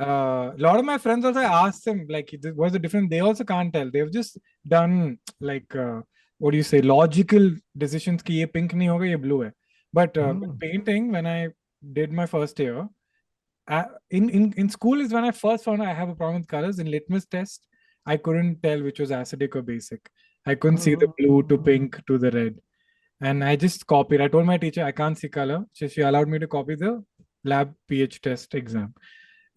Uh, 0.00 0.52
a 0.56 0.58
lot 0.58 0.78
of 0.78 0.84
my 0.84 0.96
friends 0.98 1.24
also 1.24 1.40
asked 1.40 1.84
them, 1.84 2.06
like, 2.08 2.32
what's 2.54 2.72
the 2.72 2.78
difference? 2.78 3.10
They 3.10 3.20
also 3.20 3.44
can't 3.44 3.72
tell. 3.72 3.90
They've 3.90 4.12
just 4.12 4.38
done, 4.66 5.18
like, 5.40 5.74
uh, 5.74 6.02
what 6.38 6.52
do 6.52 6.56
you 6.56 6.62
say, 6.62 6.80
logical 6.80 7.50
decisions 7.76 8.22
ki 8.22 8.34
ye 8.34 8.46
pink 8.46 8.72
nahi 8.72 8.86
hoga, 8.86 9.08
ye 9.08 9.16
blue 9.16 9.42
hai. 9.44 9.52
But 9.92 10.16
uh, 10.16 10.34
Oh. 10.34 10.56
painting, 10.60 11.10
when 11.10 11.26
I 11.26 11.48
did 11.92 12.12
my 12.12 12.26
first 12.26 12.58
year, 12.60 12.86
uh, 13.66 13.84
in, 14.10 14.28
in, 14.30 14.52
in 14.56 14.68
school 14.68 15.00
is 15.00 15.12
when 15.12 15.24
I 15.24 15.32
first 15.32 15.64
found 15.64 15.82
I 15.82 15.92
have 15.92 16.08
a 16.08 16.14
problem 16.14 16.40
with 16.42 16.48
colors. 16.48 16.78
In 16.78 16.90
litmus 16.90 17.26
test, 17.26 17.66
I 18.06 18.16
couldn't 18.16 18.62
tell 18.62 18.82
which 18.82 19.00
was 19.00 19.10
acidic 19.10 19.56
or 19.56 19.62
basic. 19.62 20.08
I 20.46 20.54
couldn't 20.54 20.78
see 20.78 20.94
the 20.94 21.08
blue 21.18 21.42
to 21.48 21.56
Oh. 21.56 21.58
pink 21.58 22.00
to 22.06 22.18
the 22.18 22.30
red. 22.30 22.54
And 23.20 23.42
I 23.42 23.56
just 23.56 23.84
copied. 23.86 24.20
I 24.20 24.28
told 24.28 24.46
my 24.46 24.58
teacher 24.58 24.84
I 24.84 24.92
can't 24.92 25.18
see 25.18 25.28
color. 25.28 25.64
So 25.72 25.88
she 25.88 26.02
allowed 26.02 26.28
me 26.28 26.38
to 26.38 26.46
copy 26.46 26.76
the 26.76 27.04
lab 27.44 27.74
pH 27.88 28.20
test 28.20 28.54
exam. 28.54 28.94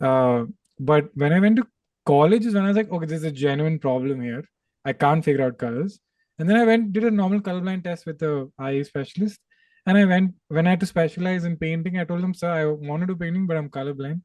Uh, 0.02 0.46
but 0.80 1.10
when 1.16 1.34
I 1.34 1.40
went 1.40 1.58
to 1.58 1.68
college 2.06 2.46
is 2.46 2.54
when 2.56 2.64
I 2.64 2.68
was 2.68 2.78
like, 2.78 2.92
okay, 2.92 3.06
there's 3.06 3.24
a 3.24 3.32
genuine 3.32 3.80
problem 3.80 4.22
here. 4.22 4.44
I 4.84 4.94
can't 4.94 5.24
figure 5.24 5.46
out 5.46 5.58
colors. 5.58 6.00
And 6.40 6.50
then 6.50 6.58
I 6.58 6.66
went 6.66 6.92
did 6.94 7.04
a 7.04 7.12
normal 7.12 7.40
colorblind 7.40 7.84
test 7.84 8.06
with 8.06 8.22
a 8.24 8.50
eye 8.58 8.82
specialist. 8.82 9.40
And 9.86 9.98
I 9.98 10.06
went 10.06 10.34
when 10.48 10.68
I 10.68 10.72
had 10.72 10.80
to 10.80 10.86
specialize 10.86 11.44
in 11.44 11.58
painting. 11.58 12.00
I 12.00 12.04
told 12.04 12.24
him, 12.24 12.34
sir, 12.34 12.50
I 12.50 12.66
want 12.66 13.02
to 13.02 13.08
do 13.08 13.16
painting, 13.16 13.46
but 13.48 13.58
I'm 13.58 13.70
colorblind. 13.70 14.22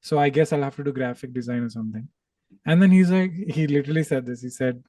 So 0.00 0.18
I 0.18 0.30
guess 0.30 0.52
I'll 0.52 0.62
have 0.62 0.76
to 0.76 0.84
do 0.84 0.92
graphic 0.92 1.34
design 1.34 1.62
or 1.62 1.70
something. 1.70 2.08
And 2.66 2.82
then 2.82 2.90
he's 2.90 3.10
like, 3.10 3.32
he 3.32 3.66
literally 3.66 4.04
said 4.04 4.26
this. 4.26 4.42
He 4.42 4.50
said, 4.50 4.82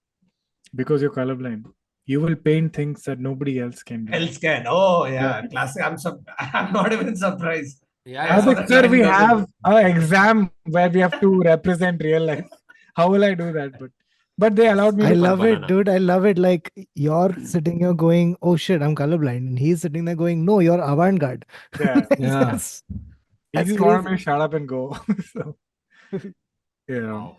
because 0.74 1.02
you're 1.02 1.12
colorblind, 1.12 1.66
you 2.06 2.22
will 2.22 2.36
paint 2.36 2.74
things 2.74 3.04
that 3.04 3.20
nobody 3.20 3.60
else 3.60 3.84
can 3.84 4.06
do. 4.06 4.14
Else 4.14 4.38
can. 4.38 4.66
Oh 4.68 5.06
yeah, 5.06 5.46
classic. 5.48 5.84
I'm 5.84 5.98
sub- 5.98 6.26
I'm 6.40 6.74
not 6.74 6.92
even 6.94 7.16
surprised. 7.16 7.84
Yeah, 8.05 8.23
I 8.23 8.27
yeah. 8.27 8.37
was 8.37 8.45
saw 8.45 8.51
like, 8.51 8.59
that 8.59 8.69
sir, 8.69 8.81
line 8.83 8.91
we 8.91 8.99
the 9.03 9.11
other 9.11 9.27
have 9.27 9.47
an 9.65 9.87
exam 9.87 10.51
where 10.65 10.91
we 10.91 11.01
have 11.01 11.21
to 11.21 11.41
represent 11.43 12.03
real 12.03 12.25
life. 12.25 12.45
How 12.95 13.11
will 13.11 13.25
I 13.25 13.35
do 13.35 13.53
that? 13.53 13.79
But 13.81 13.91
but 14.39 14.55
they 14.57 14.69
allowed 14.69 14.97
me 14.97 15.07
I 15.07 15.11
to 15.15 15.17
love 15.25 15.39
banana. 15.41 15.65
it, 15.65 15.69
dude. 15.69 15.89
I 15.89 15.97
love 15.99 16.25
it. 16.27 16.39
Like 16.39 16.71
you're 16.95 17.35
sitting 17.55 17.79
here 17.81 17.95
going, 17.95 18.37
"Oh 18.43 18.55
shit, 18.57 18.83
I'm 18.83 18.95
colorblind," 18.95 19.49
and 19.53 19.59
he's 19.59 19.81
sitting 19.87 20.05
there 20.05 20.15
going, 20.23 20.45
"No, 20.45 20.61
you're 20.61 20.81
avant-garde." 20.93 21.47
yeah. 21.81 22.07
Yeah. 22.19 22.41
That's- 22.45 22.83
He 23.53 23.59
That's 23.59 23.69
just 23.71 23.81
wanted 23.81 24.03
crazy. 24.03 24.11
me 24.11 24.17
to 24.19 24.23
shut 24.23 24.41
up 24.47 24.55
and 24.61 24.69
go. 24.69 24.81
so 25.33 25.57
yeah. 26.89 27.13
Wow. 27.13 27.37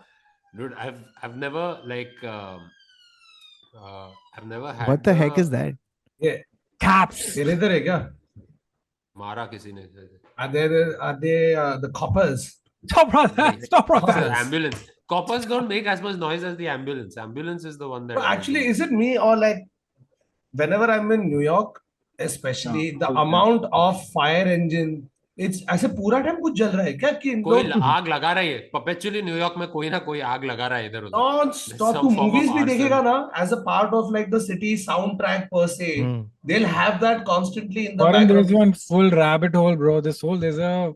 Dude, 0.57 0.73
I've 0.73 0.99
I've 1.22 1.35
never 1.38 1.65
like 1.85 2.23
um 2.23 2.69
uh 3.77 4.10
I've 4.35 4.48
never 4.53 4.73
had 4.73 4.88
what 4.88 5.03
the 5.03 5.14
heck 5.14 5.38
is 5.38 5.52
that? 5.52 5.76
Caps. 6.80 7.22
ये 7.38 7.44
इधर 7.53 7.72
है 7.72 7.80
क्या? 7.89 7.98
मारा 9.18 9.45
किसी 9.53 9.72
ने 9.73 9.84
are 10.38 10.48
they 10.48 10.68
the, 10.68 10.96
are 11.00 11.18
they 11.20 11.54
uh, 11.54 11.76
the 11.78 11.90
coppers? 11.90 12.59
Stop 12.86 13.10
brother. 13.10 13.56
Stop 13.62 13.84
It's 13.84 13.88
brother. 13.88 14.12
the 14.28 14.36
ambulance. 14.38 14.88
Coppers 15.09 15.46
don't 15.46 15.68
make 15.68 15.86
as 15.86 16.00
much 16.00 16.16
noise 16.16 16.42
as 16.42 16.56
the 16.56 16.68
ambulance. 16.68 17.16
Ambulance 17.16 17.64
is 17.64 17.76
the 17.78 17.88
one 17.88 18.06
that 18.06 18.14
No, 18.14 18.22
actually, 18.24 18.66
is 18.66 18.80
it 18.80 18.90
me 18.90 19.18
or 19.18 19.36
like 19.36 19.59
whenever 20.52 20.84
I'm 20.90 21.10
in 21.12 21.28
New 21.28 21.40
York, 21.40 21.80
especially 22.18 22.90
Yeah, 22.92 22.98
the 22.98 23.10
okay. 23.10 23.20
amount 23.20 23.66
of 23.72 24.09
fire 24.10 24.46
engine, 24.46 25.10
it's 25.38 25.64
ऐसे 25.70 25.88
पूरा 25.88 26.18
time 26.20 26.36
कुछ 26.40 26.59
जल 26.59 26.66
रहा 26.66 26.84
है 26.86 26.92
क्या 26.92 27.10
कि 27.20 27.34
कोई 27.42 27.70
आग 27.82 28.09
लगा 28.09 28.32
रहा 28.32 28.44
है? 28.44 28.59
परपेचुअली 28.74 29.22
न्यूयॉर्क 29.22 29.54
में 29.59 29.66
कोई 29.68 29.90
ना 29.90 29.98
कोई 29.98 30.20
आग 30.32 30.44
लगा 30.44 30.66
रहा 30.66 30.78
है 30.78 30.86
इधर 30.86 31.04
उधर। 31.04 31.18
नॉन 31.18 31.50
स्टॉप 31.50 31.96
तू 31.96 32.10
मूवीज़ 32.10 32.52
भी 32.52 32.64
देखेगा 32.64 33.00
ना 33.02 33.14
as 33.40 33.52
a 33.52 33.56
part 33.66 33.94
of 33.94 34.12
like 34.14 34.30
the 34.30 34.38
city 34.42 34.76
sound 34.76 35.16
track 35.18 35.44
पर 35.54 35.66
से 35.66 35.94
they 36.00 36.54
will 36.54 36.66
have 36.66 36.98
that 37.04 37.22
constantly 37.30 37.84
in 37.84 37.96
the 37.96 38.02
background 38.02 38.28
there 38.28 38.40
is 38.40 38.54
one 38.54 38.72
full 38.72 39.10
rabbit 39.10 39.56
hole 39.56 39.76
bro 39.76 40.00
this 40.00 40.22
hole 40.24 40.40
there 40.40 40.52
is 40.52 40.60
a 40.60 40.92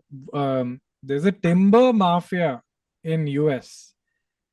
there 1.07 1.17
is 1.17 1.29
a 1.29 1.33
timber 1.43 1.91
mafia 1.93 2.61
in 3.05 3.27
US 3.29 3.73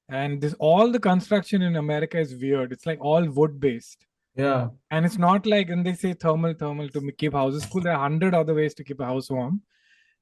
and 0.09 0.39
this 0.41 0.55
all 0.61 0.91
the 0.93 1.03
construction 1.03 1.63
in 1.63 1.75
America 1.75 2.19
is 2.19 2.35
weird 2.45 2.71
it's 2.71 2.87
like 2.87 3.05
all 3.13 3.27
wood 3.41 3.59
based 3.59 4.05
yeah. 4.37 4.61
And 4.89 5.05
it's 5.07 5.17
not 5.23 5.45
like 5.45 5.71
and 5.73 5.87
they 5.87 5.91
say 5.93 6.11
thermal 6.13 6.53
thermal 6.59 6.87
to 6.89 7.01
keep 7.23 7.35
houses 7.39 7.65
cool. 7.73 7.83
There 7.83 7.93
are 7.93 8.05
100 8.05 8.33
other 8.33 8.55
ways 8.55 8.73
to 8.75 8.83
keep 8.83 8.99
a 8.99 9.05
house 9.05 9.29
warm. 9.29 9.61
yeah 9.61 9.72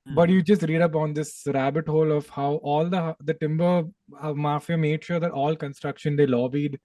But 0.06 0.30
Hmm. 0.30 0.36
you 0.36 0.42
just 0.42 0.64
read 0.64 0.82
up 0.82 0.96
on 0.96 1.14
this 1.14 1.44
rabbit 1.54 1.88
hole 1.88 2.12
of 2.12 2.28
how 2.30 2.56
all 2.64 2.86
the 2.90 3.16
the 3.24 3.34
timber 3.36 3.84
uh, 4.20 4.34
mafia 4.34 4.78
made 4.78 5.04
sure 5.04 5.20
that 5.20 5.32
all 5.32 5.56
construction 5.56 6.16
they 6.16 6.26
lobbied 6.26 6.80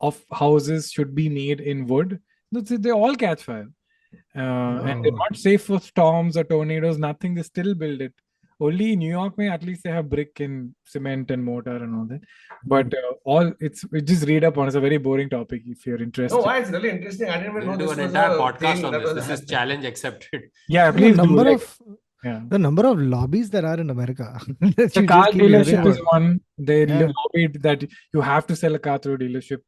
of 0.00 0.22
houses 0.30 0.90
should 0.92 1.14
be 1.14 1.28
made 1.28 1.60
in 1.60 1.86
wood. 1.86 2.20
That's 2.52 2.70
it, 2.70 2.82
They 2.82 2.90
all 2.92 3.14
catch 3.14 3.42
fire, 3.44 3.68
uh, 4.36 4.82
and 4.88 5.04
they're 5.04 5.12
Oh. 5.12 5.24
not 5.24 5.36
safe 5.36 5.62
for 5.62 5.80
storms 5.80 6.36
or 6.36 6.44
tornadoes. 6.44 6.98
Nothing. 6.98 7.34
They 7.34 7.42
still 7.44 7.74
build 7.74 8.02
it. 8.02 8.12
Only 8.68 8.94
New 8.94 9.08
York, 9.10 9.38
may 9.38 9.48
at 9.48 9.62
least 9.62 9.84
they 9.84 9.90
have 9.90 10.10
brick 10.10 10.38
and 10.40 10.74
cement 10.84 11.30
and 11.30 11.42
mortar 11.42 11.76
and 11.76 11.94
all 11.96 12.04
that. 12.12 12.20
But 12.74 12.92
uh, 12.92 13.14
all 13.24 13.52
it's 13.58 13.84
it 14.00 14.02
just 14.12 14.26
read 14.26 14.44
up 14.44 14.58
on. 14.58 14.66
It's 14.66 14.76
a 14.76 14.80
very 14.80 14.98
boring 14.98 15.30
topic 15.30 15.62
if 15.64 15.86
you're 15.86 16.02
interested. 16.02 16.36
No, 16.36 16.42
why 16.42 16.58
it's 16.58 16.68
really 16.70 16.90
interesting. 16.90 17.30
I 17.30 17.38
didn't 17.38 17.56
even 17.56 17.62
know 17.68 17.76
We'll 17.76 17.78
do 17.78 17.86
this 17.86 17.96
an 17.96 18.04
was 18.04 18.14
entire 18.14 18.36
a 18.36 18.38
podcast 18.38 18.74
thing 18.76 18.84
on 18.84 18.92
that 18.92 18.98
this. 19.06 19.14
was 19.14 19.26
This 19.28 19.40
is 19.40 19.46
challenge 19.48 19.86
accepted. 19.86 20.42
Yeah, 20.68 20.90
The 20.90 20.98
please 20.98 21.16
do. 21.16 21.22
number 21.22 21.44
like- 21.44 21.54
of 21.62 21.78
yeah. 22.24 22.40
the 22.48 22.58
number 22.58 22.84
of 22.86 22.98
lobbies 22.98 23.50
there 23.50 23.66
are 23.66 23.78
in 23.80 23.90
America. 23.90 24.38
The 24.60 24.90
you 24.94 25.06
car 25.06 25.24
just 25.24 25.32
keep 25.32 25.40
hearing 25.42 25.52
dealership 25.64 25.86
is 25.86 25.98
about. 25.98 26.12
one. 26.12 26.40
They 26.58 26.86
Yeah. 26.86 27.10
lobbied 27.20 27.62
that 27.62 27.84
you 28.14 28.20
have 28.20 28.46
to 28.48 28.56
sell 28.56 28.74
a 28.74 28.78
car 28.78 28.98
through 28.98 29.14
a 29.14 29.18
dealership. 29.18 29.60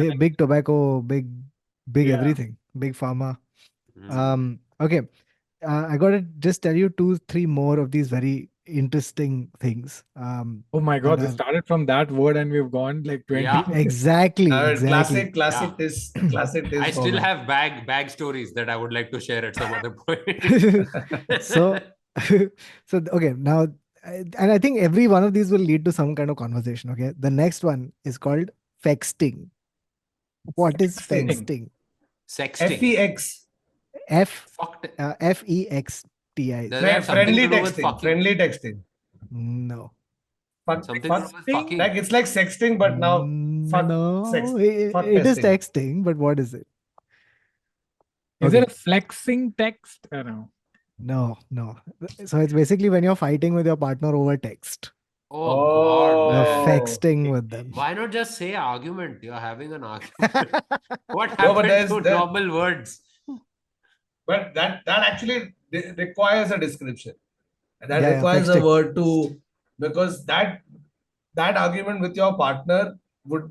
Big, 0.00 0.18
big 0.18 0.38
tobacco, 0.38 1.00
big, 1.02 1.28
big 1.90 2.08
Yeah. 2.08 2.18
everything, 2.20 2.56
big 2.78 2.94
pharma. 2.94 3.36
Hmm. 3.98 4.10
Um, 4.10 4.60
okay. 4.80 5.02
Uh, 5.66 5.86
I 5.90 5.96
gotta 5.96 6.20
just 6.38 6.62
tell 6.62 6.74
you 6.76 6.88
two, 6.90 7.16
three 7.28 7.46
more 7.46 7.78
of 7.78 7.90
these 7.90 8.08
very 8.08 8.50
interesting 8.66 9.48
things. 9.60 10.02
Um, 10.16 10.64
Oh 10.72 10.80
my 10.80 10.98
god, 10.98 11.20
we 11.20 11.26
uh, 11.26 11.30
started 11.30 11.66
from 11.66 11.86
that 11.86 12.10
word 12.10 12.36
and 12.36 12.50
we've 12.50 12.70
gone 12.70 13.02
like 13.04 13.24
20. 13.28 13.42
Yeah. 13.44 13.70
exactly, 13.72 14.50
Uh, 14.50 14.70
exactly. 14.70 14.88
Classic, 14.88 15.32
classic 15.34 15.70
Yeah. 15.78 15.86
is 15.86 16.12
classic 16.30 16.72
is 16.72 16.80
I 16.80 16.90
still 16.90 17.18
have 17.26 17.46
bag 17.46 17.86
bag 17.86 18.10
stories 18.10 18.52
that 18.54 18.68
I 18.68 18.76
would 18.76 18.92
like 18.92 19.10
to 19.12 19.20
share 19.20 19.44
at 19.44 19.54
some 19.56 19.72
other 19.72 19.90
point. 20.06 21.42
so, 21.42 21.78
so 22.86 23.00
okay, 23.12 23.34
now, 23.36 23.66
and 24.04 24.36
I 24.52 24.58
think 24.58 24.78
every 24.80 25.08
one 25.08 25.24
of 25.24 25.32
these 25.34 25.50
will 25.50 25.60
lead 25.60 25.84
to 25.84 25.92
some 25.92 26.14
kind 26.14 26.30
of 26.30 26.36
conversation. 26.36 26.90
Okay, 26.90 27.12
the 27.18 27.30
next 27.30 27.62
one 27.64 27.92
is 28.04 28.18
called 28.18 28.50
fexting. 28.84 29.48
What 30.54 30.80
is 30.80 30.96
Fexting. 30.98 31.68
fexting? 31.68 31.70
Sexting. 32.28 32.78
FEX. 32.78 33.46
F 34.08 34.46
Fucked. 34.50 34.88
uh, 35.00 35.14
F 35.20 35.42
E 35.46 35.68
X 35.68 36.04
T 36.36 36.54
I. 36.54 36.68
Does 36.68 36.82
it 36.84 36.88
have 36.92 37.04
friendly 37.06 37.48
to 37.48 37.54
texting. 37.56 38.00
Friendly 38.00 38.34
texting. 38.36 38.80
No. 39.30 39.92
Fuck, 40.66 40.84
Something 40.84 41.02
fuck, 41.08 41.26
to 41.26 41.30
do 41.30 41.36
with 41.36 41.46
fucking. 41.54 41.78
like 41.78 41.94
it's 41.94 42.12
like 42.12 42.24
sexting, 42.26 42.78
but 42.78 42.98
now 42.98 43.18
fuck 43.70 43.86
no, 43.86 44.28
sex- 44.32 44.50
i- 44.50 44.90
fuck 44.92 45.06
it 45.06 45.24
is 45.26 45.38
texting, 45.38 46.02
but 46.04 46.16
what 46.16 46.38
is 46.40 46.54
it? 46.54 46.66
Is 48.40 48.48
Okay. 48.48 48.58
it 48.58 48.66
a 48.68 48.70
flexing 48.70 49.52
text? 49.52 50.06
I 50.12 50.16
don't 50.16 50.26
know. 50.26 50.50
No, 50.98 51.36
no. 51.50 51.76
So 52.24 52.38
it's 52.40 52.52
basically 52.52 52.88
when 52.90 53.02
you're 53.02 53.16
fighting 53.16 53.54
with 53.54 53.66
your 53.66 53.76
partner 53.76 54.14
over 54.16 54.36
text. 54.36 54.92
Oh, 55.30 55.36
Oh. 55.38 56.32
You're 56.32 56.44
God. 56.44 57.28
Oh. 57.28 57.32
with 57.32 57.48
them. 57.50 57.70
Why 57.74 57.92
not 57.94 58.12
just 58.12 58.36
say 58.38 58.54
argument? 58.54 59.22
You're 59.22 59.34
having 59.34 59.72
an 59.72 59.84
argument. 59.84 60.54
What 61.18 61.30
No, 61.30 61.36
happened 61.36 61.54
but 61.54 61.66
there's- 61.68 61.88
to 61.90 62.00
there- 62.00 62.14
normal 62.14 62.50
words? 62.54 63.00
but 64.26 64.54
that 64.54 64.82
that 64.86 65.00
actually 65.08 65.54
re- 65.72 65.92
requires 65.98 66.50
a 66.50 66.58
description. 66.58 67.14
That 67.80 67.90
Yeah, 68.02 68.08
yeah, 68.08 68.14
requires 68.16 68.48
a 68.48 68.60
word 68.60 68.94
to 68.96 69.40
because 69.78 70.24
that 70.26 70.62
that 71.34 71.56
argument 71.56 72.00
with 72.00 72.16
your 72.16 72.36
partner 72.36 72.98
would 73.26 73.48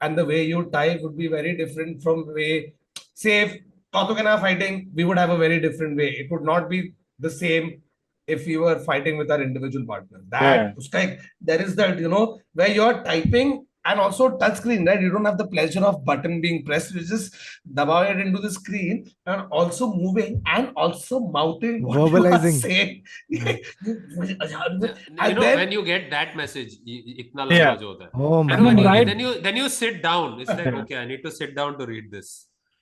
and 0.00 0.18
the 0.18 0.24
way 0.24 0.44
you 0.44 0.64
type 0.76 1.00
would 1.02 1.16
be 1.16 1.28
very 1.28 1.56
different 1.56 2.02
from 2.02 2.26
way 2.34 2.74
say 3.14 3.40
if 3.42 3.56
Kautuk 3.94 4.18
and 4.18 4.28
I 4.28 4.36
fighting, 4.40 4.90
we 4.94 5.04
would 5.04 5.18
have 5.18 5.30
a 5.30 5.36
very 5.36 5.60
different 5.60 5.96
way. 5.96 6.10
It 6.10 6.30
would 6.30 6.42
not 6.42 6.68
be 6.70 6.94
the 7.18 7.30
same 7.30 7.82
if 8.26 8.46
we 8.46 8.56
were 8.56 8.78
fighting 8.78 9.18
with 9.18 9.30
our 9.30 9.42
individual 9.42 9.84
partners. 9.86 10.22
That 10.28 10.74
Yeah. 10.94 11.16
there 11.40 11.60
is 11.60 11.74
that, 11.76 11.98
you 11.98 12.08
know, 12.08 12.38
where 12.54 12.70
you're 12.70 13.02
typing 13.04 13.66
and 13.84 13.98
also 13.98 14.36
touch 14.38 14.58
screen, 14.58 14.86
right? 14.86 15.00
You 15.00 15.10
don't 15.10 15.24
have 15.24 15.38
the 15.38 15.46
pleasure 15.54 15.80
of 15.84 16.04
button 16.04 16.40
being 16.40 16.64
pressed. 16.64 16.94
You 16.94 17.00
just 17.00 17.34
dabao 17.78 18.08
it 18.10 18.20
into 18.24 18.38
the 18.44 18.50
screen 18.50 19.10
and 19.26 19.42
also 19.50 19.92
moving 19.92 20.40
and 20.46 20.70
also 20.76 21.18
mouthing 21.18 21.82
what 21.82 21.98
Verbalizing. 21.98 22.52
you 22.52 22.58
are 22.58 22.66
saying. 22.68 23.02
Hmm. 23.28 23.48
you 25.28 25.34
know, 25.34 25.40
then- 25.40 25.56
when 25.62 25.72
you 25.72 25.84
get 25.84 26.10
that 26.10 26.36
message, 26.36 26.74
y- 26.86 27.02
y- 27.06 27.16
itna 27.24 27.50
Yeah. 27.50 27.66
lamba 27.74 27.80
jo 27.80 27.88
hota 27.92 28.04
hai. 28.04 28.10
Oh 28.14 28.44
my 28.44 28.54
And 28.54 28.66
then, 28.66 28.76
then 28.76 28.78
you, 28.78 28.86
right- 28.92 29.06
then 29.12 29.18
you 29.26 29.34
then 29.48 29.56
you 29.56 29.68
sit 29.68 30.00
down. 30.08 30.40
It's 30.40 30.48
like 30.62 30.66
okay, 30.84 30.96
I 31.02 31.04
need 31.12 31.22
to 31.24 31.32
sit 31.42 31.54
down 31.56 31.76
to 31.80 31.86
read 31.92 32.10
this. 32.16 32.32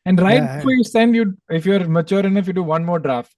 And 0.07 0.21
right 0.21 0.43
Yeah, 0.43 0.57
before 0.57 0.73
you 0.73 0.85
send, 0.85 1.15
you 1.15 1.37
if 1.51 1.67
you're 1.67 1.87
mature 1.87 2.21
enough, 2.27 2.47
you 2.47 2.53
do 2.53 2.63
one 2.63 2.85
more 2.85 2.99
draft. 2.99 3.35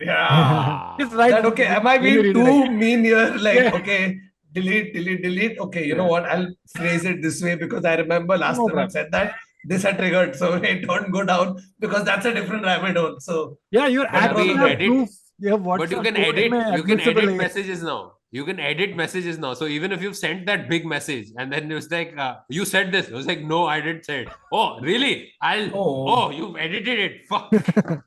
Yeah. 0.00 0.26
Ah. 0.28 0.96
Just 1.00 1.12
right. 1.14 1.30
That, 1.30 1.44
okay, 1.46 1.66
am 1.66 1.86
I 1.86 1.98
Then 1.98 2.12
you 2.14 2.22
being 2.22 2.34
too 2.34 2.46
again. 2.46 2.78
mean 2.78 3.04
here? 3.04 3.36
Like, 3.48 3.58
Yeah. 3.58 3.74
okay, 3.80 4.18
delete, 4.52 4.94
delete, 4.94 5.22
delete. 5.22 5.58
Okay, 5.66 5.84
you 5.86 5.94
know 5.94 6.06
what? 6.06 6.24
I'll 6.24 6.48
phrase 6.74 7.04
it 7.04 7.22
this 7.22 7.42
way 7.42 7.54
because 7.54 7.84
I 7.84 7.94
remember 7.96 8.36
last 8.38 8.58
No 8.58 8.68
time 8.68 8.78
I 8.78 8.88
said 8.88 9.12
that 9.12 9.34
this 9.64 9.82
had 9.82 9.98
triggered. 9.98 10.34
So 10.36 10.58
wait, 10.64 10.86
don't 10.86 11.10
go 11.10 11.24
down 11.24 11.56
because 11.80 12.04
that's 12.04 12.24
a 12.26 12.34
different 12.34 12.64
rabbit 12.64 12.96
hole. 12.96 13.16
So 13.20 13.58
Yeah, 13.70 13.86
you're 13.86 14.04
But 14.06 14.14
actually 14.14 14.54
have 14.54 14.68
edit- 14.68 14.88
proof. 14.88 15.08
You 15.38 15.50
have 15.50 15.64
but 15.64 15.90
you 15.90 16.00
can 16.02 16.14
code 16.14 16.38
edit 16.38 16.76
you 16.78 16.82
can 16.82 16.98
edit 17.00 17.34
messages 17.36 17.82
now 17.82 18.12
you 18.32 18.44
can 18.44 18.58
edit 18.58 18.96
messages 18.96 19.38
now. 19.38 19.54
So 19.54 19.66
even 19.66 19.92
if 19.92 20.02
you've 20.02 20.16
sent 20.16 20.46
that 20.46 20.68
big 20.68 20.84
message 20.84 21.28
and 21.38 21.52
then 21.52 21.70
it 21.70 21.74
was 21.74 21.90
like, 21.90 22.16
uh, 22.18 22.36
you 22.48 22.64
said 22.64 22.92
this, 22.92 23.08
it 23.08 23.14
was 23.14 23.26
like, 23.26 23.42
no, 23.42 23.66
I 23.66 23.80
didn't 23.80 24.04
say 24.04 24.22
it. 24.22 24.28
Oh, 24.52 24.80
really? 24.80 25.32
I'll, 25.40 25.70
oh, 25.74 26.08
oh 26.08 26.30
you've 26.30 26.56
edited 26.56 26.98
it. 26.98 27.26
Fuck. 27.28 27.50
but 27.50 28.02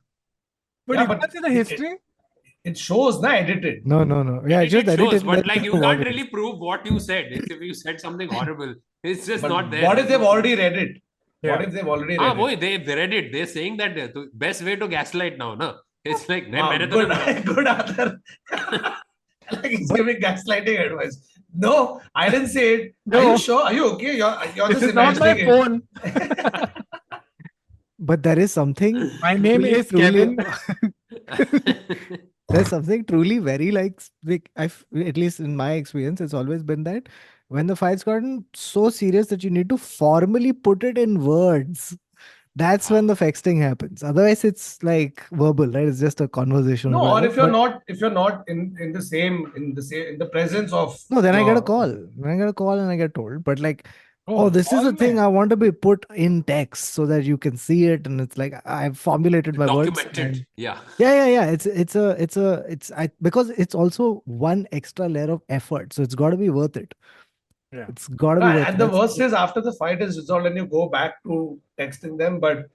yeah, 0.89 1.01
you 1.01 1.07
but 1.07 1.31
see 1.31 1.39
the 1.39 1.49
history? 1.49 1.91
It, 1.91 2.01
it 2.65 2.77
shows, 2.77 3.21
na, 3.21 3.29
edited. 3.29 3.87
No, 3.87 4.03
no, 4.03 4.21
no. 4.23 4.43
Yeah, 4.45 4.61
it 4.61 4.67
just 4.67 4.85
shows, 4.85 4.99
edited. 4.99 5.25
But 5.25 5.47
like, 5.47 5.63
you 5.63 5.71
can't 5.71 5.99
really 6.05 6.25
prove 6.25 6.59
what 6.59 6.85
you 6.85 6.99
said. 6.99 7.27
It's, 7.31 7.49
if 7.49 7.61
you 7.61 7.73
said 7.73 8.01
something 8.01 8.27
horrible, 8.29 8.75
it's 9.03 9.25
just 9.25 9.41
but 9.41 9.47
not 9.47 9.71
there. 9.71 9.85
What 9.85 9.99
if 9.99 10.09
they've 10.09 10.21
already 10.21 10.55
read 10.55 10.77
it? 10.77 11.01
Yeah. 11.41 11.51
What 11.55 11.61
if 11.63 11.73
they've 11.73 11.87
already 11.87 12.17
ah, 12.17 12.23
read 12.23 12.29
ah, 12.29 12.33
it? 12.33 12.37
Boy, 12.37 12.55
they've 12.57 12.87
read 12.87 13.13
it. 13.13 13.31
They're 13.31 13.47
saying 13.47 13.77
that 13.77 13.97
uh, 13.97 14.07
the 14.13 14.29
best 14.33 14.61
way 14.61 14.75
to 14.75 14.87
gaslight 14.89 15.37
now, 15.37 15.55
no, 15.55 15.77
It's 16.03 16.27
like, 16.27 16.51
wow, 16.51 16.69
ah, 16.71 16.77
good, 17.45 17.45
good, 17.45 18.19
good 18.51 18.93
like 19.51 19.71
he's 19.77 19.91
giving 19.91 20.17
gaslighting 20.17 20.79
advice. 20.85 21.17
No, 21.53 21.99
I 22.15 22.29
didn't 22.29 22.49
say 22.49 22.75
it. 22.75 22.95
No. 23.05 23.19
Are 23.19 23.23
No. 23.23 23.31
you 23.33 23.37
sure? 23.39 23.61
Are 23.63 23.73
you 23.73 23.85
okay? 23.93 24.17
You're, 24.17 24.35
you're 24.55 24.67
This 24.69 24.77
just 24.79 24.89
is 24.89 24.93
not 24.93 25.19
my 25.19 25.31
it. 25.35 25.45
phone. 25.45 25.81
But 28.01 28.23
there 28.23 28.39
is 28.39 28.53
something. 28.53 29.11
My 29.21 29.33
name 29.35 29.65
is 29.65 29.87
truly- 29.89 30.37
Kevin. 30.37 30.37
There's 32.49 32.69
something 32.69 33.03
truly 33.05 33.39
very 33.39 33.71
like, 33.71 34.01
like 34.23 34.49
I've 34.55 34.83
at 34.95 35.17
least 35.17 35.39
in 35.39 35.55
my 35.55 35.73
experience, 35.73 36.19
it's 36.21 36.33
always 36.33 36.63
been 36.63 36.83
that 36.85 37.09
when 37.49 37.67
the 37.67 37.75
fight's 37.75 38.03
gotten 38.03 38.45
so 38.55 38.89
serious 38.89 39.27
that 39.27 39.43
you 39.43 39.49
need 39.51 39.69
to 39.69 39.77
formally 39.77 40.53
put 40.53 40.83
it 40.83 40.97
in 40.97 41.23
words. 41.23 41.95
That's 42.59 42.89
when 42.93 43.07
the 43.07 43.15
texting 43.21 43.61
happens. 43.61 44.03
Otherwise, 44.03 44.43
it's 44.49 44.67
like 44.83 45.23
verbal, 45.43 45.67
right? 45.77 45.87
It's 45.93 45.99
just 45.99 46.21
a 46.21 46.27
conversation. 46.27 46.91
No, 46.97 47.03
or 47.13 47.23
if 47.29 47.35
you're 47.35 47.45
But- 47.47 47.51
not, 47.59 47.81
if 47.95 48.01
you're 48.01 48.17
not 48.19 48.43
in 48.55 48.61
in 48.87 48.91
the 48.99 49.01
same 49.13 49.39
in 49.61 49.73
the 49.79 49.85
same 49.93 50.05
in 50.13 50.19
the 50.25 50.29
presence 50.37 50.73
of 50.83 50.99
No, 51.09 51.21
then 51.27 51.35
I 51.39 51.43
get 51.49 51.57
a 51.63 51.65
call. 51.71 51.87
Then 51.87 52.29
I 52.35 52.37
get 52.43 52.53
a 52.55 52.57
call 52.63 52.77
and 52.85 52.89
I 52.97 53.01
get 53.07 53.13
told. 53.23 53.43
But 53.49 53.59
like, 53.69 53.87
Oh, 54.31 54.41
oh, 54.41 54.49
this 54.55 54.67
is 54.77 54.83
a 54.87 54.89
thing. 54.97 55.17
I 55.21 55.27
want 55.35 55.49
to 55.51 55.55
be 55.61 55.69
put 55.83 56.03
in 56.23 56.33
text 56.49 56.89
so 56.97 57.05
that 57.11 57.23
you 57.29 57.35
can 57.45 57.55
see 57.61 57.77
it, 57.93 58.05
and 58.09 58.21
it's 58.23 58.37
like 58.41 58.53
I've 58.73 58.95
formulated 59.05 59.57
my 59.61 59.65
words. 59.75 59.89
documented 59.89 60.25
and- 60.35 60.45
yeah 60.65 60.77
Yeah, 61.03 61.13
yeah, 61.19 61.25
yeah. 61.35 61.45
It's 61.55 61.65
it's 61.83 61.95
a 61.95 62.09
it's 62.25 62.37
a 62.37 62.49
it's 62.75 62.91
I 63.03 63.09
because 63.29 63.49
it's 63.63 63.73
also 63.73 64.09
one 64.25 64.67
extra 64.81 65.09
layer 65.15 65.31
of 65.37 65.41
effort, 65.61 65.93
so 65.93 66.03
it's 66.03 66.13
got 66.23 66.29
to 66.29 66.37
be 66.37 66.51
worth 66.59 66.77
it. 66.83 66.93
Yeah. 67.71 67.85
It's 67.89 68.07
got 68.07 68.35
to 68.35 68.39
be 68.39 68.45
worth 68.47 68.67
and 68.67 68.77
the 68.79 68.87
worst 68.87 69.19
is 69.19 69.31
after 69.33 69.61
the 69.61 69.73
fight 69.73 70.01
is 70.01 70.17
resolved 70.17 70.47
and 70.47 70.57
you 70.57 70.65
go 70.65 70.89
back 70.89 71.21
to 71.23 71.59
texting 71.79 72.17
them, 72.17 72.39
but 72.39 72.65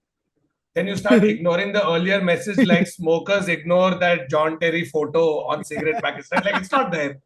then 0.75 0.87
you 0.87 0.97
start 0.97 1.25
ignoring 1.35 1.73
the 1.73 1.85
earlier 1.87 2.21
message 2.23 2.65
like 2.67 2.87
smokers 2.99 3.49
ignore 3.49 3.97
that 3.97 4.31
John 4.31 4.59
Terry 4.61 4.85
photo 4.85 5.45
on 5.47 5.65
cigarette 5.65 6.03
packets. 6.03 6.31
Like 6.33 6.57
it's 6.57 6.71
not 6.71 6.93
there. 6.93 7.19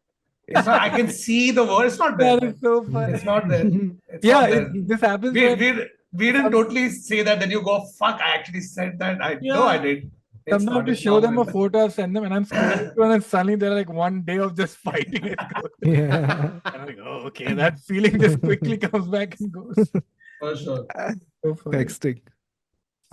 It's 0.47 0.65
not, 0.65 0.81
I 0.81 0.89
can 0.89 1.09
see 1.09 1.51
the 1.51 1.63
word. 1.63 1.85
It's 1.85 1.99
not 1.99 2.17
there. 2.17 2.39
That 2.39 2.45
is 2.55 2.59
so 2.59 2.83
funny. 2.83 3.13
It's 3.13 3.23
not 3.23 3.47
there. 3.47 3.65
It's 4.07 4.25
Yeah, 4.25 4.39
not 4.41 4.49
there. 4.49 4.61
it, 4.75 4.87
this 4.87 5.01
happens. 5.01 5.33
we, 5.33 5.53
we, 5.53 5.71
we 6.11 6.31
didn't 6.31 6.51
totally 6.51 6.89
say 6.89 7.21
that. 7.21 7.39
Then 7.39 7.51
you 7.51 7.61
go, 7.61 7.85
fuck, 7.99 8.19
I 8.19 8.33
actually 8.33 8.61
said 8.61 8.97
that. 8.97 9.23
I 9.23 9.35
know 9.35 9.39
Yeah. 9.41 9.61
I 9.61 9.77
did. 9.77 10.09
It's 10.49 10.63
Sometimes 10.63 10.77
not, 10.77 10.85
to 10.87 10.95
show 10.95 11.19
them 11.19 11.37
a 11.37 11.45
photo, 11.45 11.85
I 11.85 11.87
send 11.89 12.15
them, 12.15 12.23
and 12.23 12.33
I'm 12.33 12.43
scrolling 12.43 12.93
through, 12.93 13.03
and 13.03 13.11
then 13.13 13.21
suddenly 13.21 13.55
they're 13.55 13.75
like 13.75 13.89
one 13.89 14.23
day 14.23 14.39
of 14.39 14.57
just 14.57 14.77
fighting. 14.77 15.23
It 15.25 15.37
goes. 15.37 15.69
yeah. 15.83 16.59
And 16.65 16.75
I'm 16.75 16.85
like, 16.87 16.97
oh, 17.03 17.27
okay, 17.27 17.53
that 17.53 17.79
feeling 17.81 18.19
just 18.19 18.41
quickly 18.41 18.77
comes 18.85 19.07
back 19.07 19.39
and 19.39 19.51
goes. 19.51 19.91
For 20.39 20.55
sure. 20.55 20.87
So 21.45 21.55
funny. 21.55 21.77
Texting. 21.77 22.21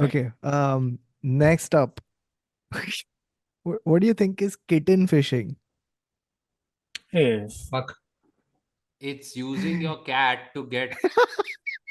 Okay. 0.00 0.32
Um. 0.42 0.98
Next 1.22 1.76
up, 1.76 2.00
what, 3.62 3.80
what 3.84 4.00
do 4.00 4.08
you 4.08 4.14
think 4.14 4.42
is 4.42 4.56
kitten 4.66 5.06
fishing? 5.06 5.56
Hey, 7.08 7.46
Fuck. 7.70 7.94
it's 8.98 9.36
using 9.36 9.80
your 9.80 10.02
cat 10.02 10.54
to 10.54 10.64
get 10.64 10.96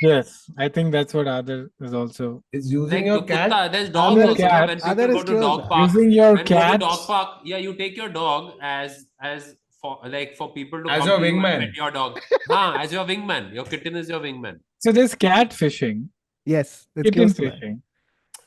Yes, 0.01 0.49
I 0.57 0.67
think 0.67 0.91
that's 0.91 1.13
what 1.13 1.27
other 1.27 1.71
is 1.79 1.93
also 1.93 2.43
Is 2.51 2.71
using 2.71 2.97
like 2.97 3.05
your 3.05 3.23
cat. 3.23 3.49
kutta, 3.51 3.71
there's 3.71 3.89
dogs 3.89 4.15
Other 4.17 4.27
also 4.29 4.41
cat- 4.41 4.67
when 4.67 4.77
people 4.77 4.91
other 4.91 5.07
go 5.07 5.17
is 5.19 5.23
to 5.25 5.39
dog 5.39 5.69
park 5.69 5.91
using 5.93 6.11
your 6.11 6.33
when 6.35 6.45
cat. 6.45 6.79
dog 6.81 6.99
park 7.07 7.29
yeah 7.45 7.57
you 7.57 7.73
take 7.75 7.95
your 7.95 8.09
dog 8.09 8.53
as 8.61 9.05
as 9.21 9.55
for 9.81 9.99
like 10.07 10.35
for 10.35 10.51
people 10.53 10.83
to 10.83 10.89
As 10.91 11.05
your 11.05 11.19
to 11.19 11.25
you 11.27 11.33
wingman. 11.35 11.59
pet 11.59 11.75
your 11.75 11.91
dog 11.91 12.19
Huh, 12.49 12.75
as 12.77 12.91
your 12.91 13.05
wingman 13.05 13.53
your 13.53 13.63
kitten 13.65 13.95
is 13.95 14.09
your 14.09 14.19
wingman 14.19 14.59
So 14.79 14.91
there's 14.91 15.15
cat 15.15 15.53
fishing, 15.53 16.09
Yes, 16.45 16.87
it's 16.95 17.03
kitten 17.09 17.21
close 17.23 17.33
to 17.35 17.41
that. 17.45 17.53
fishing. 17.53 17.81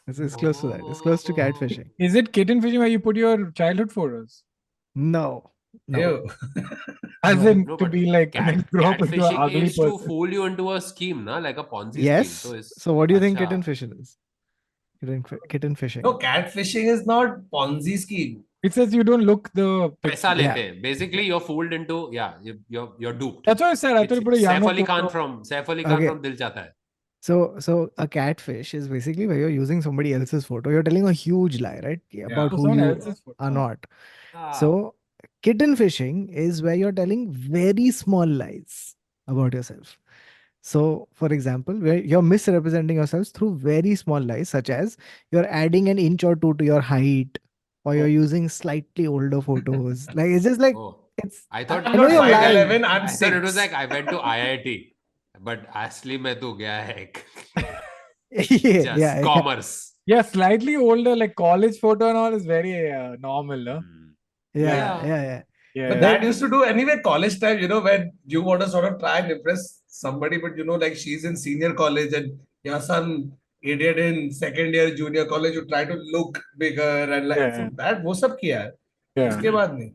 It's, 0.07 0.19
it's 0.19 0.37
close 0.37 0.61
to 0.61 0.69
that. 0.69 0.81
It's 0.91 1.01
close 1.03 1.23
to 1.25 1.33
Oh. 1.33 1.37
catfishing. 1.37 1.89
Is 1.99 2.15
it 2.15 2.33
kitten 2.33 2.61
fishing 2.63 2.79
where 2.79 2.89
you 2.89 2.99
put 2.99 3.17
your 3.17 3.51
childhood 3.51 3.91
photos? 3.93 4.43
No. 4.95 5.51
No. 5.87 5.99
Ew. 6.01 6.29
As 7.23 7.43
No. 7.43 7.51
in 7.51 7.65
No, 7.65 7.77
to 7.77 7.89
be 7.89 8.07
like 8.11 8.33
cat, 8.33 8.47
then 8.47 8.65
grow 8.71 8.87
up 8.87 9.01
into 9.03 9.25
an 9.27 9.37
ugly 9.37 9.63
is 9.63 9.77
to 9.77 9.99
fool 9.99 10.33
you 10.33 10.45
into 10.45 10.73
a 10.73 10.81
scheme 10.81 11.25
na 11.25 11.39
like 11.39 11.59
a 11.59 11.65
ponzi 11.65 12.03
Yes. 12.09 12.31
scheme 12.31 12.63
so 12.63 12.81
So 12.85 12.93
what 12.95 13.09
do 13.09 13.15
you 13.15 13.21
think 13.21 13.39
Acha. 13.39 13.45
kitten 13.47 13.63
fishing 13.63 13.93
is? 14.01 14.17
Kitten, 15.01 15.23
fi- 15.23 15.39
kitten 15.49 15.75
fishing. 15.77 16.03
No, 16.03 16.15
catfishing 16.19 16.87
is 16.93 17.07
not 17.07 17.39
Ponzi 17.53 17.97
scheme. 17.99 18.45
It 18.65 18.75
says 18.75 18.93
you 18.93 19.05
don't 19.05 19.23
look 19.23 19.51
the 19.55 19.67
paisa 19.67 20.01
picture. 20.03 20.43
Yeah. 20.43 20.55
lete 20.55 20.83
basically 20.83 21.27
you're 21.27 21.41
fooled 21.49 21.73
into 21.73 21.99
yeah 22.13 22.33
you- 22.43 22.59
you're 22.69 22.89
you're 22.99 23.13
duped 23.13 23.47
That's 23.47 23.61
what 23.61 23.71
I 23.71 23.75
said. 23.75 23.97
I 23.97 24.03
It's 24.03 24.09
thought 24.09 24.19
you 24.21 24.25
put 24.31 24.35
a 24.35 24.43
Saif 24.49 24.67
Ali 24.73 24.85
Khan 24.91 25.09
from 25.09 25.37
Saif 25.53 25.69
Ali 25.77 25.85
Khan 25.85 25.93
Okay. 25.99 26.09
from 26.09 26.21
Dil 26.23 26.33
Chahta 26.43 26.65
Hai 26.65 26.69
So 27.29 27.37
so 27.67 27.77
a 28.07 28.09
catfish 28.17 28.75
is 28.81 28.89
basically 28.89 29.29
where 29.29 29.39
you're 29.39 29.55
using 29.61 29.81
somebody 29.87 30.15
else's 30.19 30.45
photo. 30.51 30.71
You're 30.75 30.83
telling 30.89 31.07
a 31.13 31.15
huge 31.21 31.61
lie, 31.61 31.79
right? 31.87 32.01
About 32.33 32.53
who 32.59 32.67
you 32.81 32.91
are 33.47 33.51
not. 33.61 33.87
Ah. 34.35 34.51
So 34.59 34.69
kitten 35.43 35.77
fishing 35.77 36.29
is 36.29 36.63
where 36.63 36.75
you're 36.75 36.93
telling 36.93 37.31
very 37.31 37.91
small 37.91 38.27
lies 38.27 38.95
about 39.27 39.55
yourself. 39.55 39.99
So, 40.63 41.09
for 41.13 41.33
example, 41.33 41.75
where 41.75 41.99
you're 41.99 42.23
misrepresenting 42.23 42.97
yourself 42.97 43.29
through 43.29 43.57
very 43.57 43.95
small 43.95 44.21
lies, 44.21 44.49
such 44.51 44.71
as 44.71 44.97
you're 45.31 45.47
adding 45.49 45.89
an 45.89 45.99
inch 45.99 46.25
or 46.25 46.37
two 46.37 46.55
to 46.55 46.65
your 46.65 46.81
height, 46.81 47.39
or 47.85 47.95
you're 47.95 48.05
oh. 48.05 48.23
using 48.23 48.49
slightly 48.49 49.07
older 49.07 49.41
photos. 49.41 50.07
like 50.15 50.27
it's 50.27 50.45
just 50.45 50.61
like 50.61 50.77
oh. 50.77 50.99
it's. 51.17 51.47
I 51.51 51.65
thought 51.65 51.87
I, 51.87 51.93
know 51.93 52.09
you're 52.09 52.29
lying. 52.29 52.85
I'm 52.85 53.03
I 53.03 53.07
six. 53.07 53.35
it 53.37 53.43
was 53.43 53.57
like 53.57 53.73
I 53.73 53.87
went 53.87 54.09
to 54.09 54.19
IIT, 54.35 54.93
but 55.41 55.71
asli 55.73 56.21
mein 56.21 56.41
tu 56.41 56.57
gaya 56.59 57.07
yeah, 58.31 58.43
just 58.43 58.99
yeah, 58.99 59.23
commerce. 59.23 59.95
Yeah. 60.07 60.17
yeah, 60.17 60.23
slightly 60.23 60.77
older, 60.77 61.17
like 61.17 61.35
college 61.35 61.79
photo 61.79 62.09
and 62.09 62.19
all 62.19 62.35
is 62.35 62.45
very 62.45 62.93
uh, 62.93 63.17
normal. 63.21 63.57
No? 63.59 63.81
Mm 63.81 63.98
yeah, 64.54 64.76
Yeah. 64.76 65.06
yeah, 65.06 65.24
yeah. 65.32 65.42
Yeah. 65.76 65.90
But 65.90 66.02
that 66.02 66.24
used 66.24 66.40
to 66.42 66.50
do 66.50 66.64
anyway 66.64 67.00
college 67.04 67.40
time, 67.40 67.58
you 67.60 67.68
know, 67.68 67.80
when 67.82 68.12
you 68.28 68.42
want 68.44 68.62
to 68.62 68.68
sort 68.70 68.86
of 68.86 69.00
try 69.00 69.20
and 69.20 69.32
impress 69.32 69.82
somebody, 69.88 70.38
but 70.38 70.56
you 70.56 70.66
know, 70.66 70.76
like 70.76 70.96
she's 70.96 71.24
in 71.26 71.36
senior 71.36 71.74
college 71.74 72.14
and 72.14 72.38
your 72.64 72.80
son 72.80 73.32
idiot 73.64 73.98
in 73.98 74.30
second 74.32 74.74
year 74.76 74.94
junior 74.94 75.26
college, 75.26 75.56
you 75.56 75.66
try 75.66 75.84
to 75.84 75.96
look 76.16 76.40
bigger 76.58 76.92
and 77.16 77.28
like 77.28 77.40
Yeah. 77.40 77.56
so 77.58 77.70
that 77.82 78.04
वो 78.04 78.14
सब 78.20 78.38
किया 78.42 78.60
है 78.60 78.72
yeah. 79.18 79.30
उसके 79.36 79.52
बाद 79.58 79.74
नहीं 79.80 79.92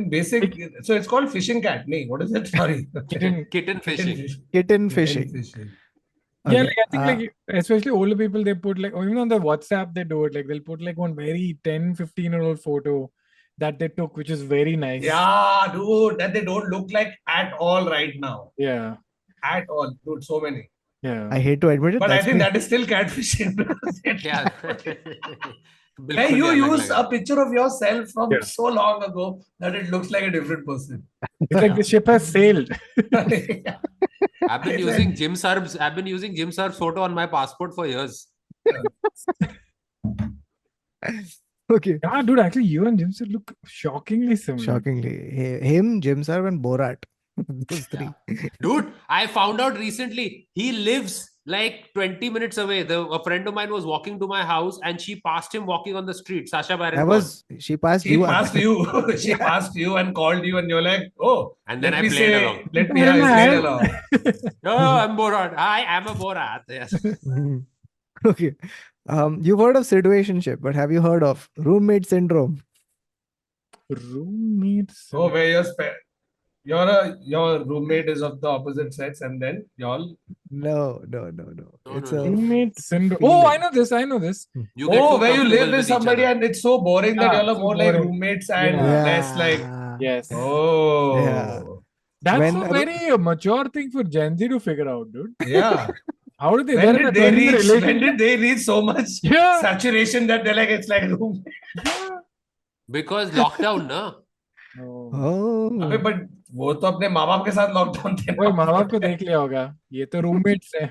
in 0.00 0.08
basic 0.16 0.44
so 0.88 0.94
it's 0.98 1.08
called 1.12 1.30
fishing 1.36 1.62
cat 1.68 1.86
नहीं 1.94 2.08
what 2.08 2.22
is 2.26 2.34
it 2.40 2.46
sorry 2.56 2.76
Kitten- 3.14 3.38
Kitten 3.54 3.80
fishing. 3.86 4.16
fish- 4.16 4.36
Kitten 4.36 4.52
kitten 4.58 4.90
fishing. 4.98 5.30
fishing 5.38 5.70
Yeah, 5.70 6.50
Okay, 6.50 6.60
like 6.66 6.78
I 6.82 6.90
think 6.90 7.02
uh, 7.02 7.06
like 7.08 7.62
especially 7.64 7.90
older 8.00 8.16
people 8.24 8.42
they 8.44 8.54
put 8.66 8.78
like 8.84 8.94
or 8.94 9.04
even 9.06 9.18
on 9.18 9.28
the 9.36 9.38
WhatsApp 9.48 9.94
they 9.96 10.04
do 10.12 10.20
it 10.28 10.34
like 10.34 10.46
they'll 10.50 10.66
put 10.68 10.80
like 10.90 10.96
one 11.06 11.14
very 11.14 11.48
10 11.64 11.94
15 11.96 12.32
year 12.38 12.40
old 12.50 12.60
photo 12.68 12.94
that 13.57 13.79
they 13.79 13.87
took, 13.87 14.15
which 14.17 14.29
is 14.29 14.41
very 14.41 14.75
nice. 14.75 15.03
Yeah, 15.03 15.69
dude, 15.73 16.19
that 16.19 16.33
they 16.33 16.43
don't 16.43 16.69
look 16.69 16.91
like 16.91 17.13
at 17.27 17.53
all 17.53 17.89
right 17.89 18.13
now. 18.17 18.51
Yeah. 18.57 18.97
At 19.43 19.69
all, 19.69 19.93
dude, 20.05 20.23
so 20.23 20.39
many. 20.39 20.69
Yeah. 21.01 21.29
I 21.31 21.39
hate 21.39 21.61
to 21.61 21.69
admit 21.69 21.95
it. 21.95 21.99
But 21.99 22.11
I 22.11 22.21
think 22.21 22.35
me. 22.35 22.39
that 22.39 22.55
is 22.55 22.65
still 22.65 22.85
catfishing. 22.85 24.23
yeah. 24.23 24.49
hey, 26.09 26.35
you 26.35 26.51
use 26.51 26.89
a 26.89 27.05
picture 27.05 27.41
of 27.41 27.53
yourself 27.53 28.09
from 28.09 28.31
so 28.41 28.65
long 28.65 29.03
ago 29.03 29.41
that 29.59 29.75
it 29.75 29.89
looks 29.91 30.09
like 30.09 30.23
a 30.23 30.31
different 30.31 30.65
person. 30.65 31.03
It's 31.39 31.61
like 31.61 31.75
the 31.75 31.83
ship 31.83 32.07
has 32.07 32.27
sailed. 32.27 32.69
I've 34.49 34.63
been 34.63 34.79
using 34.79 35.15
Jim 35.15 35.33
Sarbh's 35.33 35.77
I've 35.77 35.95
been 35.95 36.07
using 36.07 36.35
Jim 36.35 36.49
Sarbh's 36.49 36.77
photo 36.77 37.03
on 37.03 37.13
my 37.13 37.27
passport 37.27 37.75
for 37.75 37.87
years. 37.87 38.27
okay. 41.71 41.99
Yeah, 42.03 42.21
dude, 42.21 42.39
actually 42.39 42.65
you 42.65 42.87
and 42.87 42.97
Jim 42.97 43.11
Sarbh 43.11 43.31
look 43.31 43.53
shockingly 43.65 44.35
similar. 44.35 44.63
Shockingly, 44.63 45.29
him, 45.61 46.01
Jim 46.01 46.21
Sarbh, 46.21 46.47
and 46.47 46.63
Borat. 46.63 46.97
Those 47.69 47.85
three. 47.87 48.09
Dude, 48.61 48.91
I 49.09 49.27
found 49.27 49.59
out 49.59 49.77
recently 49.77 50.47
he 50.53 50.71
lives 50.71 51.29
like 51.47 51.89
20 51.93 52.29
minutes 52.29 52.57
away. 52.57 52.81
The, 52.83 53.01
a 53.05 53.21
friend 53.23 53.45
of 53.47 53.53
mine 53.53 53.71
was 53.71 53.85
walking 53.85 54.17
to 54.19 54.25
my 54.25 54.43
house 54.43 54.79
and 54.83 54.99
she 54.99 55.19
passed 55.19 55.53
him 55.53 55.65
walking 55.65 55.95
on 55.95 56.05
the 56.05 56.13
street. 56.13 56.47
Sacha 56.49 56.77
Baron 56.77 56.95
That 56.95 57.01
Cohen. 57.01 57.07
was 57.09 57.43
she 57.59 57.75
passed 57.77 58.05
She 58.05 58.13
you. 58.13 58.23
passed 58.25 58.55
you. 58.63 59.17
she 59.17 59.35
passed 59.35 59.75
you 59.75 59.97
and 59.97 60.15
called 60.15 60.45
you, 60.45 60.57
and 60.59 60.69
you're 60.69 60.81
like, 60.81 61.11
"Oh." 61.19 61.57
And 61.67 61.83
then 61.83 61.93
I 61.93 61.99
played 61.99 62.11
say, 62.13 62.43
along. 62.43 62.69
Let 62.73 62.89
me 62.91 63.01
have 63.01 63.15
played 63.15 63.23
I- 63.29 63.53
along. 63.53 63.89
Oh, 64.63 64.95
I'm 64.97 65.17
Borat. 65.17 65.55
I 65.57 65.81
am 65.81 66.07
a 66.07 66.13
Borat. 66.15 66.61
Yes. 66.69 66.93
Okay. 68.25 68.55
Um, 69.07 69.39
you've 69.41 69.59
heard 69.59 69.75
of 69.75 69.83
situationship, 69.83 70.61
but 70.61 70.75
have 70.75 70.91
you 70.91 71.01
heard 71.01 71.23
of 71.23 71.49
roommate 71.57 72.07
syndrome? 72.07 72.61
Roommates. 73.89 75.07
So 75.09 75.29
where 75.29 75.49
your 75.49 75.63
spe- 75.63 76.01
your 76.63 76.79
uh, 76.79 77.13
your 77.21 77.63
roommate 77.63 78.09
is 78.09 78.23
of 78.23 78.41
the 78.41 78.47
opposite 78.47 78.93
sex, 78.95 79.21
and 79.21 79.39
then 79.39 79.65
y'all. 79.77 80.15
No, 80.49 81.01
no, 81.07 81.29
no, 81.29 81.43
no. 81.43 81.67
No, 81.85 81.97
It's 81.97 82.11
no, 82.11 82.23
a 82.23 82.25
no. 82.25 82.31
Roommate 82.31 82.79
syndrome. 82.79 83.19
Oh, 83.23 83.45
I 83.45 83.57
know 83.57 83.69
this. 83.71 83.91
I 83.91 84.05
know 84.05 84.17
this. 84.17 84.47
You 84.75 84.89
get 84.89 84.99
Oh, 84.99 85.15
too 85.17 85.21
where 85.21 85.35
you 85.35 85.43
live 85.43 85.69
with 85.71 85.79
each 85.81 85.85
somebody, 85.85 86.23
other. 86.25 86.31
and 86.33 86.43
it's 86.43 86.61
so 86.63 86.79
boring 86.81 87.15
that 87.17 87.31
Yeah, 87.33 87.41
y'all 87.41 87.49
are 87.51 87.55
so 87.55 87.61
more 87.61 87.75
like 87.75 87.93
boring. 87.93 88.09
roommates 88.09 88.49
and 88.49 88.75
Yeah. 88.77 89.03
less 89.03 89.37
like. 89.37 89.59
Yes. 90.01 90.29
Oh. 90.31 91.19
Yeah. 91.23 91.61
That's 92.23 92.39
When 92.39 92.55
a 92.55 92.65
a 92.65 92.69
very 92.73 93.09
uh, 93.11 93.17
mature 93.19 93.69
thing 93.69 93.91
for 93.91 94.03
Gen 94.03 94.35
Z 94.35 94.47
to 94.47 94.59
figure 94.59 94.89
out, 94.89 95.11
dude. 95.11 95.35
Yeah. 95.45 95.91
How 96.38 96.56
did 96.56 96.66
they? 96.68 96.76
when 96.76 96.96
they're 96.96 96.96
in 96.96 97.06
did 97.06 97.08
a 97.08 97.20
they 97.20 97.30
20 97.30 97.42
year 97.44 97.52
reach? 97.56 97.68
When 97.68 97.82
relationship. 97.82 98.00
did 98.02 98.18
they 98.18 98.36
reach 98.42 98.60
so 98.64 98.80
much 98.82 99.10
Yeah. 99.22 99.60
saturation 99.60 100.26
that 100.28 100.44
they're 100.44 100.54
like 100.60 100.70
it's 100.78 100.88
like 100.88 101.02
a 101.02 101.16
room? 101.16 101.44
yeah. 101.84 102.18
Because 102.98 103.30
lockdown, 103.40 103.86
na? 103.88 104.02
Oh. 104.80 105.10
Oh. 105.14 105.70
अबे 105.88 106.02
but 106.06 106.20
वो 106.60 106.72
तो 106.82 106.86
अपने 106.86 107.08
माँ 107.14 107.26
बाप 107.26 107.44
के 107.44 107.50
साथ 107.58 107.74
lockdown 107.74 108.16
थे 108.20 108.36
ओए 108.42 108.52
माँ 108.60 108.66
बाप 108.66 108.90
को 108.90 108.98
देख 109.04 109.20
लिया 109.22 109.38
होगा 109.38 109.62
ये 109.92 110.04
तो 110.14 110.20
रूममेट्स 110.26 110.74
हैं 110.80 110.88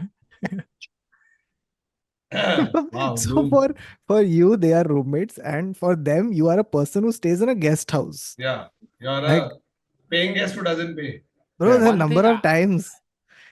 wow, 2.93 3.15
so 3.15 3.33
room. 3.35 3.49
for 3.49 3.67
for 4.07 4.21
you, 4.21 4.55
they 4.55 4.71
are 4.79 4.83
roommates, 4.89 5.39
and 5.53 5.75
for 5.75 5.95
them, 6.09 6.31
you 6.39 6.47
are 6.53 6.59
a 6.59 6.63
person 6.63 7.03
who 7.03 7.11
stays 7.11 7.41
in 7.41 7.49
a 7.49 7.55
guest 7.55 7.89
house. 7.97 8.35
yeah, 8.37 8.67
you're 8.99 9.21
Like- 9.27 9.41
a 9.43 9.57
paying 10.13 10.33
guest 10.35 10.55
who 10.55 10.63
doesn't 10.67 10.95
pay. 10.99 11.09
Bro, 11.57 11.71
Yeah. 11.71 11.79
the 11.85 11.89
One 11.91 11.97
number 12.03 12.21
thing 12.27 12.35
of 12.35 12.41
times 12.43 12.91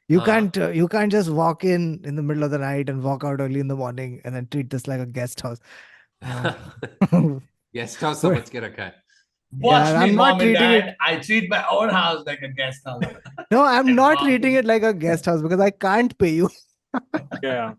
you 0.08 0.20
uh, 0.20 0.24
can't 0.24 0.58
uh, 0.58 0.70
you 0.70 0.88
can't 0.88 1.12
just 1.12 1.30
walk 1.30 1.64
in 1.64 2.00
in 2.04 2.16
the 2.16 2.22
middle 2.22 2.42
of 2.42 2.50
the 2.50 2.58
night 2.58 2.88
and 2.88 3.02
walk 3.02 3.24
out 3.24 3.40
early 3.40 3.60
in 3.60 3.68
the 3.68 3.76
morning 3.76 4.20
and 4.24 4.34
then 4.34 4.46
treat 4.50 4.70
this 4.70 4.86
like 4.86 5.00
a 5.00 5.06
guest 5.06 5.40
house 5.40 5.60
guest 7.74 8.00
house 8.00 8.20
so 8.20 8.28
let's 8.28 8.50
get 8.56 8.64
a 8.64 8.70
cut 8.70 8.94
Watch 9.58 9.88
yeah, 9.88 9.98
me, 9.98 10.10
I'm 10.10 10.14
mom 10.14 10.40
and 10.40 10.54
dad. 10.54 10.88
It... 10.88 10.96
I 11.00 11.16
treat 11.16 11.50
my 11.50 11.62
own 11.70 11.90
house 11.90 12.24
like 12.26 12.40
a 12.40 12.48
guest 12.48 12.80
house. 12.86 13.02
No, 13.50 13.62
I'm 13.62 13.88
and 13.88 13.96
not 13.96 14.14
mom. 14.14 14.24
treating 14.24 14.54
it 14.54 14.64
like 14.64 14.82
a 14.82 14.94
guest 14.94 15.26
house 15.26 15.42
because 15.42 15.60
I 15.60 15.70
can't 15.70 16.16
pay 16.16 16.30
you. 16.30 16.48
yeah. 17.42 17.74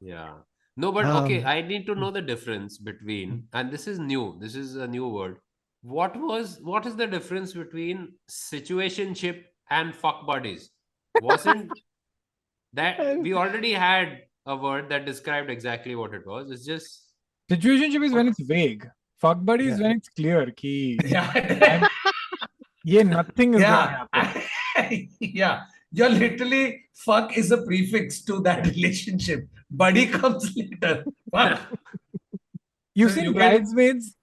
Yeah. 0.00 0.32
No, 0.76 0.92
but 0.92 1.06
um, 1.06 1.24
okay, 1.24 1.44
I 1.44 1.62
need 1.62 1.86
to 1.86 1.94
know 1.94 2.10
the 2.10 2.20
difference 2.20 2.76
between, 2.76 3.30
hmm. 3.30 3.38
and 3.54 3.70
this 3.70 3.86
is 3.86 3.98
new, 3.98 4.36
this 4.38 4.54
is 4.54 4.76
a 4.76 4.86
new 4.86 5.08
word. 5.08 5.38
What 5.82 6.14
was 6.16 6.58
what 6.62 6.86
is 6.86 6.94
the 6.94 7.06
difference 7.06 7.52
between 7.52 8.12
situationship 8.30 9.44
and 9.78 9.94
fuck 10.04 10.24
buddies? 10.30 10.70
Wasn't 11.20 11.70
that 12.80 13.18
we 13.28 13.34
already 13.34 13.72
had 13.72 14.18
a 14.46 14.56
word 14.56 14.88
that 14.90 15.06
described 15.12 15.50
exactly 15.50 15.94
what 15.94 16.14
it 16.14 16.26
was? 16.26 16.50
It's 16.56 16.64
just 16.64 17.12
situationship 17.50 18.04
is 18.06 18.12
when 18.12 18.28
it's 18.28 18.40
vague 18.40 18.84
fuck 19.22 19.44
buddies 19.48 19.78
Yeah. 19.78 19.82
when 19.86 19.96
it's 19.98 20.08
clear 20.18 20.44
ki 20.60 20.98
yeah. 21.14 21.88
yeah 22.92 23.02
nothing 23.02 23.54
is 23.54 23.62
gonna 23.62 24.08
yeah. 24.14 24.42
happen 24.74 25.08
yeah. 25.20 25.62
You're 25.94 26.08
literally 26.08 26.84
fuck 26.94 27.36
is 27.36 27.50
a 27.52 27.58
prefix 27.64 28.22
to 28.28 28.40
that 28.44 28.66
relationship. 28.66 29.46
Buddy 29.70 30.06
comes 30.06 30.46
later. 30.56 31.04
Fuck. 31.30 31.60
you've 32.94 33.10
So 33.10 33.16
seen 33.16 33.24
you 33.24 33.34
bridesmaids 33.34 34.16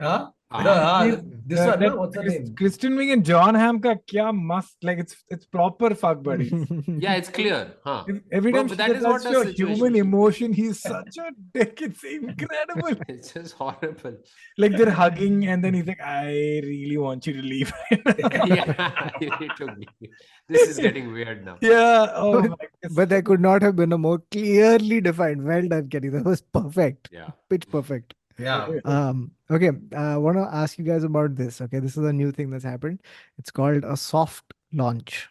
Huh? 0.00 0.30
हाँ, 0.52 1.10
The, 1.10 1.16
Dude, 1.16 1.42
this 1.46 1.58
one, 1.60 1.68
that 1.80 1.80
no? 1.80 1.96
what's 1.96 2.16
her 2.16 2.22
Chris- 2.22 2.34
name? 2.34 2.54
Kristen 2.56 2.92
Wiig 2.96 3.12
and 3.12 3.24
Jon 3.24 3.54
Hamm 3.54 3.80
ka 3.80 3.94
kya 4.12 4.34
must 4.36 4.76
like 4.82 4.98
it's 4.98 5.16
it's 5.28 5.46
proper 5.46 5.94
fuck 5.94 6.22
buddies. 6.24 6.52
yeah, 7.04 7.14
it's 7.14 7.28
clear. 7.28 7.74
Huh. 7.84 8.04
If- 8.08 8.20
Every 8.32 8.50
But- 8.52 8.58
time 8.58 8.66
but 8.66 8.72
she 8.72 8.76
that 8.78 8.86
gets 8.88 8.98
is 9.00 9.04
what 9.06 9.22
such 9.22 9.32
the 9.32 9.40
a 9.40 9.52
human 9.52 9.76
situation- 9.76 9.96
emotion, 9.96 10.52
he's 10.52 10.80
such 10.94 11.18
a 11.18 11.30
dick. 11.54 11.80
It's 11.82 12.02
incredible. 12.04 13.00
It's 13.08 13.32
just 13.32 13.54
horrible. 13.54 14.16
like 14.58 14.76
they're 14.76 14.90
hugging, 14.90 15.46
and 15.46 15.64
then 15.64 15.74
he's 15.74 15.86
like, 15.86 16.00
"I 16.00 16.26
really 16.66 16.98
want 16.98 17.26
you 17.28 17.34
to 17.34 17.42
leave." 17.42 17.72
yeah, 17.92 19.10
you 19.20 19.30
need 19.40 19.50
to 19.56 19.66
leave. 19.66 20.10
This 20.48 20.68
is 20.68 20.78
getting 20.78 21.12
weird 21.12 21.44
now. 21.44 21.56
yeah. 21.60 22.08
Oh 22.14 22.42
my. 22.42 22.56
but 22.90 23.08
there 23.08 23.22
could 23.22 23.40
not 23.40 23.62
have 23.62 23.76
been 23.76 23.92
a 23.92 23.98
more 23.98 24.18
clearly 24.30 25.00
defined. 25.00 25.44
Well 25.44 25.68
done, 25.68 25.88
Kenny. 25.88 26.08
That 26.08 26.24
was 26.24 26.42
perfect. 26.42 27.08
Yeah. 27.12 27.28
Pitch 27.48 27.68
perfect. 27.68 28.14
Yeah. 28.40 28.68
Um, 28.84 29.32
okay, 29.50 29.70
I 29.96 30.16
want 30.16 30.36
to 30.38 30.48
ask 30.52 30.78
you 30.78 30.84
guys 30.84 31.04
about 31.04 31.36
this. 31.36 31.60
Okay, 31.60 31.78
this 31.78 31.96
is 31.96 32.04
a 32.04 32.12
new 32.12 32.32
thing 32.32 32.50
that's 32.50 32.64
happened. 32.64 33.00
It's 33.38 33.50
called 33.50 33.84
a 33.84 33.96
soft 33.96 34.44
launch. 34.72 35.28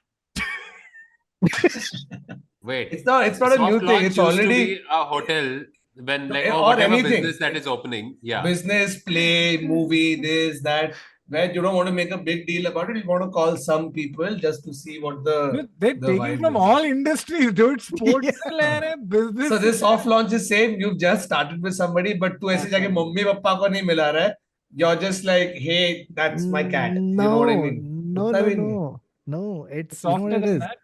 Wait. 2.64 2.90
It's 2.92 3.06
not. 3.06 3.26
It's 3.28 3.40
not 3.40 3.58
a 3.58 3.58
new 3.72 3.80
thing. 3.80 4.06
It's 4.06 4.20
already 4.20 4.82
a 4.92 5.06
hotel 5.06 5.62
when 5.96 6.30
like 6.30 6.48
Or 6.48 6.54
or 6.54 6.62
whatever 6.64 6.94
anything. 6.94 7.24
business 7.24 7.40
that 7.40 7.56
is 7.58 7.68
opening. 7.68 8.18
Yeah. 8.22 8.42
business, 8.42 9.02
play, 9.04 9.58
movie, 9.58 10.16
this, 10.22 10.62
that 10.64 10.94
Where 11.35 11.51
you 11.53 11.63
don't 11.63 11.75
want 11.75 11.87
to 11.89 11.93
make 11.93 12.11
a 12.11 12.19
big 12.19 12.47
deal 12.47 12.67
about 12.67 12.91
it. 12.91 12.97
You 12.99 13.09
want 13.09 13.23
to 13.25 13.31
call 13.31 13.57
some 13.57 13.91
people 13.93 14.35
just 14.37 14.63
to 14.65 14.75
see 14.75 14.99
what 15.01 15.25
the. 15.25 15.37
Dude, 15.53 15.69
They're 15.79 15.95
the 15.95 16.07
taking 16.09 16.21
vibe 16.23 16.41
from 16.43 16.57
is. 16.57 16.61
all 16.61 16.83
industries, 16.89 17.53
dude. 17.61 17.81
Sports 17.81 18.27
Yeah. 18.27 18.41
से 18.47 18.51
ले 18.57 18.67
रहे 18.81 18.89
हैं, 18.91 19.09
business. 19.15 19.49
So 19.49 19.59
से 19.59 19.61
this 19.63 19.75
ले 19.77 19.79
soft 19.85 20.07
launch 20.15 20.35
is 20.39 20.49
same. 20.49 20.75
You've 20.83 20.99
just 21.05 21.25
started 21.31 21.63
with 21.63 21.75
somebody, 21.79 22.13
but 22.25 22.37
तू 22.43 22.51
ऐसे 22.57 22.69
जाके 22.75 22.89
mummy 22.99 23.25
papa 23.31 23.55
को 23.63 23.71
नहीं 23.77 23.83
मिला 23.93 24.11
रहा 24.19 24.25
है. 24.25 24.35
You're 24.83 24.97
just 25.07 25.25
like, 25.31 25.57
hey, 25.69 26.07
that's 26.21 26.45
my 26.57 26.63
cat. 26.77 26.93
No, 26.95 27.01
You 27.01 27.31
know 27.31 27.39
what 27.39 27.49
I 27.49 27.57
mean? 27.57 27.81
no, 28.19 28.25
What's 28.25 28.39
no, 28.39 28.43
that 28.43 28.49
mean? 28.49 28.69
no, 28.69 29.01
no. 29.27 29.67
It's 29.71 29.95
It's 29.95 30.05
you 30.05 30.11
know 30.11 30.23
what 30.25 30.33
softer 30.33 30.37
it 30.37 30.47
than 30.47 30.55
is. 30.57 30.61
that. 30.61 30.77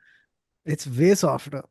It's 0.64 0.86
way 1.02 1.14
softer. 1.14 1.62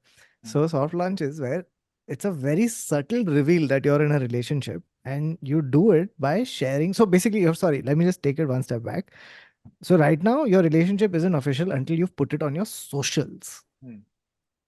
So 0.44 0.68
soft 0.68 0.94
launch 0.94 1.22
is 1.22 1.41
where 1.41 1.66
it's 2.08 2.26
a 2.26 2.32
very 2.32 2.68
subtle 2.68 3.24
reveal 3.26 3.68
that 3.68 3.86
you're 3.86 4.02
in 4.06 4.12
a 4.12 4.20
relationship 4.20 4.84
and 5.05 5.39
you 5.43 5.63
do 5.63 5.93
it 5.93 6.11
by 6.19 6.45
sharing. 6.45 6.93
So 6.95 7.07
basically, 7.07 7.41
you're 7.41 7.55
sorry, 7.55 7.83
let 7.83 7.97
me 7.99 8.05
just 8.05 8.23
take 8.23 8.39
it 8.39 8.47
one 8.47 8.63
step 8.63 8.83
back. 8.83 9.13
So 9.83 9.97
right 9.97 10.23
now, 10.23 10.45
your 10.45 10.63
relationship 10.63 11.15
isn't 11.15 11.35
official 11.35 11.73
until 11.73 11.99
you've 11.99 12.15
put 12.17 12.33
it 12.35 12.43
on 12.43 12.55
your 12.55 12.67
socials. 12.67 13.63
Hmm. 13.83 13.97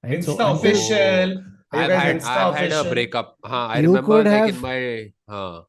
Right? 0.02 0.18
Insta 0.18 0.30
until- 0.32 0.52
official. 0.56 1.28
You 1.72 1.80
I've 1.80 1.90
had 1.90 2.16
Insta 2.16 2.26
I've 2.28 2.54
had 2.54 2.72
a 2.72 2.90
breakup. 2.90 3.36
Huh, 3.44 3.56
I 3.66 3.80
You 3.80 3.88
remember 3.88 4.06
could 4.06 4.26
like 4.26 4.48
in 4.48 4.54
have- 4.54 4.62
my 4.62 5.12
huh. 5.28 5.62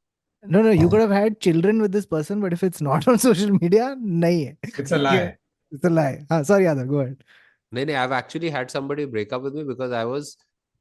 No, 0.43 0.61
no, 0.61 0.69
you 0.69 0.87
could 0.87 1.01
have 1.01 1.09
had 1.11 1.39
children 1.41 1.81
with 1.81 1.91
this 1.91 2.05
person, 2.05 2.39
but 2.39 2.53
if 2.53 2.63
it's 2.63 2.79
not 2.79 3.07
on 3.13 3.17
social 3.17 3.51
media, 3.51 3.95
nahi 4.01 4.45
hai. 4.47 4.57
It's 4.77 4.91
a 4.91 4.97
lie. 4.97 5.35
It's 5.71 5.83
a 5.83 5.89
lie. 5.89 6.23
Ah, 6.29 6.43
sorry, 6.43 6.65
Aadar, 6.65 6.87
go 6.87 6.99
ahead. 6.99 7.23
No, 7.71 7.83
no, 7.83 7.95
I've 8.01 8.11
actually 8.13 8.49
had 8.49 8.69
somebody 8.71 9.05
break 9.05 9.33
up 9.33 9.41
with 9.41 9.55
me 9.55 9.63
because 9.63 9.91
I 9.91 10.05
was 10.05 10.37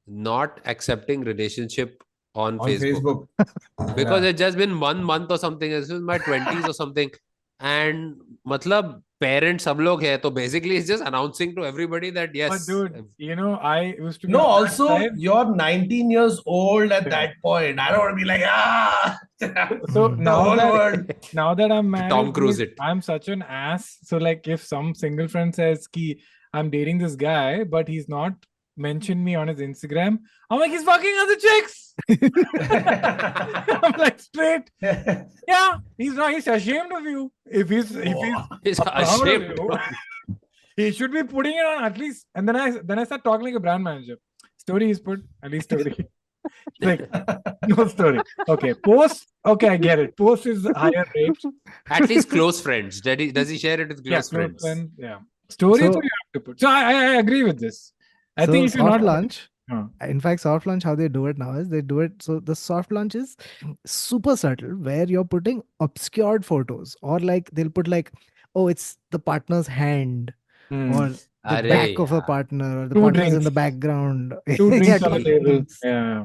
not 0.06 0.60
accepting 0.66 1.22
relationship 1.22 2.04
on, 2.36 2.60
on 2.60 2.68
Facebook. 2.68 3.28
Facebook. 3.38 3.96
because 3.96 4.22
yeah. 4.22 4.30
it's 4.30 4.38
just 4.38 4.56
been 4.56 4.78
one 4.78 5.02
month 5.02 5.30
or 5.30 5.38
something. 5.38 5.70
This 5.70 5.90
is 5.90 6.00
my 6.00 6.18
20s 6.18 6.68
or 6.68 6.72
something. 6.72 7.10
And 7.60 8.16
matlab, 8.46 9.02
parents, 9.18 9.64
sab 9.64 9.80
log 9.80 10.02
hai. 10.02 10.18
So 10.22 10.30
basically, 10.30 10.76
it's 10.76 10.86
just 10.86 11.02
announcing 11.02 11.54
to 11.56 11.64
everybody 11.64 12.10
that 12.10 12.34
yes. 12.34 12.50
But 12.50 12.72
dude, 12.72 12.98
um, 12.98 13.08
you 13.16 13.34
know, 13.34 13.54
I 13.56 13.94
used 13.98 14.20
to. 14.22 14.28
No, 14.28 14.40
also, 14.40 14.88
time. 14.88 15.14
you're 15.16 15.44
19 15.44 16.10
years 16.10 16.40
old 16.44 16.92
at 16.92 17.04
yeah. 17.04 17.08
that 17.08 17.34
point. 17.42 17.80
I 17.80 17.90
don't 17.90 18.00
want 18.00 18.12
to 18.12 18.16
be 18.16 18.24
like, 18.24 18.42
ah. 18.44 19.18
so 19.92 20.08
now 20.08 20.54
that, 20.54 21.16
now 21.34 21.54
that 21.54 21.72
I'm 21.72 21.90
married, 21.90 22.10
Tom 22.10 22.32
Cruise 22.32 22.60
it. 22.60 22.74
I'm 22.80 23.00
such 23.00 23.28
an 23.28 23.42
ass. 23.42 23.98
So, 24.02 24.18
like, 24.18 24.46
if 24.48 24.62
some 24.64 24.94
single 24.94 25.28
friend 25.28 25.54
says, 25.54 25.86
Ki, 25.86 26.20
I'm 26.52 26.70
dating 26.70 26.98
this 26.98 27.16
guy, 27.16 27.64
but 27.64 27.88
he's 27.88 28.08
not 28.08 28.32
mentioned 28.76 29.24
me 29.24 29.34
on 29.34 29.48
his 29.48 29.58
Instagram, 29.60 30.18
I'm 30.50 30.60
like, 30.60 30.70
he's 30.70 30.84
fucking 30.84 31.16
other 31.18 31.36
chicks. 31.36 31.94
I'm 32.08 33.92
like, 33.98 34.20
straight. 34.20 34.70
Yeah, 34.82 35.78
he's 35.96 36.14
not. 36.14 36.32
He's 36.32 36.46
ashamed 36.46 36.92
of 36.92 37.04
you. 37.04 37.32
If 37.46 37.68
he's 37.68 37.94
if 37.94 38.04
he's 38.04 38.36
he's 38.64 38.80
proud 38.80 39.02
of 39.02 39.22
ashamed. 39.22 39.58
you, 39.58 40.36
he 40.76 40.92
should 40.92 41.12
be 41.12 41.22
putting 41.24 41.56
it 41.56 41.64
on 41.64 41.84
at 41.84 41.96
least. 41.98 42.26
And 42.34 42.48
then 42.48 42.56
I 42.56 42.70
then 42.82 42.98
I 42.98 43.04
start 43.04 43.24
talking 43.24 43.44
like 43.46 43.54
a 43.54 43.60
brand 43.60 43.82
manager. 43.84 44.16
Story 44.58 44.90
is 44.90 45.00
put 45.00 45.22
at 45.42 45.50
least 45.50 45.64
story. 45.70 45.96
like 46.80 47.08
no 47.66 47.86
story. 47.88 48.20
Okay, 48.48 48.74
post. 48.74 49.26
Okay, 49.44 49.68
I 49.68 49.76
get 49.76 49.98
it. 49.98 50.16
Post 50.16 50.46
is 50.46 50.66
higher 50.76 51.04
rate. 51.14 51.36
At 51.88 52.08
least 52.08 52.30
close 52.30 52.60
friends. 52.60 53.00
Does 53.00 53.18
he, 53.18 53.32
does 53.32 53.48
he 53.48 53.58
share 53.58 53.80
it 53.80 53.88
with 53.88 54.04
Yeah, 54.04 54.16
close 54.16 54.28
close 54.28 54.30
friends? 54.30 54.62
friend, 54.62 54.90
yeah. 54.98 55.18
Story 55.48 55.80
is 55.80 55.86
So- 55.86 55.92
what 55.94 56.04
you 56.04 56.10
have 56.10 56.32
to 56.34 56.40
put. 56.40 56.60
So 56.60 56.68
I, 56.68 56.82
I, 56.82 56.92
I 56.92 57.14
agree 57.16 57.42
with 57.44 57.58
this. 57.58 57.92
I 58.36 58.46
so 58.46 58.52
think 58.52 58.66
if 58.68 58.74
you're 58.74 58.86
soft 58.88 59.02
not 59.02 59.02
launch, 59.02 59.48
Huh. 59.68 59.84
in 60.02 60.20
fact, 60.20 60.42
soft 60.42 60.66
launch, 60.66 60.84
how 60.84 60.94
they 60.94 61.08
do 61.08 61.26
it 61.26 61.38
now 61.38 61.54
is 61.54 61.68
they 61.68 61.80
do 61.80 62.00
it. 62.00 62.22
So 62.22 62.38
the 62.38 62.54
soft 62.54 62.92
launch 62.92 63.14
is 63.16 63.36
super 63.84 64.36
subtle, 64.36 64.70
where 64.76 65.04
you're 65.06 65.24
putting 65.24 65.62
obscured 65.80 66.44
photos, 66.44 66.96
or 67.02 67.18
like 67.18 67.50
they'll 67.52 67.70
put 67.70 67.88
like, 67.88 68.12
oh, 68.54 68.68
it's 68.68 68.98
the 69.10 69.18
partner's 69.18 69.66
hand, 69.66 70.32
Hmm. 70.68 70.92
or 70.94 71.08
the 71.08 71.18
Arey 71.46 71.68
back 71.68 71.98
of 71.98 72.12
a 72.12 72.20
partner, 72.22 72.82
or 72.82 72.88
the 72.88 72.94
Two 72.94 73.00
partner's 73.02 73.32
in 73.34 73.42
the 73.44 73.50
background. 73.50 74.34
two 74.56 74.68
drinks 74.70 74.88
Yeah, 74.88 74.94
on 75.04 75.10
the 75.12 75.18
two 75.18 75.24
table. 75.24 75.44
drinks. 75.44 75.78
Yeah. 75.82 76.24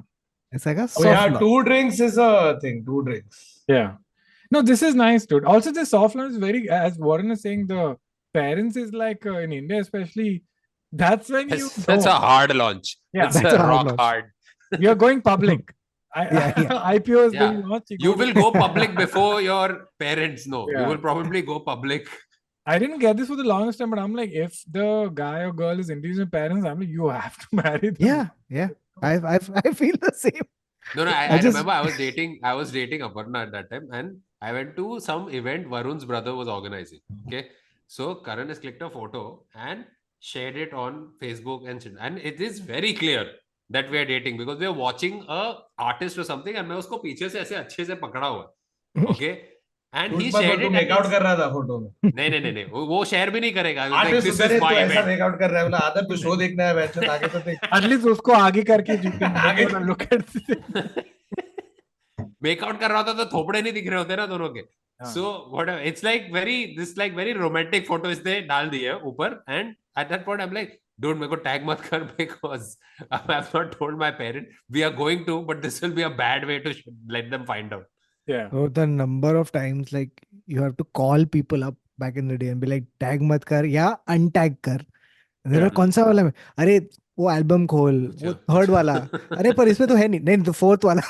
It's 0.51 0.65
like 0.65 0.77
a 0.77 0.83
Oh, 0.83 0.87
soft 0.87 1.05
yeah, 1.05 1.25
launch. 1.25 1.39
two 1.39 1.63
drinks 1.63 1.99
is 1.99 2.17
a 2.17 2.59
thing. 2.61 2.83
Two 2.85 3.03
drinks. 3.03 3.63
Yeah. 3.67 3.93
No, 4.51 4.61
this 4.61 4.81
is 4.83 4.95
nice, 4.95 5.25
dude. 5.25 5.45
Also, 5.45 5.71
the 5.71 5.85
soft 5.85 6.15
launch 6.15 6.31
is 6.31 6.37
very, 6.37 6.69
as 6.69 6.97
Varun 6.97 7.31
is 7.31 7.41
saying, 7.41 7.67
the 7.67 7.95
parents 8.33 8.75
is 8.75 8.91
like 8.93 9.25
uh, 9.25 9.37
in 9.39 9.53
India, 9.53 9.79
especially. 9.79 10.43
That's 10.91 11.29
when 11.29 11.49
you 11.49 11.57
That's, 11.69 11.85
that's 11.85 12.05
a 12.05 12.11
hard 12.13 12.55
launch. 12.55 12.97
Yeah. 13.13 13.25
It's 13.27 13.39
That's 13.39 13.53
a 13.53 13.57
a 13.57 13.59
hard 13.59 13.69
rock 13.69 13.85
launch. 13.87 13.99
hard. 13.99 14.25
you're 14.79 14.95
going 14.95 15.21
public. 15.21 15.73
I, 16.15 16.23
Yeah, 16.25 16.53
yeah. 16.63 16.97
IPO 16.99 17.27
is 17.27 17.33
Yeah. 17.33 17.49
being 17.51 17.67
launched. 17.67 17.91
You 17.91 18.11
go 18.11 18.17
will 18.21 18.33
go 18.33 18.51
public 18.51 18.95
before 18.95 19.41
your 19.41 19.87
parents 19.99 20.47
know. 20.47 20.67
Yeah. 20.69 20.81
You 20.81 20.87
will 20.89 20.97
probably 20.97 21.41
go 21.41 21.59
public. 21.61 22.07
I 22.65 22.77
didn't 22.77 22.99
get 22.99 23.17
this 23.17 23.27
for 23.27 23.35
the 23.37 23.43
longest 23.43 23.79
time, 23.79 23.89
but 23.89 23.99
I'm 23.99 24.13
like, 24.13 24.31
if 24.31 24.61
the 24.69 25.09
guy 25.13 25.39
or 25.39 25.51
girl 25.53 25.79
is 25.79 25.89
introducing 25.89 26.27
parents, 26.29 26.65
I'm 26.65 26.79
like, 26.79 26.89
you 26.89 27.07
have 27.07 27.37
to 27.37 27.47
marry 27.61 27.89
them. 27.89 27.95
Yeah, 27.99 28.27
yeah. 28.49 28.67
I 29.01 29.13
I 29.35 29.39
I 29.63 29.71
feel 29.79 29.95
the 30.01 30.11
same. 30.25 30.43
No, 30.95 31.05
no, 31.05 31.11
I, 31.11 31.23
I 31.23 31.33
I, 31.35 31.37
just- 31.37 31.45
remember 31.55 31.71
I 31.71 31.81
was 31.87 31.95
dating 31.97 32.39
I 32.43 32.53
was 32.59 32.71
dating 32.71 33.01
Aparna 33.07 33.43
at 33.47 33.51
that 33.53 33.71
time 33.71 33.87
and 33.91 34.17
I 34.41 34.51
went 34.51 34.75
to 34.81 34.99
some 34.99 35.29
event 35.39 35.67
Varun's 35.73 36.05
brother 36.11 36.35
was 36.35 36.47
organizing. 36.57 36.99
Okay. 37.27 37.43
So 37.87 38.15
Karan 38.15 38.49
has 38.49 38.59
clicked 38.59 38.81
a 38.81 38.89
photo 38.89 39.23
and 39.55 39.85
shared 40.29 40.57
it 40.63 40.73
on 40.81 40.97
Facebook 41.21 41.69
and 41.71 41.85
and 42.07 42.19
it 42.31 42.41
is 42.47 42.59
very 42.71 42.93
clear 43.01 43.21
that 43.69 43.89
we 43.93 43.97
are 44.01 44.07
dating 44.09 44.35
because 44.41 44.59
we 44.63 44.67
are 44.71 44.77
watching 44.81 45.15
a 45.37 45.41
artist 45.85 46.19
or 46.23 46.25
something 46.31 46.57
and 46.61 46.67
मैं 46.71 46.75
उसको 46.83 46.97
पीछे 47.05 47.29
से 47.35 47.39
ऐसे 47.39 47.55
अच्छे 47.55 47.85
से 47.85 47.95
पकड़ा 48.03 48.27
हुआ 48.27 48.43
है. 48.43 49.05
Okay. 49.13 49.31
And 49.93 50.13
he 50.21 50.27
shared 50.33 50.59
it. 50.59 50.65
and 50.65 50.73
make out 50.73 51.09
कर 51.11 51.21
रहा 51.23 51.35
था 51.37 51.47
फ़ोटो 51.53 51.79
में 51.79 52.11
नहीं 52.11 52.29
नहीं 52.29 52.39
नहीं 52.41 52.51
नहीं 52.53 52.65
वो- 52.73 52.87
वो 52.87 53.03
शेयर 53.13 53.29
भी 53.29 53.39
नहीं 53.39 53.51
करेगा 53.53 53.83
आर्टिस्ट 54.01 54.41
है, 54.41 54.47
तू 54.59 54.65
ऐसा 54.65 54.83
event. 54.83 55.07
मेकआउट 55.07 55.39
कर 55.39 55.49
रहा 55.49 55.59
है 55.61 55.65
बोला 55.69 55.77
आदर 55.87 56.05
तू 56.11 56.17
शो 56.21 56.35
देखना 56.41 56.67
है 56.67 56.73
वैसे 56.75 57.05
आगे 57.15 57.27
तो 57.33 57.39
देख 57.47 57.65
At 57.79 57.87
least 57.93 58.07
उसको 58.11 58.33
आगे 58.41 58.63
करके 58.71 58.97
you 59.07 59.11
can 59.23 59.37
आगे- 59.49 59.67
go 59.71 59.79
and 59.81 59.89
look 59.91 60.05
at 60.07 60.21
it. 60.37 61.05
Make out 62.43 62.79
कर 62.79 62.91
रहा 62.91 63.03
था 63.03 63.13
तो 63.13 63.25
थोपड़े 63.33 63.61
नहीं 63.61 63.73
दिख 63.73 63.87
रहे 63.89 63.99
होते 63.99 64.15
ना 64.15 64.25
दोनों 64.27 64.49
के 64.49 64.59
हाँ. 64.59 65.11
So 65.13 65.23
whatever 65.53 65.81
it's 65.87 66.03
like 66.03 66.27
very 66.33 66.65
this 66.77 66.97
like 66.97 67.13
very 67.15 67.33
romantic 67.33 67.87
photo 67.87 68.09
इसने 68.11 68.39
डाल 68.51 68.69
दी 68.69 68.79
है 68.83 68.95
ऊपर 69.11 69.43
and 69.49 69.75
at 69.99 70.09
that 70.09 70.25
point 70.25 70.41
I 70.41 70.47
am 70.47 70.53
like 70.53 70.77
don't 71.01 71.15
मेरे 71.17 71.27
को 71.27 71.35
टैग 71.47 71.65
मत 71.65 71.81
कर 71.89 72.03
because 72.17 72.75
I 73.13 73.33
have 73.33 73.57
not 73.57 73.77
told 73.79 73.97
my 73.99 74.11
parent 74.19 74.49
we 74.71 74.81
are 74.81 74.93
going 74.95 75.25
to 75.25 75.39
but 75.45 75.61
this 75.61 75.83
will 75.83 75.93
be 75.93 76.01
a 76.01 76.09
bad 76.21 76.45
way 76.45 76.59
to 76.59 76.69
let 77.13 77.29
them 77.31 77.43
find 77.45 77.73
out 77.73 77.87
Yeah. 78.27 78.49
So 78.49 78.63
the 78.73 78.83
number 78.89 79.29
of 79.37 79.51
times 79.53 79.87
like 79.93 80.19
you 80.47 80.59
have 80.61 80.75
to 80.77 80.83
call 80.97 81.23
people 81.35 81.63
up 81.67 81.77
back 82.03 82.17
in 82.21 82.27
the 82.31 82.35
day 82.41 82.49
and 82.49 82.61
be 82.63 82.67
like 82.71 82.83
tag 83.03 83.23
मत 83.31 83.43
कर 83.43 83.65
या 83.65 83.87
untag 84.15 84.57
Yeah. 85.45 85.73
कौन 85.75 85.91
सा 85.91 86.03
वाला 86.05 86.23
में? 86.23 86.31
अरे 86.57 86.77
वो 87.19 87.31
album 87.31 87.65
खोल 87.67 87.99
वो 88.23 88.33
थर्ड 88.33 88.69
वाला 88.69 88.93
अरे 89.37 89.51
पर 89.57 89.67
इसमें 89.67 89.87
तो 89.89 89.95
है 89.95 90.07
नहीं 90.07 90.19
नहीं 90.19 90.43
तो 90.43 90.51
फोर्थ 90.61 90.85
वाला 90.85 91.01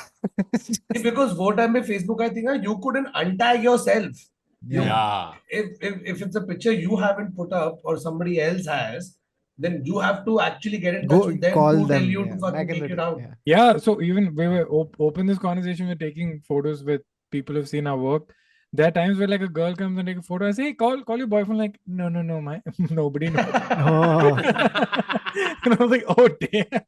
because 1.06 1.32
वो 1.40 1.50
time 1.60 1.74
में 1.74 1.80
Facebook 1.88 2.22
I 2.26 2.28
think 2.36 2.50
uh, 2.52 2.58
you 2.68 2.76
couldn't 2.86 3.18
untag 3.22 3.66
yourself 3.70 4.20
You- 4.74 4.82
या 4.82 4.98
if, 5.60 5.70
if 5.88 5.94
if 6.14 6.20
it's 6.26 6.40
a 6.40 6.44
picture 6.52 6.72
you 6.72 6.96
haven't 7.04 7.34
put 7.38 7.52
up 7.60 7.78
or 7.84 7.96
somebody 8.02 8.34
else 8.42 8.66
has 8.72 9.08
then 9.58 9.80
you 9.88 10.02
have 10.02 10.20
to 10.26 10.34
actually 10.42 10.78
get 10.82 10.94
in 10.98 11.08
touch 11.08 11.22
go 11.22 11.26
with 11.30 11.40
them 11.46 11.56
call 11.56 11.80
to 11.80 11.88
them 11.88 11.96
tell 11.96 12.12
you 12.12 12.22
yeah, 12.26 12.34
to 12.34 12.38
fucking 12.44 12.70
take 12.74 12.92
it 12.96 13.00
out 13.06 13.18
yeah. 13.24 13.32
Yeah, 13.52 13.80
so 13.86 13.96
even 14.10 14.28
we 14.36 14.46
were 14.52 14.62
op- 14.80 14.94
open 15.08 15.26
this 15.32 15.40
conversation. 15.42 15.88
We're 15.88 15.98
taking 16.04 16.30
photos 16.52 16.84
with 16.84 17.02
people 17.36 17.58
who've 17.60 17.68
seen 17.72 17.90
our 17.92 17.98
work. 18.04 18.30
There 18.72 18.86
are 18.86 18.94
times 18.98 19.18
where 19.18 19.28
like 19.32 19.42
a 19.48 19.50
girl 19.58 19.74
comes 19.82 19.98
and 19.98 20.06
take 20.12 20.22
a 20.22 20.22
photo. 20.22 20.48
I 20.48 20.52
say, 20.52 20.68
hey, 20.68 20.72
call 20.84 21.02
call 21.10 21.18
your 21.24 21.26
boyfriend. 21.34 21.60
Like, 21.64 21.76
no, 21.86 22.08
no, 22.08 22.22
no, 22.30 22.40
my 22.40 22.56
nobody 23.00 23.28
knows. 23.28 23.44
Oh. 23.92 25.20
and 25.64 25.74
I 25.74 25.76
was 25.76 25.90
like, 25.90 26.04
oh 26.08 26.28
damn. 26.28 26.82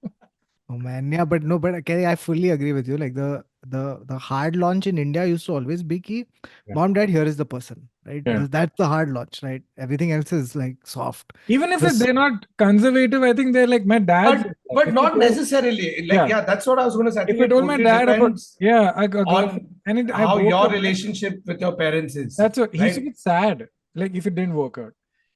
Oh 0.70 0.78
man, 0.78 1.12
yeah, 1.12 1.26
but 1.26 1.42
no, 1.42 1.58
but 1.58 1.84
Kerry, 1.84 2.06
I 2.06 2.16
fully 2.16 2.48
agree 2.50 2.72
with 2.72 2.88
you. 2.88 2.96
Like 2.96 3.14
the 3.14 3.44
the 3.68 4.02
the 4.06 4.16
hard 4.16 4.56
launch 4.56 4.86
in 4.86 4.96
India 4.96 5.24
used 5.26 5.44
to 5.46 5.52
always 5.54 5.82
be 5.82 6.00
key. 6.00 6.24
Yeah. 6.66 6.74
Mom, 6.74 6.94
dad, 6.94 7.10
here 7.10 7.22
is 7.24 7.36
the 7.36 7.44
person, 7.44 7.86
right? 8.06 8.22
Yeah. 8.24 8.46
That's 8.48 8.74
the 8.78 8.86
hard 8.86 9.10
launch, 9.10 9.42
right? 9.42 9.62
Everything 9.76 10.12
else 10.12 10.32
is 10.32 10.56
like 10.56 10.78
soft. 10.84 11.34
Even 11.48 11.70
if 11.70 11.80
This- 11.80 11.98
they're 11.98 12.14
not 12.14 12.46
conservative, 12.56 13.22
I 13.22 13.34
think 13.34 13.52
they're 13.52 13.66
like 13.66 13.84
my 13.84 13.98
dad. 13.98 14.54
But, 14.70 14.86
but 14.86 14.94
not 14.94 15.18
necessarily. 15.26 15.96
Like, 16.08 16.12
Yeah. 16.12 16.26
yeah, 16.28 16.40
that's 16.40 16.66
what 16.66 16.78
I 16.78 16.86
was 16.86 16.94
going 16.94 17.06
to 17.06 17.12
say. 17.12 17.20
I 17.20 17.24
If 17.24 17.28
think 17.36 17.42
I 17.44 17.48
told 17.48 17.66
my 17.66 17.76
dad 17.76 18.08
about- 18.08 18.40
Yeah, 18.58 18.92
I 18.96 19.06
got 19.06 19.26
on 19.28 19.66
and 19.86 19.98
it, 19.98 20.10
how 20.10 20.36
broke 20.38 20.48
your 20.48 20.68
relationship 20.70 21.42
with 21.46 21.60
your 21.60 21.76
parents 21.76 22.16
is. 22.16 22.36
That's 22.36 22.58
what 22.58 22.74
he 22.74 22.82
used 22.82 22.94
to 22.94 23.00
right? 23.02 23.04
get 23.10 23.18
sad, 23.18 23.68
like 23.94 24.14
if 24.14 24.26
it 24.26 24.34
didn't 24.34 24.54
work 24.54 24.78
out. 24.78 24.94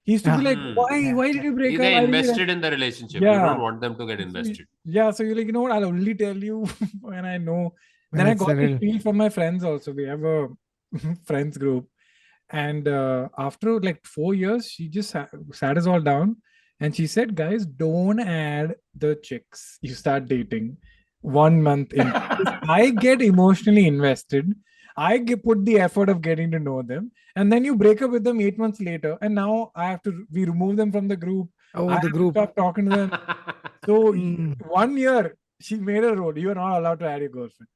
He 0.08 0.12
used 0.16 0.26
to 0.26 0.34
be 0.38 0.44
like, 0.48 0.58
Hmm. 0.64 0.74
"Why? 0.80 0.98
Why 1.18 1.26
did 1.32 1.42
you 1.48 1.52
break 1.56 1.74
up?" 1.76 1.82
they 1.84 1.94
Why 1.94 2.04
invested 2.08 2.50
in 2.54 2.60
the 2.66 2.70
relationship. 2.74 3.20
You 3.24 3.28
Yeah. 3.28 3.46
don't 3.46 3.60
want 3.66 3.80
them 3.84 3.96
to 4.00 4.06
get 4.10 4.20
invested. 4.26 4.66
Yeah, 4.98 5.10
so 5.18 5.22
you're 5.28 5.38
like, 5.40 5.48
you 5.50 5.56
know 5.56 5.64
what? 5.66 5.72
I'll 5.76 5.88
only 5.92 6.14
tell 6.22 6.38
you 6.50 6.58
when 7.10 7.26
I 7.32 7.36
know. 7.48 7.60
Then 8.12 8.26
I 8.32 8.34
got 8.42 8.52
a 8.52 8.54
the 8.60 8.78
feel 8.84 8.98
from 9.06 9.18
my 9.22 9.28
friends 9.38 9.64
also. 9.70 9.92
We 10.00 10.06
have 10.12 10.24
a 10.34 10.36
friends 11.30 11.58
group, 11.64 11.88
and 12.50 12.88
uh, 12.88 13.28
after 13.48 13.74
like 13.88 14.00
four 14.06 14.34
years, 14.44 14.70
she 14.76 14.88
just 14.88 15.10
sat, 15.16 15.28
sat 15.62 15.76
us 15.82 15.86
all 15.94 16.00
down, 16.00 16.36
and 16.80 16.96
she 17.00 17.06
said, 17.16 17.34
"Guys, 17.42 17.66
don't 17.66 18.20
add 18.36 18.74
the 19.06 19.12
chicks 19.30 19.66
you 19.90 19.94
start 20.04 20.26
dating 20.32 20.70
one 21.20 21.62
month 21.62 21.92
in. 21.92 22.06
I 22.78 22.90
get 23.06 23.20
emotionally 23.20 23.86
invested. 23.86 24.54
I 24.96 25.18
get, 25.18 25.44
put 25.44 25.64
the 25.64 25.78
effort 25.80 26.08
of 26.08 26.22
getting 26.22 26.50
to 26.52 26.58
know 26.58 26.82
them, 26.82 27.12
and 27.38 27.52
then 27.52 27.64
you 27.68 27.74
break 27.82 28.02
up 28.02 28.10
with 28.16 28.24
them 28.28 28.40
eight 28.46 28.58
months 28.58 28.80
later, 28.88 29.16
and 29.20 29.34
now 29.40 29.70
I 29.74 29.88
have 29.90 30.02
to 30.06 30.12
we 30.36 30.44
remove 30.52 30.76
them 30.82 30.92
from 30.96 31.08
the 31.12 31.16
group. 31.24 31.48
Oh, 31.74 31.88
I 31.88 32.00
the 32.06 32.10
group. 32.18 32.34
stop 32.34 32.54
talking 32.62 32.86
to 32.90 32.96
them. 33.00 33.10
So 33.88 33.98
Mm. 34.12 34.54
one 34.78 34.96
year 35.02 35.36
she 35.66 35.76
made 35.90 36.04
a 36.04 36.14
rule. 36.14 36.36
You 36.44 36.50
are 36.54 36.58
not 36.62 36.78
allowed 36.78 36.98
to 37.02 37.06
add 37.10 37.22
your 37.26 37.30
girlfriend. 37.36 37.68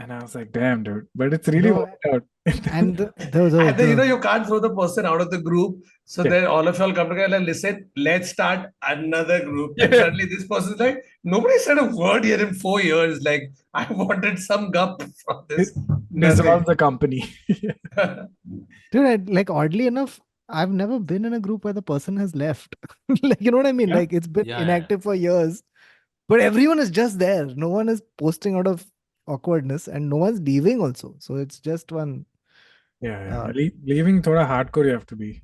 And 0.00 0.12
I 0.12 0.20
was 0.20 0.34
like, 0.34 0.50
damn, 0.50 0.82
dude. 0.82 1.06
But 1.14 1.32
it's 1.32 1.46
really 1.48 1.70
No, 1.70 1.76
worked 1.76 2.06
out. 2.12 2.22
And 2.72 2.96
the, 2.96 3.12
the, 3.16 3.48
the, 3.48 3.60
And 3.68 3.78
then, 3.78 3.88
you 3.90 3.94
know, 3.96 4.02
you 4.02 4.18
can't 4.18 4.44
throw 4.46 4.58
the 4.58 4.74
person 4.74 5.06
out 5.06 5.20
of 5.20 5.30
the 5.30 5.40
group. 5.40 5.76
So 6.04 6.22
Yeah. 6.24 6.30
then 6.30 6.46
all 6.46 6.66
of 6.66 6.78
y'all 6.78 6.92
come 6.92 7.08
together 7.10 7.36
and 7.36 7.46
listen, 7.46 7.88
let's 7.96 8.30
start 8.30 8.70
another 8.82 9.44
group. 9.44 9.76
And 9.78 9.92
Yeah. 9.92 10.00
suddenly 10.00 10.26
this 10.26 10.46
person's 10.48 10.80
like, 10.80 11.02
nobody 11.22 11.58
said 11.58 11.78
a 11.78 11.84
word 11.84 12.24
here 12.24 12.40
in 12.46 12.54
four 12.54 12.82
years. 12.82 13.22
Like, 13.22 13.44
I 13.72 13.86
wanted 13.90 14.38
some 14.40 14.70
gup 14.72 15.00
from 15.24 15.44
this. 15.48 15.72
this 16.10 16.42
was 16.42 16.64
the 16.66 16.76
company. 16.76 17.32
dude, 18.92 19.06
I, 19.06 19.16
like 19.26 19.48
oddly 19.50 19.86
enough, 19.86 20.20
I've 20.48 20.70
never 20.70 20.98
been 20.98 21.24
in 21.24 21.32
a 21.34 21.40
group 21.40 21.64
where 21.64 21.72
the 21.72 21.82
person 21.82 22.16
has 22.16 22.34
left. 22.34 22.76
like, 23.22 23.40
you 23.40 23.50
know 23.50 23.56
what 23.56 23.66
I 23.66 23.72
mean? 23.72 23.88
Yeah. 23.90 23.96
Like 23.96 24.12
it's 24.12 24.26
been 24.26 24.46
Yeah, 24.46 24.58
yeah. 24.58 24.64
inactive 24.64 25.02
for 25.04 25.14
years, 25.14 25.62
but 26.28 26.40
everyone 26.40 26.78
is 26.80 26.90
just 26.90 27.18
there. 27.18 27.46
No 27.46 27.68
one 27.68 27.88
is 27.88 28.02
posting 28.18 28.56
out 28.56 28.66
of 28.66 28.84
awkwardness, 29.26 29.88
and 29.88 30.08
no 30.08 30.16
one's 30.16 30.40
leaving 30.40 30.80
also. 30.80 31.14
So 31.18 31.36
it's 31.36 31.58
just 31.60 31.92
one. 31.92 32.26
yeah. 33.00 33.26
yeah. 33.26 33.40
Uh, 33.42 33.52
Le- 33.54 33.70
leaving 33.84 34.22
thoda 34.22 34.46
hardcore 34.46 34.84
you 34.86 34.92
have 34.92 35.06
to 35.06 35.16
be. 35.16 35.42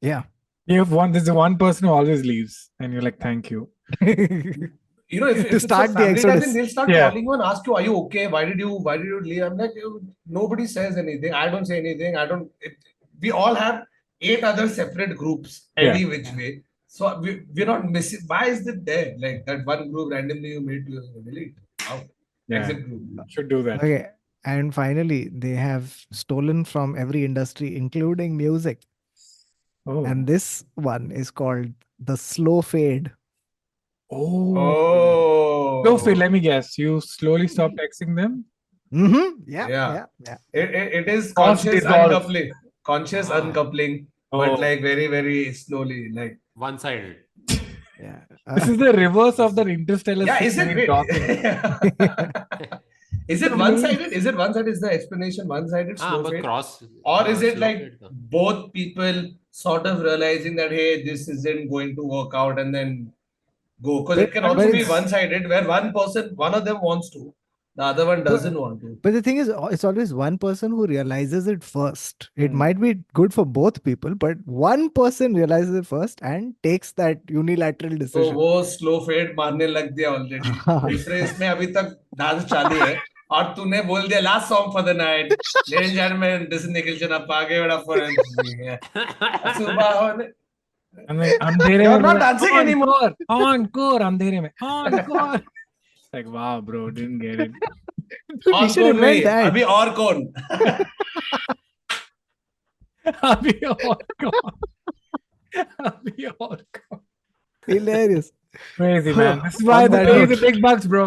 Yeah. 0.00 0.22
You 0.66 0.78
have 0.78 0.92
one, 0.92 1.12
there's 1.12 1.30
one 1.30 1.56
person 1.58 1.88
who 1.88 1.92
always 1.94 2.24
leaves, 2.24 2.70
and 2.80 2.92
you're 2.92 3.02
like, 3.02 3.18
thank 3.20 3.50
you. 3.50 3.68
You 5.14 5.20
know, 5.20 5.26
if, 5.28 5.36
if 5.40 5.48
To 5.50 5.56
it's 5.56 5.64
a 5.64 5.68
start 5.68 5.88
the 5.92 5.94
family 5.98 6.22
gathering, 6.22 6.52
they'll 6.54 6.66
start 6.68 6.88
Yeah. 6.88 7.10
calling 7.10 7.24
you 7.24 7.32
and 7.32 7.42
ask 7.42 7.66
you, 7.66 7.74
"Are 7.74 7.82
you 7.82 7.96
okay? 8.04 8.28
Why 8.28 8.46
did 8.46 8.58
you? 8.58 8.70
Why 8.86 8.96
did 8.96 9.04
you 9.04 9.20
leave?" 9.20 9.42
I'm 9.42 9.58
like, 9.58 9.72
nobody 10.26 10.66
says 10.66 10.96
anything. 10.96 11.34
I 11.34 11.50
don't 11.50 11.66
say 11.66 11.76
anything. 11.80 12.16
I 12.16 12.24
don't. 12.24 12.50
It, 12.62 12.76
we 13.20 13.30
all 13.30 13.54
have 13.54 13.82
eight 14.22 14.42
other 14.42 14.66
separate 14.68 15.14
groups, 15.18 15.68
Yeah. 15.76 16.02
which 16.12 16.30
way. 16.38 16.62
So 16.86 17.20
we, 17.20 17.42
we're 17.54 17.66
not 17.66 17.84
missing. 17.90 18.20
Why 18.26 18.46
is 18.54 18.66
it 18.66 18.86
there? 18.86 19.14
Like 19.18 19.44
that 19.44 19.66
one 19.66 19.92
group 19.92 20.12
randomly 20.12 20.52
you 20.52 20.62
made 20.62 20.86
to 20.86 21.02
delete. 21.26 21.56
Out. 21.90 22.04
Yeah. 22.52 22.58
Exit 22.60 22.84
group. 22.88 23.02
Should 23.28 23.48
do 23.48 23.62
that. 23.62 23.78
Okay. 23.78 24.08
And 24.44 24.74
finally, 24.74 25.28
they 25.32 25.54
have 25.54 25.94
stolen 26.10 26.64
from 26.64 26.96
every 26.98 27.24
industry, 27.24 27.76
including 27.76 28.36
music. 28.36 28.80
Oh. 29.86 30.04
And 30.04 30.26
this 30.26 30.64
one 30.74 31.10
is 31.10 31.30
called 31.30 31.72
the 31.98 32.16
slow 32.16 32.60
fade. 32.62 33.10
oh. 34.10 34.56
Oh. 34.58 35.82
So, 35.84 35.98
Phil, 35.98 36.16
let 36.16 36.30
me 36.30 36.40
guess. 36.40 36.76
You 36.78 37.00
slowly 37.00 37.48
stop 37.48 37.72
texting 37.72 38.14
them? 38.16 38.44
Mm-hmm. 38.92 39.42
Yeah, 39.46 39.68
Yeah. 39.68 39.94
yeah, 39.94 40.04
yeah. 40.26 40.36
It, 40.52 40.70
it, 40.74 40.92
it 41.00 41.08
is 41.08 41.32
conscious 41.32 41.74
dissolve. 41.82 42.10
uncoupling. 42.12 42.50
Conscious 42.84 43.30
Ah. 43.30 43.40
uncoupling, 43.40 44.06
Oh. 44.32 44.38
but 44.38 44.60
like 44.60 44.82
very, 44.82 45.06
very 45.06 45.52
slowly. 45.54 46.10
Like, 46.12 46.38
One 46.54 46.78
sided. 46.78 47.16
Yeah. 48.02 48.20
This 48.54 48.68
Uh, 48.68 48.72
is 48.72 48.78
the 48.78 48.92
reverse 48.92 49.38
of 49.38 49.54
the 49.58 49.62
interstellar. 49.76 50.24
yeah, 50.30 50.42
is 50.42 50.54
scene 50.56 50.68
it? 50.70 50.76
we 50.76 50.86
Wait. 50.88 52.70
is 53.28 53.42
it 53.42 53.56
one 53.56 53.78
sided? 53.78 54.12
Is 54.12 54.26
it 54.26 54.36
one 54.36 54.52
sided? 54.54 54.70
Is 54.76 54.80
the 54.80 54.92
explanation 54.92 55.48
one 55.48 55.68
sided? 55.68 55.98
Ah, 56.00 56.10
Slow 56.10 56.22
but 56.24 56.42
cross. 56.42 56.82
Or 57.04 57.28
is 57.28 57.42
it 57.42 57.58
like 57.58 57.78
fade, 57.78 57.98
both 58.36 58.72
people 58.72 59.30
sort 59.50 59.86
of 59.86 60.00
realizing 60.02 60.56
that, 60.56 60.70
hey, 60.72 61.04
this 61.04 61.28
isn't 61.28 61.70
going 61.70 61.94
to 61.96 62.02
work 62.02 62.34
out 62.34 62.58
and 62.58 62.74
then 62.74 63.12
go? 63.82 64.00
Because 64.02 64.18
it 64.18 64.32
can 64.32 64.44
also 64.44 64.70
be 64.72 64.84
one 64.84 65.08
sided 65.08 65.48
where 65.48 65.66
one 65.66 65.92
person, 65.92 66.32
one 66.36 66.54
of 66.54 66.64
them 66.64 66.80
wants 66.80 67.10
to, 67.10 67.32
the 67.77 67.83
other 67.85 68.05
one 68.09 68.21
doesn't 68.25 68.55
want 68.59 68.77
to. 68.83 68.91
But 69.03 69.13
the 69.15 69.21
thing 69.25 69.37
is, 69.41 69.49
al- 69.55 69.67
it's 69.75 69.83
always 69.89 70.11
one 70.19 70.37
person 70.43 70.71
who 70.77 70.85
realizes 70.91 71.47
it 71.53 71.63
first. 71.73 72.29
It 72.45 72.51
Hmm. 72.51 72.57
might 72.61 72.79
be 72.83 72.93
good 73.19 73.35
for 73.35 73.45
both 73.57 73.75
people, 73.89 74.15
but 74.23 74.39
one 74.61 74.85
person 74.99 75.35
realizes 75.41 75.75
it 75.81 75.85
first 75.89 76.23
and 76.31 76.47
takes 76.67 76.93
that 77.01 77.21
unilateral 77.41 77.93
तो 77.97 77.99
decision. 78.05 78.33
वो 78.39 78.47
slow 78.71 78.97
fade 79.09 79.35
मारने 79.39 79.67
लग 79.75 79.91
दिया 79.99 80.09
already 80.11 80.55
दूसरे 80.95 81.21
इसमें 81.23 81.47
अभी 81.49 81.67
तक 81.77 81.93
dance 82.23 82.43
चालू 82.53 82.79
है 82.85 82.95
और 83.37 83.43
तूने 83.55 83.81
बोल 83.91 84.07
दिया 84.07 84.19
last 84.29 84.47
song 84.49 84.73
for 84.73 84.81
the 84.91 84.95
night 84.97 85.33
ladies 85.69 85.93
gentleman 85.93 86.47
this 86.55 86.65
is 86.65 86.71
Nikhil 86.71 86.97
चन्ना 86.99 87.17
पागे 87.31 87.59
बड़ा 87.61 87.77
फॉर 87.87 88.05
सुबह 89.61 89.89
होने 89.99 90.29
And 91.09 91.21
then, 91.21 91.33
अंधेरे 91.47 91.83
You're 91.85 91.99
में 92.01 92.03
not 92.03 92.13
बोला, 92.13 92.19
dancing 92.31 92.55
anymore. 92.59 93.09
Encore, 93.33 94.01
अंधेरे 94.05 94.39
में. 94.41 94.49
Encore. 94.67 95.41
It's 96.11 96.11
like, 96.13 96.27
wow, 96.27 96.61
bro, 96.61 96.89
didn't 96.91 97.19
get 97.19 97.39
it. 97.39 97.51
we 98.45 98.53
और 98.53 98.67
should 98.69 98.83
कौन 98.83 98.95
invent 98.95 99.01
नहीं 99.01 99.23
that. 99.23 99.45
अभी 99.51 99.61
और 99.77 99.93
कौन 99.95 100.17
अभी 103.31 103.53
और 103.65 104.03
कौन? 104.23 104.51
अभी 105.85 106.25
और 106.25 106.63
कौन? 106.79 106.99
Hilarious. 107.67 108.31
Crazy, 108.75 109.13
man. 109.13 109.41
This 109.43 109.55
is 109.59 109.63
why 109.63 109.83
On 109.85 109.91
they 109.91 109.97
that 109.97 110.11
pay 110.13 110.19
note. 110.19 110.29
the 110.29 110.37
big 110.41 110.61
bucks, 110.61 110.85
bro. 110.87 111.05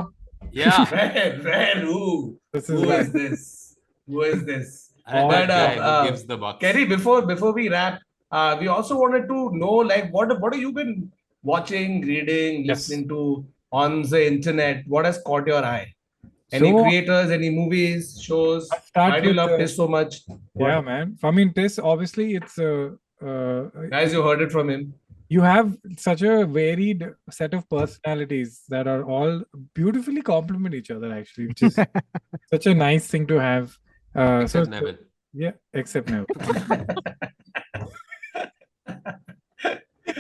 yeah. 0.52 0.84
where 0.90 1.38
where 1.46 1.80
who 1.80 2.38
This 2.52 2.68
is 2.68 2.80
who 2.80 2.86
why. 2.88 2.96
is 3.04 3.12
this 3.12 3.76
who 4.06 4.22
is 4.22 4.44
this 4.44 4.70
And 5.06 5.28
But, 5.30 5.46
that 5.48 5.48
guy 5.48 5.76
uh, 5.76 5.82
who 5.82 5.90
uh, 5.90 6.04
gives 6.10 6.24
the 6.32 6.36
bucks. 6.36 6.60
Kerry 6.64 6.84
before 6.92 7.22
before 7.30 7.52
we 7.52 7.68
wrap 7.68 7.98
uh, 8.32 8.56
we 8.60 8.68
also 8.68 8.96
wanted 9.02 9.26
to 9.32 9.38
know 9.62 9.72
like 9.92 10.12
what 10.16 10.34
what 10.40 10.54
have 10.54 10.62
you 10.66 10.72
been 10.80 10.92
watching 11.52 12.00
reading 12.10 12.64
Yes. 12.64 12.76
listening 12.76 13.08
to 13.14 13.20
On 13.81 14.01
the 14.13 14.21
internet 14.33 14.83
what 14.95 15.05
has 15.09 15.17
caught 15.29 15.47
your 15.53 15.63
eye 15.75 15.85
any 16.57 16.69
So- 16.71 16.81
creators 16.83 17.31
any 17.37 17.49
movies 17.61 18.03
shows 18.27 18.69
I'll 18.95 19.09
why 19.11 19.19
do 19.23 19.29
you 19.31 19.37
love 19.39 19.53
this 19.61 19.75
so 19.81 19.87
much 19.95 20.13
Yeah, 20.65 20.81
man. 20.89 21.07
I 21.29 21.31
mean, 21.37 21.49
this 21.59 21.79
obviously 21.93 22.27
it's 22.39 22.55
uh, 22.67 22.89
uh, 23.29 23.61
guys 23.95 24.13
you 24.17 24.21
heard 24.27 24.41
it 24.45 24.51
from 24.57 24.69
him 24.75 24.83
you 25.35 25.41
have 25.41 25.67
such 26.07 26.21
a 26.31 26.33
varied 26.57 27.01
set 27.37 27.53
of 27.57 27.63
personalities 27.75 28.51
that 28.73 28.87
are 28.93 29.03
all 29.15 29.31
beautifully 29.79 30.21
complement 30.33 30.75
each 30.79 30.91
other 30.97 31.09
actually 31.19 31.47
which 31.51 31.63
is 31.69 31.79
such 32.53 32.67
a 32.73 32.75
nice 32.85 33.07
thing 33.13 33.25
to 33.33 33.39
have 33.47 33.75
uh 34.23 34.39
Except 34.43 34.65
so 34.67 34.71
Neville. 34.75 34.99
yeah 35.45 35.53
except 35.81 36.09
Neville. 36.09 36.27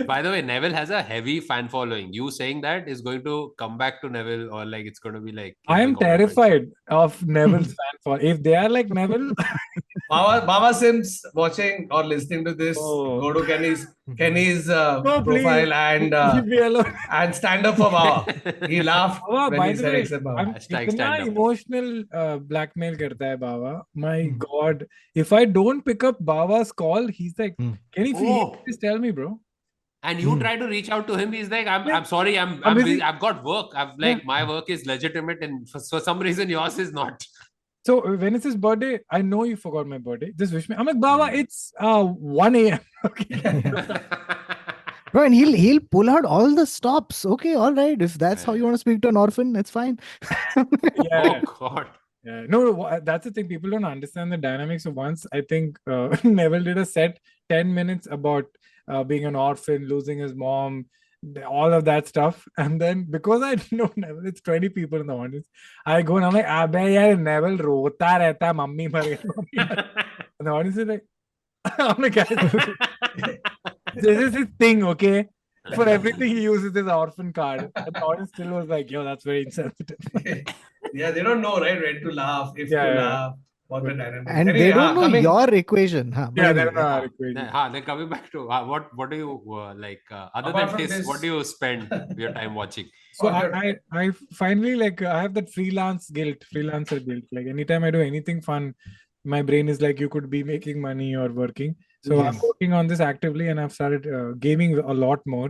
By 0.06 0.22
the 0.22 0.30
way, 0.30 0.40
Neville 0.40 0.74
has 0.74 0.90
a 0.90 1.02
heavy 1.02 1.40
fan 1.40 1.68
following. 1.68 2.12
You 2.12 2.30
saying 2.30 2.60
that 2.60 2.88
is 2.88 3.00
going 3.00 3.24
to 3.24 3.52
come 3.58 3.76
back 3.78 4.00
to 4.02 4.08
Neville, 4.08 4.52
or 4.54 4.64
like 4.64 4.86
it's 4.86 5.00
going 5.00 5.14
to 5.16 5.20
be 5.20 5.32
like. 5.32 5.56
i 5.68 5.80
am 5.82 5.94
killing 5.96 5.96
comments. 5.96 6.34
terrified 6.34 6.68
of 6.98 7.16
neville's 7.38 7.72
fan 7.80 7.96
for 8.04 8.20
if 8.32 8.42
they 8.46 8.54
are 8.60 8.68
like 8.68 8.88
neville 8.98 9.26
Mama, 10.12 10.44
Mama 10.46 10.70
Sims 10.74 11.20
watching 11.40 11.88
or 11.90 12.04
listening 12.04 12.44
to 12.44 12.54
this 12.54 12.78
Oh. 12.80 13.20
go 13.24 13.32
to 13.32 13.42
Kenny's 13.50 13.82
Kenny's 14.20 14.68
uh, 14.68 15.02
No, 15.08 15.22
please. 15.22 15.42
profile 15.42 15.72
and 15.80 16.14
uh, 16.14 16.32
leave 16.36 16.46
me 16.54 16.58
alone 16.68 16.92
and 17.10 17.34
stand 17.34 17.66
up 17.66 17.76
for 17.82 17.90
Baba 17.90 18.66
he 18.68 18.82
laughed 18.82 19.22
Baba, 19.28 19.50
when 19.50 19.58
by 19.58 19.68
he 19.68 19.74
the 19.74 19.82
said 19.82 19.92
way, 19.94 20.00
except 20.06 20.24
Baba 20.24 20.40
I'm 20.44 20.54
Hashtag 20.54 20.88
इतना 20.88 20.96
stand 20.96 21.22
up. 21.22 21.28
emotional 21.34 21.92
uh, 22.22 22.38
blackmail 22.54 22.96
करता 23.04 23.26
है 23.34 23.36
बाबा 23.46 23.74
my 24.06 24.16
Hmm. 24.22 24.38
god 24.48 24.86
if 25.26 25.32
i 25.42 25.44
don't 25.60 25.84
pick 25.92 26.08
up 26.12 26.24
baba's 26.32 26.72
call 26.86 27.06
he's 27.20 27.38
like 27.44 27.56
Hmm. 27.64 27.72
can 27.98 28.06
you 28.14 28.26
Oh. 28.40 28.42
please 28.64 28.78
tell 28.88 28.98
me 29.06 29.12
bro 29.20 29.30
And 30.05 30.21
you 30.21 30.31
Hmm. 30.33 30.39
try 30.39 30.55
to 30.55 30.67
reach 30.67 30.89
out 30.89 31.07
to 31.07 31.15
him. 31.21 31.31
He's 31.33 31.49
like, 31.49 31.67
I'm, 31.67 31.87
Yeah. 31.87 31.97
I'm 31.97 32.05
sorry, 32.05 32.37
I'm, 32.39 32.53
I'm 32.55 32.63
I'm 32.63 32.75
busy. 32.75 32.89
busy. 32.91 33.01
I've 33.01 33.19
got 33.19 33.43
work. 33.43 33.71
I've 33.75 33.97
like 33.97 34.23
my 34.25 34.43
work 34.47 34.69
is 34.69 34.85
legitimate, 34.85 35.41
and 35.41 35.69
for, 35.69 35.79
for 35.79 35.99
some 35.99 36.19
reason 36.19 36.49
yours 36.49 36.77
is 36.79 36.91
not. 36.93 37.25
So 37.85 37.99
uh, 38.05 38.15
when 38.17 38.35
it's 38.35 38.45
his 38.45 38.55
birthday, 38.55 38.99
I 39.11 39.21
know 39.21 39.43
you 39.43 39.55
forgot 39.55 39.87
my 39.87 39.97
birthday. 39.97 40.31
Just 40.37 40.53
wish 40.53 40.69
me. 40.69 40.75
I'm 40.77 40.85
like, 40.85 40.99
Baba, 40.99 41.35
it's 41.35 41.73
uh 41.79 42.03
1 42.03 42.55
a.m. 42.55 42.79
Okay. 43.05 43.41
Bro, 45.11 45.23
and 45.25 45.33
he'll 45.33 45.53
he'll 45.53 45.79
pull 45.91 46.09
out 46.09 46.25
all 46.25 46.53
the 46.53 46.65
stops. 46.65 47.25
Okay, 47.25 47.53
all 47.55 47.73
right. 47.73 48.01
If 48.01 48.15
that's 48.15 48.43
how 48.43 48.53
you 48.53 48.63
want 48.63 48.73
to 48.75 48.79
speak 48.79 49.01
to 49.03 49.07
an 49.09 49.15
orphan, 49.17 49.53
that's 49.53 49.69
fine. 49.69 49.99
yeah, 50.95 51.21
oh 51.23 51.41
God. 51.59 51.87
yeah, 52.23 52.41
Yeah, 52.41 52.45
no, 52.49 52.99
that's 53.03 53.25
the 53.25 53.31
thing. 53.31 53.47
People 53.47 53.69
don't 53.69 53.85
understand 53.85 54.31
the 54.33 54.37
dynamics. 54.37 54.83
So 54.83 54.91
once 54.91 55.25
I 55.31 55.41
think 55.41 55.79
uh, 55.89 56.17
Neville 56.23 56.63
did 56.63 56.77
a 56.79 56.85
set 56.85 57.19
10 57.49 57.73
minutes 57.73 58.07
about 58.11 58.45
uh, 58.87 59.03
being 59.03 59.25
an 59.25 59.35
orphan, 59.35 59.87
losing 59.87 60.19
his 60.19 60.33
mom, 60.35 60.85
all 61.47 61.73
of 61.73 61.85
that 61.85 62.07
stuff. 62.07 62.47
And 62.57 62.79
then 62.79 63.05
because 63.09 63.41
I 63.43 63.55
know 63.75 63.91
Neville, 63.95 64.27
it's 64.27 64.41
20 64.41 64.69
people 64.69 64.99
in 65.01 65.07
the 65.07 65.13
audience. 65.15 65.47
I 65.85 66.01
go 66.01 66.17
and 66.17 66.25
I'm 66.25 66.33
like, 66.33 66.45
Abe 66.45 66.81
yaar, 66.95 67.19
Neville 67.19 67.57
rota 67.57 68.05
rehta 68.05 68.45
hai, 68.47 68.51
mummy 68.51 68.87
mar 68.87 69.03
gayi, 69.03 69.19
mummy 69.35 69.63
mar. 69.69 69.79
And 70.39 70.47
the 70.47 70.51
audience 70.51 70.77
is 70.77 70.87
like, 70.87 71.05
I'm 71.79 72.01
like, 72.01 72.13
this 73.93 74.17
is 74.17 74.33
his 74.35 74.47
thing, 74.59 74.83
okay? 74.83 75.29
For 75.73 75.87
everything 75.89 76.35
he 76.35 76.43
uses 76.43 76.75
his 76.75 76.87
orphan 76.87 77.33
card. 77.33 77.71
And 77.75 77.95
the 77.95 78.01
audience 78.01 78.29
still 78.29 78.49
was 78.51 78.69
like, 78.69 78.91
yo, 78.91 79.03
that's 79.03 79.23
very 79.23 79.43
insensitive. 79.43 79.97
yeah, 80.93 81.11
they 81.11 81.23
don't 81.23 81.41
know, 81.41 81.59
right? 81.59 81.81
When 81.81 82.01
to 82.01 82.11
laugh, 82.11 82.53
if 82.55 82.69
Yeah, 82.69 82.83
to 82.85 82.93
yeah. 82.93 82.99
laugh, 83.01 83.33
what 83.67 83.83
the 83.83 83.89
dynamic. 83.89 84.27
And 84.27 84.49
Anyway, 84.49 84.59
they 84.59 84.71
don't 84.71 84.95
know 84.95 85.01
coming- 85.01 85.23
your 85.23 85.49
equation. 85.53 86.11
Huh? 86.11 86.29
but 86.31 86.41
Yeah, 86.41 86.49
anyway. 86.49 86.65
that's 86.65 86.77
our 86.77 87.05
equation. 87.05 87.37
Yeah, 87.37 87.49
ha, 87.51 87.69
then 87.69 87.83
coming 87.83 88.09
back 88.09 88.31
to 88.33 88.49
uh, 88.51 88.65
what 88.65 88.95
what 88.99 89.09
do 89.09 89.17
you 89.17 89.31
uh, 89.59 89.73
like 89.85 90.03
uh, 90.11 90.29
other 90.35 90.49
Apart 90.51 90.77
than 90.77 90.87
from 90.87 90.87
this, 90.97 91.07
what 91.07 91.21
do 91.21 91.27
you 91.33 91.43
spend 91.43 91.89
your 92.17 92.31
time 92.33 92.53
watching? 92.55 92.87
So 93.17 93.29
I, 93.29 93.43
I, 93.63 93.75
I 93.93 94.11
finally 94.33 94.75
like 94.75 95.01
I 95.01 95.21
have 95.21 95.33
that 95.35 95.49
freelance 95.53 96.09
guilt, 96.09 96.39
freelancer 96.53 96.97
guilt. 97.05 97.23
Like 97.31 97.47
anytime 97.47 97.85
I 97.85 97.91
do 97.91 98.01
anything 98.01 98.41
fun, 98.41 98.75
my 99.23 99.41
brain 99.41 99.69
is 99.69 99.79
like 99.81 100.01
you 100.01 100.09
could 100.09 100.29
be 100.29 100.43
making 100.43 100.81
money 100.81 101.15
or 101.15 101.29
working. 101.29 101.77
So 102.07 102.19
I'm 102.19 102.37
working 102.47 102.73
on 102.73 102.87
this 102.87 102.99
actively, 102.99 103.47
and 103.47 103.57
I've 103.59 103.71
started 103.71 104.05
uh, 104.05 104.33
gaming 104.47 104.77
a 104.77 104.93
lot 104.93 105.21
more. 105.25 105.49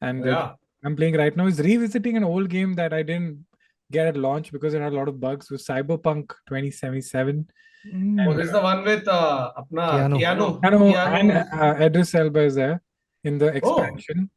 And 0.00 0.24
uh, 0.24 0.28
Yeah. 0.30 0.50
I'm 0.84 0.96
playing 0.96 1.14
right 1.16 1.34
now 1.36 1.46
is 1.46 1.60
revisiting 1.60 2.16
an 2.16 2.24
old 2.24 2.48
game 2.50 2.74
that 2.80 2.92
I 2.92 3.02
didn't 3.04 3.46
get 3.92 4.06
at 4.06 4.16
launch 4.16 4.52
because 4.52 4.74
it 4.74 4.80
had 4.80 4.92
a 4.92 4.96
lot 4.96 5.08
of 5.08 5.20
bugs. 5.20 5.50
Was 5.50 5.66
Cyberpunk 5.66 6.28
2077. 6.48 7.46
Mm. 7.94 8.26
Oh, 8.28 8.32
this 8.34 8.46
is 8.46 8.52
the 8.52 8.60
one 8.62 8.82
with 8.84 9.06
uh, 9.06 9.52
apna 9.58 10.08
Keanu. 10.08 10.20
Keanu. 10.20 10.60
I 10.64 10.70
know, 10.70 10.78
Keanu. 10.92 11.20
and 11.20 11.32
uh, 11.80 11.84
Idris 11.84 12.14
Elba 12.14 12.40
is 12.40 12.54
there 12.54 12.82
in 13.24 13.38
the 13.38 13.46
expansion. 13.48 13.74
Oh. 13.76 13.82
expansion. 13.82 14.30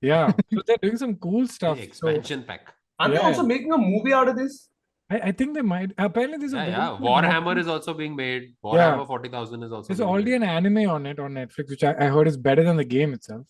Yeah, 0.00 0.30
so 0.52 0.62
they're 0.66 0.76
doing 0.80 0.96
some 0.96 1.16
cool 1.16 1.46
stuff. 1.48 1.76
The 1.76 1.82
So 1.92 2.08
expansion 2.08 2.44
pack. 2.44 2.72
Are 3.00 3.08
they 3.10 3.16
also 3.18 3.42
making 3.42 3.72
a 3.72 3.78
movie 3.78 4.12
out 4.12 4.28
of 4.28 4.36
this? 4.36 4.68
I, 5.10 5.18
I 5.18 5.32
think 5.32 5.54
they 5.54 5.60
might. 5.62 5.90
Apparently, 5.98 6.38
there's 6.38 6.52
a 6.52 6.56
Yeah, 6.56 6.64
very 6.64 6.76
yeah. 6.76 6.98
Warhammer 7.00 7.42
Netflix- 7.56 7.58
is 7.60 7.68
also 7.68 7.94
being 7.94 8.14
made. 8.16 8.42
Yeah. 8.64 8.70
Warhammer 8.96 9.06
40,000 9.06 9.62
is 9.62 9.72
also 9.72 9.86
There's 9.88 9.98
being 9.98 10.08
already 10.08 10.30
made. 10.38 10.42
an 10.48 10.66
anime 10.66 10.88
on 10.90 11.06
it 11.06 11.18
on 11.18 11.32
Netflix, 11.34 11.68
which 11.70 11.84
I, 11.84 11.94
I 11.98 12.04
heard 12.06 12.26
is 12.28 12.36
better 12.36 12.62
than 12.62 12.76
the 12.76 12.84
game 12.84 13.12
itself. 13.12 13.46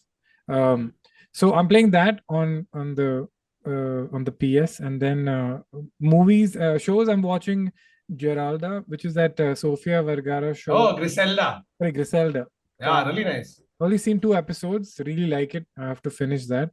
Um, 0.49 0.95
so 1.33 1.55
I'm 1.55 1.69
playing 1.69 1.91
that 1.93 2.21
on 2.29 2.67
on 2.73 2.95
the 2.95 3.29
on 3.67 4.25
the 4.25 4.33
PS, 4.33 4.81
and 4.81 5.01
then 5.01 5.29
uh, 5.29 5.61
movies, 6.01 6.57
uh, 6.57 6.79
shows. 6.79 7.09
I'm 7.09 7.23
watching 7.23 7.73
Geralda, 8.15 8.85
which 8.87 9.05
is 9.05 9.15
that 9.15 9.39
uh, 9.41 9.55
Sofia 9.55 10.03
Vergara 10.03 10.55
show. 10.55 10.73
Oh, 10.73 10.97
Griselda. 10.97 11.63
Sorry, 11.79 11.93
Griselda. 11.93 12.47
Yeah, 12.81 13.07
really 13.09 13.25
nice. 13.25 13.61
Only 13.81 13.99
seen 13.99 14.19
two 14.21 14.35
episodes. 14.35 15.01
Really 15.05 15.27
like 15.27 15.55
it. 15.55 15.67
I 15.77 15.89
have 15.89 16.03
to 16.03 16.11
finish 16.11 16.47
that. 16.47 16.71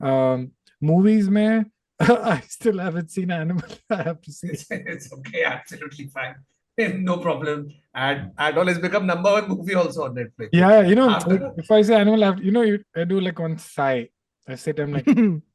Um, 0.00 0.52
movies, 0.80 1.28
man. 1.28 1.70
I 2.00 2.40
still 2.48 2.78
haven't 2.78 3.10
seen 3.10 3.30
Animal. 3.30 3.68
I 3.90 4.02
have 4.02 4.20
to 4.22 4.32
see. 4.32 4.48
It's, 4.48 4.66
it's 4.70 5.12
okay, 5.12 5.44
absolutely 5.44 6.06
fine. 6.06 6.36
No 6.78 7.18
problem. 7.18 7.72
And 7.92 8.30
and 8.38 8.56
all 8.56 8.66
has 8.66 8.78
become 8.78 9.04
number 9.04 9.32
one 9.32 9.48
movie 9.48 9.74
also 9.74 10.04
on 10.04 10.14
Netflix. 10.14 10.50
Yeah, 10.52 10.82
you 10.82 10.94
know, 10.94 11.10
After- 11.10 11.52
if 11.56 11.68
I 11.72 11.82
say 11.82 11.96
Animal, 11.96 12.22
I 12.22 12.26
have, 12.26 12.40
you 12.40 12.52
know, 12.52 12.62
you, 12.62 12.84
I 12.94 13.02
do 13.02 13.18
like 13.20 13.36
one 13.40 13.58
sigh. 13.58 14.10
I 14.46 14.54
sit. 14.54 14.78
I'm 14.78 14.92
like. 14.92 15.06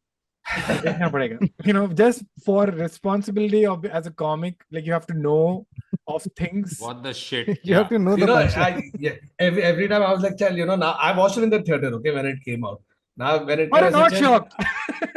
you 1.65 1.74
know, 1.74 1.88
just 1.88 2.24
for 2.44 2.65
responsibility 2.65 3.65
of 3.65 3.86
as 3.86 4.07
a 4.07 4.11
comic, 4.11 4.64
like 4.72 4.86
you 4.86 4.91
have 4.91 5.07
to 5.07 5.14
know 5.14 5.65
of 6.07 6.24
things. 6.36 6.78
What 6.80 7.03
the 7.03 7.14
shit? 7.14 7.48
you 7.48 7.56
yeah. 7.64 7.78
have 7.78 7.90
to 7.90 7.99
know 7.99 8.15
you 8.15 8.26
the 8.26 8.26
know, 8.26 8.36
I, 8.36 8.84
yeah, 8.98 9.14
every 9.40 9.64
every 9.64 9.88
time 9.88 10.03
I 10.03 10.11
was 10.11 10.22
like, 10.22 10.38
child, 10.38 10.57
you 10.57 10.65
know, 10.65 10.76
now 10.76 10.91
I 10.99 11.18
watched 11.18 11.38
it 11.38 11.44
in 11.44 11.49
the 11.49 11.61
theater, 11.61 11.88
okay, 11.88 12.11
when 12.11 12.26
it 12.26 12.44
came 12.44 12.65
out. 12.65 12.82
Now 13.15 13.45
when 13.45 13.60
it 13.60 13.70
but 13.70 13.84
I'm 13.84 13.91
not 13.94 14.14
shocked. 14.14 14.53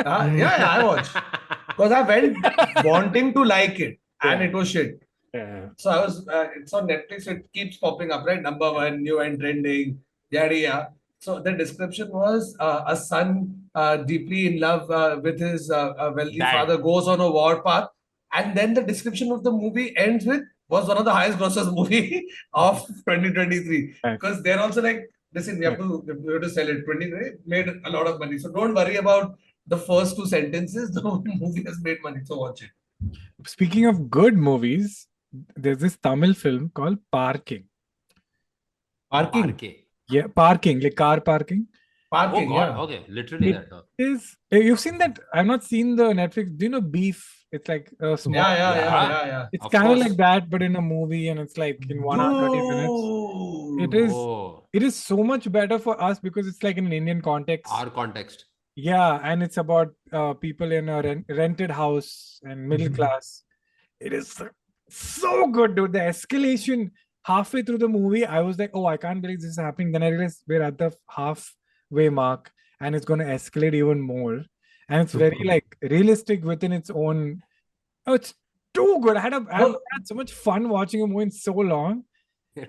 uh, 0.05 0.31
yeah, 0.32 0.59
yeah, 0.59 0.70
I 0.70 0.85
watched 0.85 1.16
because 1.69 1.93
I 1.93 2.03
went 2.03 2.36
wanting 2.85 3.32
to 3.35 3.43
like 3.43 3.81
it, 3.81 3.98
and 4.23 4.40
yeah. 4.40 4.47
it 4.47 4.53
was 4.53 4.70
shit. 4.70 5.03
Yeah. 5.35 5.69
So 5.77 5.90
I 5.90 6.05
was. 6.05 6.27
Uh, 6.28 6.48
it's 6.57 6.73
on 6.73 6.86
Netflix. 6.86 7.27
It 7.27 7.53
keeps 7.53 7.78
popping 7.78 8.12
up, 8.12 8.24
right? 8.24 8.40
Number 8.40 8.73
one, 8.73 9.03
new 9.03 9.20
and 9.20 9.39
trending. 9.40 10.01
Yeah, 10.31 10.51
yeah. 10.51 10.86
So 11.19 11.40
the 11.40 11.53
description 11.53 12.11
was 12.12 12.57
uh, 12.61 12.85
a 12.86 12.97
son 12.97 13.66
uh, 13.82 13.97
deeply 14.11 14.43
in 14.51 14.55
love 14.66 14.90
uh, 14.90 15.20
with 15.27 15.39
his 15.47 15.70
uh, 15.70 15.81
uh, 16.05 16.12
wealthy 16.19 16.39
Dad. 16.43 16.53
father 16.57 16.77
goes 16.89 17.09
on 17.15 17.20
a 17.28 17.31
war 17.39 17.55
path, 17.66 17.89
and 18.39 18.57
then 18.59 18.74
the 18.78 18.85
description 18.93 19.32
of 19.36 19.43
the 19.48 19.53
movie 19.62 19.89
ends 20.07 20.24
with 20.31 20.44
was 20.74 20.89
one 20.93 20.98
of 21.03 21.07
the 21.09 21.16
highest 21.19 21.39
grossers 21.43 21.69
movie 21.81 22.05
of 22.66 22.81
2023 22.86 23.94
because 24.15 24.43
they're 24.47 24.62
also 24.66 24.82
like, 24.89 25.03
listen, 25.39 25.59
we 25.61 25.66
have 25.70 25.78
to 25.82 25.89
we 26.24 26.32
have 26.36 26.43
to 26.47 26.51
sell 26.57 26.69
it. 26.77 26.81
23 26.85 27.32
made 27.55 27.69
a 27.90 27.90
lot 27.98 28.07
of 28.12 28.19
money, 28.24 28.39
so 28.47 28.51
don't 28.59 28.74
worry 28.81 28.97
about 29.05 29.36
the 29.74 29.81
first 29.90 30.16
two 30.20 30.27
sentences. 30.36 30.90
The 30.98 31.03
movie 31.44 31.65
has 31.70 31.78
made 31.90 32.03
money, 32.09 32.23
so 32.31 32.40
watch 32.47 32.62
it. 32.69 32.73
speaking 33.53 33.85
of 33.89 33.97
good 34.16 34.36
movies 34.48 34.93
there's 35.65 35.81
this 35.85 35.97
tamil 36.07 36.32
film 36.43 36.62
called 36.78 36.98
parking 37.16 37.65
Parking, 39.15 39.48
RK. 39.51 39.62
yeah 40.15 40.27
parking 40.40 40.78
like 40.85 40.97
car 41.03 41.19
parking 41.28 41.61
Oh 42.12 42.16
parking, 42.16 42.49
god, 42.49 42.69
yeah. 42.77 42.81
okay. 42.83 43.05
Literally 43.09 43.49
It- 43.51 43.55
that. 43.55 43.69
huh? 43.73 43.83
is 43.99 44.37
eh, 44.53 44.59
you've 44.59 44.78
seen 44.81 44.99
that 44.99 45.19
i've 45.35 45.47
not 45.47 45.65
seen 45.65 45.97
the 46.01 46.05
netflix 46.19 46.57
do 46.59 46.66
you 46.66 46.70
know 46.74 46.81
beef 46.81 47.20
it's 47.51 47.69
like 47.69 47.87
a 48.01 48.16
small 48.16 48.35
Yeah, 48.37 48.53
yeah, 48.55 48.74
yeah, 48.74 48.85
Yeah. 48.85 49.09
yeah, 49.09 49.27
yeah. 49.27 49.47
it's 49.53 49.66
kind 49.74 49.91
of 49.93 49.99
like 49.99 50.16
that 50.19 50.49
but 50.51 50.62
in 50.62 50.77
a 50.77 50.81
movie 50.83 51.28
and 51.31 51.41
it's 51.45 51.57
like 51.59 51.78
in 51.91 52.03
one 52.03 52.20
hour 52.20 52.49
30 52.49 52.69
minutes 52.69 53.87
It 53.87 53.95
is- 54.03 54.12
Oh, 54.15 54.69
it 54.73 54.83
is 54.89 54.95
so 54.95 55.16
much 55.31 55.51
better 55.51 55.78
for 55.87 55.95
us 56.11 56.19
because 56.20 56.47
it's 56.47 56.62
like 56.62 56.77
in 56.83 56.87
an 56.87 56.93
indian 57.01 57.20
context 57.31 57.73
our 57.81 57.91
context. 57.91 58.45
Yeah, 58.78 59.20
and 59.28 59.43
it's 59.43 59.57
about 59.57 59.93
uh, 60.12 60.35
people 60.35 60.70
in 60.78 60.89
a 60.95 61.01
rent- 61.03 61.24
rented 61.41 61.70
house 61.70 62.09
and 62.43 62.69
middle 62.73 62.89
Mhm. 62.91 62.97
class. 62.99 63.43
It 64.09 64.12
is 64.19 64.27
so- 64.39 64.51
so 64.91 65.47
good, 65.59 65.74
dude. 65.77 65.95
The 65.95 66.01
escalation 66.11 66.91
halfway 67.31 67.62
through 67.62 67.78
the 67.85 67.89
movie, 67.89 68.24
I 68.27 68.43
was 68.49 68.59
like, 68.62 68.73
"Oh, 68.81 68.85
I 68.95 68.99
can't 69.05 69.23
believe 69.23 69.41
this 69.41 69.53
is 69.57 69.62
happening." 69.69 69.93
Then 69.93 70.03
I 70.09 70.11
realized 70.16 70.43
we're 70.53 70.66
at 70.69 70.77
the 70.83 70.91
halfway 71.91 72.09
mark, 72.09 72.53
and 72.81 72.95
it's 72.95 73.05
going 73.05 73.21
to 73.21 73.27
escalate 73.27 73.75
even 73.75 74.01
more. 74.01 74.43
And 74.89 75.03
it's 75.03 75.13
very 75.13 75.43
like 75.45 75.77
realistic 75.83 76.45
within 76.45 76.73
its 76.73 76.91
own. 76.91 77.43
Oh, 78.07 78.15
it's 78.15 78.35
too 78.73 79.01
good. 79.03 79.17
I 79.17 79.21
had 79.21 79.33
a, 79.33 79.45
I 79.51 79.59
No. 79.61 79.79
had 79.93 80.07
so 80.07 80.15
much 80.15 80.33
fun 80.33 80.69
watching 80.69 81.03
a 81.03 81.07
movie 81.07 81.25
in 81.25 81.31
so 81.33 81.53
long. 81.53 82.05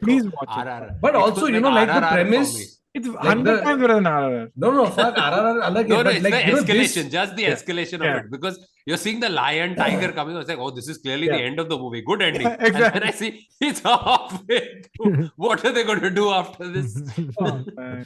Please 0.01 0.23
watch 0.25 0.67
it. 0.67 0.93
But 1.01 1.15
It's 1.15 1.23
also, 1.23 1.45
you 1.45 1.59
know, 1.59 1.69
like 1.69 1.87
the 1.87 1.93
RRR 1.93 2.09
for 2.09 2.13
premise. 2.15 2.73
It's 2.93 3.07
Like 3.07 3.17
hundred 3.25 3.57
the- 3.57 3.61
times 3.61 3.81
better 3.81 3.93
than 3.93 4.03
RRR. 4.05 4.51
No, 4.55 4.71
no, 4.71 4.85
fuck 4.87 5.15
RRR 5.15 5.61
alag 5.61 5.87
No, 5.87 5.97
hai, 5.97 6.03
no, 6.03 6.09
it's 6.09 6.23
like, 6.23 6.33
the 6.33 6.47
you 6.47 6.53
know, 6.55 6.61
escalation, 6.63 7.03
this- 7.03 7.11
just 7.11 7.35
the 7.35 7.41
Yeah. 7.43 7.51
escalation 7.53 8.03
Yeah. 8.03 8.17
of 8.17 8.25
it. 8.25 8.31
Because 8.31 8.67
you're 8.87 8.97
seeing 8.97 9.19
the 9.19 9.29
lion 9.29 9.75
tiger 9.75 10.11
coming. 10.11 10.35
I 10.35 10.39
was 10.39 10.47
like, 10.47 10.57
oh, 10.57 10.71
this 10.71 10.87
is 10.89 10.97
clearly 10.97 11.27
the 11.27 11.35
end 11.35 11.59
of 11.59 11.69
the 11.69 11.77
movie. 11.77 12.01
Good 12.01 12.21
ending. 12.23 12.47
And 12.47 12.61
Exactly. 12.63 12.99
then 12.99 13.07
I 13.07 13.11
see 13.11 13.47
it's 13.61 13.79
halfway 13.91 14.81
through. 14.97 15.29
What 15.35 15.63
are 15.63 15.71
they 15.71 15.83
going 15.83 15.99
to 16.01 16.09
do 16.09 16.29
after 16.31 16.67
this? 16.67 16.99
Oh, 17.39 17.63
man. 17.75 18.05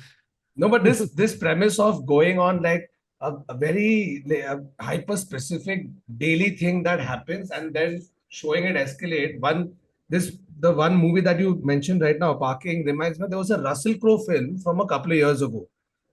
No, 0.56 0.69
but 0.69 0.84
this 0.84 1.11
this 1.15 1.36
premise 1.36 1.80
of 1.80 2.06
going 2.06 2.40
on 2.40 2.61
like 2.61 2.90
a, 3.22 3.34
a 3.49 3.53
very 3.53 4.23
a 4.30 4.60
hyper 4.80 5.18
specific 5.18 5.88
daily 6.18 6.52
thing 6.52 6.84
that 6.84 6.99
happens 6.99 7.52
and 7.52 7.73
then 7.73 8.02
showing 8.30 8.65
it 8.65 8.76
escalate. 8.76 9.40
One 9.40 9.73
this 10.10 10.38
the 10.60 10.72
one 10.72 10.95
movie 10.95 11.22
that 11.22 11.40
you 11.40 11.60
mentioned 11.64 12.02
right 12.02 12.19
now, 12.19 12.34
Parking, 12.36 12.86
reminds 12.86 13.19
me 13.19 13.28
there 13.28 13.38
was 13.38 13.52
a 13.52 13.61
Russell 13.61 13.95
Crowe 13.98 14.19
film 14.19 14.57
from 14.60 14.80
a 14.80 14.86
couple 14.86 15.11
of 15.11 15.18
years 15.18 15.41
ago. 15.41 15.68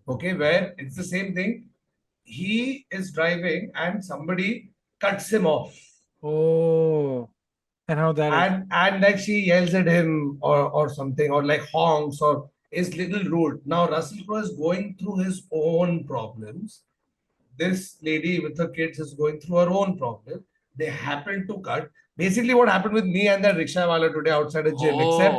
Okay, 0.08 0.32
where 0.34 0.74
it's 0.78 0.96
the 0.96 1.04
same 1.04 1.34
thing. 1.34 1.68
He 2.24 2.86
is 2.90 3.12
driving 3.12 3.70
and 3.74 4.04
somebody 4.04 4.70
cuts 5.00 5.30
him 5.32 5.46
off. 5.46 5.76
Oh, 6.22 7.28
and 7.88 7.98
how 7.98 8.12
that 8.12 8.32
and 8.32 8.66
and 8.70 9.02
like 9.02 9.18
she 9.18 9.40
yells 9.40 9.74
at 9.74 9.86
him 9.86 10.38
or 10.40 10.70
or 10.70 10.88
something 10.88 11.30
or 11.30 11.44
like 11.44 11.62
honks 11.72 12.20
or 12.20 12.50
is 12.70 12.96
little 12.96 13.24
rude. 13.24 13.60
Now, 13.64 13.88
Russell 13.88 14.24
Crowe 14.26 14.38
is 14.38 14.50
going 14.50 14.96
through 14.98 15.18
his 15.18 15.42
own 15.50 16.04
problems. 16.04 16.82
This 17.56 17.96
lady 18.02 18.40
with 18.40 18.56
her 18.58 18.68
kids 18.68 18.98
is 18.98 19.14
going 19.14 19.40
through 19.40 19.56
her 19.56 19.70
own 19.70 19.98
problem. 19.98 20.44
They 20.76 20.86
happened 20.86 21.48
to 21.48 21.58
cut. 21.60 21.90
Basically, 22.16 22.54
what 22.54 22.68
happened 22.68 22.94
with 22.94 23.04
me 23.04 23.28
and 23.28 23.44
that 23.44 23.56
rickshawala 23.56 24.12
today 24.12 24.30
outside 24.30 24.66
a 24.66 24.70
gym, 24.72 24.94
oh, 24.94 25.16
except 25.16 25.36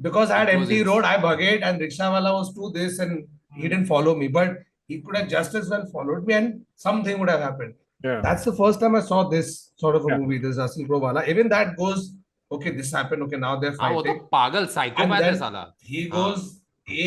because 0.00 0.30
I 0.30 0.38
had 0.40 0.48
empty 0.48 0.80
it. 0.80 0.86
road, 0.86 1.04
I 1.04 1.20
bugged 1.20 1.42
and 1.42 1.80
rickshawala 1.80 2.32
was 2.32 2.54
to 2.54 2.70
this 2.70 2.98
and 2.98 3.26
he 3.54 3.62
didn't 3.62 3.86
follow 3.86 4.14
me. 4.14 4.28
But 4.28 4.58
he 4.88 5.00
could 5.00 5.16
have 5.16 5.28
just 5.28 5.54
as 5.54 5.70
well 5.70 5.86
followed 5.86 6.26
me 6.26 6.34
and 6.34 6.62
something 6.74 7.18
would 7.18 7.30
have 7.30 7.40
happened. 7.40 7.74
Yeah. 8.02 8.20
That's 8.20 8.44
the 8.44 8.52
first 8.52 8.80
time 8.80 8.96
I 8.96 9.00
saw 9.00 9.28
this 9.28 9.72
sort 9.76 9.96
of 9.96 10.04
a 10.04 10.08
yeah. 10.10 10.18
movie, 10.18 10.38
this 10.38 10.58
Russell 10.58 10.86
Crowe 10.86 10.98
wala. 10.98 11.24
Even 11.24 11.48
that 11.48 11.76
goes, 11.76 12.12
okay, 12.52 12.70
this 12.70 12.92
happened, 12.92 13.22
okay, 13.22 13.36
now 13.36 13.58
they're 13.58 13.72
fighting. 13.72 14.26
Ah, 14.30 14.50
pagal, 14.50 14.68
psychopath 14.68 15.22
and 15.22 15.54
then 15.54 15.66
he 15.80 16.08
goes, 16.08 16.60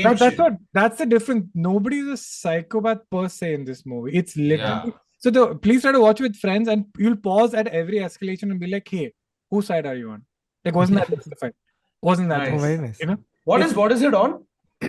that- 0.03 0.17
that's 0.19 0.37
what 0.37 0.53
that's 0.73 0.97
the 0.97 1.05
difference. 1.05 1.45
Nobody's 1.53 2.07
a 2.07 2.17
psychopath 2.17 3.01
per 3.11 3.27
se 3.29 3.53
in 3.53 3.63
this 3.65 3.85
movie. 3.85 4.11
It's 4.17 4.35
literally 4.35 4.91
Yeah. 4.91 4.99
so 5.19 5.29
the 5.29 5.55
please 5.55 5.81
try 5.83 5.91
to 5.91 5.99
watch 5.99 6.19
with 6.19 6.35
friends 6.35 6.67
and 6.67 6.85
you'll 6.97 7.15
pause 7.17 7.53
at 7.53 7.67
every 7.67 7.99
escalation 7.99 8.49
and 8.51 8.59
be 8.59 8.67
like, 8.67 8.87
hey, 8.89 9.13
whose 9.51 9.67
side 9.67 9.85
are 9.85 9.95
you 9.95 10.09
on? 10.11 10.25
Like, 10.65 10.75
wasn't 10.75 10.99
that 10.99 11.09
justified? 11.15 11.53
Wasn't 12.01 12.29
that 12.29 12.39
Nice. 12.39 12.53
Oh, 12.53 12.57
very 12.57 12.77
nice. 12.77 12.99
You 12.99 13.05
know, 13.07 13.17
What 13.43 13.61
is 13.61 13.75
what 13.75 13.91
is 13.91 14.01
it 14.01 14.13
on? 14.13 14.43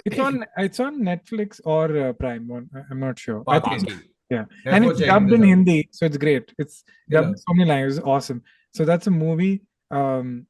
it's 0.04 0.18
on 0.18 0.44
it's 0.56 0.80
on 0.80 1.00
Netflix 1.00 1.60
or 1.64 1.84
uh, 2.06 2.12
Prime. 2.14 2.48
One, 2.48 2.68
I- 2.74 2.82
I'm 2.90 3.00
not 3.00 3.18
sure. 3.18 3.42
I 3.46 3.58
think, 3.60 3.86
Barking. 3.86 4.02
yeah, 4.30 4.44
Let's 4.64 4.74
and 4.74 4.84
it's 4.86 4.98
check 5.00 5.08
dubbed 5.08 5.32
in. 5.32 5.42
Hindi, 5.42 5.88
so 5.92 6.06
it's 6.06 6.16
great. 6.16 6.52
It's 6.58 6.82
dubbed 7.10 7.28
Yeah. 7.28 7.34
so 7.46 7.54
many 7.54 7.68
languages. 7.68 8.00
Awesome. 8.00 8.42
So 8.74 8.84
that's 8.84 9.06
a 9.06 9.10
movie. 9.10 9.62
Um, 9.90 10.46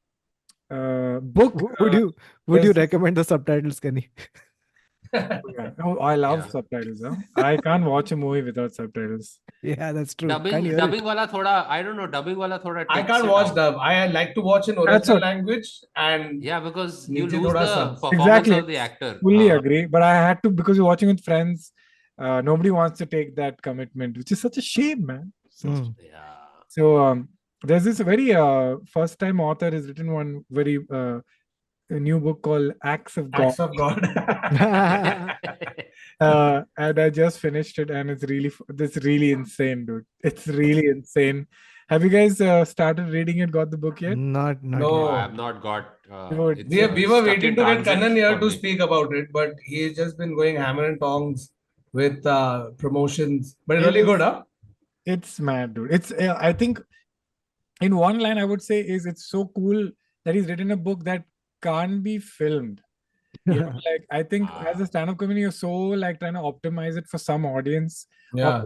uh, 0.71 1.19
book. 1.21 1.53
Would 1.79 1.95
uh, 1.95 1.97
you 1.99 2.15
would 2.47 2.63
you 2.63 2.71
recommend 2.73 3.17
the 3.17 3.23
subtitles, 3.23 3.79
Kenny? 3.79 4.09
yeah. 5.13 5.39
Oh, 5.83 5.97
I 5.97 6.15
love 6.15 6.39
Yeah. 6.39 6.47
subtitles. 6.49 7.01
Huh? 7.03 7.15
I 7.35 7.57
can't 7.57 7.83
watch 7.83 8.11
a 8.11 8.15
movie 8.15 8.43
without 8.43 8.73
subtitles. 8.73 9.39
Yeah, 9.63 9.91
that's 9.91 10.13
true. 10.13 10.29
Dubbing, 10.29 10.75
dubbing 10.77 11.03
wala 11.03 11.27
thoda, 11.27 11.65
I 11.67 11.81
don't 11.81 11.97
know, 11.97 12.05
dubbing 12.07 12.37
wala 12.37 12.59
thoda 12.59 12.85
I 12.89 13.01
can't 13.01 13.27
watch 13.27 13.47
out. 13.47 13.55
dub. 13.55 13.75
I 13.79 14.05
like 14.07 14.35
to 14.35 14.41
watch 14.41 14.69
in 14.69 14.75
That's 14.75 14.87
original 15.09 15.15
what- 15.15 15.23
language 15.23 15.81
and 15.95 16.43
Yeah, 16.43 16.59
because 16.59 17.09
you 17.09 17.23
Neeche 17.25 17.31
lose 17.41 17.53
thoda 17.53 17.53
the 17.53 17.65
sub. 17.73 17.93
performance 17.95 18.21
Exactly. 18.27 18.57
of 18.59 18.67
the 18.67 18.77
actor. 18.77 19.17
Fully 19.23 19.51
Uh, 19.51 19.57
agree, 19.57 19.85
but 19.87 20.01
I 20.03 20.13
had 20.27 20.43
to 20.43 20.49
because 20.51 20.77
we're 20.79 20.85
watching 20.85 21.09
with 21.09 21.23
friends. 21.23 21.71
Uh, 22.17 22.41
nobody 22.41 22.69
wants 22.69 22.97
to 22.99 23.05
take 23.07 23.35
that 23.37 23.59
commitment, 23.61 24.17
which 24.17 24.31
is 24.31 24.39
such 24.41 24.57
a 24.57 24.61
shame, 24.61 25.05
man. 25.05 25.33
Such- 25.49 25.71
Mm. 25.71 25.95
Yeah. 26.05 26.35
So 26.67 26.97
um, 27.03 27.29
there's 27.63 27.83
this 27.83 27.99
very 27.99 28.33
uh, 28.33 28.77
first-time 28.87 29.39
author 29.39 29.71
has 29.71 29.87
written 29.87 30.11
one 30.13 30.45
very 30.49 30.79
uh, 30.91 31.19
a 31.89 31.99
new 31.99 32.19
book 32.19 32.41
called 32.43 32.73
Acts 32.83 33.17
of 33.17 33.31
God, 33.31 33.47
acts 33.47 33.59
of 33.59 33.75
God. 33.75 34.05
uh, 36.19 36.61
and 36.77 36.99
I 36.99 37.09
just 37.09 37.39
finished 37.39 37.79
it, 37.79 37.89
and 37.89 38.11
it's 38.11 38.23
really 38.23 38.49
f- 38.49 38.61
it's 38.69 38.97
really 38.97 39.31
insane, 39.31 39.85
dude. 39.85 40.05
It's 40.23 40.47
really 40.47 40.85
insane. 40.87 41.47
Have 41.89 42.03
you 42.03 42.09
guys 42.09 42.39
uh, 42.39 42.63
started 42.65 43.09
reading 43.09 43.39
it? 43.39 43.51
Got 43.51 43.71
the 43.71 43.77
book 43.77 44.01
yet? 44.01 44.15
Not 44.17 44.63
not 44.63 44.79
No. 44.79 45.09
i've 45.09 45.33
not 45.33 45.61
got. 45.61 45.95
Uh, 46.11 46.29
Dude, 46.29 46.59
it's, 46.59 46.69
we, 46.69 46.83
uh, 46.83 46.93
we 46.93 47.07
were 47.07 47.23
waiting 47.23 47.55
to 47.55 47.63
get 47.63 47.83
transit 47.83 47.97
Kanan 47.97 48.15
here 48.15 48.37
to 48.37 48.45
me. 48.45 48.51
speak 48.51 48.79
about 48.79 49.13
it, 49.13 49.31
but 49.31 49.53
he's 49.63 49.95
just 49.95 50.17
been 50.17 50.35
going 50.35 50.55
hammer 50.55 50.85
and 50.85 50.99
tongs 50.99 51.51
with 51.93 52.25
uh, 52.25 52.71
promotions. 52.77 53.55
But 53.65 53.77
it's 53.77 53.87
really 53.87 54.03
good, 54.03 54.21
huh? 54.21 54.43
It's 55.05 55.39
mad, 55.39 55.73
dude. 55.73 55.91
It's 55.91 56.11
uh, 56.11 56.37
I 56.39 56.53
think 56.53 56.79
in 57.81 57.95
one 57.95 58.19
line 58.19 58.37
I 58.37 58.45
would 58.45 58.61
say 58.61 58.81
is 58.81 59.05
it's 59.05 59.25
so 59.29 59.47
cool 59.55 59.89
that 60.25 60.35
he's 60.35 60.47
written 60.47 60.71
a 60.71 60.77
book 60.77 61.03
that 61.05 61.23
can't 61.61 62.03
be 62.03 62.17
filmed. 62.19 62.81
You 63.45 63.59
know, 63.61 63.67
like 63.89 64.05
I 64.11 64.23
think 64.23 64.49
as 64.51 64.79
Ah. 64.79 64.83
a 64.83 64.85
stand-up 64.85 65.17
comedian, 65.17 65.41
you're 65.43 65.51
so 65.51 65.71
like 65.71 66.19
trying 66.19 66.33
to 66.33 66.39
optimize 66.39 66.97
it 66.97 67.07
for 67.07 67.17
some 67.17 67.45
audience. 67.45 68.07
Yeah. 68.33 68.65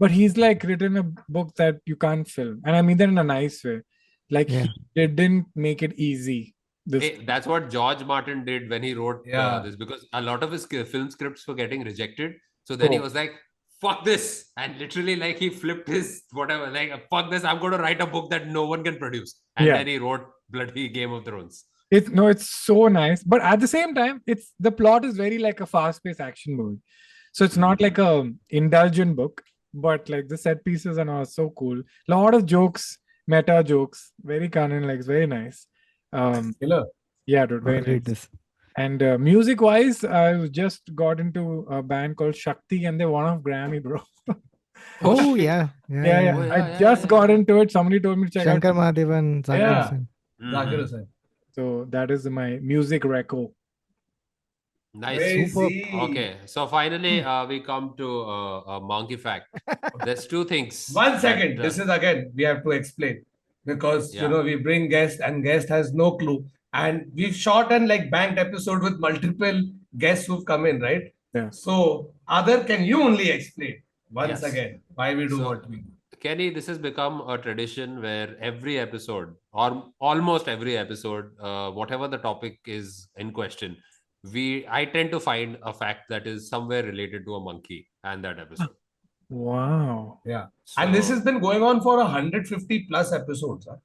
But 0.00 0.10
he's 0.10 0.36
like 0.36 0.62
written 0.64 0.96
a 0.96 1.02
book 1.28 1.54
that 1.56 1.76
you 1.86 1.96
can't 1.96 2.26
film. 2.28 2.60
And 2.64 2.74
I 2.76 2.82
mean 2.82 2.96
that 2.98 3.08
in 3.08 3.18
a 3.18 3.24
nice 3.24 3.62
way. 3.64 3.80
Like 4.30 4.48
Yeah. 4.50 4.66
he 4.94 5.06
didn't 5.06 5.46
make 5.54 5.82
it 5.82 5.94
easy. 5.98 6.54
This 6.86 7.02
Hey, 7.02 7.24
that's 7.24 7.46
what 7.46 7.70
George 7.70 8.02
Martin 8.04 8.44
did 8.44 8.68
when 8.70 8.82
he 8.82 8.94
wrote 8.94 9.22
Yeah. 9.26 9.46
uh, 9.46 9.62
this 9.62 9.76
because 9.76 10.06
a 10.12 10.20
lot 10.20 10.42
of 10.42 10.52
his 10.52 10.66
film 10.66 11.10
scripts 11.10 11.46
were 11.46 11.54
getting 11.54 11.84
rejected. 11.84 12.34
So 12.64 12.76
then 12.76 12.92
he 12.92 12.98
Oh. 12.98 13.02
was 13.02 13.14
like, 13.14 13.32
fuck 13.84 14.04
this. 14.08 14.26
And 14.62 14.78
literally, 14.78 15.14
like, 15.22 15.38
he 15.44 15.48
flipped 15.62 15.88
his 15.88 16.22
whatever, 16.40 16.66
like, 16.78 16.90
fuck 17.12 17.30
this. 17.30 17.44
I'm 17.52 17.58
going 17.64 17.72
to 17.76 17.78
write 17.84 18.00
a 18.00 18.06
book 18.16 18.30
that 18.34 18.48
no 18.56 18.64
one 18.72 18.84
can 18.88 18.96
produce. 19.04 19.34
And 19.56 19.66
Yeah. 19.68 19.78
then 19.78 19.86
he 19.92 19.98
wrote 20.04 20.26
bloody 20.56 20.88
Game 20.98 21.12
of 21.20 21.24
Thrones. 21.30 21.64
It's 21.90 22.08
no, 22.18 22.26
it's 22.34 22.48
so 22.66 22.76
nice, 22.88 23.22
but 23.32 23.42
at 23.48 23.60
the 23.64 23.68
same 23.72 23.94
time, 23.94 24.20
it's 24.34 24.52
the 24.58 24.70
plot 24.78 25.04
is 25.08 25.16
very 25.16 25.38
like 25.46 25.60
a 25.60 25.66
fast-paced 25.72 26.20
action 26.28 26.56
movie. 26.60 26.78
So 27.32 27.44
it's 27.48 27.58
not 27.64 27.80
like 27.86 27.98
a 27.98 28.10
indulgent 28.60 29.16
book, 29.20 29.42
but 29.86 30.08
like 30.14 30.28
the 30.28 30.38
set 30.44 30.64
pieces 30.64 30.98
and 31.02 31.10
all 31.10 31.24
so 31.34 31.50
cool. 31.58 31.78
A 31.80 32.10
lot 32.14 32.34
of 32.38 32.46
jokes, 32.54 32.98
meta 33.34 33.62
jokes, 33.72 34.12
very 34.32 34.48
canon, 34.56 34.88
like 34.88 34.98
it's 34.98 35.06
very 35.06 35.26
nice. 35.34 35.66
Um, 36.12 36.54
Killer. 36.60 36.84
yeah, 37.26 37.46
dude, 37.46 37.62
very 37.64 37.78
I'll 37.78 37.84
read 37.92 38.08
nice. 38.08 38.28
this. 38.28 38.28
And 38.76 39.02
uh, 39.02 39.18
music-wise, 39.18 40.04
I 40.04 40.48
just 40.48 40.94
got 40.94 41.20
into 41.20 41.66
a 41.70 41.82
band 41.82 42.16
called 42.16 42.34
Shakti, 42.34 42.84
and 42.86 43.00
they 43.00 43.06
won 43.06 43.26
a 43.32 43.38
Grammy, 43.38 43.80
bro. 43.82 44.00
Oh 45.02 45.34
yeah, 45.46 45.68
yeah, 45.88 46.04
yeah, 46.04 46.20
yeah. 46.20 46.36
Oh, 46.36 46.42
yeah, 46.44 46.52
I 46.54 46.58
yeah, 46.58 46.78
just 46.78 47.02
yeah. 47.02 47.08
got 47.08 47.30
into 47.30 47.60
it. 47.60 47.70
Somebody 47.70 48.00
told 48.00 48.18
me 48.18 48.26
to 48.26 48.32
check 48.32 48.44
Shankar 48.44 48.70
out. 48.70 48.76
Mahadevan, 48.76 49.44
Zakir 49.44 49.58
Yeah. 49.58 49.82
Hussain. 49.82 50.08
Zakir 50.42 50.78
Mhm. 50.82 51.06
So 51.52 51.86
that 51.90 52.10
is 52.10 52.26
my 52.26 52.58
music 52.60 53.02
reco. 53.02 53.52
Nice. 54.92 55.18
Crazy. 55.18 55.90
Okay, 55.92 56.36
so 56.46 56.66
finally 56.66 57.22
uh, 57.22 57.46
we 57.46 57.60
come 57.60 57.94
to 57.96 58.22
uh, 58.22 58.60
a 58.76 58.80
monkey 58.80 59.16
fact. 59.16 59.48
There's 60.04 60.26
two 60.26 60.44
things. 60.44 60.90
One 60.92 61.18
second. 61.18 61.56
that, 61.58 61.60
uh, 61.60 61.62
This 61.62 61.78
is 61.78 61.88
again, 61.88 62.32
we 62.34 62.44
have 62.44 62.62
to 62.62 62.70
explain 62.70 63.24
because 63.64 64.14
Yeah. 64.14 64.22
you 64.22 64.28
know 64.28 64.42
we 64.42 64.54
bring 64.56 64.88
guest 64.88 65.20
and 65.20 65.42
guest 65.42 65.68
has 65.68 65.92
no 65.92 66.12
clue. 66.16 66.44
And 66.74 67.10
we've 67.14 67.34
shot 67.34 67.72
and 67.72 67.88
like 67.88 68.10
banked 68.10 68.38
episode 68.38 68.82
with 68.82 68.98
multiple 68.98 69.62
guests 69.96 70.26
who've 70.26 70.44
come 70.44 70.66
in, 70.66 70.80
right? 70.80 71.04
Yeah. 71.34 71.50
So, 71.50 72.12
Aadar, 72.28 72.66
can 72.66 72.84
you 72.84 73.02
only 73.02 73.30
explain 73.30 73.76
once 74.12 74.42
Yes. 74.42 74.42
again 74.52 74.80
why 74.94 75.14
we 75.14 75.26
do 75.28 75.38
So- 75.38 75.44
what 75.50 75.68
we 75.70 75.76
do? 75.76 75.90
Kenny, 76.24 76.48
this 76.48 76.66
has 76.68 76.78
become 76.78 77.20
a 77.28 77.36
tradition 77.36 78.00
where 78.02 78.36
every 78.40 78.78
episode, 78.78 79.34
or 79.52 79.92
almost 80.00 80.48
every 80.48 80.76
episode, 80.82 81.26
uh, 81.38 81.70
whatever 81.70 82.08
the 82.08 82.16
topic 82.18 82.58
is 82.66 83.08
in 83.16 83.30
question, 83.30 83.76
we 84.32 84.44
I 84.68 84.86
tend 84.86 85.10
to 85.10 85.20
find 85.20 85.58
a 85.62 85.72
fact 85.72 86.08
that 86.08 86.26
is 86.26 86.48
somewhere 86.48 86.82
related 86.82 87.26
to 87.26 87.34
a 87.34 87.40
monkey 87.40 87.86
and 88.04 88.24
that 88.24 88.38
episode. 88.38 88.74
Wow. 89.28 90.20
Yeah. 90.24 90.46
And 90.78 90.94
this 90.94 91.08
has 91.10 91.20
been 91.22 91.40
going 91.40 91.62
on 91.62 91.82
for 91.82 91.98
150 91.98 92.86
plus 92.88 93.12
episodes. 93.12 93.66
Huh? 93.70 93.76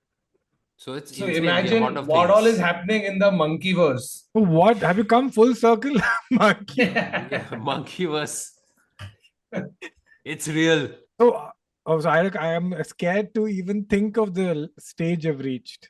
So 0.84 0.94
it's 0.94 1.16
So 1.18 1.26
imagine 1.28 1.78
amount 1.84 1.98
of 1.98 2.08
what 2.08 2.30
all 2.32 2.46
is 2.46 2.58
happening 2.58 3.04
in 3.04 3.20
the 3.20 3.30
monkeyverse. 3.30 4.06
Oh, 4.34 4.44
What? 4.60 4.78
Have 4.78 4.98
you 4.98 5.04
come 5.04 5.30
full 5.30 5.54
circle? 5.54 5.96
Monkey. 6.32 6.84
Yeah, 6.96 7.58
monkey 7.60 8.06
was. 8.08 8.34
it's 10.24 10.48
real. 10.48 10.90
So, 11.20 11.50
oh, 11.86 12.00
so 12.00 12.10
I, 12.10 12.30
I 12.40 12.54
am 12.54 12.74
scared 12.84 13.34
to 13.36 13.48
even 13.50 13.84
think 13.86 14.18
of 14.18 14.34
the 14.34 14.70
stage 14.80 15.26
I've 15.28 15.42
reached. 15.42 15.90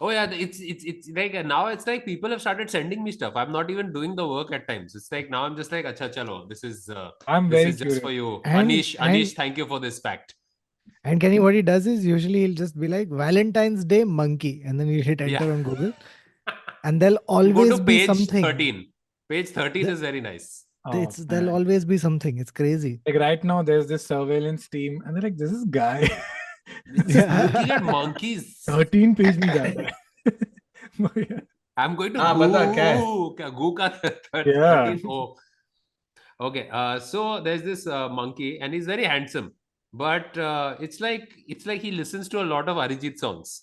Oh 0.00 0.10
yeah, 0.10 0.30
it's 0.30 0.60
it's 0.60 0.84
it's 0.84 1.10
like 1.14 1.34
uh, 1.34 1.42
now 1.42 1.66
it's 1.66 1.86
like 1.86 2.04
people 2.06 2.30
have 2.30 2.40
started 2.40 2.70
sending 2.70 3.02
me 3.02 3.10
stuff. 3.10 3.32
I'm 3.34 3.50
not 3.50 3.68
even 3.68 3.92
doing 3.92 4.14
the 4.14 4.26
work 4.26 4.52
at 4.52 4.68
times. 4.68 4.94
It's 4.94 5.10
like 5.10 5.28
now 5.28 5.42
I'm 5.44 5.56
just 5.56 5.72
like, 5.72 5.84
acha 5.86 6.08
chalo, 6.14 6.48
this 6.48 6.62
is 6.62 6.88
uh, 6.88 7.10
I'm 7.26 7.50
this 7.50 7.58
very 7.58 7.70
is 7.70 7.78
just 7.80 8.02
for 8.02 8.12
you, 8.12 8.40
And- 8.44 8.70
Anish. 8.70 8.94
and- 9.00 9.12
Anish, 9.14 9.34
thank 9.34 9.58
you 9.58 9.66
for 9.66 9.80
this 9.80 9.98
fact. 9.98 10.36
And 11.04 11.20
Kenny, 11.20 11.40
what 11.40 11.54
he 11.54 11.62
does 11.62 11.86
is 11.86 12.04
usually 12.04 12.46
he'll 12.46 12.54
just 12.54 12.78
be 12.78 12.88
like 12.88 13.08
Valentine's 13.08 13.84
Day 13.84 14.04
monkey, 14.04 14.62
and 14.64 14.78
then 14.78 14.88
you 14.88 15.02
hit 15.02 15.20
enter 15.20 15.44
yeah. 15.44 15.52
on 15.52 15.62
Google, 15.62 15.92
and 16.84 17.00
there'll 17.00 17.20
always 17.26 17.80
be 17.80 18.06
something. 18.06 18.42
Thirteen. 18.42 18.92
Page 19.28 19.48
thirteen 19.50 19.86
the, 19.86 19.92
is 19.92 20.00
very 20.00 20.20
nice. 20.20 20.64
Oh, 20.86 21.02
it's, 21.02 21.16
there'll 21.16 21.50
always 21.50 21.84
be 21.84 21.98
something. 21.98 22.38
It's 22.38 22.50
crazy. 22.50 23.00
Like 23.06 23.16
right 23.16 23.44
now, 23.44 23.62
there's 23.62 23.86
this 23.86 24.06
surveillance 24.06 24.68
team, 24.68 25.02
and 25.04 25.14
they're 25.14 25.22
like, 25.22 25.36
"This 25.36 25.52
is 25.52 25.64
guy." 25.64 26.08
looking 26.86 27.70
at 27.70 27.82
monkeys. 27.98 28.60
Thirteen 28.64 29.14
page 29.14 29.36
me 29.36 29.46
guy. 29.46 29.90
I'm 31.76 31.94
going 31.94 32.12
to 32.14 32.20
ah, 32.20 32.34
goo, 32.34 33.36
goo, 33.36 33.52
goo 33.52 33.74
ka 33.74 33.88
13. 33.88 34.52
Yeah. 34.52 34.96
Oh. 35.06 35.36
Okay. 36.40 36.68
Uh, 36.72 36.98
so 36.98 37.40
there's 37.40 37.62
this 37.62 37.86
uh, 37.86 38.08
monkey, 38.08 38.58
and 38.60 38.74
he's 38.74 38.86
very 38.86 39.04
handsome 39.04 39.52
but 39.92 40.36
uh, 40.38 40.76
it's 40.80 41.00
like 41.00 41.32
it's 41.46 41.66
like 41.66 41.80
he 41.82 41.90
listens 41.90 42.28
to 42.30 42.40
a 42.42 42.46
lot 42.54 42.68
of 42.68 42.76
Arijit 42.76 43.18
songs. 43.18 43.62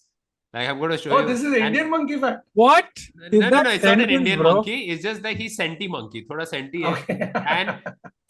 Like 0.53 0.69
I'm 0.69 0.77
going 0.79 0.91
to 0.91 0.97
show 0.97 1.11
Oh, 1.11 1.19
you. 1.19 1.27
this 1.27 1.39
is 1.39 1.45
and- 1.53 1.55
Indian 1.65 1.89
monkey 1.89 2.17
fact. 2.17 2.43
What? 2.53 2.87
No, 3.15 3.25
Is 3.25 3.39
no, 3.41 3.49
that 3.49 3.63
no, 3.65 3.69
it's 3.71 3.83
not 3.83 3.99
an 3.99 4.09
Indian 4.09 4.39
bro? 4.39 4.53
monkey. 4.55 4.77
It's 4.89 5.03
just 5.03 5.21
that 5.23 5.35
he's 5.35 5.55
senti 5.57 5.87
monkey. 5.89 6.25
Thoda 6.29 6.47
senti. 6.47 6.85
Okay. 6.85 7.31
And 7.35 7.77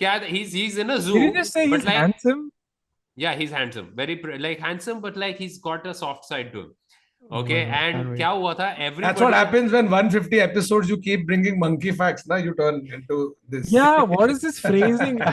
kya, 0.01 0.23
he's 0.25 0.51
he's 0.51 0.77
in 0.77 0.89
a 0.89 0.99
zoo. 0.99 1.13
Did 1.13 1.21
you 1.23 1.33
just 1.33 1.53
say 1.53 1.67
he's 1.67 1.85
like, 1.85 1.93
handsome? 1.95 2.51
Yeah, 3.15 3.35
he's 3.35 3.51
handsome. 3.51 3.91
Very 3.95 4.15
like 4.39 4.59
handsome, 4.59 5.01
but 5.01 5.15
like 5.15 5.37
he's 5.37 5.59
got 5.59 5.85
a 5.85 5.93
soft 5.93 6.25
side 6.25 6.51
to 6.53 6.59
him. 6.61 6.71
Okay, 7.31 7.61
Oh, 7.63 7.69
can't 7.71 7.95
and 7.97 8.09
wait. 8.09 8.19
kya 8.19 8.31
hua 8.39 8.55
tha? 8.55 8.71
Everybody. 8.77 9.01
That's 9.07 9.21
what 9.21 9.33
happens 9.33 9.71
when 9.71 9.85
150 9.85 10.41
episodes 10.41 10.89
you 10.89 10.97
keep 10.97 11.25
bringing 11.27 11.59
monkey 11.59 11.91
facts. 11.91 12.27
Now 12.27 12.35
you 12.37 12.53
turn 12.55 12.87
into 12.93 13.35
this. 13.47 13.71
Yeah. 13.71 14.01
What 14.17 14.29
is 14.31 14.41
this 14.41 14.59
phrasing? 14.59 15.21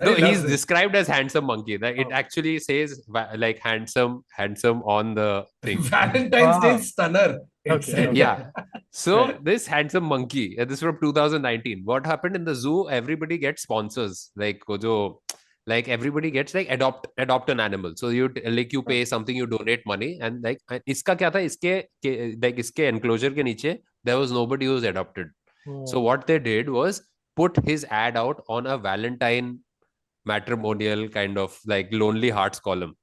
I. 0.00 0.04
No, 0.04 0.14
he's 0.14 0.44
it. 0.44 0.48
described 0.48 0.96
as 0.96 1.06
handsome 1.06 1.44
monkey. 1.44 1.78
Like 1.78 1.96
it 1.96 2.08
Oh. 2.10 2.14
actually 2.14 2.58
says 2.58 3.02
like 3.36 3.58
handsome, 3.58 4.24
handsome 4.30 4.82
on 4.82 5.14
the 5.14 5.46
thing. 5.62 5.78
Valentine's 5.82 6.62
Day 6.62 6.74
ah. 6.74 6.78
stunner. 6.78 7.40
Okay, 7.68 8.12
yeah. 8.12 8.50
So 8.90 9.38
this 9.42 9.66
handsome 9.66 10.04
monkey, 10.04 10.58
uh, 10.58 10.64
this 10.64 10.78
is 10.78 10.82
from 10.82 10.98
2019. 11.00 11.82
What 11.84 12.04
happened 12.04 12.36
in 12.36 12.44
the 12.44 12.54
zoo? 12.54 12.90
Everybody 12.90 13.38
gets 13.38 13.62
sponsors. 13.62 14.30
Like 14.36 14.68
wo 14.68 14.76
jo, 14.76 15.22
like 15.66 15.88
everybody 15.88 16.30
gets 16.30 16.54
like 16.54 16.68
adopt 16.70 17.06
adopt 17.16 17.48
an 17.48 17.60
animal. 17.60 17.94
So 17.96 18.08
you 18.10 18.28
like 18.44 18.72
you 18.72 18.82
pay 18.82 19.04
something, 19.04 19.34
you 19.34 19.46
donate 19.46 19.86
money, 19.86 20.18
and 20.20 20.42
like 20.42 20.60
and 20.70 20.82
iska 20.86 21.16
kya 21.16 21.32
tha? 21.32 21.44
Iske 21.50 21.84
ke, 22.04 22.36
like 22.42 22.56
iske 22.56 22.86
enclosure 22.92 23.30
ke 23.30 23.48
niche 23.52 23.78
there 24.04 24.18
was 24.18 24.30
nobody 24.30 24.66
who 24.66 24.74
was 24.74 24.84
adopted. 24.84 25.30
Hmm. 25.64 25.86
So 25.86 26.00
what 26.00 26.26
they 26.26 26.38
did 26.38 26.68
was 26.68 27.02
put 27.36 27.56
his 27.64 27.84
ad 27.90 28.16
out 28.16 28.42
on 28.48 28.66
a 28.66 28.78
Valentine 28.78 29.60
matrimonial 30.26 31.08
kind 31.08 31.38
of 31.38 31.58
like 31.66 31.88
lonely 31.92 32.30
hearts 32.30 32.60
column. 32.60 32.94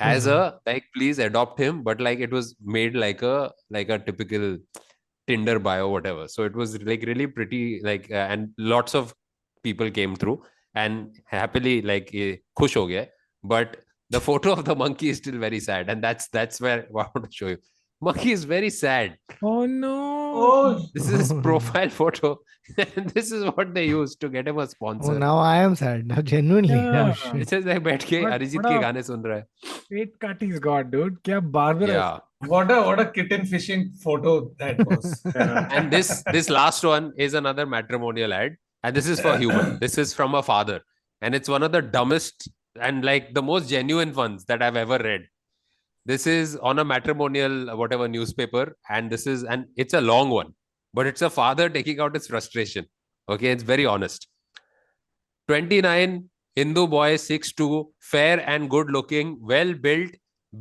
as 0.00 0.26
Mhm. 0.26 0.32
a 0.36 0.60
like 0.68 0.84
please 0.94 1.18
adopt 1.24 1.58
him, 1.64 1.82
but 1.88 2.00
like 2.06 2.20
it 2.26 2.32
was 2.36 2.46
made 2.76 2.94
like 3.02 3.20
a 3.22 3.52
like 3.76 3.90
a 3.96 3.98
typical 4.06 4.46
Tinder 5.28 5.58
bio, 5.58 5.88
whatever. 5.88 6.26
So 6.28 6.44
it 6.44 6.54
was 6.56 6.80
like 6.82 7.02
really 7.10 7.26
pretty, 7.26 7.80
like, 7.84 8.10
uh, 8.10 8.26
and 8.34 8.50
lots 8.58 8.94
of 9.00 9.14
people 9.62 9.90
came 9.90 10.16
through 10.16 10.42
and 10.74 11.16
happily 11.26 11.82
like 11.82 12.10
eh, 12.14 12.36
khush 12.58 12.74
ho 12.74 12.86
gaya. 12.92 13.06
But 13.44 13.76
the 14.10 14.20
photo 14.20 14.52
of 14.52 14.64
the 14.64 14.74
monkey 14.74 15.10
is 15.10 15.18
still 15.18 15.38
very 15.38 15.60
sad, 15.60 15.88
and 15.90 16.02
that's 16.02 16.28
that's 16.38 16.60
where 16.60 16.80
I 16.90 17.06
want 17.14 17.24
to 17.24 17.32
show 17.40 17.48
you. 17.54 17.58
Monkey 18.01 18.31
is 18.31 18.43
very 18.43 18.69
sad. 18.69 19.17
Oh 19.41 19.65
no. 19.65 19.93
Oh, 20.39 20.87
This 20.93 21.09
is 21.09 21.19
his 21.19 21.33
profile 21.41 21.89
photo, 21.89 22.39
and 22.77 23.09
this 23.09 23.31
is 23.31 23.43
what 23.55 23.73
they 23.73 23.85
used 23.87 24.19
to 24.21 24.29
get 24.29 24.47
him 24.47 24.57
a 24.59 24.61
Oh, 24.61 24.65
sponsor. 24.65 25.17
now 25.17 25.37
I 25.37 25.57
am 25.57 25.75
sad. 25.75 26.05
Now 26.05 26.21
genuinely. 26.21 26.75
Oh, 26.75 26.91
Yeah. 26.97 27.13
shit. 27.13 27.41
It 27.45 27.49
says 27.49 27.65
like 27.65 27.81
बैठ 27.87 28.03
के 28.11 28.21
What- 28.25 28.33
Arijit 28.39 28.63
what 28.63 28.69
के 28.71 28.75
a- 28.77 28.81
गाने 28.83 29.03
सुन 29.07 29.23
रहा 29.25 29.37
है. 29.37 29.45
Straight 29.85 30.19
cut 30.25 30.41
he's 30.47 30.59
got, 30.67 30.91
dude. 30.91 31.17
Kya 31.23 31.41
barbarous. 31.57 31.93
Yeah. 31.99 32.19
what 32.53 32.69
a 32.73 32.75
what 32.87 32.99
a 33.01 33.05
kitten 33.13 33.45
fishing 33.51 33.83
photo 34.03 34.31
that 34.59 34.81
was. 34.89 35.05
Yeah. 35.35 35.69
and 35.79 35.89
this 35.97 36.11
this 36.35 36.49
last 36.55 36.83
one 36.89 37.07
is 37.27 37.33
another 37.39 37.65
matrimonial 37.75 38.35
ad 38.39 38.57
and 38.83 38.95
this 38.99 39.07
is 39.13 39.19
for 39.27 39.31
humor 39.43 39.63
this 39.85 39.97
is 40.03 40.13
from 40.19 40.35
a 40.39 40.41
father 40.49 40.75
and 41.21 41.37
it's 41.39 41.49
one 41.53 41.63
of 41.67 41.71
the 41.77 41.81
dumbest 41.95 42.45
and 42.89 43.07
like 43.09 43.31
the 43.39 43.43
most 43.47 43.71
genuine 43.71 44.13
ones 44.19 44.45
that 44.51 44.61
i've 44.67 44.77
ever 44.83 44.99
read 45.07 45.25
this 46.04 46.26
is 46.26 46.56
on 46.56 46.78
a 46.78 46.84
matrimonial 46.84 47.70
uh, 47.70 47.76
whatever 47.76 48.08
newspaper 48.08 48.76
and 48.88 49.10
this 49.10 49.26
is 49.26 49.44
and 49.44 49.66
it's 49.76 49.94
a 49.94 50.00
long 50.00 50.30
one 50.30 50.52
but 50.94 51.06
it's 51.06 51.22
a 51.22 51.30
father 51.30 51.68
taking 51.68 52.00
out 52.00 52.14
his 52.14 52.26
frustration 52.26 52.84
okay 53.28 53.50
it's 53.50 53.62
very 53.62 53.86
honest 53.86 54.28
29 55.48 56.28
hindu 56.56 56.86
boy 56.86 57.14
6'2 57.14 57.86
fair 58.00 58.42
and 58.48 58.68
good 58.70 58.90
looking 58.90 59.38
well 59.40 59.72
built 59.74 60.10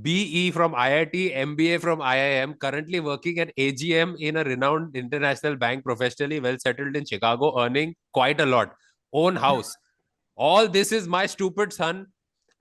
BE 0.02 0.52
from 0.52 0.74
IIT, 0.74 1.36
MBA 1.36 1.82
from 1.82 2.00
IIM, 2.00 2.58
currently 2.60 3.02
working 3.02 3.40
at 3.40 3.54
AGM 3.58 4.16
in 4.20 4.38
a 4.38 4.44
renowned 4.46 4.96
international 4.96 5.58
bank, 5.58 5.84
professionally 5.84 6.40
well 6.40 6.58
settled 6.58 6.96
in 6.96 7.06
Chicago, 7.06 7.62
earning 7.62 7.96
quite 8.14 8.40
a 8.40 8.46
lot. 8.46 8.74
Own 9.12 9.36
house. 9.36 9.76
All 10.38 10.70
this 10.70 10.94
is 10.94 11.10
my 11.10 11.26
stupid 11.26 11.74
son 11.74 12.08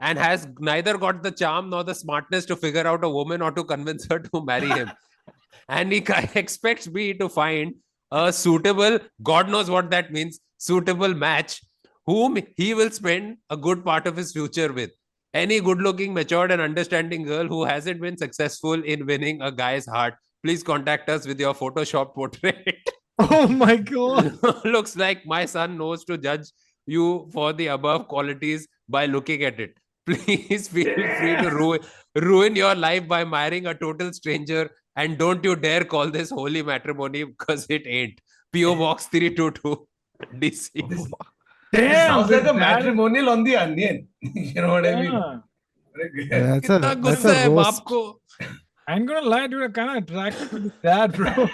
and 0.00 0.18
has 0.18 0.48
neither 0.58 0.96
got 0.98 1.22
the 1.22 1.30
charm 1.30 1.70
nor 1.70 1.84
the 1.84 1.94
smartness 1.94 2.46
to 2.46 2.56
figure 2.56 2.86
out 2.86 3.04
a 3.04 3.08
woman 3.08 3.42
or 3.42 3.52
to 3.52 3.64
convince 3.64 4.06
her 4.10 4.18
to 4.18 4.44
marry 4.44 4.68
him. 4.68 4.90
and 5.68 5.92
he 5.92 6.04
expects 6.34 6.88
me 6.88 7.14
to 7.14 7.28
find 7.28 7.74
a 8.10 8.32
suitable, 8.32 8.98
God 9.22 9.48
knows 9.48 9.70
what 9.70 9.90
that 9.90 10.12
means, 10.12 10.40
suitable 10.58 11.14
match 11.14 11.60
whom 12.06 12.38
he 12.56 12.74
will 12.74 12.90
spend 12.90 13.36
a 13.50 13.56
good 13.56 13.84
part 13.84 14.06
of 14.06 14.16
his 14.16 14.32
future 14.32 14.72
with 14.72 14.90
any 15.32 15.60
good 15.60 15.80
looking, 15.80 16.12
matured, 16.12 16.50
and 16.50 16.60
understanding 16.60 17.22
girl 17.22 17.46
who 17.46 17.64
hasn't 17.64 18.00
been 18.00 18.16
successful 18.16 18.82
in 18.82 19.06
winning 19.06 19.40
a 19.42 19.52
guy's 19.52 19.86
heart, 19.86 20.14
please 20.42 20.62
contact 20.62 21.08
us 21.08 21.26
with 21.26 21.38
your 21.38 21.54
Photoshop 21.54 22.14
portrait. 22.14 22.76
Oh 23.22 23.46
my 23.46 23.76
god. 23.76 24.38
Looks 24.64 24.96
like 24.96 25.26
my 25.26 25.44
son 25.44 25.76
knows 25.76 26.06
to 26.06 26.16
judge 26.16 26.46
you 26.86 27.28
for 27.34 27.52
the 27.52 27.66
above 27.66 28.08
qualities 28.08 28.66
by 28.88 29.04
looking 29.04 29.44
at 29.44 29.60
it. 29.60 29.74
please 30.06 30.68
feel 30.68 30.94
free 30.94 31.36
to 31.36 31.50
ruin, 31.50 31.80
ruin 32.14 32.56
your 32.56 32.74
life 32.74 33.06
by 33.06 33.24
marrying 33.24 33.66
a 33.66 33.74
total 33.74 34.12
stranger. 34.12 34.70
And 34.96 35.18
don't 35.18 35.44
you 35.44 35.56
dare 35.56 35.84
call 35.84 36.10
this 36.10 36.30
holy 36.30 36.62
matrimony 36.62 37.24
because 37.24 37.66
it 37.68 37.86
ain't. 37.86 38.20
PO 38.52 38.74
Box 38.76 39.06
322 39.06 39.86
DC. 40.34 41.14
Damn, 41.72 42.08
sounds 42.08 42.30
like 42.30 42.46
a 42.46 42.52
matrimonial 42.52 43.30
on 43.30 43.44
the 43.44 43.56
onion. 43.56 44.08
you 44.20 44.54
know 44.54 44.72
what. 44.72 44.86
I 44.86 45.00
mean? 45.00 45.42
That's 46.28 46.68
a, 46.68 46.78
that's 46.78 47.24
a 47.24 47.48
roast. 47.48 47.82
I'm 48.88 49.06
gonna 49.06 49.26
lie, 49.26 49.46
dude. 49.46 49.62
I'm 49.62 49.72
kind 49.72 49.98
of 49.98 50.02
attracted 50.02 50.50
to 50.50 50.72
that, 50.82 51.12
bro. 51.12 51.48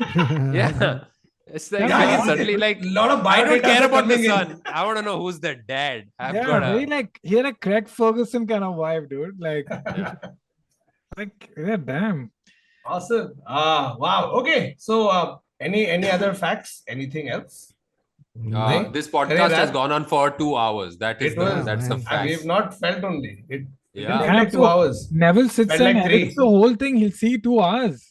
yeah 0.55 1.01
it's 1.47 1.70
like 1.73 1.89
Yeah, 1.89 1.98
like, 1.98 2.09
yeah. 2.09 2.24
suddenly 2.24 2.56
like 2.56 2.82
a 2.82 2.86
lot 2.86 3.10
of 3.10 3.27
I 3.27 3.44
don't 3.44 3.62
care 3.62 3.85
about 3.86 4.09
the 4.09 4.14
coming 4.14 4.24
in. 4.24 4.31
son. 4.31 4.62
I 4.66 4.85
want 4.85 4.98
to 4.98 5.02
know 5.02 5.20
who's 5.20 5.39
the 5.40 5.55
dad. 5.55 6.09
I've 6.18 6.35
yeah, 6.35 6.44
got 6.47 6.62
very 6.62 6.85
a 6.85 6.86
like 6.89 7.20
he 7.23 7.36
had 7.36 7.47
a 7.47 7.52
Craig 7.55 7.89
Ferguson 7.89 8.47
kind 8.47 8.64
of 8.64 8.74
vibe, 8.77 9.09
dude. 9.10 9.39
Like, 9.40 9.66
like 11.16 11.51
yeah, 11.56 11.77
damn. 11.77 12.31
Awesome. 12.85 13.35
Ah, 13.47 13.97
wow. 13.98 14.31
Okay. 14.32 14.77
So, 14.78 15.09
uh, 15.09 15.36
any 15.60 15.86
any 15.86 16.09
other 16.10 16.35
facts? 16.35 16.82
Anything 16.89 17.28
else? 17.28 17.73
uh, 18.55 18.89
this 18.90 19.09
podcast 19.09 19.40
I 19.51 19.56
has 19.56 19.70
gone 19.70 19.90
on 19.93 20.05
for 20.05 20.31
two 20.31 20.56
hours. 20.56 20.98
That 20.98 21.20
is 21.23 21.32
It 21.32 21.39
the, 21.39 21.44
was- 21.44 21.64
that's 21.64 21.89
the 21.89 21.97
man. 21.97 21.98
And 21.98 22.05
fact. 22.09 22.28
we've 22.28 22.44
not 22.44 22.74
felt 22.78 23.02
only. 23.02 23.44
It, 23.48 23.60
it 23.94 24.02
Yeah. 24.02 24.18
didn't 24.18 24.36
like 24.36 24.52
two 24.52 24.64
hours. 24.66 25.09
Neville 25.10 25.48
sits 25.48 25.70
Felt 25.70 25.81
and 25.81 25.98
like 25.98 26.06
edits 26.06 26.36
the 26.36 26.43
whole 26.44 26.74
thing. 26.74 26.97
He'll 26.97 27.10
see 27.12 27.39
two 27.39 27.60
hours. 27.60 28.05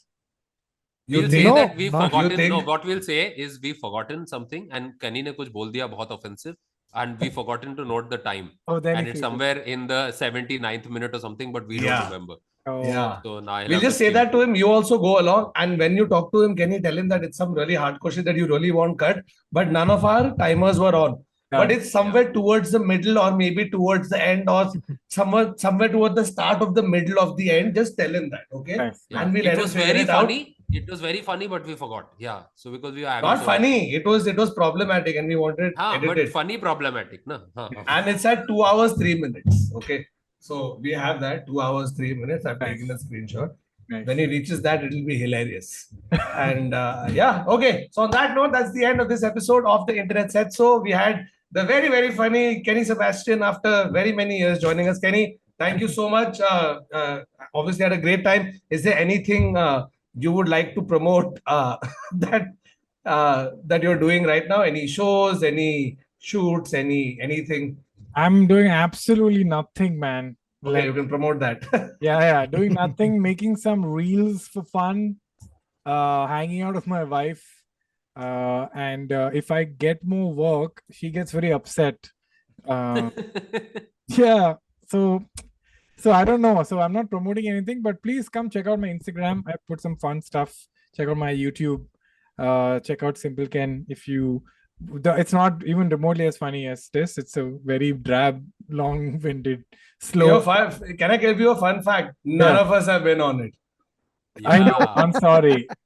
You 1.08 1.20
we'll 1.22 1.30
say 1.30 1.44
think? 1.44 1.56
that 1.56 1.76
we've 1.78 1.92
forgotten. 1.92 2.50
No, 2.50 2.62
what 2.62 2.84
we'll 2.84 3.02
say 3.02 3.28
is 3.46 3.60
we've 3.62 3.78
forgotten 3.78 4.26
something, 4.26 4.68
and 4.72 5.00
Kenny 5.00 5.22
ne 5.22 5.34
kuch 5.34 5.52
bol 5.52 5.72
diya 5.72 5.88
bahut 5.92 6.10
offensive, 6.10 6.56
and 6.96 7.20
we've 7.20 7.34
forgotten 7.42 7.76
to 7.76 7.86
note 7.86 8.10
the 8.10 8.18
time, 8.18 8.52
Oh, 8.68 8.80
then 8.80 8.98
and 8.98 9.08
it's 9.08 9.18
sees 9.18 9.20
it. 9.20 9.26
somewhere 9.28 9.58
in 9.60 9.86
the 9.88 10.12
79th 10.22 10.90
minute 10.90 11.12
or 11.14 11.20
something, 11.20 11.52
but 11.52 11.68
we 11.68 11.80
Yeah. 11.80 12.00
don't 12.00 12.12
remember. 12.12 12.36
Oh. 12.68 12.84
Yeah. 12.84 13.22
So 13.24 13.40
now 13.42 13.64
We'll 13.68 13.80
just 13.80 14.00
say 14.00 14.10
that 14.10 14.32
to 14.32 14.42
him. 14.42 14.56
You 14.56 14.72
also 14.72 14.98
go 14.98 15.20
along, 15.20 15.52
and 15.56 15.78
when 15.78 15.96
you 15.96 16.08
talk 16.08 16.32
to 16.32 16.42
him, 16.42 16.56
can 16.56 16.72
you 16.72 16.82
tell 16.82 16.98
him 16.98 17.08
that 17.10 17.24
it's 17.24 17.38
some 17.38 17.54
really 17.54 17.76
hard 17.76 18.00
question 18.00 18.26
that 18.26 18.36
you 18.36 18.48
really 18.48 18.72
want 18.72 18.98
cut? 18.98 19.22
But 19.52 19.72
none 19.72 19.92
of 19.92 20.04
our 20.04 20.36
timers 20.38 20.80
were 20.80 20.96
on. 20.96 21.24
But 21.52 21.72
it's 21.72 21.90
somewhere 21.92 22.34
towards 22.34 22.72
the 22.72 22.80
middle, 22.80 23.18
or 23.20 23.32
maybe 23.36 23.70
towards 23.70 24.10
the 24.10 24.22
end, 24.22 24.50
or 24.50 24.72
somewhere 25.10 25.54
somewhere 25.58 25.90
toward 25.90 26.16
the 26.16 26.26
start 26.26 26.62
of 26.62 26.74
the 26.76 26.84
middle 26.84 27.20
of 27.20 27.38
the 27.38 27.52
end. 27.52 27.76
Just 27.76 27.98
tell 27.98 28.14
him 28.14 28.30
that, 28.32 28.46
okay? 28.52 28.76
Nice. 28.76 29.06
Yeah. 29.10 29.22
And 29.22 29.34
we 29.34 29.42
let 29.42 29.54
it 29.54 29.58
him 29.58 29.64
was 29.64 29.74
very 29.74 30.00
it 30.02 30.10
out. 30.10 30.22
funny. 30.24 30.56
It 30.72 30.90
was 30.90 31.00
very 31.00 31.22
funny, 31.22 31.48
but 31.48 31.66
we 31.66 31.76
forgot. 31.76 32.12
Yeah. 32.20 32.44
So 32.56 32.72
because 32.72 32.94
we 32.96 33.04
were 33.04 33.10
having 33.10 33.30
Not 33.30 33.40
so- 33.40 33.46
funny. 33.46 33.94
It 33.94 34.06
was 34.06 34.28
it 34.28 34.36
was 34.36 34.54
problematic, 34.54 35.16
and 35.16 35.28
we 35.28 35.36
wanted 35.36 35.68
it 35.68 35.78
Haan, 35.78 36.02
but 36.02 36.10
edited. 36.18 36.34
funny 36.34 36.58
problematic, 36.58 37.26
na? 37.28 37.40
Haan, 37.56 37.74
haan. 37.76 37.86
and 37.88 38.08
it's 38.16 38.26
at 38.26 38.48
two 38.48 38.64
hours 38.64 38.94
three 38.94 39.16
minutes. 39.16 39.72
Okay, 39.76 40.06
so 40.40 40.80
we 40.82 40.92
have 40.92 41.22
that 41.22 41.46
two 41.48 41.62
hours 41.62 41.92
three 41.94 42.16
minutes. 42.16 42.46
I've 42.46 42.60
Nice. 42.60 42.80
taken 42.80 42.92
a 42.92 42.98
screenshot. 43.06 43.52
Nice. 43.88 44.08
When 44.08 44.18
he 44.18 44.26
reaches 44.26 44.64
that, 44.64 44.84
it'll 44.84 45.06
be 45.06 45.16
hilarious. 45.16 45.94
and 46.34 46.74
uh, 46.74 47.08
yeah, 47.14 47.46
okay. 47.48 47.88
So 47.92 48.02
on 48.02 48.12
that 48.12 48.36
note, 48.36 48.52
that's 48.52 48.72
the 48.74 48.84
end 48.84 49.00
of 49.00 49.08
this 49.08 49.24
episode 49.24 49.64
of 49.66 49.86
the 49.86 49.96
Internet 49.96 50.32
Said. 50.32 50.52
So 50.54 50.80
we 50.80 50.92
had 50.92 51.28
the 51.56 51.64
very 51.64 51.90
very 51.90 52.12
funny 52.12 52.62
Kenny 52.62 52.84
Sebastian 52.84 53.42
after 53.42 53.90
very 53.90 54.12
many 54.12 54.40
years 54.40 54.60
joining 54.60 54.90
us. 54.90 55.00
Kenny, 55.00 55.40
thank 55.58 55.80
you 55.80 55.88
so 55.88 56.10
much. 56.10 56.42
Uh, 56.42 56.82
uh, 56.94 57.20
obviously 57.54 57.84
had 57.84 57.94
a 57.94 57.98
great 57.98 58.26
time. 58.26 58.60
Is 58.70 58.84
there 58.84 58.98
anything 58.98 59.56
uh, 59.56 59.86
you 60.20 60.34
would 60.34 60.50
like 60.50 60.76
to 60.76 60.82
promote 60.82 61.40
uh, 61.48 61.78
that 62.26 62.48
uh, 63.06 63.52
that 63.66 63.82
you're 63.82 63.98
doing 63.98 64.26
right 64.26 64.50
now? 64.50 64.62
Any 64.64 64.86
shows? 64.86 65.44
Any 65.44 65.98
shoots? 66.20 66.74
Any 66.74 67.18
anything? 67.22 67.78
I'm 68.16 68.48
doing 68.48 68.68
absolutely 68.68 69.46
nothing, 69.46 69.98
man. 69.98 70.36
Okay, 70.62 70.74
Like, 70.74 70.84
you 70.84 70.94
can 70.94 71.08
promote 71.08 71.40
that. 71.40 71.64
yeah, 72.02 72.20
yeah, 72.20 72.46
doing 72.46 72.74
nothing, 72.74 73.22
making 73.22 73.56
some 73.56 73.86
reels 73.86 74.48
for 74.48 74.64
fun, 74.64 75.18
uh, 75.86 76.28
hanging 76.28 76.64
out 76.64 76.76
with 76.76 76.88
my 76.88 77.04
wife. 77.04 77.55
Uh, 78.16 78.68
and 78.74 79.12
uh, 79.12 79.30
if 79.34 79.52
I 79.52 79.64
get 79.66 80.04
more 80.06 80.34
work, 80.34 80.82
she 80.92 81.10
gets 81.10 81.32
very 81.32 81.52
upset. 81.52 81.98
Uh, 82.68 83.10
yeah, 84.08 84.54
so 84.88 85.24
so 85.98 86.12
I 86.12 86.24
don't 86.24 86.42
know. 86.42 86.64
So 86.64 86.80
I'm 86.80 86.94
not 86.94 87.10
promoting 87.10 87.50
anything, 87.50 87.82
but 87.82 88.02
please 88.02 88.30
come 88.30 88.50
check 88.50 88.68
out 88.68 88.80
my 88.80 88.88
Instagram. 88.88 89.44
I 89.48 89.56
put 89.68 89.82
some 89.82 89.98
fun 89.98 90.22
stuff. 90.22 90.56
Check 90.96 91.08
out 91.10 91.18
my 91.18 91.34
YouTube. 91.34 91.86
Uh, 92.38 92.80
check 92.80 93.04
out 93.04 93.18
Simple 93.18 93.48
Ken 93.48 93.86
if 93.90 94.08
you. 94.08 94.44
The, 94.80 95.14
it's 95.16 95.32
not 95.32 95.64
even 95.66 95.88
remotely 95.88 96.28
as 96.28 96.38
funny 96.38 96.68
as 96.68 96.90
this. 96.92 97.18
It's 97.18 97.38
a 97.38 97.50
very 97.64 97.94
drab, 97.94 98.46
long-winded, 98.70 99.64
slow. 100.02 100.26
Your 100.28 100.42
fun, 100.42 100.98
can 100.98 101.12
I 101.12 101.18
give 101.18 101.40
you 101.40 101.52
a 101.52 101.56
fun 101.56 101.82
fact? 101.82 102.14
None 102.26 102.56
Yeah. 102.56 102.62
of 102.62 102.72
us 102.74 102.86
have 102.88 103.06
been 103.06 103.22
on 103.22 103.40
it. 103.40 103.54
I 104.46 104.60
know. 104.60 104.76
I'm 104.78 105.14
sorry. 105.14 105.68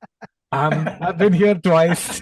Um, 0.52 0.90
I've 1.02 1.18
been 1.18 1.34
here 1.34 1.56
twice. 1.56 2.22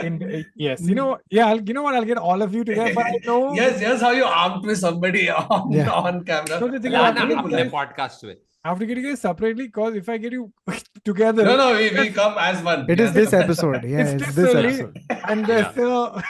In, 0.00 0.22
uh, 0.22 0.42
yes, 0.54 0.80
you 0.82 0.94
know, 0.94 1.18
yeah, 1.30 1.46
I'll, 1.46 1.60
you 1.60 1.72
know 1.72 1.82
what? 1.82 1.94
I'll 1.94 2.04
get 2.04 2.18
all 2.18 2.42
of 2.42 2.54
you 2.54 2.64
together. 2.64 2.94
But 2.94 3.06
I 3.06 3.18
know. 3.24 3.54
yes, 3.54 3.80
yes, 3.80 4.00
how 4.00 4.10
you 4.10 4.24
armed 4.24 4.64
with 4.64 4.78
somebody 4.78 5.30
on, 5.30 5.72
yeah. 5.72 5.90
on 5.90 6.24
camera. 6.24 6.58
So 6.58 6.68
the 6.68 6.80
thing 6.80 6.94
I 6.94 7.12
have 7.12 7.28
to 7.28 7.48
get 7.48 7.72
podcast 7.72 8.22
with. 8.22 8.38
I 8.64 8.70
have 8.70 8.78
to 8.80 8.86
get 8.86 8.98
you 8.98 9.14
separately 9.14 9.66
because 9.66 9.94
if 9.94 10.08
I 10.08 10.18
get 10.18 10.32
you 10.32 10.52
together, 11.04 11.44
no, 11.44 11.56
no, 11.56 11.76
we, 11.76 11.90
we 11.90 12.10
come 12.10 12.36
as 12.38 12.62
one. 12.62 12.90
It 12.90 12.98
yeah. 12.98 13.06
is 13.06 13.12
this 13.12 13.32
episode. 13.32 13.84
Yeah, 13.84 14.00
it's, 14.00 14.22
it's 14.22 14.34
this, 14.34 14.54
episode. 14.54 14.98
And 15.28 15.46
there's 15.46 15.76
yeah. 15.76 16.16
a, 16.16 16.22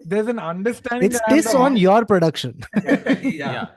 there's 0.00 0.26
an 0.26 0.38
understanding. 0.38 1.10
It's 1.10 1.20
this 1.28 1.54
on 1.54 1.76
your 1.76 2.04
production. 2.04 2.60
yeah. 3.22 3.68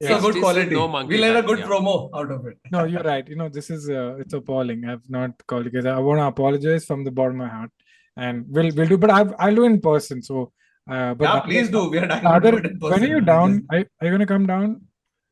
Yeah. 0.00 0.10
It's 0.10 0.18
a 0.18 0.22
good 0.22 0.34
just 0.34 0.42
quality. 0.44 0.74
no 0.74 0.86
monkey 0.86 1.14
we 1.14 1.20
let 1.20 1.36
a 1.36 1.42
good 1.42 1.58
yeah. 1.58 1.66
promo 1.66 2.08
out 2.14 2.30
of 2.30 2.46
it. 2.46 2.56
No, 2.70 2.84
you're 2.84 3.02
right. 3.02 3.28
You 3.28 3.34
know, 3.34 3.48
this 3.48 3.68
is 3.68 3.90
uh, 3.90 4.14
it's 4.18 4.32
appalling. 4.32 4.84
I've 4.88 5.08
not 5.10 5.32
called 5.48 5.64
you 5.64 5.72
guys. 5.72 5.86
I 5.86 5.98
want 5.98 6.20
to 6.20 6.26
apologize 6.26 6.84
from 6.84 7.02
the 7.02 7.10
bottom 7.10 7.40
of 7.40 7.48
my 7.48 7.52
heart, 7.52 7.70
and 8.16 8.44
we'll 8.48 8.70
we'll 8.76 8.86
do. 8.86 8.96
But 8.96 9.10
I've, 9.10 9.34
I'll 9.40 9.56
do 9.56 9.64
in 9.64 9.80
person. 9.80 10.22
So, 10.22 10.52
uh, 10.88 11.14
but 11.14 11.24
yeah, 11.24 11.40
please 11.40 11.68
do. 11.68 11.90
We 11.90 11.98
are 11.98 12.06
dying 12.06 12.22
to 12.22 12.28
Other, 12.28 12.50
do 12.52 12.56
it 12.58 12.66
in 12.66 12.78
when 12.78 13.02
are 13.02 13.06
you 13.08 13.20
down? 13.20 13.66
Are, 13.72 13.78
are 13.78 14.06
you 14.06 14.12
gonna 14.12 14.26
come 14.26 14.46
down? 14.46 14.82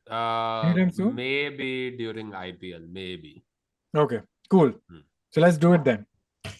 Uh, 0.09 0.73
soon? 0.91 1.15
maybe 1.15 1.95
during 1.97 2.31
IPL, 2.31 2.89
maybe. 2.91 3.43
Okay, 3.95 4.19
cool. 4.49 4.73
Hmm. 4.89 4.99
So 5.31 5.39
let's 5.39 5.57
do 5.57 5.73
it 5.73 5.85
then. 5.85 6.05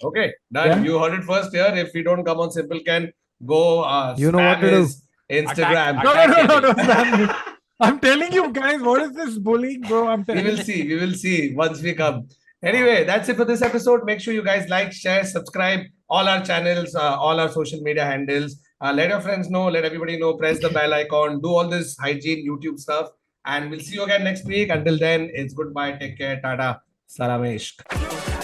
Okay, 0.02 0.34
done. 0.52 0.68
Yeah. 0.68 0.82
You 0.82 1.00
heard 1.00 1.20
it 1.20 1.26
first 1.26 1.54
here. 1.54 1.74
If 1.76 1.92
we 1.94 2.04
don't 2.04 2.24
come 2.24 2.40
on 2.40 2.52
Simple 2.52 2.80
Ken, 2.86 3.12
go 3.46 3.84
uh, 3.84 4.16
You 4.18 4.32
know 4.32 4.38
what 4.38 4.60
spam 4.60 4.62
to 4.62 4.70
do. 4.70 4.88
Instagram. 5.30 6.00
Attack- 6.00 6.04
No, 6.04 6.14
no, 6.14 6.26
no, 6.26 6.60
no, 6.60 6.60
no, 6.60 6.70
Attack 6.72 7.16
Sam. 7.16 7.54
I'm 7.80 8.00
telling 8.00 8.34
you 8.34 8.52
guys, 8.52 8.82
what 8.82 9.02
is 9.04 9.12
this 9.12 9.38
bullying, 9.38 9.82
bro? 9.82 10.08
I'm 10.08 10.26
telling 10.26 10.44
we 10.44 10.52
will 10.52 10.58
see. 10.58 10.88
We 10.88 10.96
will 10.96 11.14
see 11.14 11.54
once 11.54 11.82
we 11.82 11.94
come. 11.94 12.28
Anyway, 12.64 13.04
that's 13.04 13.30
it 13.30 13.38
for 13.38 13.46
this 13.46 13.62
episode. 13.62 14.04
Make 14.04 14.20
sure 14.20 14.34
you 14.34 14.44
guys 14.44 14.68
like, 14.68 14.92
share, 14.92 15.24
subscribe 15.24 15.82
all 16.10 16.28
our 16.28 16.44
channels, 16.44 16.96
uh, 16.96 17.18
all 17.18 17.40
our 17.40 17.50
social 17.50 17.80
media 17.82 18.04
handles. 18.04 18.60
Uh, 18.82 18.94
let 18.94 19.10
your 19.10 19.22
friends 19.22 19.50
know, 19.50 19.68
let 19.68 19.86
everybody 19.86 20.18
know, 20.18 20.34
press 20.36 20.60
the 20.60 20.70
bell 20.70 20.94
icon, 20.94 21.40
do 21.40 21.50
all 21.50 21.68
this 21.68 21.96
hygiene 22.00 22.48
YouTube 22.50 22.80
stuff. 22.80 23.10
And 23.46 23.70
we'll 23.70 23.80
see 23.80 23.96
you 23.96 24.04
again 24.04 24.24
next 24.24 24.46
week. 24.46 24.70
Until 24.70 24.98
then, 24.98 25.30
it's 25.34 25.54
goodbye. 25.54 25.94
Take 25.94 26.18
care. 26.18 26.42
Tata. 26.42 26.82
Salam 27.06 28.37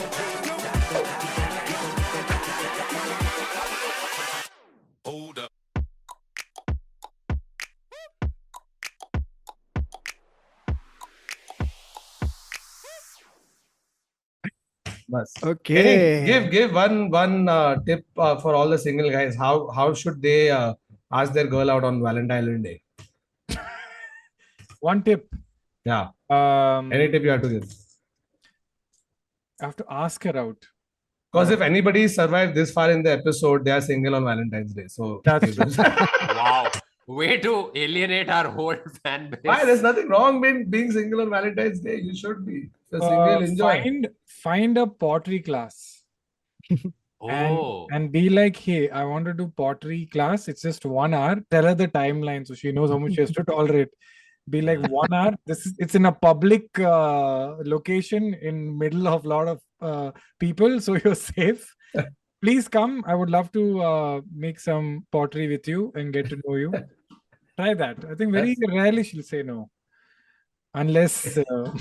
Bas. 15.15 15.34
Okay. 15.52 15.77
Any- 15.84 16.26
give 16.31 16.52
give 16.56 16.73
one 16.73 16.98
one 17.10 17.35
uh, 17.57 17.76
tip 17.88 18.06
uh, 18.18 18.35
for 18.45 18.56
all 18.56 18.69
the 18.76 18.77
single 18.88 19.10
guys. 19.18 19.35
How 19.44 19.53
how 19.80 19.94
should 19.94 20.22
they 20.22 20.40
uh, 20.60 20.73
ask 21.22 21.34
their 21.40 21.48
girl 21.56 21.69
out 21.76 21.84
on 21.91 22.02
Valentine's 22.10 22.64
Day? 22.68 22.77
One 24.80 25.02
tip. 25.03 25.34
Yeah. 25.85 26.07
Um, 26.30 26.91
Any 26.91 27.10
tip 27.11 27.23
you 27.23 27.30
have 27.30 27.41
to 27.44 27.49
give? 27.49 27.64
I 29.61 29.65
have 29.65 29.76
to 29.77 29.85
ask 29.90 30.23
her 30.23 30.35
out. 30.38 30.57
Because 31.31 31.49
if 31.52 31.61
anybody 31.61 32.07
survived 32.07 32.53
this 32.56 32.72
far 32.72 32.91
in 32.91 33.02
the 33.03 33.11
episode, 33.11 33.64
they 33.65 33.72
are 33.72 33.81
single 33.81 34.15
on 34.15 34.23
Valentine's 34.26 34.73
Day. 34.73 34.88
So 34.88 35.22
That's 35.26 35.56
true. 35.56 35.65
Wow. 36.40 36.69
Way 37.07 37.38
to 37.45 37.72
alienate 37.76 38.30
our 38.30 38.49
whole 38.49 38.76
fan 39.03 39.30
base. 39.30 39.40
why? 39.44 39.65
There's 39.65 39.81
nothing 39.81 40.07
wrong 40.10 40.40
with 40.41 40.69
being 40.72 40.91
single 40.91 41.22
on 41.22 41.30
Valentine's 41.30 41.80
Day. 41.80 41.98
You 42.02 42.15
should 42.15 42.45
be. 42.45 42.57
If 42.91 43.02
you're 43.02 43.03
Uh, 43.03 43.40
single, 43.40 43.44
enjoy. 43.49 43.81
find 43.84 44.07
find 44.44 44.78
a 44.78 44.86
pottery 44.86 45.40
class 45.40 46.03
and 46.70 47.57
oh. 47.57 47.88
and 47.91 48.11
be 48.11 48.30
like, 48.30 48.56
hey, 48.56 48.90
I 48.90 49.03
want 49.03 49.26
to 49.26 49.34
do 49.34 49.48
pottery 49.57 50.07
class. 50.07 50.48
It's 50.48 50.61
just 50.61 50.86
one 50.86 51.14
hour. 51.14 51.38
Tell 51.49 51.64
her 51.64 51.76
the 51.76 51.88
timeline 51.88 52.48
so 52.48 52.53
she 52.53 52.72
knows 52.72 52.90
how 52.90 52.98
much 52.98 53.14
she 53.14 53.22
has 53.22 53.32
to 53.32 53.44
tolerate. 53.53 53.90
Be 54.49 54.61
like 54.61 54.86
one 54.90 55.14
hour. 55.14 55.34
This 55.45 55.65
is 55.65 55.76
it's 55.80 55.95
in 55.95 56.06
a 56.06 56.11
public 56.11 56.80
uh, 56.80 57.56
location 57.76 58.34
in 58.34 58.78
middle 58.78 59.07
of 59.07 59.26
lot 59.26 59.48
of 59.48 59.61
uh, 59.82 60.11
people, 60.40 60.82
so 60.82 60.95
you're 60.95 61.15
safe. 61.15 61.74
Please 62.41 62.68
come. 62.68 63.06
I 63.07 63.15
would 63.15 63.30
love 63.30 63.53
to 63.53 63.82
uh, 63.82 64.22
make 64.36 64.60
some 64.60 65.07
pottery 65.14 65.48
with 65.48 65.65
you 65.65 65.94
and 65.95 66.11
get 66.11 66.30
to 66.30 66.41
know 66.45 66.56
you. 66.56 66.74
Try 67.57 67.74
that. 67.74 68.03
I 68.10 68.15
think 68.15 68.34
very 68.34 68.57
rarely 68.68 69.03
she'll 69.03 69.24
say 69.24 69.44
no, 69.44 69.70
unless 70.74 71.38
uh, 71.38 71.72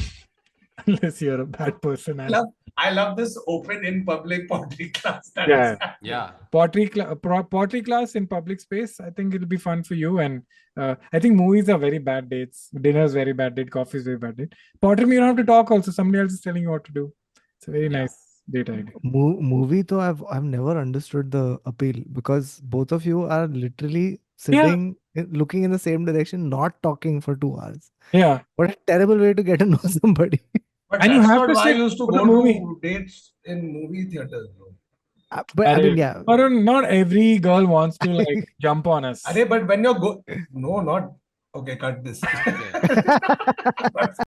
unless 0.86 1.20
you're 1.23 1.40
a 1.43 1.47
bad 1.47 1.81
person. 1.82 2.20
and- 2.20 2.31
Love- 2.31 2.53
I 2.78 2.90
love 2.90 3.16
this 3.19 3.39
open 3.47 3.85
in 3.85 4.03
public 4.05 4.49
pottery 4.49 4.89
class. 4.99 5.31
That 5.36 5.49
Yeah. 5.49 5.73
is 5.73 5.78
yeah. 6.01 6.31
pottery 6.51 6.86
cla- 6.89 7.15
pro- 7.16 7.43
pottery 7.44 7.82
class 7.82 8.15
in 8.15 8.27
public 8.27 8.61
space 8.61 8.99
i 8.99 9.11
think 9.11 9.35
it'll 9.35 9.47
be 9.53 9.59
fun 9.59 9.82
for 9.89 9.94
you 9.94 10.12
and 10.20 10.43
uh, 10.81 10.94
i 11.12 11.19
think 11.19 11.36
movies 11.36 11.69
are 11.74 11.78
very 11.82 11.99
bad 11.99 12.31
dates 12.31 12.70
dinner 12.86 13.05
is 13.09 13.12
very 13.20 13.35
bad 13.43 13.55
date 13.59 13.70
coffee 13.77 13.99
is 13.99 14.05
very 14.11 14.16
bad 14.24 14.36
date 14.39 14.55
pottery 14.86 15.07
you 15.15 15.20
don't 15.20 15.28
have 15.32 15.36
to 15.43 15.44
talk 15.53 15.70
also 15.70 15.90
somebody 15.99 16.23
else 16.23 16.32
is 16.32 16.40
telling 16.47 16.62
you 16.62 16.70
what 16.70 16.85
to 16.89 16.93
do 17.01 17.05
it's 17.59 17.69
a 17.69 17.70
very 17.77 17.85
Yeah. 17.90 17.99
nice 18.01 18.16
date 18.57 18.70
idea 18.70 18.94
Mo- 19.03 19.39
movie 19.55 19.82
though 19.82 20.01
I've 20.09 20.24
I've 20.31 20.49
never 20.57 20.74
understood 20.86 21.31
the 21.39 21.47
appeal 21.66 22.03
because 22.20 22.59
both 22.77 22.90
of 22.99 23.05
you 23.12 23.23
are 23.39 23.47
literally 23.66 24.09
sitting 24.47 24.97
i- 25.19 25.27
looking 25.43 25.62
in 25.65 25.70
the 25.70 25.78
same 25.78 26.05
direction, 26.07 26.49
not 26.49 26.82
talking 26.82 27.20
for 27.20 27.36
two 27.36 27.53
hours. 27.61 27.93
yeah 28.12 28.40
What 28.57 28.70
a 28.70 28.77
terrible 28.90 29.19
way 29.24 29.35
to 29.35 29.43
get 29.51 29.59
to 29.61 29.66
know 29.66 29.82
somebody. 30.01 30.40
But 30.93 31.02
And 31.05 31.12
you 31.14 31.20
have 31.23 31.40
not 31.40 31.47
to 31.48 31.55
why 31.55 31.64
sit 31.64 31.77
I 31.77 31.78
used 31.85 31.97
to 31.98 32.06
go 32.06 32.24
movie. 32.31 32.55
to 32.60 32.78
dates 32.82 33.32
in 33.44 33.60
movie 33.73 34.05
theaters. 34.10 34.48
Bro. 34.59 34.66
Uh, 35.31 35.43
But 35.55 35.66
I 35.69 35.77
mean, 35.81 35.97
yeah. 35.97 36.23
but 36.27 36.47
not 36.52 36.85
every 36.85 37.39
girl 37.39 37.66
wants 37.66 37.97
to 38.05 38.10
like 38.10 38.44
jump 38.60 38.86
on 38.86 39.06
us 39.10 39.23
Arey, 39.24 39.48
but 39.48 39.66
when 39.66 39.82
you're 39.89 39.94
go, 39.94 40.10
no, 40.52 40.81
not 40.81 41.12
okay. 41.55 41.77
Cut 41.77 42.05
this. 42.05 42.20
Okay. 42.23 42.56
But 43.97 44.16